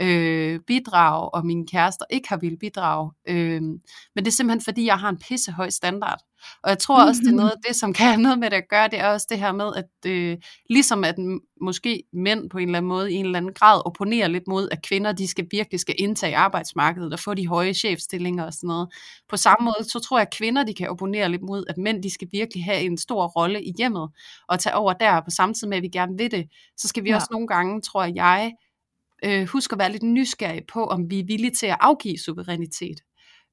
øh, 0.01 0.61
bidrage, 0.61 1.35
og 1.35 1.47
min 1.47 1.67
kæreste 1.67 2.05
ikke 2.11 2.29
har 2.29 2.37
vil 2.37 2.57
bidrage, 2.57 3.13
øh, 3.29 3.63
men 3.63 3.81
det 4.17 4.27
er 4.27 4.31
simpelthen 4.31 4.65
fordi, 4.65 4.87
jeg 4.87 4.99
har 4.99 5.09
en 5.09 5.19
pissehøj 5.19 5.71
standard. 5.71 6.21
Og 6.63 6.71
jeg 6.71 6.79
tror 6.79 7.07
også, 7.07 7.21
det 7.25 7.31
er 7.31 7.37
noget 7.37 7.51
af 7.51 7.57
det, 7.69 7.77
som 7.77 7.93
kan 7.93 8.07
have 8.07 8.21
noget 8.21 8.39
med 8.39 8.51
det 8.51 8.57
at 8.57 8.69
gøre, 8.69 8.89
det 8.89 8.99
er 8.99 9.09
også 9.09 9.27
det 9.31 9.39
her 9.39 9.53
med, 9.53 9.71
at 9.77 10.11
øh, 10.11 10.37
ligesom 10.71 11.05
at 11.05 11.15
måske 11.61 12.03
mænd 12.13 12.51
på 12.51 12.59
en 12.59 12.69
eller 12.69 12.79
anden 12.79 12.89
måde, 12.89 13.13
i 13.13 13.15
en 13.15 13.25
eller 13.25 13.39
anden 13.39 13.55
grad 13.55 13.83
opponerer 13.87 14.29
lidt 14.29 14.49
mod, 14.49 14.69
at 14.71 14.83
kvinder, 14.83 15.13
de 15.13 15.29
skal 15.29 15.47
virkelig 15.51 15.81
skal 15.81 15.95
indtage 15.99 16.37
arbejdsmarkedet 16.37 17.13
og 17.13 17.19
få 17.19 17.35
de 17.35 17.47
høje 17.47 17.75
chefstillinger 17.75 18.45
og 18.45 18.53
sådan 18.53 18.69
noget. 18.69 18.89
På 19.29 19.37
samme 19.37 19.65
måde, 19.65 19.91
så 19.91 20.01
tror 20.01 20.19
jeg, 20.19 20.27
at 20.27 20.35
kvinder, 20.35 20.65
de 20.65 20.75
kan 20.75 20.89
opponere 20.89 21.29
lidt 21.29 21.43
mod, 21.43 21.65
at 21.69 21.79
mænd, 21.79 22.03
de 22.03 22.11
skal 22.11 22.29
virkelig 22.33 22.65
have 22.65 22.81
en 22.81 22.99
stor 22.99 23.27
rolle 23.27 23.65
i 23.65 23.73
hjemmet 23.79 24.09
og 24.49 24.61
tage 24.61 24.77
over 24.77 24.93
der, 24.93 25.21
på 25.21 25.31
samme 25.31 25.55
tid 25.55 25.69
med, 25.69 25.77
at 25.77 25.83
vi 25.83 25.89
gerne 25.89 26.17
vil 26.19 26.31
det. 26.31 26.49
Så 26.77 26.89
skal 26.89 27.05
vi 27.05 27.09
ja. 27.09 27.15
også 27.15 27.29
nogle 27.31 27.47
gange, 27.47 27.81
tror 27.81 28.05
jeg, 28.05 28.53
øh, 29.25 29.49
huske 29.49 29.73
at 29.73 29.79
være 29.79 29.93
lidt 29.93 30.03
nysgerrig 30.03 30.63
på, 30.73 30.85
om 30.85 31.11
vi 31.11 31.21
er 31.21 31.25
villige 31.25 31.51
til 31.51 31.67
at 31.67 31.77
afgive 31.81 32.19
suverænitet. 32.19 33.01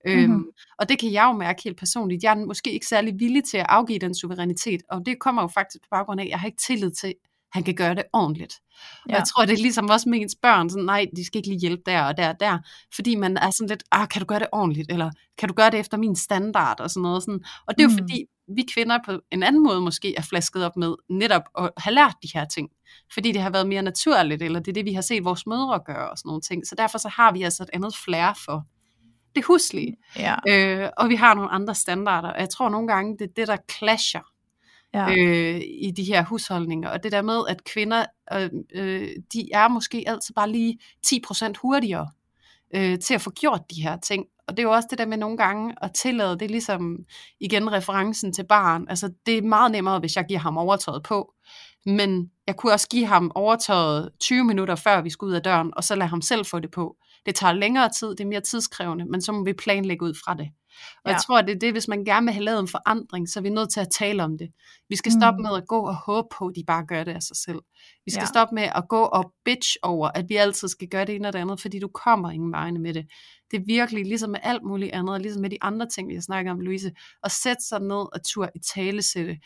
Mm-hmm. 0.05 0.33
Øhm, 0.33 0.45
og 0.79 0.89
det 0.89 0.99
kan 0.99 1.11
jeg 1.11 1.23
jo 1.23 1.31
mærke 1.37 1.61
helt 1.63 1.77
personligt. 1.77 2.23
Jeg 2.23 2.31
er 2.31 2.45
måske 2.45 2.71
ikke 2.71 2.85
særlig 2.85 3.13
villig 3.19 3.43
til 3.43 3.57
at 3.57 3.65
afgive 3.69 3.99
den 3.99 4.15
suverænitet, 4.15 4.81
og 4.89 5.01
det 5.05 5.19
kommer 5.19 5.41
jo 5.41 5.47
faktisk 5.47 5.81
på 5.81 5.87
baggrund 5.91 6.21
af, 6.21 6.25
at 6.25 6.29
jeg 6.29 6.39
har 6.39 6.47
ikke 6.47 6.61
tillid 6.67 6.91
til, 6.91 7.07
at 7.07 7.13
han 7.53 7.63
kan 7.63 7.75
gøre 7.75 7.95
det 7.95 8.03
ordentligt. 8.13 8.53
Ja. 9.09 9.13
Og 9.13 9.19
jeg 9.19 9.27
tror, 9.27 9.45
det 9.45 9.53
er 9.53 9.61
ligesom 9.61 9.89
også 9.89 10.09
med 10.09 10.21
ens 10.21 10.35
børn, 10.41 10.69
sådan, 10.69 10.85
nej, 10.85 11.05
de 11.15 11.25
skal 11.25 11.37
ikke 11.37 11.49
lige 11.49 11.59
hjælpe 11.59 11.83
der 11.85 12.03
og 12.03 12.17
der 12.17 12.29
og 12.29 12.39
der, 12.39 12.57
fordi 12.95 13.15
man 13.15 13.37
er 13.37 13.49
sådan 13.57 13.69
lidt, 13.69 13.83
ah, 13.91 14.07
kan 14.07 14.19
du 14.19 14.25
gøre 14.25 14.39
det 14.39 14.47
ordentligt, 14.51 14.91
eller 14.91 15.11
kan 15.37 15.49
du 15.49 15.53
gøre 15.53 15.71
det 15.71 15.79
efter 15.79 15.97
min 15.97 16.15
standard, 16.15 16.79
og 16.79 16.89
sådan 16.89 17.01
noget. 17.01 17.23
Sådan. 17.23 17.43
Og 17.67 17.77
det 17.77 17.83
er 17.83 17.87
jo 17.87 17.91
mm. 17.91 17.97
fordi, 17.97 18.25
vi 18.55 18.65
kvinder 18.73 18.99
på 19.05 19.19
en 19.31 19.43
anden 19.43 19.63
måde 19.63 19.81
måske 19.81 20.15
er 20.15 20.21
flasket 20.21 20.65
op 20.65 20.77
med 20.77 20.95
netop 21.09 21.41
at 21.57 21.69
have 21.77 21.93
lært 21.93 22.15
de 22.23 22.29
her 22.33 22.45
ting. 22.45 22.69
Fordi 23.13 23.31
det 23.31 23.41
har 23.41 23.49
været 23.49 23.67
mere 23.67 23.81
naturligt, 23.81 24.41
eller 24.41 24.59
det 24.59 24.67
er 24.67 24.73
det, 24.73 24.85
vi 24.85 24.93
har 24.93 25.01
set 25.01 25.25
vores 25.25 25.47
mødre 25.47 25.79
gøre 25.85 26.09
og 26.09 26.17
sådan 26.17 26.29
nogle 26.29 26.41
ting. 26.41 26.67
Så 26.67 26.75
derfor 26.75 26.97
så 26.97 27.09
har 27.09 27.31
vi 27.31 27.43
altså 27.43 27.63
et 27.63 27.69
andet 27.73 27.95
flair 28.05 28.33
for 28.45 28.65
det 29.35 29.45
huslige. 29.45 29.97
Ja. 30.19 30.35
Øh, 30.47 30.89
og 30.97 31.09
vi 31.09 31.15
har 31.15 31.33
nogle 31.33 31.51
andre 31.51 31.75
standarder. 31.75 32.29
Og 32.29 32.39
jeg 32.39 32.49
tror 32.49 32.69
nogle 32.69 32.87
gange, 32.87 33.17
det 33.17 33.21
er 33.21 33.33
det, 33.35 33.47
der 33.47 33.57
clasher 33.77 34.21
ja. 34.93 35.11
øh, 35.11 35.61
i 35.81 35.91
de 35.97 36.03
her 36.03 36.23
husholdninger. 36.23 36.89
Og 36.89 37.03
det 37.03 37.11
der 37.11 37.21
med, 37.21 37.41
at 37.49 37.63
kvinder, 37.63 38.05
øh, 38.33 38.49
øh, 38.73 39.09
de 39.33 39.49
er 39.53 39.67
måske 39.67 40.03
altid 40.07 40.33
bare 40.35 40.51
lige 40.51 40.79
10% 41.07 41.53
hurtigere 41.61 42.11
øh, 42.75 42.99
til 42.99 43.13
at 43.13 43.21
få 43.21 43.31
gjort 43.31 43.61
de 43.75 43.81
her 43.81 43.97
ting. 43.97 44.25
Og 44.47 44.57
det 44.57 44.63
er 44.63 44.67
jo 44.67 44.73
også 44.73 44.87
det 44.91 44.97
der 44.97 45.05
med 45.05 45.17
nogle 45.17 45.37
gange 45.37 45.75
at 45.81 45.91
tillade, 45.93 46.39
det 46.39 46.41
er 46.41 46.49
ligesom 46.49 46.97
igen 47.39 47.71
referencen 47.71 48.33
til 48.33 48.45
barn. 48.49 48.85
Altså 48.89 49.09
det 49.25 49.37
er 49.37 49.41
meget 49.41 49.71
nemmere, 49.71 49.99
hvis 49.99 50.15
jeg 50.15 50.25
giver 50.27 50.39
ham 50.39 50.57
overtøjet 50.57 51.03
på. 51.03 51.33
Men 51.85 52.31
jeg 52.47 52.55
kunne 52.55 52.73
også 52.73 52.87
give 52.87 53.05
ham 53.05 53.31
overtøjet 53.35 54.09
20 54.19 54.43
minutter 54.43 54.75
før 54.75 55.01
vi 55.01 55.09
skulle 55.09 55.31
ud 55.31 55.35
af 55.35 55.41
døren, 55.41 55.71
og 55.77 55.83
så 55.83 55.95
lade 55.95 56.09
ham 56.09 56.21
selv 56.21 56.45
få 56.45 56.59
det 56.59 56.71
på. 56.71 56.95
Det 57.25 57.35
tager 57.35 57.53
længere 57.53 57.89
tid, 57.99 58.09
det 58.09 58.19
er 58.19 58.27
mere 58.27 58.41
tidskrævende, 58.41 59.05
men 59.05 59.21
så 59.21 59.31
må 59.31 59.43
vi 59.43 59.53
planlægge 59.53 60.05
ud 60.05 60.13
fra 60.25 60.33
det. 60.33 60.49
Og 61.05 61.09
ja. 61.11 61.11
jeg 61.11 61.21
tror, 61.21 61.41
det 61.41 61.55
er 61.55 61.59
det, 61.59 61.71
hvis 61.71 61.87
man 61.87 62.05
gerne 62.05 62.25
vil 62.25 62.33
have 62.33 62.43
lavet 62.43 62.59
en 62.59 62.67
forandring, 62.67 63.29
så 63.29 63.39
er 63.39 63.41
vi 63.41 63.49
nødt 63.49 63.73
til 63.73 63.79
at 63.79 63.87
tale 63.91 64.23
om 64.23 64.37
det. 64.37 64.49
Vi 64.89 64.95
skal 64.95 65.11
stoppe 65.11 65.37
mm. 65.37 65.43
med 65.43 65.57
at 65.57 65.67
gå 65.67 65.79
og 65.79 65.95
håbe 65.95 66.27
på, 66.37 66.47
at 66.47 66.55
de 66.55 66.63
bare 66.67 66.85
gør 66.85 67.03
det 67.03 67.11
af 67.11 67.23
sig 67.23 67.37
selv. 67.37 67.59
Vi 68.05 68.11
skal 68.11 68.21
ja. 68.21 68.25
stoppe 68.25 68.55
med 68.55 68.63
at 68.63 68.83
gå 68.89 69.01
og 69.03 69.33
bitch 69.45 69.75
over, 69.83 70.07
at 70.07 70.25
vi 70.29 70.35
altid 70.35 70.67
skal 70.67 70.87
gøre 70.87 71.05
det 71.05 71.15
ene 71.15 71.27
og 71.27 71.33
det 71.33 71.39
andet, 71.39 71.61
fordi 71.61 71.79
du 71.79 71.87
kommer 71.87 72.31
ingen 72.31 72.51
vegne 72.51 72.79
med 72.79 72.93
det. 72.93 73.05
Det 73.51 73.59
er 73.59 73.63
virkelig, 73.65 74.05
ligesom 74.05 74.29
med 74.29 74.39
alt 74.43 74.63
muligt 74.63 74.91
andet, 74.91 75.21
ligesom 75.21 75.41
med 75.41 75.49
de 75.49 75.57
andre 75.61 75.89
ting, 75.89 76.09
vi 76.09 76.13
har 76.13 76.21
snakket 76.21 76.51
om, 76.51 76.59
Louise, 76.59 76.91
at 77.23 77.31
sætte 77.31 77.63
sig 77.67 77.79
ned 77.79 78.13
og 78.13 78.19
tur 78.25 78.49
i 78.55 78.59
talesætte. 78.73 79.37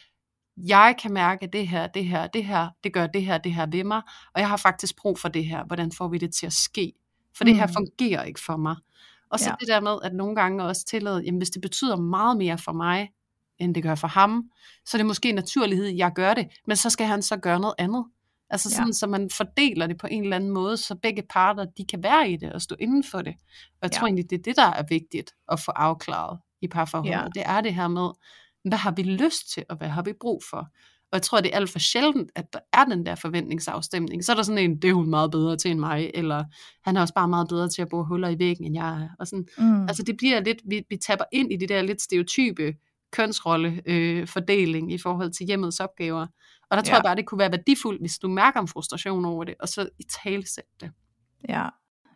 Jeg 0.58 0.96
kan 1.02 1.14
mærke 1.14 1.50
det 1.54 1.68
her, 1.68 1.88
det 1.88 2.06
her, 2.06 2.28
det 2.28 2.46
her, 2.46 2.70
det 2.84 2.94
gør 2.94 3.08
det 3.08 3.26
her, 3.26 3.38
det 3.38 3.54
her 3.54 3.68
ved 3.72 3.84
mig, 3.84 4.02
og 4.34 4.42
jeg 4.42 4.50
har 4.50 4.58
faktisk 4.58 4.96
brug 4.98 5.20
for 5.20 5.30
det 5.30 5.46
her. 5.46 5.66
Hvordan 5.66 5.92
får 5.92 6.08
vi 6.08 6.18
det 6.18 6.34
til 6.34 6.46
at 6.46 6.54
ske? 6.54 6.94
For 7.38 7.44
mm. 7.44 7.46
det 7.46 7.56
her 7.56 7.68
mm. 7.68 7.74
fungerer 7.74 8.24
ikke 8.24 8.40
for 8.46 8.58
mig. 8.58 8.76
Og 9.30 9.40
så 9.40 9.50
ja. 9.50 9.56
det 9.60 9.68
der 9.68 9.80
med, 9.80 9.98
at 10.04 10.14
nogle 10.14 10.36
gange 10.36 10.64
også 10.64 10.86
tillade, 10.86 11.22
jamen 11.26 11.38
hvis 11.38 11.50
det 11.50 11.62
betyder 11.62 11.96
meget 11.96 12.38
mere 12.38 12.58
for 12.58 12.72
mig, 12.72 13.10
end 13.60 13.76
det 13.76 13.84
gør 13.84 13.96
for 13.96 14.08
ham, 14.08 14.44
så 14.86 14.98
er 14.98 15.00
det 15.00 15.06
måske 15.06 15.32
naturlighed, 15.32 15.88
jeg 15.88 16.12
gør 16.16 16.34
det, 16.34 16.48
men 16.68 16.78
så 16.78 16.90
skal 16.90 17.08
han 17.08 17.22
så 17.22 17.38
gøre 17.38 17.60
noget 17.60 17.76
andet. 17.78 18.06
Altså 18.50 18.70
sådan, 18.70 18.88
ja. 18.88 18.94
så 18.94 19.08
man 19.08 19.30
fordeler 19.30 19.88
det 19.88 19.98
på 19.98 20.08
en 20.08 20.24
eller 20.24 20.36
anden 20.36 20.52
måde, 20.52 20.78
så 20.78 20.96
begge 20.96 21.24
parter, 21.30 21.66
de 21.78 21.86
kan 21.86 22.04
være 22.04 22.30
i 22.30 22.36
det 22.36 22.54
og 22.54 22.62
stå 22.62 22.76
inden 22.80 23.04
for 23.04 23.22
det. 23.22 23.34
Og 23.72 23.80
jeg 23.82 23.92
ja. 23.94 24.00
tror 24.00 24.08
egentlig, 24.08 24.30
det 24.30 24.40
er 24.40 24.44
det, 24.44 24.56
der 24.56 24.72
er 24.72 24.84
vigtigt 24.90 25.32
at 25.52 25.60
få 25.60 25.72
afklaret 25.72 26.40
i 26.62 26.68
parforholdet. 26.68 27.12
Ja. 27.12 27.28
Det 27.36 27.44
er 27.46 27.62
det 27.62 27.74
her 27.74 27.88
med, 27.88 28.10
hvad 28.64 28.78
har 28.78 28.92
vi 28.92 29.04
lyst 29.04 29.54
til, 29.54 29.64
og 29.70 29.76
hvad 29.76 29.88
har 29.88 30.02
vi 30.02 30.14
brug 30.22 30.44
for? 30.50 30.68
Og 31.16 31.18
jeg 31.18 31.22
tror, 31.22 31.42
det 31.42 31.52
er 31.54 31.56
alt 31.56 31.70
for 31.70 31.80
sjældent, 31.80 32.32
at 32.36 32.54
der 32.54 32.60
er 32.74 32.86
den 32.86 33.06
der 33.06 33.16
forventningsafstemning. 33.16 34.26
Så 34.26 34.32
er 34.32 34.36
der 34.36 34.44
sådan 34.44 34.58
en, 34.58 34.82
det 34.82 34.90
er 34.90 34.94
hun 34.94 35.10
meget 35.10 35.32
bedre 35.32 35.58
til 35.58 35.72
end 35.72 35.80
mig, 35.80 36.12
eller 36.14 36.44
han 36.86 36.98
er 36.98 37.02
også 37.02 37.14
bare 37.14 37.28
meget 37.28 37.48
bedre 37.48 37.70
til 37.70 37.82
at 37.82 37.90
bruge 37.90 38.06
huller 38.06 38.30
i 38.30 38.40
væggen, 38.40 38.66
end 38.66 38.76
jeg 38.76 39.02
er. 39.02 39.08
Og 39.20 39.28
sådan, 39.28 39.48
mm. 39.58 39.82
Altså 39.82 40.04
det 40.04 40.18
bliver 40.18 40.40
lidt, 40.40 40.58
vi, 40.70 40.84
vi 40.90 40.98
tapper 40.98 41.26
ind 41.32 41.54
i 41.54 41.56
det 41.56 41.70
der 41.70 41.82
lidt 41.82 42.02
stereotype 42.02 42.74
kønsrolle 43.12 43.82
øh, 43.86 44.28
fordeling 44.28 44.94
i 44.94 44.98
forhold 44.98 45.32
til 45.32 45.46
hjemmets 45.46 45.80
opgaver. 45.80 46.28
Og 46.70 46.78
der 46.78 46.84
tror 46.84 46.92
ja. 46.92 46.96
jeg 46.96 47.04
bare, 47.04 47.16
det 47.16 47.26
kunne 47.26 47.40
være 47.40 47.52
værdifuldt, 47.52 48.02
hvis 48.02 48.18
du 48.18 48.28
mærker 48.30 48.60
en 48.60 48.68
frustration 48.68 49.26
over 49.26 49.44
det, 49.44 49.56
og 49.60 49.70
så 49.70 49.90
i 50.00 50.04
talesæt 50.24 50.64
det. 50.82 50.92
Ja, 51.50 51.66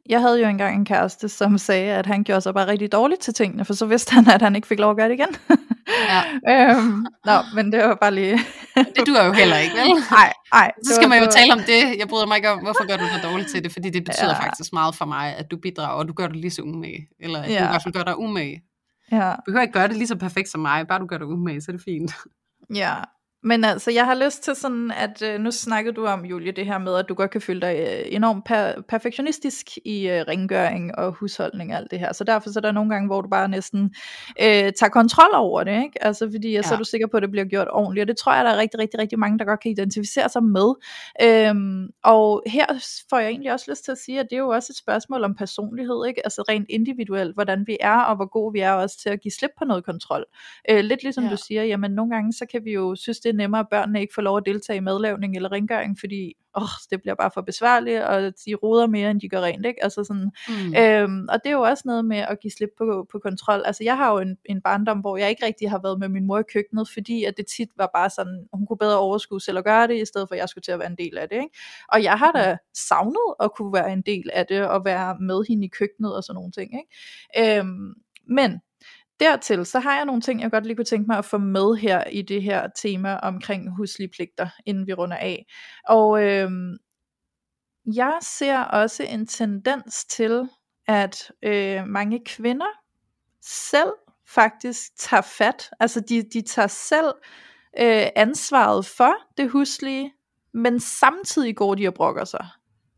jeg 0.10 0.22
havde 0.22 0.42
jo 0.42 0.48
engang 0.48 0.76
en 0.76 0.86
kæreste, 0.86 1.30
som 1.30 1.58
sagde, 1.58 1.92
at 1.92 2.06
han 2.06 2.24
gjorde 2.24 2.42
sig 2.42 2.54
bare 2.54 2.68
rigtig 2.68 2.92
dårligt 2.92 3.22
til 3.22 3.34
tingene, 3.34 3.66
for 3.66 3.74
så 3.74 3.86
vidste 3.86 4.14
han, 4.14 4.30
at 4.30 4.42
han 4.42 4.56
ikke 4.56 4.68
fik 4.68 4.80
lov 4.80 4.92
at 4.92 4.98
gøre 4.98 5.10
det 5.10 5.14
igen. 5.14 5.36
Ja. 6.12 6.22
øhm, 6.52 7.06
nå, 7.26 7.38
men 7.56 7.72
det 7.72 7.80
var 7.84 7.96
bare 7.96 8.14
lige... 8.14 8.40
det 8.76 9.08
duer 9.08 9.26
jo 9.26 9.32
heller 9.32 9.58
ikke, 9.58 9.76
vel? 9.76 9.88
Nej, 10.12 10.34
nej. 10.54 10.72
Så 10.84 10.96
skal 10.96 11.10
man 11.10 11.24
jo 11.24 11.30
tale 11.32 11.54
om 11.54 11.60
det. 11.60 12.00
Jeg 12.00 12.08
bryder 12.08 12.26
mig 12.26 12.36
ikke 12.36 12.50
om, 12.50 12.60
hvorfor 12.60 12.88
gør 12.88 12.98
du 12.98 13.06
så 13.06 13.30
dårligt 13.30 13.50
til 13.50 13.64
det, 13.64 13.72
fordi 13.72 13.90
det 13.90 14.04
betyder 14.04 14.36
ja. 14.36 14.46
faktisk 14.46 14.74
meget 14.74 14.96
for 14.96 15.06
mig, 15.06 15.36
at 15.36 15.52
du 15.52 15.58
bidrager, 15.58 15.94
og 16.00 16.08
du 16.08 16.14
gør 16.14 16.28
det 16.28 16.36
lige 16.36 16.52
så 16.52 16.62
umage. 16.62 17.08
Eller 17.20 17.42
at 17.42 17.50
ja. 17.50 17.60
du 17.60 17.64
i 17.64 17.68
hvert 17.68 17.84
fald 17.84 17.94
gør 17.94 18.04
dig 18.04 18.18
umage. 18.18 18.62
Ja. 19.12 19.30
Du 19.32 19.42
behøver 19.46 19.62
ikke 19.62 19.74
gøre 19.74 19.88
det 19.88 19.98
lige 19.98 20.08
så 20.08 20.16
perfekt 20.16 20.50
som 20.50 20.62
mig, 20.62 20.88
bare 20.88 21.00
du 21.00 21.06
gør 21.06 21.18
det 21.18 21.26
umage, 21.26 21.62
så 21.62 21.72
er 21.72 21.76
det 21.76 21.84
fint. 21.86 22.12
Ja, 22.76 22.96
men 23.44 23.64
altså, 23.64 23.92
jeg 23.92 24.06
har 24.06 24.16
lyst 24.26 24.44
til 24.44 24.56
sådan, 24.56 24.92
at 24.92 25.22
øh, 25.22 25.40
nu 25.40 25.52
snakkede 25.52 25.96
du 25.96 26.06
om, 26.06 26.26
Julie, 26.26 26.52
det 26.52 26.66
her 26.66 26.78
med, 26.78 26.96
at 26.96 27.10
du 27.10 27.14
godt 27.14 27.32
kan 27.32 27.42
føle 27.42 27.62
dig 27.62 27.76
øh, 27.80 28.16
enormt 28.16 28.46
per- 28.46 28.82
perfektionistisk 28.82 29.66
i 29.86 30.08
øh, 30.10 30.22
rengøring 30.28 30.96
og 30.96 31.12
husholdning 31.12 31.72
og 31.72 31.78
alt 31.78 31.92
det 31.92 32.00
her. 32.00 32.14
Så 32.14 32.24
derfor 32.24 32.50
så 32.50 32.60
er 32.60 32.62
der 32.62 32.72
nogle 32.72 32.90
gange, 32.90 33.08
hvor 33.08 33.22
du 33.22 33.30
bare 33.30 33.48
næsten 33.48 33.84
øh, 34.42 34.48
tager 34.80 34.90
kontrol 34.90 35.34
over 35.34 35.64
det, 35.64 35.84
ikke? 35.84 36.04
Altså, 36.06 36.30
fordi 36.32 36.52
ja. 36.52 36.62
så 36.62 36.74
er 36.74 36.78
du 36.78 36.84
sikker 36.84 37.08
på, 37.08 37.18
at 37.18 37.24
det 37.24 37.32
bliver 37.32 37.46
gjort 37.46 37.68
ordentligt. 37.72 38.04
Og 38.04 38.08
det 38.08 38.18
tror 38.18 38.34
jeg, 38.34 38.46
der 38.46 38.52
er 38.52 38.58
rigtig, 38.58 38.80
rigtig, 38.80 39.00
rigtig 39.00 39.20
mange, 39.20 39.40
der 39.40 39.46
godt 39.46 39.60
kan 39.60 39.72
identificere 39.72 40.30
sig 40.30 40.44
med. 40.44 40.74
Øhm, 41.22 41.88
og 42.04 42.44
her 42.48 42.66
får 43.10 43.20
jeg 43.20 43.30
egentlig 43.30 43.54
også 43.54 43.66
lyst 43.72 43.86
til 43.86 43.92
at 43.92 43.98
sige, 43.98 44.20
at 44.20 44.28
det 44.30 44.36
er 44.36 44.40
jo 44.40 44.50
også 44.50 44.72
et 44.72 44.78
spørgsmål 44.78 45.24
om 45.24 45.36
personlighed, 45.36 46.06
ikke? 46.08 46.22
Altså 46.26 46.44
rent 46.50 46.66
individuelt, 46.70 47.34
hvordan 47.34 47.64
vi 47.68 47.78
er, 47.80 48.00
og 48.00 48.16
hvor 48.16 48.30
gode 48.30 48.54
vi 48.54 48.60
er 48.60 48.72
også 48.72 49.00
til 49.02 49.10
at 49.10 49.22
give 49.22 49.32
slip 49.32 49.52
på 49.58 49.66
noget 49.66 49.86
kontrol. 49.86 50.26
Øh, 50.70 50.80
lidt 50.80 51.04
ligesom 51.04 51.24
ja. 51.24 51.30
du 51.30 51.38
siger, 51.48 51.64
jamen 51.64 51.92
nogle 51.92 52.12
gange, 52.12 52.34
så 52.34 52.46
kan 52.52 52.66
vi 52.66 52.72
jo 52.72 52.96
synes, 52.96 53.20
det 53.30 53.36
er 53.36 53.38
nemmere, 53.38 53.60
at 53.60 53.70
børnene 53.72 54.02
ikke 54.02 54.14
får 54.14 54.22
lov 54.22 54.38
at 54.38 54.46
deltage 54.46 54.78
i 54.78 54.80
madlavning 54.80 55.36
eller 55.36 55.52
rengøring, 55.52 56.00
fordi 56.00 56.34
åh, 56.58 56.70
det 56.92 57.02
bliver 57.02 57.16
bare 57.16 57.32
for 57.34 57.42
besværligt, 57.42 58.02
og 58.02 58.22
de 58.22 58.56
roder 58.56 58.88
mere, 58.88 59.12
end 59.12 59.22
de 59.22 59.30
gør 59.30 59.42
rent, 59.42 59.66
ikke? 59.66 59.84
Altså 59.84 60.04
sådan, 60.04 60.32
mm. 60.48 60.76
øhm, 60.78 61.28
og 61.30 61.40
det 61.44 61.50
er 61.50 61.54
jo 61.54 61.62
også 61.62 61.84
noget 61.86 62.06
med 62.06 62.18
at 62.18 62.40
give 62.40 62.52
slip 62.52 62.70
på, 62.78 63.08
på 63.12 63.20
kontrol. 63.20 63.62
Altså 63.66 63.84
jeg 63.84 63.98
har 63.98 64.12
jo 64.12 64.18
en, 64.20 64.38
en 64.46 64.62
barndom, 64.62 65.00
hvor 65.00 65.18
jeg 65.18 65.30
ikke 65.30 65.46
rigtig 65.46 65.70
har 65.70 65.80
været 65.84 66.00
med 66.00 66.10
min 66.10 66.28
mor 66.28 66.40
i 66.40 66.44
køkkenet, 66.54 66.90
fordi 66.94 67.24
at 67.24 67.34
det 67.38 67.46
tit 67.58 67.70
var 67.78 67.90
bare 67.94 68.10
sådan, 68.10 68.48
hun 68.54 68.66
kunne 68.66 68.78
bedre 68.78 68.98
overskue 68.98 69.42
selv 69.42 69.58
at 69.58 69.64
gøre 69.64 69.88
det, 69.88 70.02
i 70.02 70.06
stedet 70.06 70.28
for 70.28 70.36
at 70.36 70.40
jeg 70.40 70.50
skulle 70.50 70.64
til 70.64 70.72
at 70.72 70.80
være 70.80 70.90
en 70.90 70.98
del 70.98 71.18
af 71.18 71.30
det, 71.30 71.36
ikke? 71.36 71.58
Og 71.90 72.04
jeg 72.04 72.14
har 72.14 72.32
da 72.32 72.58
savnet 72.74 73.34
at 73.40 73.54
kunne 73.56 73.74
være 73.74 73.94
en 73.94 74.02
del 74.02 74.30
af 74.34 74.46
det, 74.46 74.68
og 74.68 74.86
være 74.86 75.18
med 75.20 75.44
hende 75.50 75.66
i 75.66 75.70
køkkenet 75.70 76.16
og 76.16 76.24
sådan 76.24 76.36
nogle 76.36 76.52
ting, 76.52 76.72
ikke? 76.74 77.60
Øhm, 77.60 77.94
men 78.28 78.60
dertil, 79.20 79.66
så 79.66 79.80
har 79.80 79.96
jeg 79.96 80.06
nogle 80.06 80.22
ting, 80.22 80.42
jeg 80.42 80.52
godt 80.52 80.66
lige 80.66 80.76
kunne 80.76 80.86
tænke 80.86 81.08
mig 81.08 81.18
at 81.18 81.26
få 81.26 81.38
med 81.38 81.76
her 81.76 82.04
i 82.04 82.22
det 82.22 82.44
her 82.44 82.68
tema 82.82 83.16
omkring 83.16 83.76
huslige 83.76 84.10
pligter, 84.16 84.50
inden 84.66 84.88
vi 84.88 84.94
runder 84.94 85.18
af. 85.18 85.46
Og 85.88 86.24
øh, 86.24 86.52
jeg 87.96 88.18
ser 88.22 88.60
også 88.60 89.04
en 89.04 89.28
tendens 89.28 90.06
til, 90.06 90.50
at 90.88 91.32
øh, 91.44 91.88
mange 91.88 92.22
kvinder 92.26 92.72
selv 93.42 93.94
faktisk 94.28 94.98
tager 94.98 95.22
fat, 95.22 95.70
altså 95.80 96.00
de, 96.00 96.24
de 96.34 96.42
tager 96.42 96.68
selv 96.68 97.14
øh, 97.80 98.08
ansvaret 98.16 98.86
for 98.86 99.14
det 99.38 99.50
huslige, 99.50 100.14
men 100.54 100.80
samtidig 100.80 101.56
går 101.56 101.76
de 101.76 101.88
og 101.88 101.94
brokker 101.94 102.26
sig 102.26 102.48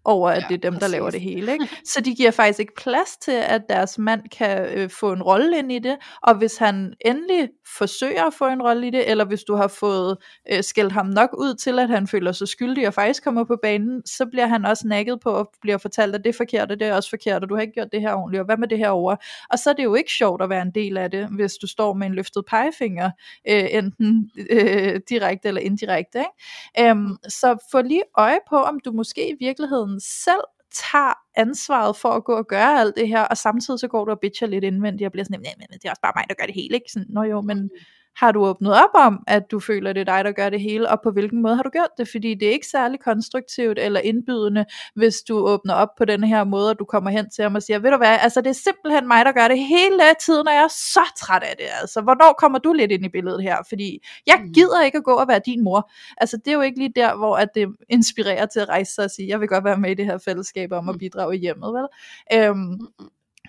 over, 0.06 0.30
at 0.30 0.42
ja, 0.42 0.48
det 0.50 0.54
er 0.54 0.70
dem, 0.70 0.74
præcis. 0.74 0.84
der 0.84 0.98
laver 0.98 1.10
det 1.10 1.22
hele. 1.22 1.52
Ikke? 1.52 1.70
Så 1.94 2.02
de 2.02 2.16
giver 2.16 2.32
faktisk 2.32 2.60
ikke 2.60 2.76
plads 2.76 3.18
til, 3.18 3.32
at 3.32 3.62
deres 3.70 3.98
mand 3.98 4.22
kan 4.38 4.66
øh, 4.74 4.90
få 4.90 5.12
en 5.12 5.24
rolle 5.24 5.58
ind 5.58 5.72
i 5.72 5.80
det, 5.80 5.98
og 6.24 6.36
hvis 6.36 6.58
han 6.58 6.94
endelig 7.06 7.50
forsøger 7.78 8.24
at 8.24 8.34
få 8.34 8.48
en 8.48 8.62
rolle 8.62 8.88
i 8.88 8.90
det, 8.90 9.10
eller 9.10 9.26
hvis 9.26 9.44
du 9.44 9.56
har 9.56 9.68
fået 9.68 10.18
øh, 10.52 10.64
skældt 10.64 10.94
ham 10.94 11.06
nok 11.06 11.30
ud 11.38 11.56
til, 11.56 11.80
at 11.80 11.90
han 11.90 12.08
føler 12.08 12.32
sig 12.32 12.48
skyldig 12.48 12.88
og 12.88 12.94
faktisk 12.94 13.24
kommer 13.24 13.44
på 13.44 13.58
banen, 13.62 14.02
så 14.06 14.26
bliver 14.26 14.48
han 14.48 14.66
også 14.66 14.88
nakket 14.88 15.20
på 15.20 15.30
og 15.30 15.52
bliver 15.62 15.78
fortalt, 15.78 16.16
at 16.16 16.24
det 16.24 16.30
er 16.30 16.38
forkert, 16.38 16.72
og 16.72 16.80
det 16.80 16.88
er 16.88 16.96
også 16.96 17.10
forkert, 17.10 17.44
og 17.44 17.50
du 17.50 17.56
har 17.56 17.62
ikke 17.62 17.74
gjort 17.74 17.92
det 17.92 18.02
her 18.02 18.14
ordentligt, 18.14 18.40
og 18.40 18.46
hvad 18.46 18.58
med 18.58 18.68
det 18.68 18.78
her 18.78 18.90
over? 18.90 19.16
Og 19.50 19.60
så 19.60 19.70
er 19.70 19.74
det 19.74 19.84
jo 19.84 19.96
ikke 19.96 20.12
sjovt 20.12 20.42
at 20.42 20.50
være 20.50 20.62
en 20.62 20.72
del 20.72 20.98
af 20.98 21.12
det, 21.12 21.28
hvis 21.28 21.54
du 21.54 21.68
står 21.68 21.94
med 21.94 22.08
en 22.08 22.14
løftet 22.14 22.46
pegefinger, 22.46 23.12
øh, 23.50 23.68
enten 23.72 24.32
øh, 24.52 25.00
direkte 25.10 25.48
eller 25.48 25.62
indirekte. 25.62 26.20
Ikke? 26.20 26.90
Øhm, 26.90 27.18
så 27.28 27.68
få 27.72 27.82
lige 27.82 28.04
øje 28.18 28.40
på, 28.50 28.56
om 28.56 28.80
du 28.86 28.92
måske 28.92 29.30
i 29.30 29.36
virkeligheden 29.40 29.91
virkeligheden 29.92 30.00
selv 30.00 30.44
tager 30.74 31.14
ansvaret 31.36 31.96
for 31.96 32.10
at 32.10 32.24
gå 32.24 32.34
og 32.34 32.48
gøre 32.48 32.80
alt 32.80 32.96
det 32.96 33.08
her, 33.08 33.22
og 33.22 33.38
samtidig 33.38 33.80
så 33.80 33.88
går 33.88 34.06
du 34.06 34.12
og 34.12 34.20
bitcher 34.20 34.48
lidt 34.48 34.64
indvendigt 34.64 35.06
og 35.06 35.12
bliver 35.12 35.26
sådan, 35.26 35.40
nej, 35.40 35.54
det 35.72 35.86
er 35.86 35.90
også 35.90 36.02
bare 36.02 36.14
mig, 36.16 36.26
der 36.30 36.36
gør 36.36 36.46
det 36.46 36.56
hele, 36.56 36.76
ikke? 36.76 36.92
Sådan, 36.92 37.08
Nå 37.10 37.24
jo, 37.24 37.42
men 37.42 37.70
har 38.16 38.32
du 38.32 38.46
åbnet 38.46 38.74
op 38.74 38.90
om, 38.94 39.24
at 39.28 39.52
du 39.52 39.60
føler, 39.60 39.94
det 39.94 40.02
er 40.02 40.16
dig, 40.16 40.24
der 40.26 40.32
gør 40.32 40.50
det 40.50 40.62
hele, 40.62 40.90
og 40.90 41.00
på 41.04 41.12
hvilken 41.12 41.42
måde 41.42 41.56
har 41.56 41.64
du 41.64 41.70
gjort 41.70 41.90
det? 41.98 42.08
Fordi 42.08 42.34
det 42.34 42.48
er 42.48 42.52
ikke 42.52 42.68
særlig 42.68 43.00
konstruktivt 43.00 43.80
eller 43.80 44.00
indbydende, 44.00 44.66
hvis 44.96 45.22
du 45.22 45.48
åbner 45.48 45.74
op 45.74 45.90
på 45.98 46.06
den 46.06 46.24
her 46.24 46.44
måde, 46.44 46.70
og 46.70 46.80
du 46.80 46.86
kommer 46.86 47.10
hen 47.10 47.30
til 47.30 47.44
ham 47.44 47.56
og 47.56 47.64
siger, 47.64 47.80
ved 47.80 47.92
du 47.92 47.98
hvad, 47.98 48.18
altså 48.22 48.42
det 48.42 48.50
er 48.50 48.54
simpelthen 48.54 49.08
mig, 49.08 49.26
der 49.26 49.32
gør 49.32 49.48
det 49.48 49.60
hele 49.60 50.04
tiden, 50.26 50.48
og 50.48 50.54
jeg 50.54 50.64
er 50.64 50.68
så 50.68 51.14
træt 51.20 51.44
af 51.44 51.56
det. 51.58 51.66
Altså, 51.82 52.02
hvornår 52.02 52.36
kommer 52.40 52.60
du 52.60 52.74
lidt 52.74 52.92
ind 52.92 53.06
i 53.06 53.10
billedet 53.10 53.44
her? 53.44 53.58
Fordi 53.70 54.00
jeg 54.28 54.40
mm. 54.44 54.54
gider 54.54 54.82
ikke 54.82 54.98
at 54.98 55.04
gå 55.04 55.14
og 55.14 55.28
være 55.28 55.42
din 55.46 55.64
mor. 55.64 55.92
Altså, 56.18 56.38
det 56.38 56.48
er 56.48 56.56
jo 56.56 56.62
ikke 56.62 56.78
lige 56.78 56.94
der, 56.96 57.16
hvor 57.16 57.36
at 57.38 57.50
det 57.56 57.68
inspirerer 57.90 58.46
til 58.46 58.60
at 58.60 58.70
rejse 58.70 58.94
sig 58.94 59.04
og 59.06 59.12
sige, 59.12 59.28
jeg 59.28 59.40
vil 59.40 59.48
godt 59.48 59.64
være 59.64 59.78
med 59.78 59.92
i 59.92 59.94
det 59.94 60.06
her 60.06 60.18
fællesskab 60.18 60.72
om 60.72 60.90
at 60.90 60.96
mm. 60.96 61.00
bidrage 61.00 61.36
i 61.36 61.40
hjemmet, 61.40 61.74
vel? 61.74 61.88
Øhm, 62.34 62.80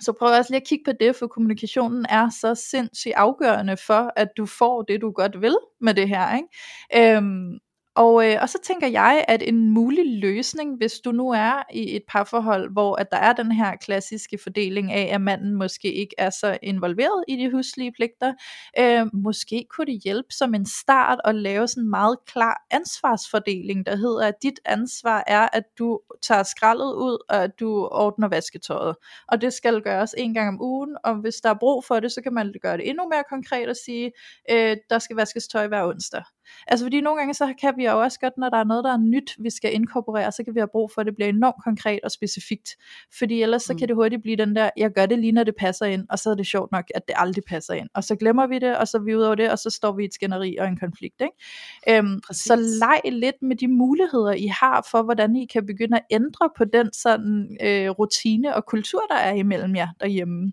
så 0.03 0.13
prøv 0.13 0.29
også 0.39 0.53
lige 0.53 0.61
at 0.61 0.67
kigge 0.67 0.85
på 0.85 0.93
det, 1.01 1.17
for 1.17 1.27
kommunikationen 1.27 2.07
er 2.09 2.31
så 2.41 2.55
sindssygt 2.55 3.15
afgørende 3.15 3.77
for, 3.77 4.13
at 4.17 4.29
du 4.37 4.47
får 4.47 4.83
det, 4.83 5.01
du 5.01 5.11
godt 5.11 5.41
vil 5.41 5.57
med 5.81 5.95
det 5.95 6.09
her. 6.09 6.37
Ikke? 6.37 7.17
Øhm, 7.17 7.59
og, 7.95 8.30
øh, 8.30 8.38
og 8.43 8.49
så 8.49 8.59
tænker 8.64 8.86
jeg, 8.88 9.24
at 9.28 9.43
en 9.43 9.70
mulig 9.70 10.20
løsning, 10.20 10.76
hvis 10.76 11.01
du 11.01 11.12
nu 11.12 11.30
er 11.30 11.62
i 11.72 11.97
et 11.97 12.03
parforhold, 12.09 12.72
hvor 12.72 12.97
at 12.97 13.11
der 13.11 13.16
er 13.16 13.32
den 13.32 13.53
her 13.53 13.76
klassiske 13.76 14.38
fordeling 14.43 14.93
af, 14.93 15.14
at 15.14 15.20
manden 15.20 15.55
måske 15.55 15.93
ikke 15.93 16.14
er 16.18 16.30
så 16.30 16.59
involveret 16.62 17.24
i 17.28 17.36
de 17.36 17.51
huslige 17.51 17.93
pligter, 17.93 18.32
øh, 18.78 19.07
måske 19.14 19.66
kunne 19.70 19.86
det 19.86 20.03
hjælpe 20.05 20.28
som 20.30 20.55
en 20.55 20.66
start 20.66 21.20
at 21.24 21.34
lave 21.34 21.68
sådan 21.68 21.82
en 21.82 21.90
meget 21.90 22.18
klar 22.26 22.66
ansvarsfordeling, 22.70 23.86
der 23.86 23.97
hedder, 23.97 24.26
at 24.26 24.34
dit 24.43 24.61
ansvar 24.64 25.24
er, 25.26 25.49
at 25.53 25.64
du 25.78 26.01
tager 26.22 26.43
skraldet 26.43 26.93
ud, 26.95 27.18
og 27.28 27.45
at 27.45 27.51
du 27.61 27.88
ordner 27.90 28.28
vasketøjet. 28.28 28.97
Og 29.28 29.40
det 29.40 29.53
skal 29.53 29.80
gøres 29.82 30.14
en 30.18 30.34
gang 30.34 30.49
om 30.49 30.62
ugen, 30.62 30.97
og 31.05 31.14
hvis 31.14 31.34
der 31.34 31.51
er 31.51 31.59
brug 31.61 31.84
for 31.84 32.01
det, 32.01 32.12
så 32.12 32.22
kan 32.22 32.34
man 32.34 32.55
gøre 32.62 32.76
det 32.76 32.88
endnu 32.88 33.09
mere 33.09 33.24
konkret 33.28 33.68
og 33.68 33.76
sige, 33.84 34.12
øh, 34.51 34.76
der 34.90 34.99
skal 34.99 35.16
vaskes 35.16 35.49
tøj 35.49 35.66
hver 35.66 35.86
onsdag. 35.88 36.22
Altså 36.66 36.84
fordi 36.84 37.01
nogle 37.01 37.18
gange 37.18 37.34
så 37.34 37.55
kan 37.61 37.74
vi 37.76 37.84
jo 37.84 38.03
også 38.03 38.20
godt, 38.20 38.38
når 38.38 38.49
der 38.49 38.57
er 38.57 38.64
noget, 38.64 38.84
der 38.84 38.93
er 38.93 38.97
nyt, 38.97 39.36
vi 39.38 39.51
skal 39.51 39.74
inkorporere, 39.74 40.32
så 40.32 40.45
kan 40.45 40.55
vi 40.55 40.61
have 40.61 40.68
brug 40.72 40.90
for, 40.95 41.01
at 41.01 41.07
det 41.07 41.14
bliver 41.14 41.28
enormt 41.28 41.64
konkret 41.64 42.01
og 42.05 42.11
specifikt. 42.11 42.76
Fordi 43.18 43.43
ellers 43.43 43.62
så 43.62 43.72
mm. 43.72 43.78
kan 43.78 43.88
det 43.88 43.97
hurtigt 43.97 44.22
blive 44.22 44.36
den 44.36 44.57
der, 44.57 44.70
jeg 44.76 44.90
gør 44.90 45.07
det 45.07 45.18
lige, 45.18 45.32
når 45.32 45.45
det 45.45 45.55
passer 45.59 45.86
ind, 45.86 46.07
og 46.11 46.18
så 46.18 46.30
er 46.30 46.34
det 46.34 46.47
sjovt 46.47 46.72
nok, 46.72 46.84
at 46.95 47.09
det 47.09 47.14
aldrig 47.18 47.45
passer 47.45 47.74
ind. 47.74 47.88
Og 47.95 48.05
så 48.05 48.16
glemmer 48.16 48.47
vi 48.47 48.59
det, 48.59 48.76
og 48.78 48.88
så 48.88 48.97
er 48.97 49.03
vi 49.03 49.16
ud 49.16 49.22
over 49.22 49.34
det, 49.34 49.51
og 49.51 49.59
så 49.59 49.70
står 49.70 49.93
vi 49.93 50.03
i 50.03 50.07
et 50.07 50.14
skænderi 50.14 50.57
og 50.57 50.68
en 50.68 50.76
konflikt. 50.76 51.20
Ikke? 51.20 51.99
Øhm, 51.99 52.20
så 52.30 52.57
leg 52.57 53.01
lidt 53.05 53.43
med 53.43 53.57
de 53.57 53.68
muligheder, 53.68 54.32
I 54.32 54.47
har 54.47 54.86
for, 54.90 55.03
hvordan 55.03 55.36
I 55.36 55.47
kan 55.47 55.66
begynde 55.66 55.97
at 55.97 56.05
ændre 56.11 56.51
på 56.57 56.64
den 56.64 56.93
sådan 56.93 57.57
øh, 57.62 57.90
rutine 57.90 58.55
og 58.55 58.66
kultur, 58.66 59.01
der 59.11 59.16
er 59.16 59.32
imellem 59.32 59.76
jer 59.76 59.88
derhjemme. 60.01 60.53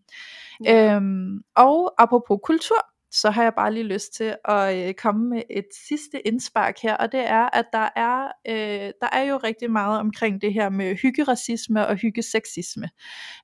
Ja. 0.66 0.96
Øhm, 0.96 1.42
og 1.56 1.94
apropos 1.98 2.40
kultur, 2.44 2.76
så 3.12 3.30
har 3.30 3.44
jeg 3.44 3.54
bare 3.56 3.74
lige 3.74 3.84
lyst 3.84 4.14
til 4.14 4.36
at 4.46 4.88
øh, 4.88 4.94
komme 4.94 5.30
med 5.30 5.42
et 5.50 5.66
sidste 5.88 6.28
indspark 6.28 6.80
her, 6.82 6.96
og 6.96 7.12
det 7.12 7.20
er, 7.20 7.50
at 7.58 7.66
der 7.74 7.90
er, 7.96 8.28
øh, 8.48 8.94
der 9.02 9.10
er 9.12 9.22
jo 9.22 9.38
rigtig 9.38 9.72
meget 9.72 10.00
omkring 10.00 10.42
det 10.42 10.54
her 10.54 10.70
med 10.70 10.96
hyggeracisme 10.96 11.88
og 11.88 11.96
hyggeseksisme, 11.96 12.90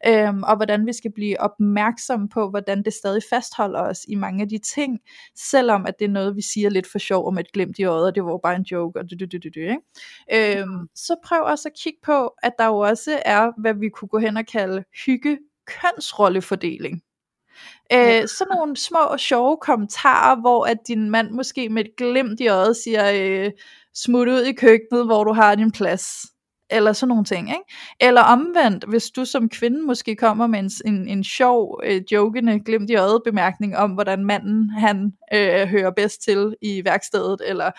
øhm, 0.07 0.43
og 0.43 0.55
hvordan 0.55 0.85
vi 0.85 0.93
skal 0.93 1.11
blive 1.11 1.39
opmærksomme 1.39 2.29
på, 2.29 2.49
hvordan 2.49 2.83
det 2.83 2.93
stadig 2.93 3.21
fastholder 3.29 3.79
os 3.81 4.05
i 4.07 4.15
mange 4.15 4.41
af 4.41 4.49
de 4.49 4.57
ting, 4.57 4.99
selvom 5.35 5.85
at 5.85 5.99
det 5.99 6.05
er 6.05 6.09
noget, 6.09 6.35
vi 6.35 6.41
siger 6.41 6.69
lidt 6.69 6.87
for 6.91 6.99
sjov 6.99 7.27
om 7.27 7.37
et 7.37 7.51
glimt 7.51 7.79
i 7.79 7.83
øjet, 7.83 8.05
og 8.05 8.15
det 8.15 8.25
var 8.25 8.37
bare 8.43 8.55
en 8.55 8.65
joke, 8.71 8.99
og 8.99 9.09
det, 9.09 9.19
det, 9.19 9.31
det, 9.31 9.43
det, 9.43 9.55
ikke? 9.55 10.59
Øhm, 10.59 10.89
så 10.95 11.15
prøv 11.23 11.41
også 11.43 11.69
at 11.69 11.79
kigge 11.83 11.99
på, 12.03 12.27
at 12.43 12.53
der 12.59 12.65
jo 12.65 12.77
også 12.77 13.21
er, 13.25 13.51
hvad 13.57 13.73
vi 13.73 13.89
kunne 13.89 14.09
gå 14.09 14.19
hen 14.19 14.37
og 14.37 14.45
kalde 14.45 14.83
hygge 15.05 15.37
kønsrollefordeling. 15.65 17.01
Øh, 17.93 18.27
sådan 18.27 18.55
nogle 18.55 18.77
små 18.77 19.17
sjove 19.17 19.57
kommentarer, 19.61 20.41
hvor 20.41 20.65
at 20.65 20.77
din 20.87 21.09
mand 21.09 21.31
måske 21.31 21.69
med 21.69 21.85
et 21.85 21.91
glimt 21.97 22.39
i 22.39 22.47
øjet 22.47 22.75
siger, 22.75 23.11
øh, 23.13 23.51
smut 23.95 24.27
ud 24.27 24.41
i 24.41 24.53
køkkenet, 24.53 25.05
hvor 25.05 25.23
du 25.23 25.33
har 25.33 25.55
din 25.55 25.71
plads. 25.71 26.05
Eller 26.69 26.93
sådan 26.93 27.09
nogle 27.09 27.23
ting, 27.23 27.49
ikke? 27.49 27.75
Eller 27.99 28.21
omvendt, 28.21 28.83
hvis 28.83 29.09
du 29.09 29.25
som 29.25 29.49
kvinde 29.49 29.81
måske 29.81 30.15
kommer 30.15 30.47
med 30.47 30.59
en, 30.59 30.71
en, 30.85 31.07
en 31.07 31.23
sjov, 31.23 31.81
øh, 31.83 32.01
jokende, 32.11 32.59
glimt 32.59 32.89
i 32.89 32.95
øjet 32.95 33.21
bemærkning 33.25 33.77
om, 33.77 33.91
hvordan 33.91 34.25
manden, 34.25 34.69
han 34.69 35.13
øh, 35.33 35.67
hører 35.67 35.91
bedst 35.91 36.21
til 36.23 36.55
i 36.61 36.81
værkstedet, 36.85 37.41
eller 37.45 37.71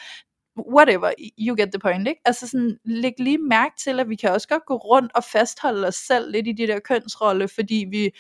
whatever, 0.58 1.12
you 1.38 1.56
get 1.56 1.68
the 1.72 1.78
point, 1.78 2.08
ikke? 2.08 2.20
Altså 2.24 2.48
sådan, 2.48 2.78
læg 2.84 3.12
lige 3.18 3.38
mærke 3.38 3.74
til, 3.84 4.00
at 4.00 4.08
vi 4.08 4.16
kan 4.16 4.30
også 4.30 4.48
godt 4.48 4.66
gå 4.66 4.76
rundt 4.76 5.12
og 5.14 5.24
fastholde 5.24 5.88
os 5.88 5.94
selv 5.94 6.30
lidt 6.30 6.46
i 6.46 6.52
de 6.52 6.66
der 6.66 6.78
kønsrolle, 6.78 7.48
fordi 7.48 7.86
vi 7.90 8.10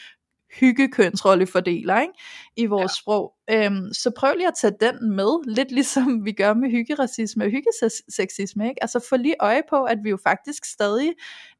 hyggekønsrollefordeler 0.60 2.00
ikke? 2.00 2.12
i 2.56 2.66
vores 2.66 2.92
ja. 2.92 3.00
sprog. 3.02 3.34
Øhm, 3.50 3.92
så 3.92 4.10
prøv 4.16 4.34
lige 4.36 4.48
at 4.48 4.54
tage 4.60 4.74
den 4.80 5.10
med, 5.10 5.54
lidt 5.54 5.72
ligesom 5.72 6.24
vi 6.24 6.32
gør 6.32 6.54
med 6.54 6.70
hyggeracisme 6.70 7.44
og 7.44 7.50
hyggeseksisme. 7.50 8.68
Ikke? 8.68 8.82
Altså 8.82 9.06
få 9.08 9.16
lige 9.16 9.34
øje 9.40 9.62
på, 9.70 9.84
at 9.84 9.98
vi 10.04 10.10
jo 10.10 10.18
faktisk 10.22 10.64
stadig 10.64 11.12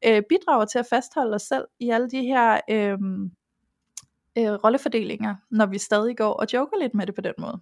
øh, 0.05 0.21
bidrager 0.29 0.65
til 0.65 0.79
at 0.79 0.85
fastholde 0.89 1.35
os 1.35 1.41
selv 1.41 1.65
i 1.79 1.89
alle 1.89 2.09
de 2.09 2.21
her 2.21 2.59
øh, 2.69 2.97
øh, 4.37 4.53
rollefordelinger, 4.53 5.35
når 5.51 5.65
vi 5.65 5.77
stadig 5.77 6.17
går 6.17 6.33
og 6.33 6.47
joker 6.53 6.77
lidt 6.81 6.93
med 6.93 7.07
det 7.07 7.15
på 7.15 7.21
den 7.21 7.33
måde. 7.37 7.59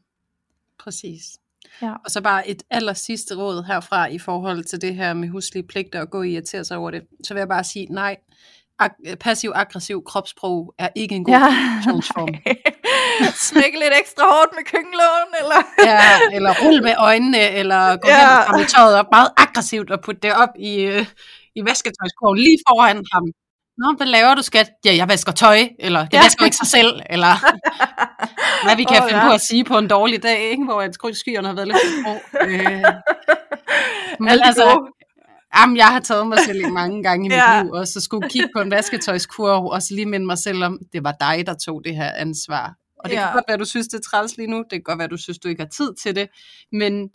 Præcis. 0.79 1.23
Ja. 1.81 1.93
Og 2.05 2.11
så 2.11 2.21
bare 2.21 2.47
et 2.47 2.63
aller 2.69 2.93
sidste 2.93 3.35
råd 3.35 3.63
herfra 3.63 4.07
i 4.07 4.19
forhold 4.19 4.63
til 4.63 4.81
det 4.81 4.95
her 4.95 5.13
med 5.13 5.27
huslige 5.27 5.67
pligter 5.67 6.01
og 6.01 6.09
gå 6.09 6.21
i 6.21 6.31
irritere 6.31 6.65
sig 6.65 6.77
over 6.77 6.91
det. 6.91 7.03
Så 7.23 7.33
vil 7.33 7.41
jeg 7.41 7.47
bare 7.47 7.63
sige, 7.63 7.85
nej, 7.85 8.17
ag- 8.79 9.17
passiv-aggressiv 9.19 10.03
kropssprog 10.05 10.73
er 10.79 10.89
ikke 10.95 11.15
en 11.15 11.23
god 11.23 11.33
ja, 11.33 11.39
kommunikationsform. 11.39 12.33
Smæk 13.49 13.73
lidt 13.81 13.93
ekstra 14.01 14.23
hårdt 14.23 14.51
med 14.57 14.63
køkkenlågen, 14.71 15.31
eller? 15.41 15.59
ja, 15.91 16.35
eller 16.35 16.51
rulle 16.63 16.81
med 16.81 16.95
øjnene, 16.97 17.49
eller 17.49 17.97
gå 17.97 18.09
ja. 18.09 18.45
hen 18.45 18.61
og 18.61 18.67
tøjet 18.67 18.95
op 18.95 19.05
meget 19.11 19.29
aggressivt 19.37 19.91
og 19.91 19.99
putte 20.05 20.21
det 20.21 20.33
op 20.33 20.53
i, 20.59 20.81
øh, 20.81 21.05
i 21.55 21.61
vasketøjskurven 21.65 22.37
lige 22.37 22.59
foran 22.67 23.03
ham. 23.13 23.23
Nå, 23.77 23.93
hvad 23.97 24.07
laver 24.07 24.35
du, 24.35 24.41
skat? 24.41 24.69
Ja, 24.85 24.95
jeg 24.95 25.07
vasker 25.09 25.31
tøj, 25.31 25.59
eller 25.79 25.99
jeg 25.99 26.13
ja. 26.13 26.23
vasker 26.23 26.45
ikke 26.45 26.57
sig 26.57 26.67
selv, 26.67 27.01
eller 27.09 27.33
hvad 28.65 28.75
vi 28.75 28.83
kan 28.83 29.01
oh, 29.01 29.07
finde 29.07 29.23
ja. 29.23 29.27
på 29.27 29.33
at 29.33 29.41
sige 29.41 29.63
på 29.63 29.77
en 29.77 29.87
dårlig 29.87 30.23
dag, 30.23 30.39
ikke? 30.39 30.63
hvor 30.63 31.13
skyerne 31.13 31.47
har 31.47 31.55
været 31.55 31.67
lidt 31.67 31.77
for 32.05 32.15
øh, 32.41 32.83
Men 34.25 34.39
altså, 34.43 34.91
Jamen, 35.57 35.77
jeg 35.77 35.87
har 35.87 35.99
taget 35.99 36.27
mig 36.27 36.37
selv 36.45 36.71
mange 36.71 37.03
gange 37.03 37.25
i 37.25 37.29
mit 37.33 37.35
ja. 37.37 37.61
liv, 37.63 37.71
og 37.71 37.87
så 37.87 38.01
skulle 38.01 38.29
kigge 38.29 38.49
på 38.55 38.61
en 38.61 38.71
vasketøjskurv, 38.71 39.65
og 39.65 39.81
så 39.81 39.93
lige 39.95 40.05
minde 40.05 40.25
mig 40.25 40.37
selv 40.37 40.63
om, 40.63 40.79
det 40.93 41.03
var 41.03 41.15
dig, 41.19 41.43
der 41.47 41.53
tog 41.53 41.81
det 41.85 41.95
her 41.95 42.11
ansvar. 42.11 42.75
Og 42.99 43.09
det 43.09 43.15
ja. 43.15 43.23
kan 43.23 43.33
godt 43.33 43.45
være, 43.47 43.57
du 43.57 43.65
synes, 43.65 43.87
det 43.87 43.97
er 43.97 44.01
træls 44.01 44.37
lige 44.37 44.47
nu. 44.47 44.57
Det 44.57 44.71
kan 44.71 44.81
godt 44.83 44.99
være, 44.99 45.07
du 45.07 45.17
synes, 45.17 45.39
du 45.39 45.47
ikke 45.47 45.61
har 45.61 45.69
tid 45.69 45.93
til 46.03 46.15
det. 46.15 46.27
Men 46.71 47.09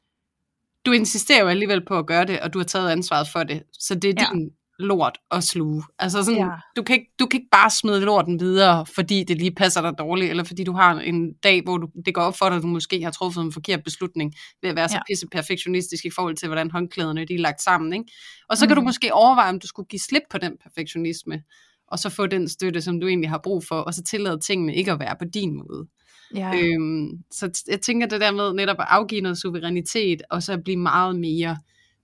du 0.86 0.92
insisterer 0.92 1.40
jo 1.42 1.48
alligevel 1.48 1.84
på 1.84 1.98
at 1.98 2.06
gøre 2.06 2.24
det, 2.24 2.40
og 2.40 2.52
du 2.52 2.58
har 2.58 2.64
taget 2.64 2.90
ansvaret 2.90 3.28
for 3.28 3.42
det. 3.42 3.62
Så 3.72 3.94
det 3.94 4.08
er 4.10 4.14
Ja. 4.18 4.26
din 4.34 4.50
lort 4.80 5.18
at 5.30 5.44
sluge. 5.44 5.82
Altså 5.98 6.22
sådan, 6.24 6.38
Ja. 6.40 6.48
du, 6.76 6.82
kan 6.82 6.94
ikke, 6.96 7.10
du 7.18 7.26
kan 7.26 7.40
ikke 7.40 7.50
bare 7.52 7.70
smide 7.70 8.00
lorten 8.00 8.40
videre, 8.40 8.86
fordi 8.94 9.24
det 9.24 9.38
lige 9.38 9.50
passer 9.54 9.80
dig 9.82 9.92
dårligt, 9.98 10.30
eller 10.30 10.44
fordi 10.44 10.64
du 10.64 10.72
har 10.72 10.94
en 11.00 11.32
dag, 11.32 11.62
hvor 11.62 11.78
du, 11.78 11.88
det 12.06 12.14
går 12.14 12.22
op 12.22 12.36
for 12.38 12.48
dig, 12.48 12.56
at 12.56 12.62
du 12.62 12.66
måske 12.66 13.02
har 13.04 13.10
truffet 13.10 13.42
en 13.42 13.52
forkert 13.52 13.84
beslutning, 13.84 14.34
ved 14.62 14.70
at 14.70 14.76
være 14.76 14.88
så 14.88 14.96
Ja. 14.96 15.00
pisse 15.06 15.26
perfektionistisk 15.32 16.04
i 16.04 16.10
forhold 16.10 16.36
til, 16.36 16.48
hvordan 16.48 16.70
håndklæderne 16.70 17.24
de 17.24 17.34
er 17.34 17.38
lagt 17.38 17.62
sammen. 17.62 17.92
Ikke? 17.92 18.04
Og 18.48 18.56
så 18.56 18.66
kan 18.66 18.76
du 18.76 18.80
Mhm. 18.80 18.86
måske 18.86 19.14
overveje, 19.14 19.48
om 19.48 19.58
du 19.60 19.66
skulle 19.66 19.86
give 19.86 20.00
slip 20.00 20.22
på 20.30 20.38
den 20.38 20.52
perfektionisme, 20.62 21.42
og 21.88 21.98
så 21.98 22.08
få 22.10 22.26
den 22.26 22.48
støtte, 22.48 22.80
som 22.82 23.00
du 23.00 23.06
egentlig 23.06 23.30
har 23.30 23.40
brug 23.44 23.64
for, 23.68 23.76
og 23.76 23.94
så 23.94 24.02
tillade 24.02 24.38
tingene 24.40 24.74
ikke 24.74 24.92
at 24.92 25.00
være 25.00 25.16
på 25.18 25.24
din 25.34 25.54
måde. 25.56 25.86
Ja. 26.34 26.52
Øhm, 26.56 27.08
så 27.32 27.62
jeg 27.68 27.80
tænker 27.80 28.06
det 28.06 28.20
der 28.20 28.30
med 28.32 28.52
netop 28.54 28.76
at 28.78 28.86
afgive 28.88 29.20
noget 29.20 29.38
suverænitet, 29.38 30.22
og 30.30 30.42
så 30.42 30.52
at 30.52 30.64
blive 30.64 30.76
meget 30.76 31.18
mere 31.20 31.56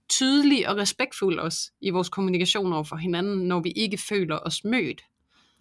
tydelig 0.09 0.69
og 0.69 0.77
respektfuld 0.77 1.39
også 1.39 1.71
i 1.81 1.89
vores 1.89 2.09
kommunikation 2.09 2.73
over 2.73 2.83
for 2.83 2.95
hinanden, 2.95 3.47
når 3.47 3.59
vi 3.59 3.71
ikke 3.71 3.97
føler 4.09 4.39
os 4.45 4.63
mødt 4.63 5.01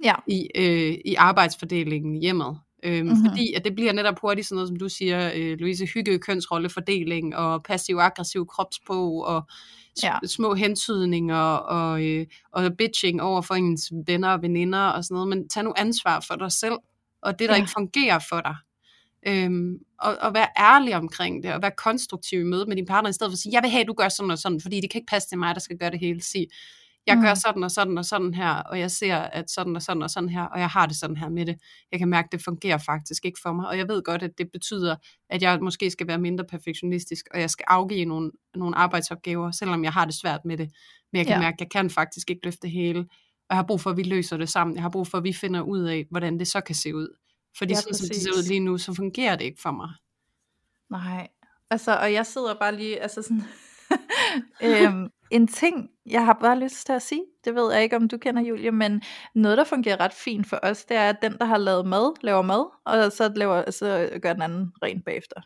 ja. 0.05 0.14
i, 0.28 0.49
øh, 0.55 0.99
i 1.05 1.14
arbejdsfordelingen 1.14 2.16
i 2.16 2.20
hjemmet. 2.20 2.59
Øhm, 2.84 2.97
Mhm. 2.97 3.07
mm-hmm. 3.07 3.28
Fordi 3.30 3.53
at 3.53 3.64
det 3.64 3.74
bliver 3.74 3.92
netop 3.92 4.18
hurtigt 4.20 4.47
sådan 4.47 4.57
noget, 4.57 4.68
som 4.68 4.76
du 4.76 4.88
siger, 4.88 5.30
øh, 5.34 5.59
Louise, 5.59 5.86
hygge, 5.86 6.18
kønsrollefordeling 6.18 7.36
og 7.36 7.62
passiv-aggressiv 7.62 8.47
kropsprog 8.47 9.24
og 9.24 9.42
Ja. 10.03 10.12
små 10.26 10.55
hentydninger 10.55 11.36
og, 11.53 12.05
øh, 12.07 12.26
og 12.53 12.70
bitching 12.78 13.22
over 13.22 13.40
for 13.40 13.55
ens 13.55 13.92
venner 14.07 14.28
og 14.28 14.42
veninder 14.42 14.78
og 14.88 15.05
sådan 15.05 15.14
noget. 15.14 15.28
Men 15.28 15.49
tag 15.49 15.64
nu 15.64 15.72
ansvar 15.76 16.24
for 16.28 16.34
dig 16.36 16.53
selv, 16.53 16.74
og 17.22 17.38
det, 17.38 17.49
der 17.49 17.55
ja. 17.55 17.61
ikke 17.61 17.72
fungerer 17.76 18.18
for 18.28 18.40
dig. 18.40 18.57
Øhm, 19.29 19.79
og, 19.99 20.16
og 20.20 20.35
være 20.35 20.49
ærlig 20.59 20.97
omkring 20.97 21.43
det, 21.43 21.53
og 21.55 21.62
være 21.62 21.70
konstruktiv 21.77 22.41
i 22.41 22.45
mødet 22.45 22.68
med 22.68 22.77
din 22.77 22.87
partner, 22.87 23.11
i 23.11 23.12
stedet 23.12 23.31
for 23.31 23.35
at 23.35 23.39
sige, 23.39 23.53
jeg 23.53 23.62
vil 23.62 23.70
have, 23.70 23.81
at 23.81 23.87
du 23.89 23.93
gør 23.95 24.09
sådan 24.09 24.31
og 24.31 24.39
sådan, 24.39 24.61
fordi 24.61 24.81
det 24.81 24.91
kan 24.91 24.99
ikke 24.99 25.11
passe 25.11 25.29
til 25.29 25.39
mig, 25.39 25.55
der 25.55 25.61
skal 25.61 25.79
gøre 25.79 25.91
det 25.91 26.01
hele. 26.01 26.22
Sig, 26.22 26.47
jeg 27.07 27.16
gør 27.22 27.31
Mm. 27.31 27.37
sådan 27.37 27.62
og 27.62 27.70
sådan 27.70 27.99
og 27.99 28.05
sådan 28.05 28.35
her, 28.35 28.51
og 28.55 28.79
jeg 28.81 28.91
ser, 28.91 29.16
at 29.16 29.51
sådan 29.51 29.77
og 29.77 29.83
sådan 29.83 30.03
og 30.03 30.11
sådan 30.11 30.29
her, 30.29 30.43
og 30.43 30.61
jeg 30.61 30.68
har 30.68 30.87
det 30.87 30.97
sådan 30.97 31.16
her 31.16 31.29
med 31.29 31.47
det. 31.47 31.57
Jeg 31.93 31.99
kan 31.99 32.09
mærke, 32.09 32.27
at 32.27 32.33
det 32.33 32.43
fungerer 32.45 32.79
faktisk 32.79 33.24
ikke 33.24 33.39
for 33.43 33.53
mig, 33.53 33.68
og 33.68 33.79
jeg 33.79 33.89
ved 33.89 34.03
godt, 34.03 34.22
at 34.22 34.31
det 34.39 34.49
betyder, 34.53 34.97
at 35.31 35.43
jeg 35.43 35.59
måske 35.62 35.91
skal 35.91 36.07
være 36.07 36.18
mindre 36.18 36.45
perfektionistisk, 36.45 37.27
og 37.35 37.41
jeg 37.41 37.51
skal 37.51 37.64
afgive 37.68 38.05
nogle, 38.05 38.31
nogle 38.55 38.77
arbejdsopgaver, 38.77 39.51
selvom 39.51 39.85
jeg 39.85 39.93
har 39.93 40.05
det 40.05 40.14
svært 40.14 40.41
med 40.45 40.57
det. 40.57 40.70
Men 41.12 41.18
jeg 41.18 41.27
kan 41.27 41.33
Ja. 41.33 41.37
ja. 41.41 41.43
mærke, 41.47 41.55
at 41.55 41.61
jeg 41.61 41.70
kan 41.70 41.91
faktisk 41.91 42.31
ikke 42.31 42.45
løfte 42.45 42.61
det 42.62 42.70
hele, 42.70 43.01
og 43.01 43.47
jeg 43.51 43.57
har 43.57 43.64
brug 43.64 43.81
for, 43.81 43.91
at 43.91 43.97
vi 43.97 44.03
løser 44.03 44.37
det 44.37 44.49
sammen. 44.49 44.74
Jeg 44.77 44.83
har 44.83 44.91
brug 44.91 45.07
for, 45.07 45.18
at 45.18 45.24
vi 45.24 45.33
finder 45.33 45.61
ud 45.61 45.81
af, 45.83 46.07
hvordan 46.11 46.39
det 46.39 46.49
så 46.49 46.61
kan 46.61 46.74
se 46.74 46.95
ud. 46.95 47.09
Fordi 47.59 47.73
Ja, 47.73 47.81
sådan 47.81 47.95
som 47.95 48.09
det 48.09 48.17
ser 48.17 48.31
ud 48.31 48.49
lige 48.49 48.61
nu, 48.61 48.79
så 48.79 48.95
fungerer 48.95 49.37
det 49.37 49.45
ikke 49.45 49.63
for 49.63 49.71
mig. 49.71 49.89
Nej, 50.91 51.29
altså, 51.71 51.97
og 51.97 52.13
jeg 52.13 52.27
sidder 52.27 52.55
bare 52.55 52.77
lige, 52.77 53.01
altså 53.01 53.23
sådan, 53.23 53.43
øhm, 54.65 55.11
en 55.31 55.47
ting, 55.47 55.91
jeg 56.07 56.25
har 56.25 56.39
bare 56.41 56.59
lyst 56.59 56.87
til 56.87 56.93
at 56.93 57.03
sige, 57.03 57.23
det 57.45 57.55
ved 57.55 57.73
jeg 57.73 57.83
ikke, 57.83 57.97
om 57.97 58.09
du 58.09 58.19
kender, 58.19 58.43
Julie, 58.43 58.71
men 58.71 59.03
noget, 59.35 59.59
der 59.59 59.65
fungerer 59.65 60.01
ret 60.01 60.13
fint 60.13 60.47
for 60.47 60.59
os, 60.63 60.85
det 60.85 60.97
er, 60.97 61.09
at 61.09 61.23
den, 61.23 61.39
der 61.39 61.45
har 61.45 61.59
lavet 61.59 61.87
mad, 61.87 62.15
laver 62.23 62.43
mad, 62.43 62.67
og 62.85 63.13
så, 63.13 63.33
laver, 63.37 63.71
så 63.71 64.19
gør 64.23 64.33
den 64.33 64.43
anden 64.43 64.73
rent 64.83 65.05
bagefter. 65.05 65.41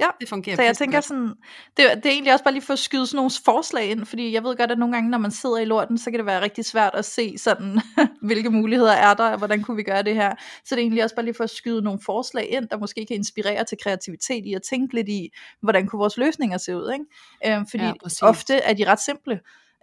Ja, 0.00 0.06
det 0.20 0.28
fungerer 0.28 0.56
Så 0.56 0.62
jeg 0.62 0.76
tænker 0.76 0.96
godt. 0.96 1.04
sådan, 1.04 1.34
det, 1.76 1.90
er- 1.90 1.94
det 1.94 2.06
er 2.06 2.10
egentlig 2.10 2.32
også 2.32 2.44
bare 2.44 2.54
lige 2.54 2.62
for 2.64 2.72
at 2.72 2.78
skyde 2.78 3.06
sådan 3.06 3.16
nogle 3.16 3.30
forslag 3.44 3.90
ind, 3.90 4.06
fordi 4.06 4.32
jeg 4.32 4.44
ved 4.44 4.56
godt, 4.56 4.70
at 4.70 4.78
nogle 4.78 4.94
gange, 4.94 5.10
når 5.10 5.18
man 5.18 5.30
sidder 5.30 5.58
i 5.58 5.64
lorten, 5.64 5.98
så 5.98 6.10
kan 6.10 6.18
det 6.18 6.26
være 6.26 6.40
rigtig 6.40 6.64
svært 6.64 6.94
at 6.94 7.04
se 7.04 7.38
sådan, 7.38 7.80
hvilke 8.22 8.50
muligheder 8.50 8.92
er 8.92 9.14
der, 9.14 9.24
og 9.30 9.38
hvordan 9.38 9.62
kunne 9.62 9.76
vi 9.76 9.82
gøre 9.82 10.02
det 10.02 10.14
her. 10.14 10.34
Så 10.64 10.74
det 10.74 10.80
er 10.80 10.82
egentlig 10.82 11.02
også 11.04 11.14
bare 11.16 11.24
lige 11.24 11.34
for 11.34 11.44
at 11.44 11.50
skyde 11.50 11.82
nogle 11.82 12.00
forslag 12.06 12.48
ind, 12.50 12.68
der 12.68 12.78
måske 12.78 13.06
kan 13.06 13.16
inspirere 13.16 13.64
til 13.64 13.78
kreativitet 13.82 14.46
i 14.46 14.54
at 14.54 14.62
tænke 14.62 14.94
lidt 14.94 15.08
i, 15.08 15.28
hvordan 15.62 15.86
kunne 15.86 15.98
vores 15.98 16.16
løsninger 16.16 16.58
se 16.58 16.76
ud. 16.76 16.92
Ikke? 16.92 17.56
Øhm, 17.56 17.66
fordi 17.66 17.82
Ja, 17.82 17.88
ja, 17.88 17.94
præcis. 18.02 18.22
ofte 18.22 18.54
er 18.54 18.74
de 18.74 18.84
ret 18.90 19.00
simple. 19.00 19.40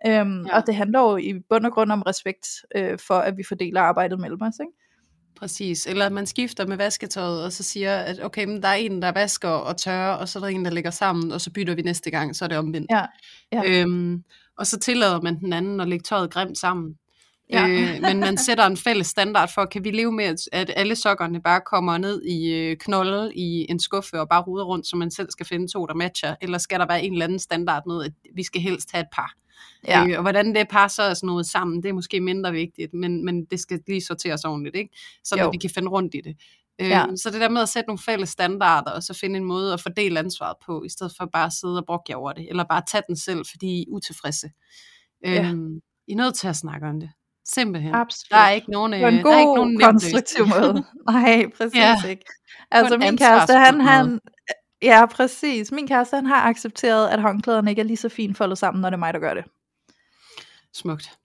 Øhm, 0.07 0.45
Ja. 0.45 0.55
Og 0.57 0.67
det 0.67 0.75
handler 0.75 0.99
jo 0.99 1.17
i 1.17 1.33
bund 1.49 1.65
og 1.65 1.71
grund 1.71 1.91
om 1.91 2.01
respekt 2.01 2.47
øh, 2.75 2.99
for, 2.99 3.13
at 3.15 3.37
vi 3.37 3.43
fordeler 3.47 3.81
arbejdet 3.81 4.19
mellem 4.19 4.41
os. 4.41 4.53
Ikke? 4.61 4.71
Præcis. 5.39 5.87
Eller 5.87 6.05
at 6.05 6.11
man 6.11 6.25
skifter 6.27 6.67
med 6.67 6.77
vasketøjet, 6.77 7.43
og 7.43 7.51
så 7.53 7.63
siger, 7.63 7.95
at 7.97 8.19
okay, 8.23 8.45
men 8.45 8.61
der 8.61 8.67
er 8.67 8.73
en, 8.73 9.01
der 9.01 9.11
vasker 9.11 9.49
og 9.49 9.77
tørrer, 9.77 10.13
og 10.13 10.29
så 10.29 10.39
er 10.39 10.43
der 10.43 10.47
en, 10.49 10.65
der 10.65 10.71
lægger 10.71 10.91
sammen, 10.91 11.31
og 11.31 11.41
så 11.41 11.51
bytter 11.51 11.75
vi 11.75 11.81
næste 11.81 12.11
gang, 12.11 12.35
så 12.35 12.45
er 12.45 12.49
det 12.49 12.57
omvendt. 12.57 12.91
Ja, 12.91 13.05
ja. 13.51 13.81
Øhm, 13.81 14.23
og 14.57 14.67
så 14.67 14.79
tillader 14.79 15.21
man 15.21 15.39
den 15.39 15.53
anden 15.53 15.79
at 15.79 15.87
lægge 15.87 16.03
tøjet 16.03 16.31
grimt 16.31 16.57
sammen. 16.57 16.95
Ja. 17.49 17.67
Øh, 17.67 18.01
men 18.01 18.19
man 18.19 18.37
sætter 18.37 18.65
en 18.65 18.77
fælles 18.77 19.07
standard 19.07 19.51
for, 19.53 19.65
kan 19.65 19.83
vi 19.83 19.91
leve 19.91 20.11
med, 20.11 20.25
at- 20.51 20.71
alle 20.75 20.95
sokkerne 20.95 21.41
bare 21.41 21.61
kommer 21.65 21.97
ned 21.97 22.21
i 22.23 22.53
øh, 22.53 22.77
knolde 22.77 23.31
i 23.35 23.65
en 23.71 23.79
skuffe 23.79 24.19
og 24.19 24.29
bare 24.29 24.41
ruder 24.41 24.65
rundt, 24.65 24.87
så 24.87 24.95
man 24.95 25.11
selv 25.11 25.27
skal 25.31 25.45
finde 25.45 25.67
to, 25.73 25.85
der 25.85 25.93
matcher? 25.93 26.35
Eller 26.41 26.57
skal 26.57 26.79
der 26.79 26.87
være 26.87 27.03
en 27.03 27.13
eller 27.13 27.25
anden 27.25 27.39
standard 27.39 27.83
med, 27.87 28.03
at 28.05 28.11
vi 28.35 28.43
skal 28.43 28.61
helst 28.61 28.91
have 28.91 29.01
et 29.01 29.07
par? 29.13 29.33
Ja. 29.87 30.07
Øh, 30.07 30.15
og 30.17 30.21
hvordan 30.21 30.55
det 30.55 30.67
par 30.69 30.87
så 30.87 31.03
er 31.03 31.13
sådan 31.13 31.27
noget 31.27 31.45
sammen, 31.45 31.83
det 31.83 31.89
er 31.89 31.93
måske 31.93 32.19
mindre 32.19 32.51
vigtigt, 32.51 32.93
men, 32.93 33.25
men 33.25 33.45
det 33.45 33.59
skal 33.59 33.79
lige 33.87 34.01
sorteres 34.01 34.45
ordentligt, 34.45 34.75
ikke? 34.75 34.97
så 35.23 35.49
vi 35.51 35.57
kan 35.57 35.69
finde 35.69 35.89
rundt 35.89 36.15
i 36.15 36.21
det. 36.21 36.35
Øh, 36.81 36.89
Ja. 36.89 37.05
Så 37.15 37.29
det 37.29 37.41
der 37.41 37.49
med 37.49 37.61
at 37.61 37.69
sætte 37.69 37.87
nogle 37.87 37.99
fælles 37.99 38.29
standarder, 38.29 38.91
og 38.91 39.03
så 39.03 39.13
finde 39.13 39.37
en 39.37 39.43
måde 39.43 39.73
at 39.73 39.81
fordele 39.81 40.19
ansvaret 40.19 40.55
på, 40.65 40.83
i 40.83 40.89
stedet 40.89 41.13
for 41.17 41.25
bare 41.33 41.45
at 41.45 41.53
sidde 41.53 41.77
og 41.77 41.85
brokke 41.85 42.05
jer 42.09 42.15
over 42.15 42.33
det, 42.33 42.49
eller 42.49 42.63
bare 42.69 42.81
tage 42.91 43.03
den 43.07 43.15
selv, 43.15 43.45
fordi 43.51 43.67
I 43.67 43.81
er 43.81 43.85
utilfredse. 43.89 44.49
Ja. 45.25 45.49
Øhm, 45.49 45.75
I 46.07 46.11
er 46.11 46.15
nødt 46.15 46.35
til 46.35 46.47
at 46.47 46.55
snakke 46.55 46.87
om 46.87 46.99
det. 46.99 47.09
Simpelthen. 47.45 47.95
Absolut. 47.95 48.31
Der 48.31 48.37
er 48.37 48.49
ikke 48.49 48.71
nogen, 48.71 48.93
øh, 48.93 48.99
på 49.01 49.07
en 49.07 49.13
der 49.13 49.31
er 49.31 49.37
ikke 49.39 49.47
god, 49.47 49.57
nogen 49.57 49.79
konstruktiv 49.81 50.47
måde. 50.47 50.83
Nej, 51.11 51.45
præcis 51.57 51.75
Ja. 51.75 51.95
ikke. 52.09 52.25
Altså 52.71 52.93
en 52.93 52.99
min 52.99 53.17
kæreste, 53.17 53.53
han, 53.53 53.81
han, 53.81 54.19
ja 54.83 55.05
præcis, 55.05 55.71
min 55.71 55.87
kæreste, 55.87 56.15
han 56.15 56.25
har 56.25 56.41
accepteret, 56.49 57.07
at 57.09 57.21
håndklæderne 57.21 57.69
ikke 57.69 57.79
er 57.79 57.85
lige 57.85 57.97
så 57.97 58.09
fint 58.09 58.37
foldet 58.37 58.57
sammen, 58.57 58.81
når 58.81 58.89
det 58.89 58.95
er 58.95 58.99
mig, 58.99 59.13
der 59.13 59.19
gør 59.19 59.33
det. 59.33 59.43
Smukt. 60.73 61.17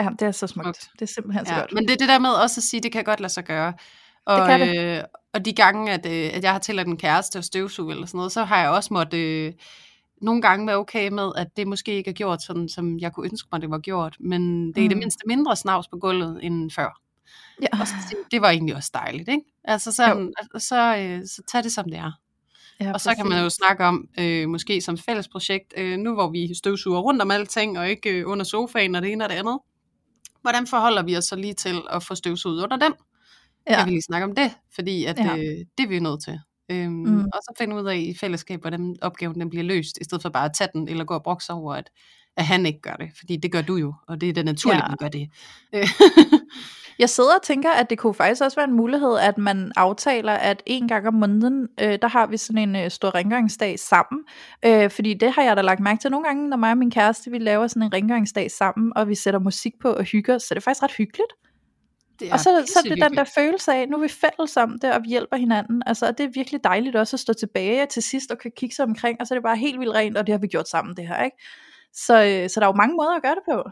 Ja, 0.00 0.08
det 0.20 0.22
er 0.22 0.32
så 0.32 0.46
smukt. 0.46 0.64
Smukt. 0.66 0.90
Det 0.92 1.02
er 1.02 1.06
simpelthen 1.14 1.46
så 1.46 1.54
Ja, 1.54 1.60
godt. 1.60 1.72
men 1.72 1.84
det 1.84 1.92
er 1.92 1.96
det 1.96 2.08
der 2.08 2.18
med 2.18 2.30
også 2.30 2.58
at 2.58 2.62
sige, 2.62 2.80
det 2.80 2.92
kan 2.92 3.04
godt 3.04 3.20
lade 3.20 3.32
sig 3.32 3.44
gøre. 3.44 3.72
Og, 4.26 4.46
kan 4.48 4.60
det. 4.60 4.96
Øh, 4.98 5.02
og 5.32 5.44
de 5.44 5.52
gange, 5.52 5.92
at, 5.92 6.06
øh, 6.06 6.30
at 6.36 6.42
jeg 6.44 6.52
har 6.52 6.58
tilladt 6.58 6.88
en 6.88 6.96
kæreste 6.96 7.38
at 7.38 7.44
støvsuge 7.44 7.92
eller 7.92 8.06
sådan 8.06 8.18
noget, 8.18 8.32
så 8.32 8.44
har 8.44 8.60
jeg 8.60 8.70
også 8.70 8.94
måtte 8.94 9.46
øh, 9.46 9.52
nogle 10.22 10.42
gange 10.42 10.66
være 10.66 10.76
okay 10.76 11.08
med, 11.08 11.32
at 11.36 11.46
det 11.56 11.66
måske 11.68 11.92
ikke 11.94 12.10
er 12.10 12.14
gjort 12.14 12.42
sådan, 12.42 12.68
som 12.68 12.98
jeg 12.98 13.12
kunne 13.12 13.26
ønske 13.30 13.48
mig, 13.52 13.60
det 13.62 13.70
var 13.70 13.78
gjort. 13.78 14.16
Men 14.20 14.68
det 14.68 14.78
er 14.80 14.84
i 14.84 14.88
det 14.88 14.96
Mm. 14.96 14.98
mindste 14.98 15.22
mindre 15.26 15.56
snavs 15.56 15.88
på 15.88 15.96
gulvet 15.96 16.40
end 16.44 16.70
før. 16.70 17.00
Ja. 17.62 17.80
Og 17.80 17.86
så, 17.86 17.94
det 18.30 18.42
var 18.42 18.50
egentlig 18.50 18.74
også 18.76 18.90
dejligt, 18.94 19.28
ikke? 19.28 19.42
Altså 19.64 19.92
sådan, 19.92 20.32
og 20.54 20.60
så, 20.60 20.96
øh, 20.96 21.26
så 21.26 21.42
tag 21.52 21.62
det 21.64 21.72
som 21.72 21.84
det 21.84 21.98
er. 21.98 22.12
Ja, 22.80 22.92
Og 22.92 23.00
så 23.00 23.14
kan 23.16 23.28
man 23.28 23.42
jo 23.42 23.50
snakke 23.50 23.84
om, 23.84 24.08
øh, 24.20 24.48
måske 24.48 24.80
som 24.80 24.98
fælles 24.98 25.28
projekt, 25.28 25.74
øh, 25.76 25.98
nu 25.98 26.14
hvor 26.14 26.30
vi 26.30 26.54
støvsuger 26.54 27.00
rundt 27.00 27.22
om 27.22 27.30
alting, 27.30 27.78
og 27.78 27.90
ikke 27.90 28.10
øh, 28.10 28.28
under 28.28 28.44
sofaen 28.44 28.94
og 28.94 29.02
det 29.02 29.12
ene 29.12 29.24
og 29.24 29.30
det 29.30 29.36
andet. 29.36 29.58
Hvordan 30.42 30.66
forholder 30.66 31.02
vi 31.02 31.16
os 31.16 31.24
så 31.24 31.36
lige 31.36 31.54
til 31.54 31.76
at 31.90 32.02
få 32.02 32.14
støvsuget 32.14 32.62
under 32.64 32.76
den? 32.76 32.92
Ja. 33.68 33.76
Kan 33.76 33.86
vi 33.86 33.90
lige 33.90 34.02
snakke 34.02 34.24
om 34.24 34.34
det? 34.34 34.50
Fordi 34.74 35.04
at, 35.04 35.18
Ja. 35.18 35.36
øh, 35.36 35.42
det 35.78 35.84
er 35.84 35.88
vi 35.88 35.98
nødt 36.00 36.22
til. 36.24 36.38
Øhm, 36.70 36.92
Mm. 36.92 37.18
Og 37.24 37.40
så 37.42 37.54
finde 37.58 37.76
ud 37.76 37.86
af 37.86 37.96
i 37.96 38.14
fællesskab, 38.20 38.60
hvordan 38.60 38.96
opgaven 39.02 39.40
den 39.40 39.50
bliver 39.50 39.64
løst, 39.64 39.98
i 40.00 40.04
stedet 40.04 40.22
for 40.22 40.28
bare 40.28 40.44
at 40.44 40.50
tage 40.54 40.68
den, 40.72 40.88
eller 40.88 41.04
gå 41.04 41.14
og 41.14 41.22
brokse 41.22 41.52
over, 41.52 41.74
at, 41.74 41.90
at 42.36 42.46
han 42.46 42.66
ikke 42.66 42.80
gør 42.80 42.94
det. 42.94 43.08
Fordi 43.18 43.36
det 43.36 43.52
gør 43.52 43.62
du 43.62 43.76
jo, 43.76 43.94
og 44.08 44.20
det 44.20 44.28
er 44.28 44.32
det 44.32 44.44
naturligt, 44.44 44.78
Ja. 44.78 44.84
ja. 44.84 44.88
man 44.88 44.96
gør 45.00 45.08
det. 45.08 45.30
Jeg 46.98 47.10
sidder 47.10 47.34
og 47.34 47.42
tænker, 47.42 47.70
at 47.70 47.90
det 47.90 47.98
kunne 47.98 48.14
faktisk 48.14 48.42
også 48.42 48.56
være 48.56 48.68
en 48.68 48.76
mulighed, 48.76 49.18
at 49.18 49.38
man 49.38 49.72
aftaler, 49.76 50.32
at 50.32 50.62
en 50.66 50.88
gang 50.88 51.06
om 51.06 51.14
måneden, 51.14 51.68
øh, 51.80 51.98
der 52.02 52.08
har 52.08 52.26
vi 52.26 52.36
sådan 52.36 52.68
en 52.68 52.76
øh, 52.76 52.90
stor 52.90 53.14
rengøringsdag 53.14 53.78
sammen. 53.78 54.24
Øh, 54.64 54.90
fordi 54.90 55.14
det 55.14 55.32
har 55.32 55.42
jeg 55.42 55.56
da 55.56 55.62
lagt 55.62 55.80
mærke 55.80 56.00
til 56.00 56.10
nogle 56.10 56.26
gange, 56.26 56.48
når 56.48 56.56
mig 56.56 56.70
og 56.70 56.78
min 56.78 56.90
kæreste, 56.90 57.30
vi 57.30 57.38
laver 57.38 57.66
sådan 57.66 57.82
en 57.82 57.92
rengøringsdag 57.92 58.50
sammen, 58.50 58.92
og 58.96 59.08
vi 59.08 59.14
sætter 59.14 59.40
musik 59.40 59.72
på 59.82 59.88
og 59.92 60.04
hygger 60.04 60.34
os, 60.34 60.42
så 60.42 60.54
det 60.54 60.56
er 60.56 60.64
faktisk 60.64 60.82
ret 60.82 60.92
hyggeligt. 60.92 61.32
det 62.20 62.32
og 62.32 62.40
så, 62.40 62.64
så 62.66 62.78
er 62.84 62.88
det 62.88 63.02
den 63.02 63.16
der 63.16 63.24
følelse 63.24 63.72
af, 63.72 63.88
nu 63.88 63.96
er 63.96 64.00
vi 64.00 64.08
fælles 64.08 64.56
om 64.56 64.78
det, 64.82 64.92
og 64.92 65.02
vi 65.02 65.08
hjælper 65.08 65.36
hinanden. 65.36 65.82
Altså, 65.86 66.06
og 66.06 66.18
det 66.18 66.24
er 66.24 66.30
virkelig 66.34 66.64
dejligt 66.64 66.96
også 66.96 67.16
at 67.16 67.20
stå 67.20 67.32
tilbage 67.32 67.86
til 67.86 68.02
sidst 68.02 68.30
og 68.30 68.38
kan 68.38 68.50
kigge 68.56 68.74
sig 68.74 68.84
omkring, 68.84 69.20
og 69.20 69.26
så 69.26 69.34
er 69.34 69.36
det 69.36 69.44
bare 69.44 69.56
helt 69.56 69.80
vildt 69.80 69.94
rent, 69.94 70.16
og 70.16 70.26
det 70.26 70.32
har 70.32 70.38
vi 70.38 70.46
gjort 70.46 70.68
sammen, 70.68 70.96
det 70.96 71.08
her, 71.08 71.24
ikke? 71.24 71.36
Så, 71.92 72.14
øh, 72.14 72.50
så 72.50 72.60
der 72.60 72.66
er 72.66 72.70
jo 72.70 72.76
mange 72.76 72.96
måder 72.96 73.16
at 73.16 73.22
gøre 73.22 73.34
det 73.34 73.44
på. 73.52 73.70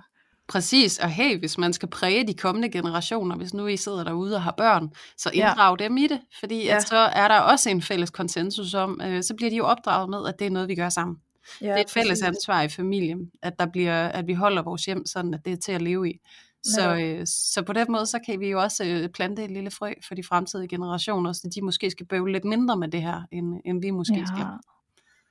Præcis, 0.49 0.99
og 0.99 1.09
hey, 1.11 1.38
hvis 1.38 1.59
man 1.59 1.72
skal 1.72 1.88
præge 1.88 2.26
de 2.26 2.34
kommende 2.34 2.68
generationer, 2.70 3.36
hvis 3.36 3.55
nu 3.55 3.66
I 3.66 3.76
sidder 3.76 4.05
derude 4.05 4.34
og 4.36 4.42
har 4.42 4.55
børn, 4.57 4.88
så 5.16 5.30
Ja. 5.34 5.49
inddrag 5.51 5.78
dem 5.78 5.97
i 5.97 6.07
det, 6.07 6.20
fordi 6.40 6.64
Ja. 6.64 6.76
at 6.76 6.88
så 6.88 6.97
er 6.97 7.28
der 7.28 7.38
også 7.40 7.70
en 7.70 7.82
fælles 7.82 8.11
konsensus 8.11 8.74
om, 8.74 9.01
øh, 9.05 9.22
så 9.22 9.34
bliver 9.34 9.51
de 9.51 9.57
jo 9.57 9.64
opdraget 9.66 10.11
med, 10.11 10.26
at 10.28 10.38
det 10.38 10.47
er 10.47 10.51
noget, 10.51 10.68
vi 10.68 10.74
gør 10.74 10.88
sammen. 10.88 11.16
Ja, 11.61 11.66
det 11.66 11.72
er 11.72 11.80
et 11.80 11.90
fælles 11.90 12.22
ansvar 12.22 12.62
i 12.62 12.68
familien, 12.68 13.30
at, 13.42 13.59
der 13.59 13.66
bliver, 13.66 14.09
at 14.09 14.26
vi 14.26 14.34
holder 14.34 14.62
vores 14.62 14.84
hjem 14.84 15.07
sådan, 15.07 15.34
at 15.34 15.40
det 15.44 15.53
er 15.53 15.57
til 15.57 15.72
at 15.72 15.82
leve 15.82 16.11
i. 16.11 16.20
Så, 16.64 16.80
Netop. 16.94 17.20
øh, 17.20 17.26
så 17.26 17.62
på 17.66 17.72
den 17.72 17.86
måde, 17.92 18.07
så 18.07 18.18
kan 18.26 18.40
vi 18.40 18.49
jo 18.49 18.61
også 18.62 18.84
øh, 18.84 19.09
plante 19.09 19.44
et 19.44 19.51
lille 19.51 19.70
frø 19.70 19.92
for 20.09 20.14
de 20.14 20.22
fremtidige 20.22 20.68
generationer, 20.68 21.32
så 21.32 21.51
de 21.55 21.62
måske 21.64 21.90
skal 21.90 22.07
bøvle 22.07 22.32
lidt 22.32 22.44
mindre 22.44 22.76
med 22.76 22.88
det 22.88 23.03
her, 23.03 23.22
end, 23.32 23.55
end 23.64 23.80
vi 23.82 23.90
måske 23.90 24.14
Ja. 24.18 24.26
skal. 24.26 24.47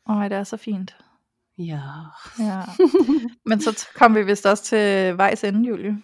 Åh, 0.09 0.23
det 0.23 0.31
er 0.31 0.43
så 0.43 0.57
fint. 0.57 0.95
Ja. 1.57 1.81
Ja. 2.39 2.61
Men 3.49 3.61
så 3.61 3.87
kom 3.95 4.15
vi 4.15 4.23
vist 4.23 4.45
også 4.45 4.63
til 4.63 5.17
vejs 5.17 5.43
ende, 5.43 5.69
Julie. 5.69 5.97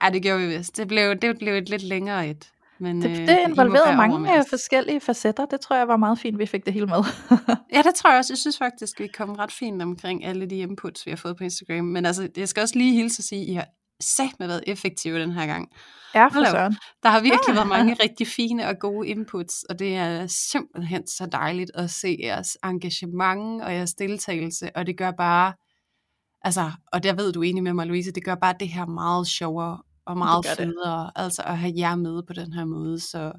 Ej, 0.00 0.10
det 0.10 0.22
gjorde 0.22 0.40
vi 0.40 0.56
vist. 0.56 0.76
Det 0.76 0.88
blev, 0.88 1.16
det 1.16 1.38
blev 1.38 1.54
et 1.54 1.68
lidt 1.68 1.82
længere 1.82 2.28
et. 2.28 2.50
Men, 2.78 3.02
Det, 3.02 3.10
øh, 3.10 3.16
det 3.16 3.38
involverede 3.48 3.96
mange 3.96 4.36
øh, 4.38 4.44
forskellige 4.48 5.00
facetter. 5.00 5.46
Det 5.46 5.60
tror 5.60 5.76
jeg 5.76 5.88
var 5.88 5.96
meget 5.96 6.18
fint, 6.18 6.38
vi 6.38 6.46
fik 6.46 6.64
det 6.66 6.72
hele 6.72 6.86
med. 6.86 7.04
Ja, 7.74 7.82
det 7.82 7.94
tror 7.94 8.10
jeg 8.10 8.18
også. 8.18 8.32
Jeg 8.32 8.38
synes 8.38 8.58
faktisk, 8.58 9.00
vi 9.00 9.06
kom 9.06 9.32
ret 9.32 9.52
fint 9.52 9.82
omkring 9.82 10.24
alle 10.24 10.46
de 10.46 10.58
inputs, 10.58 11.06
vi 11.06 11.10
har 11.10 11.16
fået 11.16 11.36
på 11.36 11.44
Instagram. 11.44 11.84
Men 11.84 12.06
altså, 12.06 12.28
jeg 12.36 12.48
skal 12.48 12.60
også 12.60 12.78
lige 12.78 12.92
hilse 12.92 13.20
at 13.20 13.24
sige, 13.24 13.42
at 13.42 13.48
I 13.48 13.54
har 13.54 13.66
sagt 14.00 14.38
med 14.38 14.46
været 14.46 14.64
effektive 14.66 15.20
den 15.20 15.32
her 15.32 15.46
gang. 15.46 15.68
ja, 16.14 16.26
for 16.26 16.40
op. 16.40 16.46
søren. 16.46 16.76
Der 17.02 17.08
har 17.08 17.20
virkelig 17.20 17.54
været 17.54 17.68
mange 17.76 17.96
rigtig 18.02 18.26
fine 18.26 18.68
og 18.68 18.78
gode 18.78 19.08
inputs, 19.08 19.62
og 19.62 19.78
det 19.78 19.96
er 19.96 20.26
simpelthen 20.26 21.06
så 21.06 21.26
dejligt 21.32 21.70
at 21.74 21.90
se 21.90 22.18
jeres 22.22 22.58
engagement 22.64 23.62
og 23.62 23.74
jeres 23.74 23.94
deltagelse, 23.94 24.70
og 24.76 24.86
det 24.86 24.98
gør 24.98 25.10
bare, 25.10 25.52
altså, 26.42 26.70
og 26.92 27.02
der 27.02 27.12
ved 27.12 27.32
du 27.32 27.42
enig 27.42 27.62
med 27.62 27.72
mig, 27.72 27.86
Louise, 27.86 28.12
det 28.12 28.24
gør 28.24 28.34
bare 28.34 28.54
det 28.60 28.68
her 28.68 28.86
meget 28.86 29.26
sjovere 29.26 29.82
og 30.06 30.18
meget 30.18 30.44
det. 30.44 30.56
federe, 30.56 31.10
altså 31.16 31.42
at 31.42 31.58
have 31.58 31.72
jer 31.76 31.96
med 31.96 32.22
på 32.26 32.32
den 32.32 32.52
her 32.52 32.64
måde, 32.64 33.00
så 33.00 33.32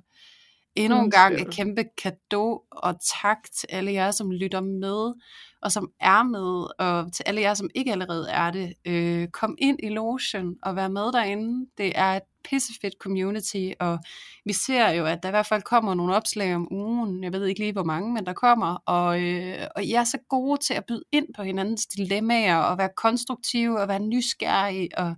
endnu 0.76 1.00
en 1.00 1.12
gang 1.12 1.42
et 1.42 1.54
kæmpe 1.54 1.84
kado 2.04 2.62
og 2.72 2.96
tak 3.22 3.38
til 3.60 3.68
alle 3.70 3.94
jer, 3.94 4.12
som 4.12 4.32
lytter 4.32 4.62
med, 4.62 5.14
og 5.62 5.72
som 5.72 5.92
er 6.00 6.24
med, 6.24 6.68
og 6.80 7.14
til 7.14 7.24
alle 7.28 7.42
jer, 7.42 7.54
som 7.54 7.70
ikke 7.76 7.92
allerede 7.92 8.30
er 8.30 8.52
det. 8.52 8.74
Øh, 8.86 9.28
kom 9.28 9.56
ind 9.58 9.80
i 9.84 9.90
lotion 9.90 10.56
og 10.64 10.76
vær 10.76 10.88
med 10.88 11.12
derinde. 11.12 11.68
Det 11.78 11.92
er 11.96 12.14
et 12.16 12.22
pissefedt 12.44 12.96
community, 13.02 13.70
og 13.80 14.00
vi 14.46 14.54
ser 14.54 14.90
jo, 14.90 15.06
at 15.06 15.24
der 15.24 15.30
i 15.30 15.32
hvert 15.32 15.46
fald 15.46 15.62
kommer 15.62 15.94
nogle 15.94 16.16
opslag 16.16 16.56
om 16.56 16.68
ugen. 16.72 17.24
Jeg 17.24 17.34
ved 17.34 17.46
ikke 17.46 17.60
lige, 17.60 17.74
hvor 17.74 17.84
mange, 17.84 18.14
men 18.14 18.26
der 18.26 18.34
kommer. 18.34 18.76
Og, 18.86 19.22
øh, 19.22 19.68
og 19.76 19.84
I 19.84 19.94
er 19.94 20.04
så 20.04 20.18
gode 20.30 20.60
til 20.60 20.74
at 20.74 20.86
byde 20.88 21.04
ind 21.12 21.28
på 21.36 21.44
hinandens 21.44 21.86
dilemmaer, 21.86 22.58
og 22.58 22.78
være 22.78 22.90
konstruktive, 22.98 23.80
og 23.80 23.88
være 23.88 24.00
nysgerrige, 24.00 24.90
og 24.98 25.16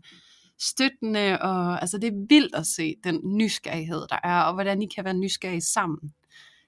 støttende, 0.70 1.41
og 1.41 1.82
altså 1.82 1.97
det 1.97 2.07
er 2.07 2.26
vildt 2.30 2.55
at 2.55 2.66
se 2.68 2.95
den 3.03 3.20
nysgerrighed, 3.24 4.05
der 4.09 4.20
er, 4.24 4.41
og 4.41 4.53
hvordan 4.53 4.82
I 4.82 4.88
kan 4.95 5.05
være 5.05 5.14
nysgerrige 5.14 5.61
sammen. 5.61 6.14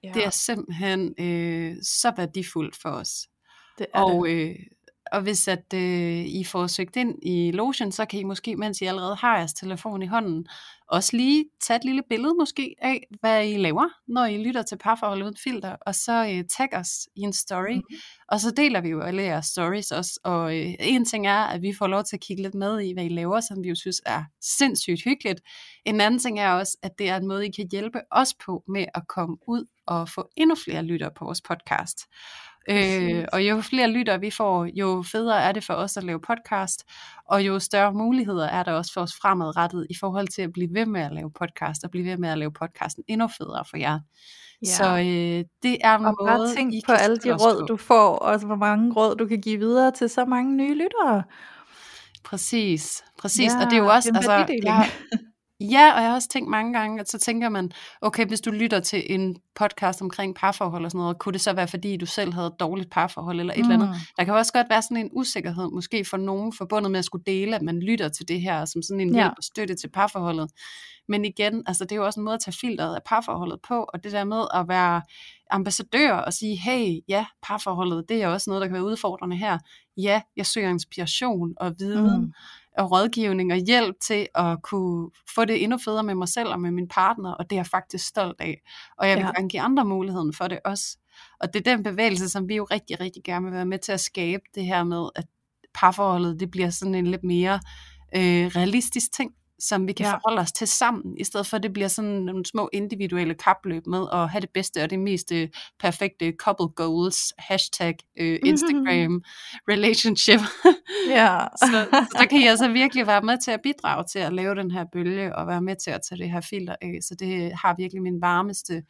Ja, 0.04 0.10
Det 0.14 0.24
er 0.24 0.30
simpelthen 0.30 1.14
øh, 1.20 1.76
så 1.82 2.12
værdifuldt 2.16 2.76
for 2.76 2.90
os. 2.90 3.28
det 3.78 3.86
er 3.94 4.02
Og, 4.02 4.28
det. 4.28 4.50
øh, 4.50 4.56
og 5.12 5.22
hvis 5.22 5.48
at 5.48 5.74
øh, 5.74 6.24
I 6.26 6.44
får 6.44 6.66
søgt 6.66 6.96
ind 6.96 7.14
i 7.22 7.50
lotion, 7.50 7.92
så 7.92 8.04
kan 8.04 8.20
I 8.20 8.24
måske, 8.24 8.56
mens 8.56 8.80
I 8.80 8.84
allerede 8.84 9.16
har 9.16 9.36
jeres 9.38 9.52
telefon 9.52 10.02
i 10.02 10.06
hånden, 10.06 10.46
også 10.88 11.16
lige 11.16 11.44
tage 11.62 11.76
et 11.76 11.84
lille 11.84 12.02
billede 12.08 12.34
måske 12.38 12.74
af, 12.82 13.06
hvad 13.20 13.46
I 13.48 13.56
laver, 13.56 13.88
når 14.08 14.24
I 14.26 14.44
lytter 14.44 14.62
til 14.62 14.78
parforhold 14.78 15.22
uden 15.22 15.36
filter, 15.44 15.76
og 15.86 15.94
så 15.94 16.26
øh, 16.32 16.44
tag 16.56 16.68
os 16.72 16.90
i 17.16 17.20
en 17.20 17.32
story, 17.32 17.72
Mhm. 17.74 17.82
mm. 17.90 17.96
og 18.28 18.40
så 18.40 18.50
deler 18.50 18.80
vi 18.80 18.88
jo 18.88 19.00
alle 19.00 19.22
jeres 19.22 19.46
stories 19.46 19.90
også, 19.92 20.20
og 20.24 20.56
øh, 20.58 20.74
en 20.80 21.04
ting 21.04 21.26
er, 21.26 21.38
at 21.38 21.62
vi 21.62 21.72
får 21.78 21.86
lov 21.86 22.04
til 22.04 22.16
at 22.16 22.20
kigge 22.20 22.42
lidt 22.42 22.54
med 22.54 22.80
i, 22.80 22.92
hvad 22.92 23.04
I 23.04 23.08
laver, 23.08 23.40
som 23.40 23.62
vi 23.62 23.68
jo 23.68 23.74
synes 23.74 24.00
er 24.06 24.24
sindssygt 24.58 25.04
hyggeligt. 25.04 25.40
En 25.84 26.00
anden 26.00 26.20
ting 26.20 26.40
er 26.40 26.50
også, 26.52 26.76
at 26.82 26.90
det 26.98 27.08
er 27.08 27.16
en 27.16 27.26
måde, 27.28 27.46
I 27.46 27.50
kan 27.50 27.68
hjælpe 27.72 28.00
os 28.10 28.34
på 28.46 28.62
med 28.68 28.84
at 28.94 29.02
komme 29.08 29.36
ud 29.48 29.64
og 29.86 30.08
få 30.08 30.28
endnu 30.36 30.56
flere 30.64 30.82
lyttere 30.82 31.10
på 31.18 31.24
vores 31.24 31.40
podcast. 31.42 31.98
Øh, 32.70 33.24
og 33.32 33.42
jo 33.42 33.60
flere 33.60 33.90
lyttere 33.90 34.20
vi 34.20 34.30
får, 34.30 34.68
jo 34.74 35.04
federe 35.12 35.42
er 35.42 35.52
det 35.52 35.64
for 35.64 35.74
os 35.74 35.96
at 35.96 36.04
lave 36.04 36.20
podcast, 36.20 36.84
og 37.28 37.46
jo 37.46 37.58
større 37.58 37.92
muligheder 37.92 38.48
er 38.48 38.62
der 38.62 38.72
også 38.72 38.92
for 38.92 39.00
os 39.00 39.14
fremadrettet 39.22 39.86
i 39.90 39.94
forhold 40.00 40.28
til 40.28 40.42
at 40.42 40.52
blive 40.52 40.74
ved 40.74 40.86
med 40.86 41.00
at 41.00 41.12
lave 41.12 41.30
podcast, 41.30 41.84
og 41.84 41.90
blive 41.90 42.06
ved 42.06 42.16
med 42.16 42.28
at 42.28 42.38
lave 42.38 42.52
podcasten 42.52 43.04
endnu 43.08 43.28
federe 43.38 43.64
for 43.70 43.76
jer. 43.76 44.00
Ja. 44.62 44.68
Så 44.68 44.84
øh, 44.84 45.44
det 45.62 45.78
er 45.80 45.98
en 45.98 46.04
Og 46.04 46.14
måde, 46.20 46.28
bare 46.28 46.54
tænk 46.54 46.74
I 46.74 46.82
på 46.86 46.92
alle 46.92 47.16
de 47.16 47.32
råd, 47.32 47.60
på. 47.60 47.66
du 47.66 47.76
får, 47.76 48.16
og 48.16 48.38
hvor 48.38 48.56
mange 48.56 48.92
råd, 48.92 49.16
du 49.16 49.26
kan 49.26 49.40
give 49.40 49.58
videre 49.58 49.90
til 49.90 50.08
så 50.08 50.24
mange 50.24 50.56
nye 50.56 50.74
lyttere. 50.74 51.22
Præcis, 52.24 53.04
præcis. 53.18 53.52
Ja, 53.52 53.64
og 53.64 53.70
det 53.70 53.72
er 53.78 53.82
jo 53.82 53.88
også, 53.88 54.12
altså, 54.14 54.32
jeg, 54.32 54.90
ja, 55.60 55.92
og 55.94 56.00
jeg 56.00 56.08
har 56.08 56.14
også 56.14 56.28
tænkt 56.28 56.50
mange 56.50 56.72
gange, 56.78 57.00
at 57.00 57.10
så 57.10 57.18
tænker 57.18 57.48
man, 57.48 57.72
okay, 58.00 58.26
hvis 58.26 58.40
du 58.40 58.50
lytter 58.50 58.80
til 58.80 59.14
en 59.14 59.36
podcast 59.54 60.02
omkring 60.02 60.34
parforhold 60.34 60.84
og 60.84 60.90
sådan 60.90 60.98
noget, 60.98 61.18
kunne 61.18 61.32
det 61.32 61.40
så 61.40 61.52
være, 61.52 61.68
fordi 61.68 61.96
du 61.96 62.06
selv 62.06 62.32
havde 62.32 62.46
et 62.46 62.60
dårligt 62.60 62.90
parforhold 62.90 63.40
eller 63.40 63.54
et 63.56 63.64
mm. 63.66 63.70
eller 63.70 63.86
andet. 63.86 64.00
Der 64.16 64.24
kan 64.24 64.34
også 64.34 64.52
godt 64.52 64.66
være 64.70 64.82
sådan 64.82 64.96
en 64.96 65.10
usikkerhed, 65.12 65.70
måske 65.70 66.04
for 66.04 66.16
nogen 66.16 66.52
forbundet 66.52 66.90
med 66.90 66.98
at 66.98 67.04
skulle 67.04 67.24
dele, 67.26 67.56
at 67.56 67.62
man 67.62 67.80
lytter 67.80 68.08
til 68.08 68.28
det 68.28 68.40
her 68.40 68.64
som 68.64 68.82
sådan 68.82 69.00
en 69.00 69.14
Ja. 69.14 69.20
hjælp 69.20 69.34
og 69.36 69.42
støtte 69.44 69.74
til 69.74 69.88
parforholdet. 69.88 70.50
Men 71.08 71.24
igen, 71.24 71.62
altså 71.66 71.84
det 71.84 71.92
er 71.92 71.96
jo 71.96 72.04
også 72.06 72.20
en 72.20 72.24
måde 72.24 72.34
at 72.34 72.40
tage 72.40 72.56
filteret 72.60 72.94
af 72.94 73.00
parforholdet 73.06 73.58
på, 73.68 73.86
og 73.94 74.04
det 74.04 74.12
der 74.12 74.24
med 74.24 74.44
at 74.54 74.68
være 74.68 75.02
ambassadør 75.50 76.12
og 76.12 76.32
sige, 76.32 76.56
hey, 76.56 77.00
ja, 77.08 77.26
parforholdet, 77.42 78.04
det 78.08 78.22
er 78.22 78.28
også 78.28 78.50
noget, 78.50 78.60
der 78.60 78.66
kan 78.66 78.74
være 78.74 78.84
udfordrende 78.84 79.36
her. 79.36 79.58
Ja, 79.96 80.20
jeg 80.36 80.46
søger 80.46 80.68
inspiration 80.70 81.54
og 81.56 81.74
viden 81.78 82.20
Mm. 82.20 82.32
Og 82.78 82.90
rådgivning 82.90 83.52
og 83.52 83.58
hjælp 83.58 83.94
til 84.06 84.26
at 84.34 84.62
kunne 84.62 85.10
få 85.34 85.44
det 85.44 85.62
endnu 85.62 85.78
federe 85.84 86.02
med 86.02 86.14
mig 86.14 86.28
selv 86.28 86.48
og 86.48 86.60
med 86.60 86.70
min 86.70 86.88
partner, 86.88 87.32
og 87.32 87.50
det 87.50 87.56
er 87.56 87.60
jeg 87.60 87.66
faktisk 87.66 88.06
stolt 88.06 88.40
af. 88.40 88.60
Og 88.98 89.08
jeg 89.08 89.16
vil 89.16 89.22
Ja. 89.24 89.30
gerne 89.36 89.48
give 89.48 89.60
andre 89.62 89.84
muligheden 89.84 90.32
for 90.32 90.48
det 90.48 90.58
også. 90.64 90.98
Og 91.40 91.54
det 91.54 91.66
er 91.66 91.74
den 91.76 91.82
bevægelse, 91.82 92.28
som 92.28 92.48
vi 92.48 92.56
jo 92.56 92.64
rigtig, 92.64 93.00
rigtig 93.00 93.22
gerne 93.24 93.44
vil 93.44 93.54
være 93.54 93.66
med 93.66 93.78
til 93.78 93.92
at 93.92 94.00
skabe, 94.00 94.42
det 94.54 94.64
her 94.66 94.84
med, 94.84 95.08
at 95.16 95.24
parforholdet, 95.74 96.40
det 96.40 96.50
bliver 96.50 96.70
sådan 96.70 96.94
en 96.94 97.06
lidt 97.06 97.24
mere 97.24 97.54
øh, 98.16 98.46
realistisk 98.46 99.12
ting, 99.12 99.30
som 99.58 99.86
vi 99.88 99.92
kan 99.92 100.06
Ja. 100.06 100.12
forholde 100.12 100.40
os 100.40 100.52
til 100.52 100.66
sammen, 100.66 101.18
i 101.18 101.24
stedet 101.24 101.46
for 101.46 101.56
at 101.56 101.62
det 101.62 101.72
bliver 101.72 101.88
sådan 101.88 102.10
nogle 102.10 102.46
små 102.46 102.68
individuelle 102.72 103.34
kapløb 103.34 103.86
med 103.86 104.06
at 104.12 104.28
have 104.30 104.40
det 104.40 104.50
bedste 104.54 104.82
og 104.82 104.90
det 104.90 104.98
mest 104.98 105.32
øh, 105.32 105.48
perfekte 105.78 106.32
couple 106.38 106.68
goals, 106.68 107.32
hashtag 107.38 107.96
øh, 108.18 108.38
Instagram, 108.44 109.22
relationship. 109.68 110.40
Ja. 111.10 111.38
så, 111.62 111.86
så 111.92 112.18
der 112.18 112.26
kan 112.26 112.40
I 112.40 112.46
altså 112.46 112.68
virkelig 112.68 113.06
være 113.06 113.22
med 113.22 113.38
til 113.44 113.50
at 113.50 113.60
bidrage 113.62 114.04
til 114.12 114.18
at 114.18 114.32
lave 114.32 114.54
den 114.54 114.70
her 114.70 114.84
bølge, 114.92 115.36
og 115.36 115.46
være 115.46 115.62
med 115.62 115.76
til 115.84 115.90
at 115.90 116.00
tage 116.08 116.18
det 116.18 116.30
her 116.30 116.40
filter 116.40 116.76
af. 116.82 116.98
Så 117.02 117.14
det 117.18 117.52
har 117.52 117.74
virkelig 117.78 118.02
min 118.02 118.20
varmeste 118.20 118.82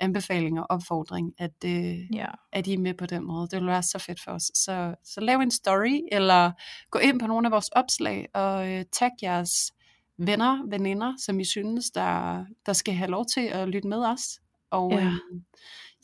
anbefaling 0.00 0.60
og 0.60 0.66
opfordring, 0.70 1.32
at, 1.38 1.64
øh, 1.64 2.14
ja. 2.14 2.26
at 2.52 2.66
I 2.66 2.74
er 2.74 2.78
med 2.78 2.94
på 2.94 3.06
den 3.06 3.24
måde. 3.26 3.48
Det 3.50 3.60
vil 3.60 3.66
være 3.68 3.82
så 3.82 3.98
fedt 3.98 4.20
for 4.24 4.30
os. 4.32 4.42
Så, 4.54 4.94
så 5.04 5.20
lav 5.20 5.38
en 5.38 5.50
story, 5.50 6.00
eller 6.12 6.52
gå 6.90 6.98
ind 6.98 7.20
på 7.20 7.26
nogle 7.26 7.46
af 7.48 7.52
vores 7.52 7.68
opslag, 7.68 8.26
og 8.34 8.70
øh, 8.72 8.84
tag 8.92 9.10
jeres 9.22 9.72
venner, 10.18 10.62
veninder, 10.70 11.14
som 11.18 11.40
I 11.40 11.44
synes, 11.44 11.90
der, 11.90 12.44
der 12.66 12.72
skal 12.72 12.94
have 12.94 13.10
lov 13.10 13.26
til 13.34 13.40
at 13.40 13.68
lytte 13.68 13.88
med 13.88 14.04
os. 14.06 14.40
Og 14.70 14.92
Ja. 14.92 15.06
øh, 15.06 15.12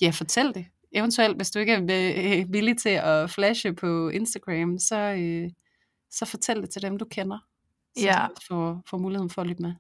ja 0.02 0.10
fortæl 0.10 0.54
det. 0.54 0.66
Eventuelt, 0.92 1.36
hvis 1.36 1.50
du 1.50 1.58
ikke 1.58 1.72
er 1.72 1.82
øh, 2.40 2.44
villig 2.52 2.78
til 2.78 2.88
at 3.02 3.30
flashe 3.30 3.72
på 3.72 4.08
Instagram, 4.08 4.78
så, 4.78 4.96
øh, 4.96 5.50
så 6.10 6.24
fortæl 6.24 6.62
det 6.62 6.70
til 6.70 6.82
dem, 6.82 6.98
du 6.98 7.04
kender. 7.04 7.38
Så 7.98 8.04
Ja. 8.04 8.26
også 8.26 8.46
får, 8.48 8.82
får 8.90 8.98
muligheden 8.98 9.30
for 9.30 9.42
at 9.42 9.48
lytte 9.48 9.62
med. 9.62 9.72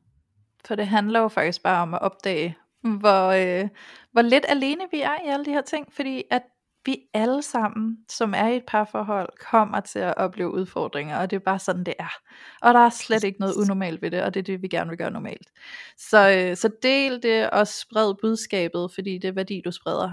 For 0.64 0.74
det 0.74 0.86
handler 0.86 1.20
jo 1.20 1.28
faktisk 1.28 1.62
bare 1.62 1.82
om 1.82 1.94
at 1.94 2.02
opdage, 2.02 2.56
hvor, 2.82 3.28
øh, 3.62 3.68
hvor 4.12 4.22
lidt 4.22 4.44
alene 4.48 4.84
vi 4.90 5.00
er 5.00 5.14
i 5.24 5.28
alle 5.28 5.44
de 5.44 5.50
her 5.50 5.62
ting, 5.62 5.92
fordi 5.92 6.22
at 6.30 6.42
vi 6.88 6.98
alle 7.14 7.42
sammen, 7.42 7.98
som 8.08 8.34
er 8.36 8.48
i 8.48 8.56
et 8.56 8.64
parforhold, 8.66 9.28
kommer 9.50 9.80
til 9.80 9.98
at 9.98 10.14
opleve 10.16 10.50
udfordringer, 10.50 11.18
og 11.18 11.30
det 11.30 11.36
er 11.36 11.40
bare 11.40 11.58
sådan, 11.58 11.84
det 11.84 11.94
er. 11.98 12.12
Og 12.62 12.74
der 12.74 12.80
er 12.80 12.90
slet 12.90 13.24
ikke 13.24 13.40
noget 13.40 13.54
unormalt 13.54 14.02
ved 14.02 14.10
det, 14.10 14.22
og 14.22 14.34
det 14.34 14.40
er 14.40 14.44
det, 14.44 14.62
vi 14.62 14.68
gerne 14.68 14.88
vil 14.88 14.98
gøre 14.98 15.10
normalt. 15.10 15.48
Så, 15.96 16.30
øh, 16.30 16.56
så 16.56 16.70
del 16.82 17.22
det 17.22 17.50
og 17.50 17.66
spred 17.66 18.14
budskabet, 18.20 18.90
fordi 18.94 19.18
det 19.18 19.28
er 19.28 19.32
værdi, 19.32 19.62
du 19.64 19.70
spreder. 19.72 20.12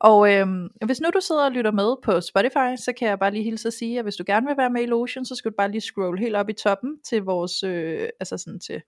Og 0.00 0.32
øhm, 0.32 0.68
hvis 0.86 1.00
nu 1.00 1.08
du 1.14 1.20
sidder 1.20 1.44
og 1.44 1.52
lytter 1.52 1.70
med 1.70 1.96
på 2.02 2.20
Spotify, 2.20 2.76
så 2.76 2.92
kan 2.98 3.08
jeg 3.08 3.18
bare 3.18 3.30
lige 3.30 3.44
hilse 3.44 3.68
at 3.68 3.74
sige, 3.74 3.98
at 3.98 4.04
hvis 4.04 4.16
du 4.16 4.24
gerne 4.26 4.46
vil 4.46 4.56
være 4.56 4.70
med 4.70 4.82
i 4.82 4.86
Lotion, 4.86 5.24
så 5.24 5.34
skal 5.34 5.50
du 5.50 5.56
bare 5.56 5.70
lige 5.70 5.80
scroll 5.80 6.18
helt 6.18 6.36
op 6.36 6.48
i 6.48 6.52
toppen 6.52 6.98
til 7.04 7.22
vores, 7.22 7.62
øh, 7.62 8.08
altså 8.20 8.38
sådan 8.38 8.60
til, 8.60 8.82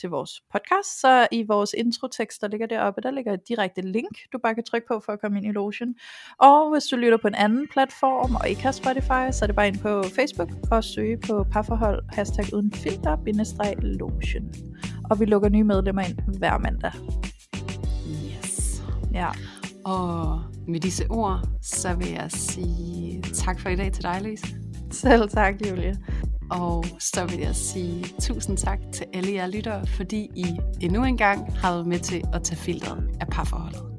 til 0.00 0.08
vores 0.10 0.42
podcast. 0.52 1.00
Så 1.00 1.28
i 1.32 1.42
vores 1.42 1.74
introtekst, 1.78 2.40
der 2.40 2.48
ligger 2.48 2.66
deroppe, 2.66 3.00
der 3.00 3.10
ligger 3.10 3.32
et 3.32 3.48
direkte 3.48 3.80
link, 3.80 4.18
du 4.32 4.38
bare 4.42 4.54
kan 4.54 4.64
trykke 4.64 4.86
på 4.88 5.00
for 5.04 5.12
at 5.12 5.20
komme 5.20 5.38
ind 5.38 5.46
i 5.46 5.52
Lotion. 5.52 5.94
Og 6.38 6.72
hvis 6.72 6.84
du 6.84 6.96
lytter 6.96 7.18
på 7.18 7.28
en 7.28 7.34
anden 7.34 7.68
platform 7.72 8.34
og 8.34 8.48
ikke 8.48 8.62
har 8.62 8.72
Spotify, 8.72 9.24
så 9.32 9.38
er 9.42 9.46
det 9.46 9.56
bare 9.56 9.68
ind 9.68 9.78
på 9.78 10.02
Facebook 10.02 10.50
og 10.70 10.84
søge 10.84 11.18
på 11.26 11.44
parforhold, 11.52 12.02
hashtag 12.08 12.54
uden 12.54 12.72
filter, 12.72 13.16
bindestreg 13.24 13.74
Lotion. 13.78 14.52
Og 15.10 15.20
vi 15.20 15.24
lukker 15.24 15.48
nye 15.48 15.64
medlemmer 15.64 16.02
ind 16.02 16.38
hver 16.38 16.58
mandag. 16.58 16.92
Yes. 18.08 18.82
Ja. 19.12 19.28
Og 19.84 20.40
med 20.68 20.80
disse 20.80 21.04
ord, 21.10 21.48
så 21.62 21.94
vil 21.94 22.10
jeg 22.10 22.30
sige 22.30 23.22
tak 23.22 23.60
for 23.60 23.68
i 23.68 23.76
dag 23.76 23.92
til 23.92 24.02
dig, 24.02 24.20
Louise. 24.22 24.46
Selv 24.90 25.28
tak, 25.28 25.54
Julie. 25.70 25.96
Og 26.50 26.84
så 26.98 27.26
vil 27.26 27.38
jeg 27.38 27.56
sige 27.56 28.04
tusind 28.20 28.56
tak 28.56 28.78
til 28.92 29.06
alle 29.14 29.32
jer 29.32 29.46
lyttere, 29.46 29.86
fordi 29.86 30.30
I 30.36 30.46
endnu 30.80 31.04
en 31.04 31.16
gang 31.16 31.56
har 31.56 31.72
været 31.72 31.86
med 31.86 31.98
til 31.98 32.22
at 32.32 32.42
tage 32.42 32.58
filteret 32.58 33.10
af 33.20 33.26
parforholdet. 33.26 33.97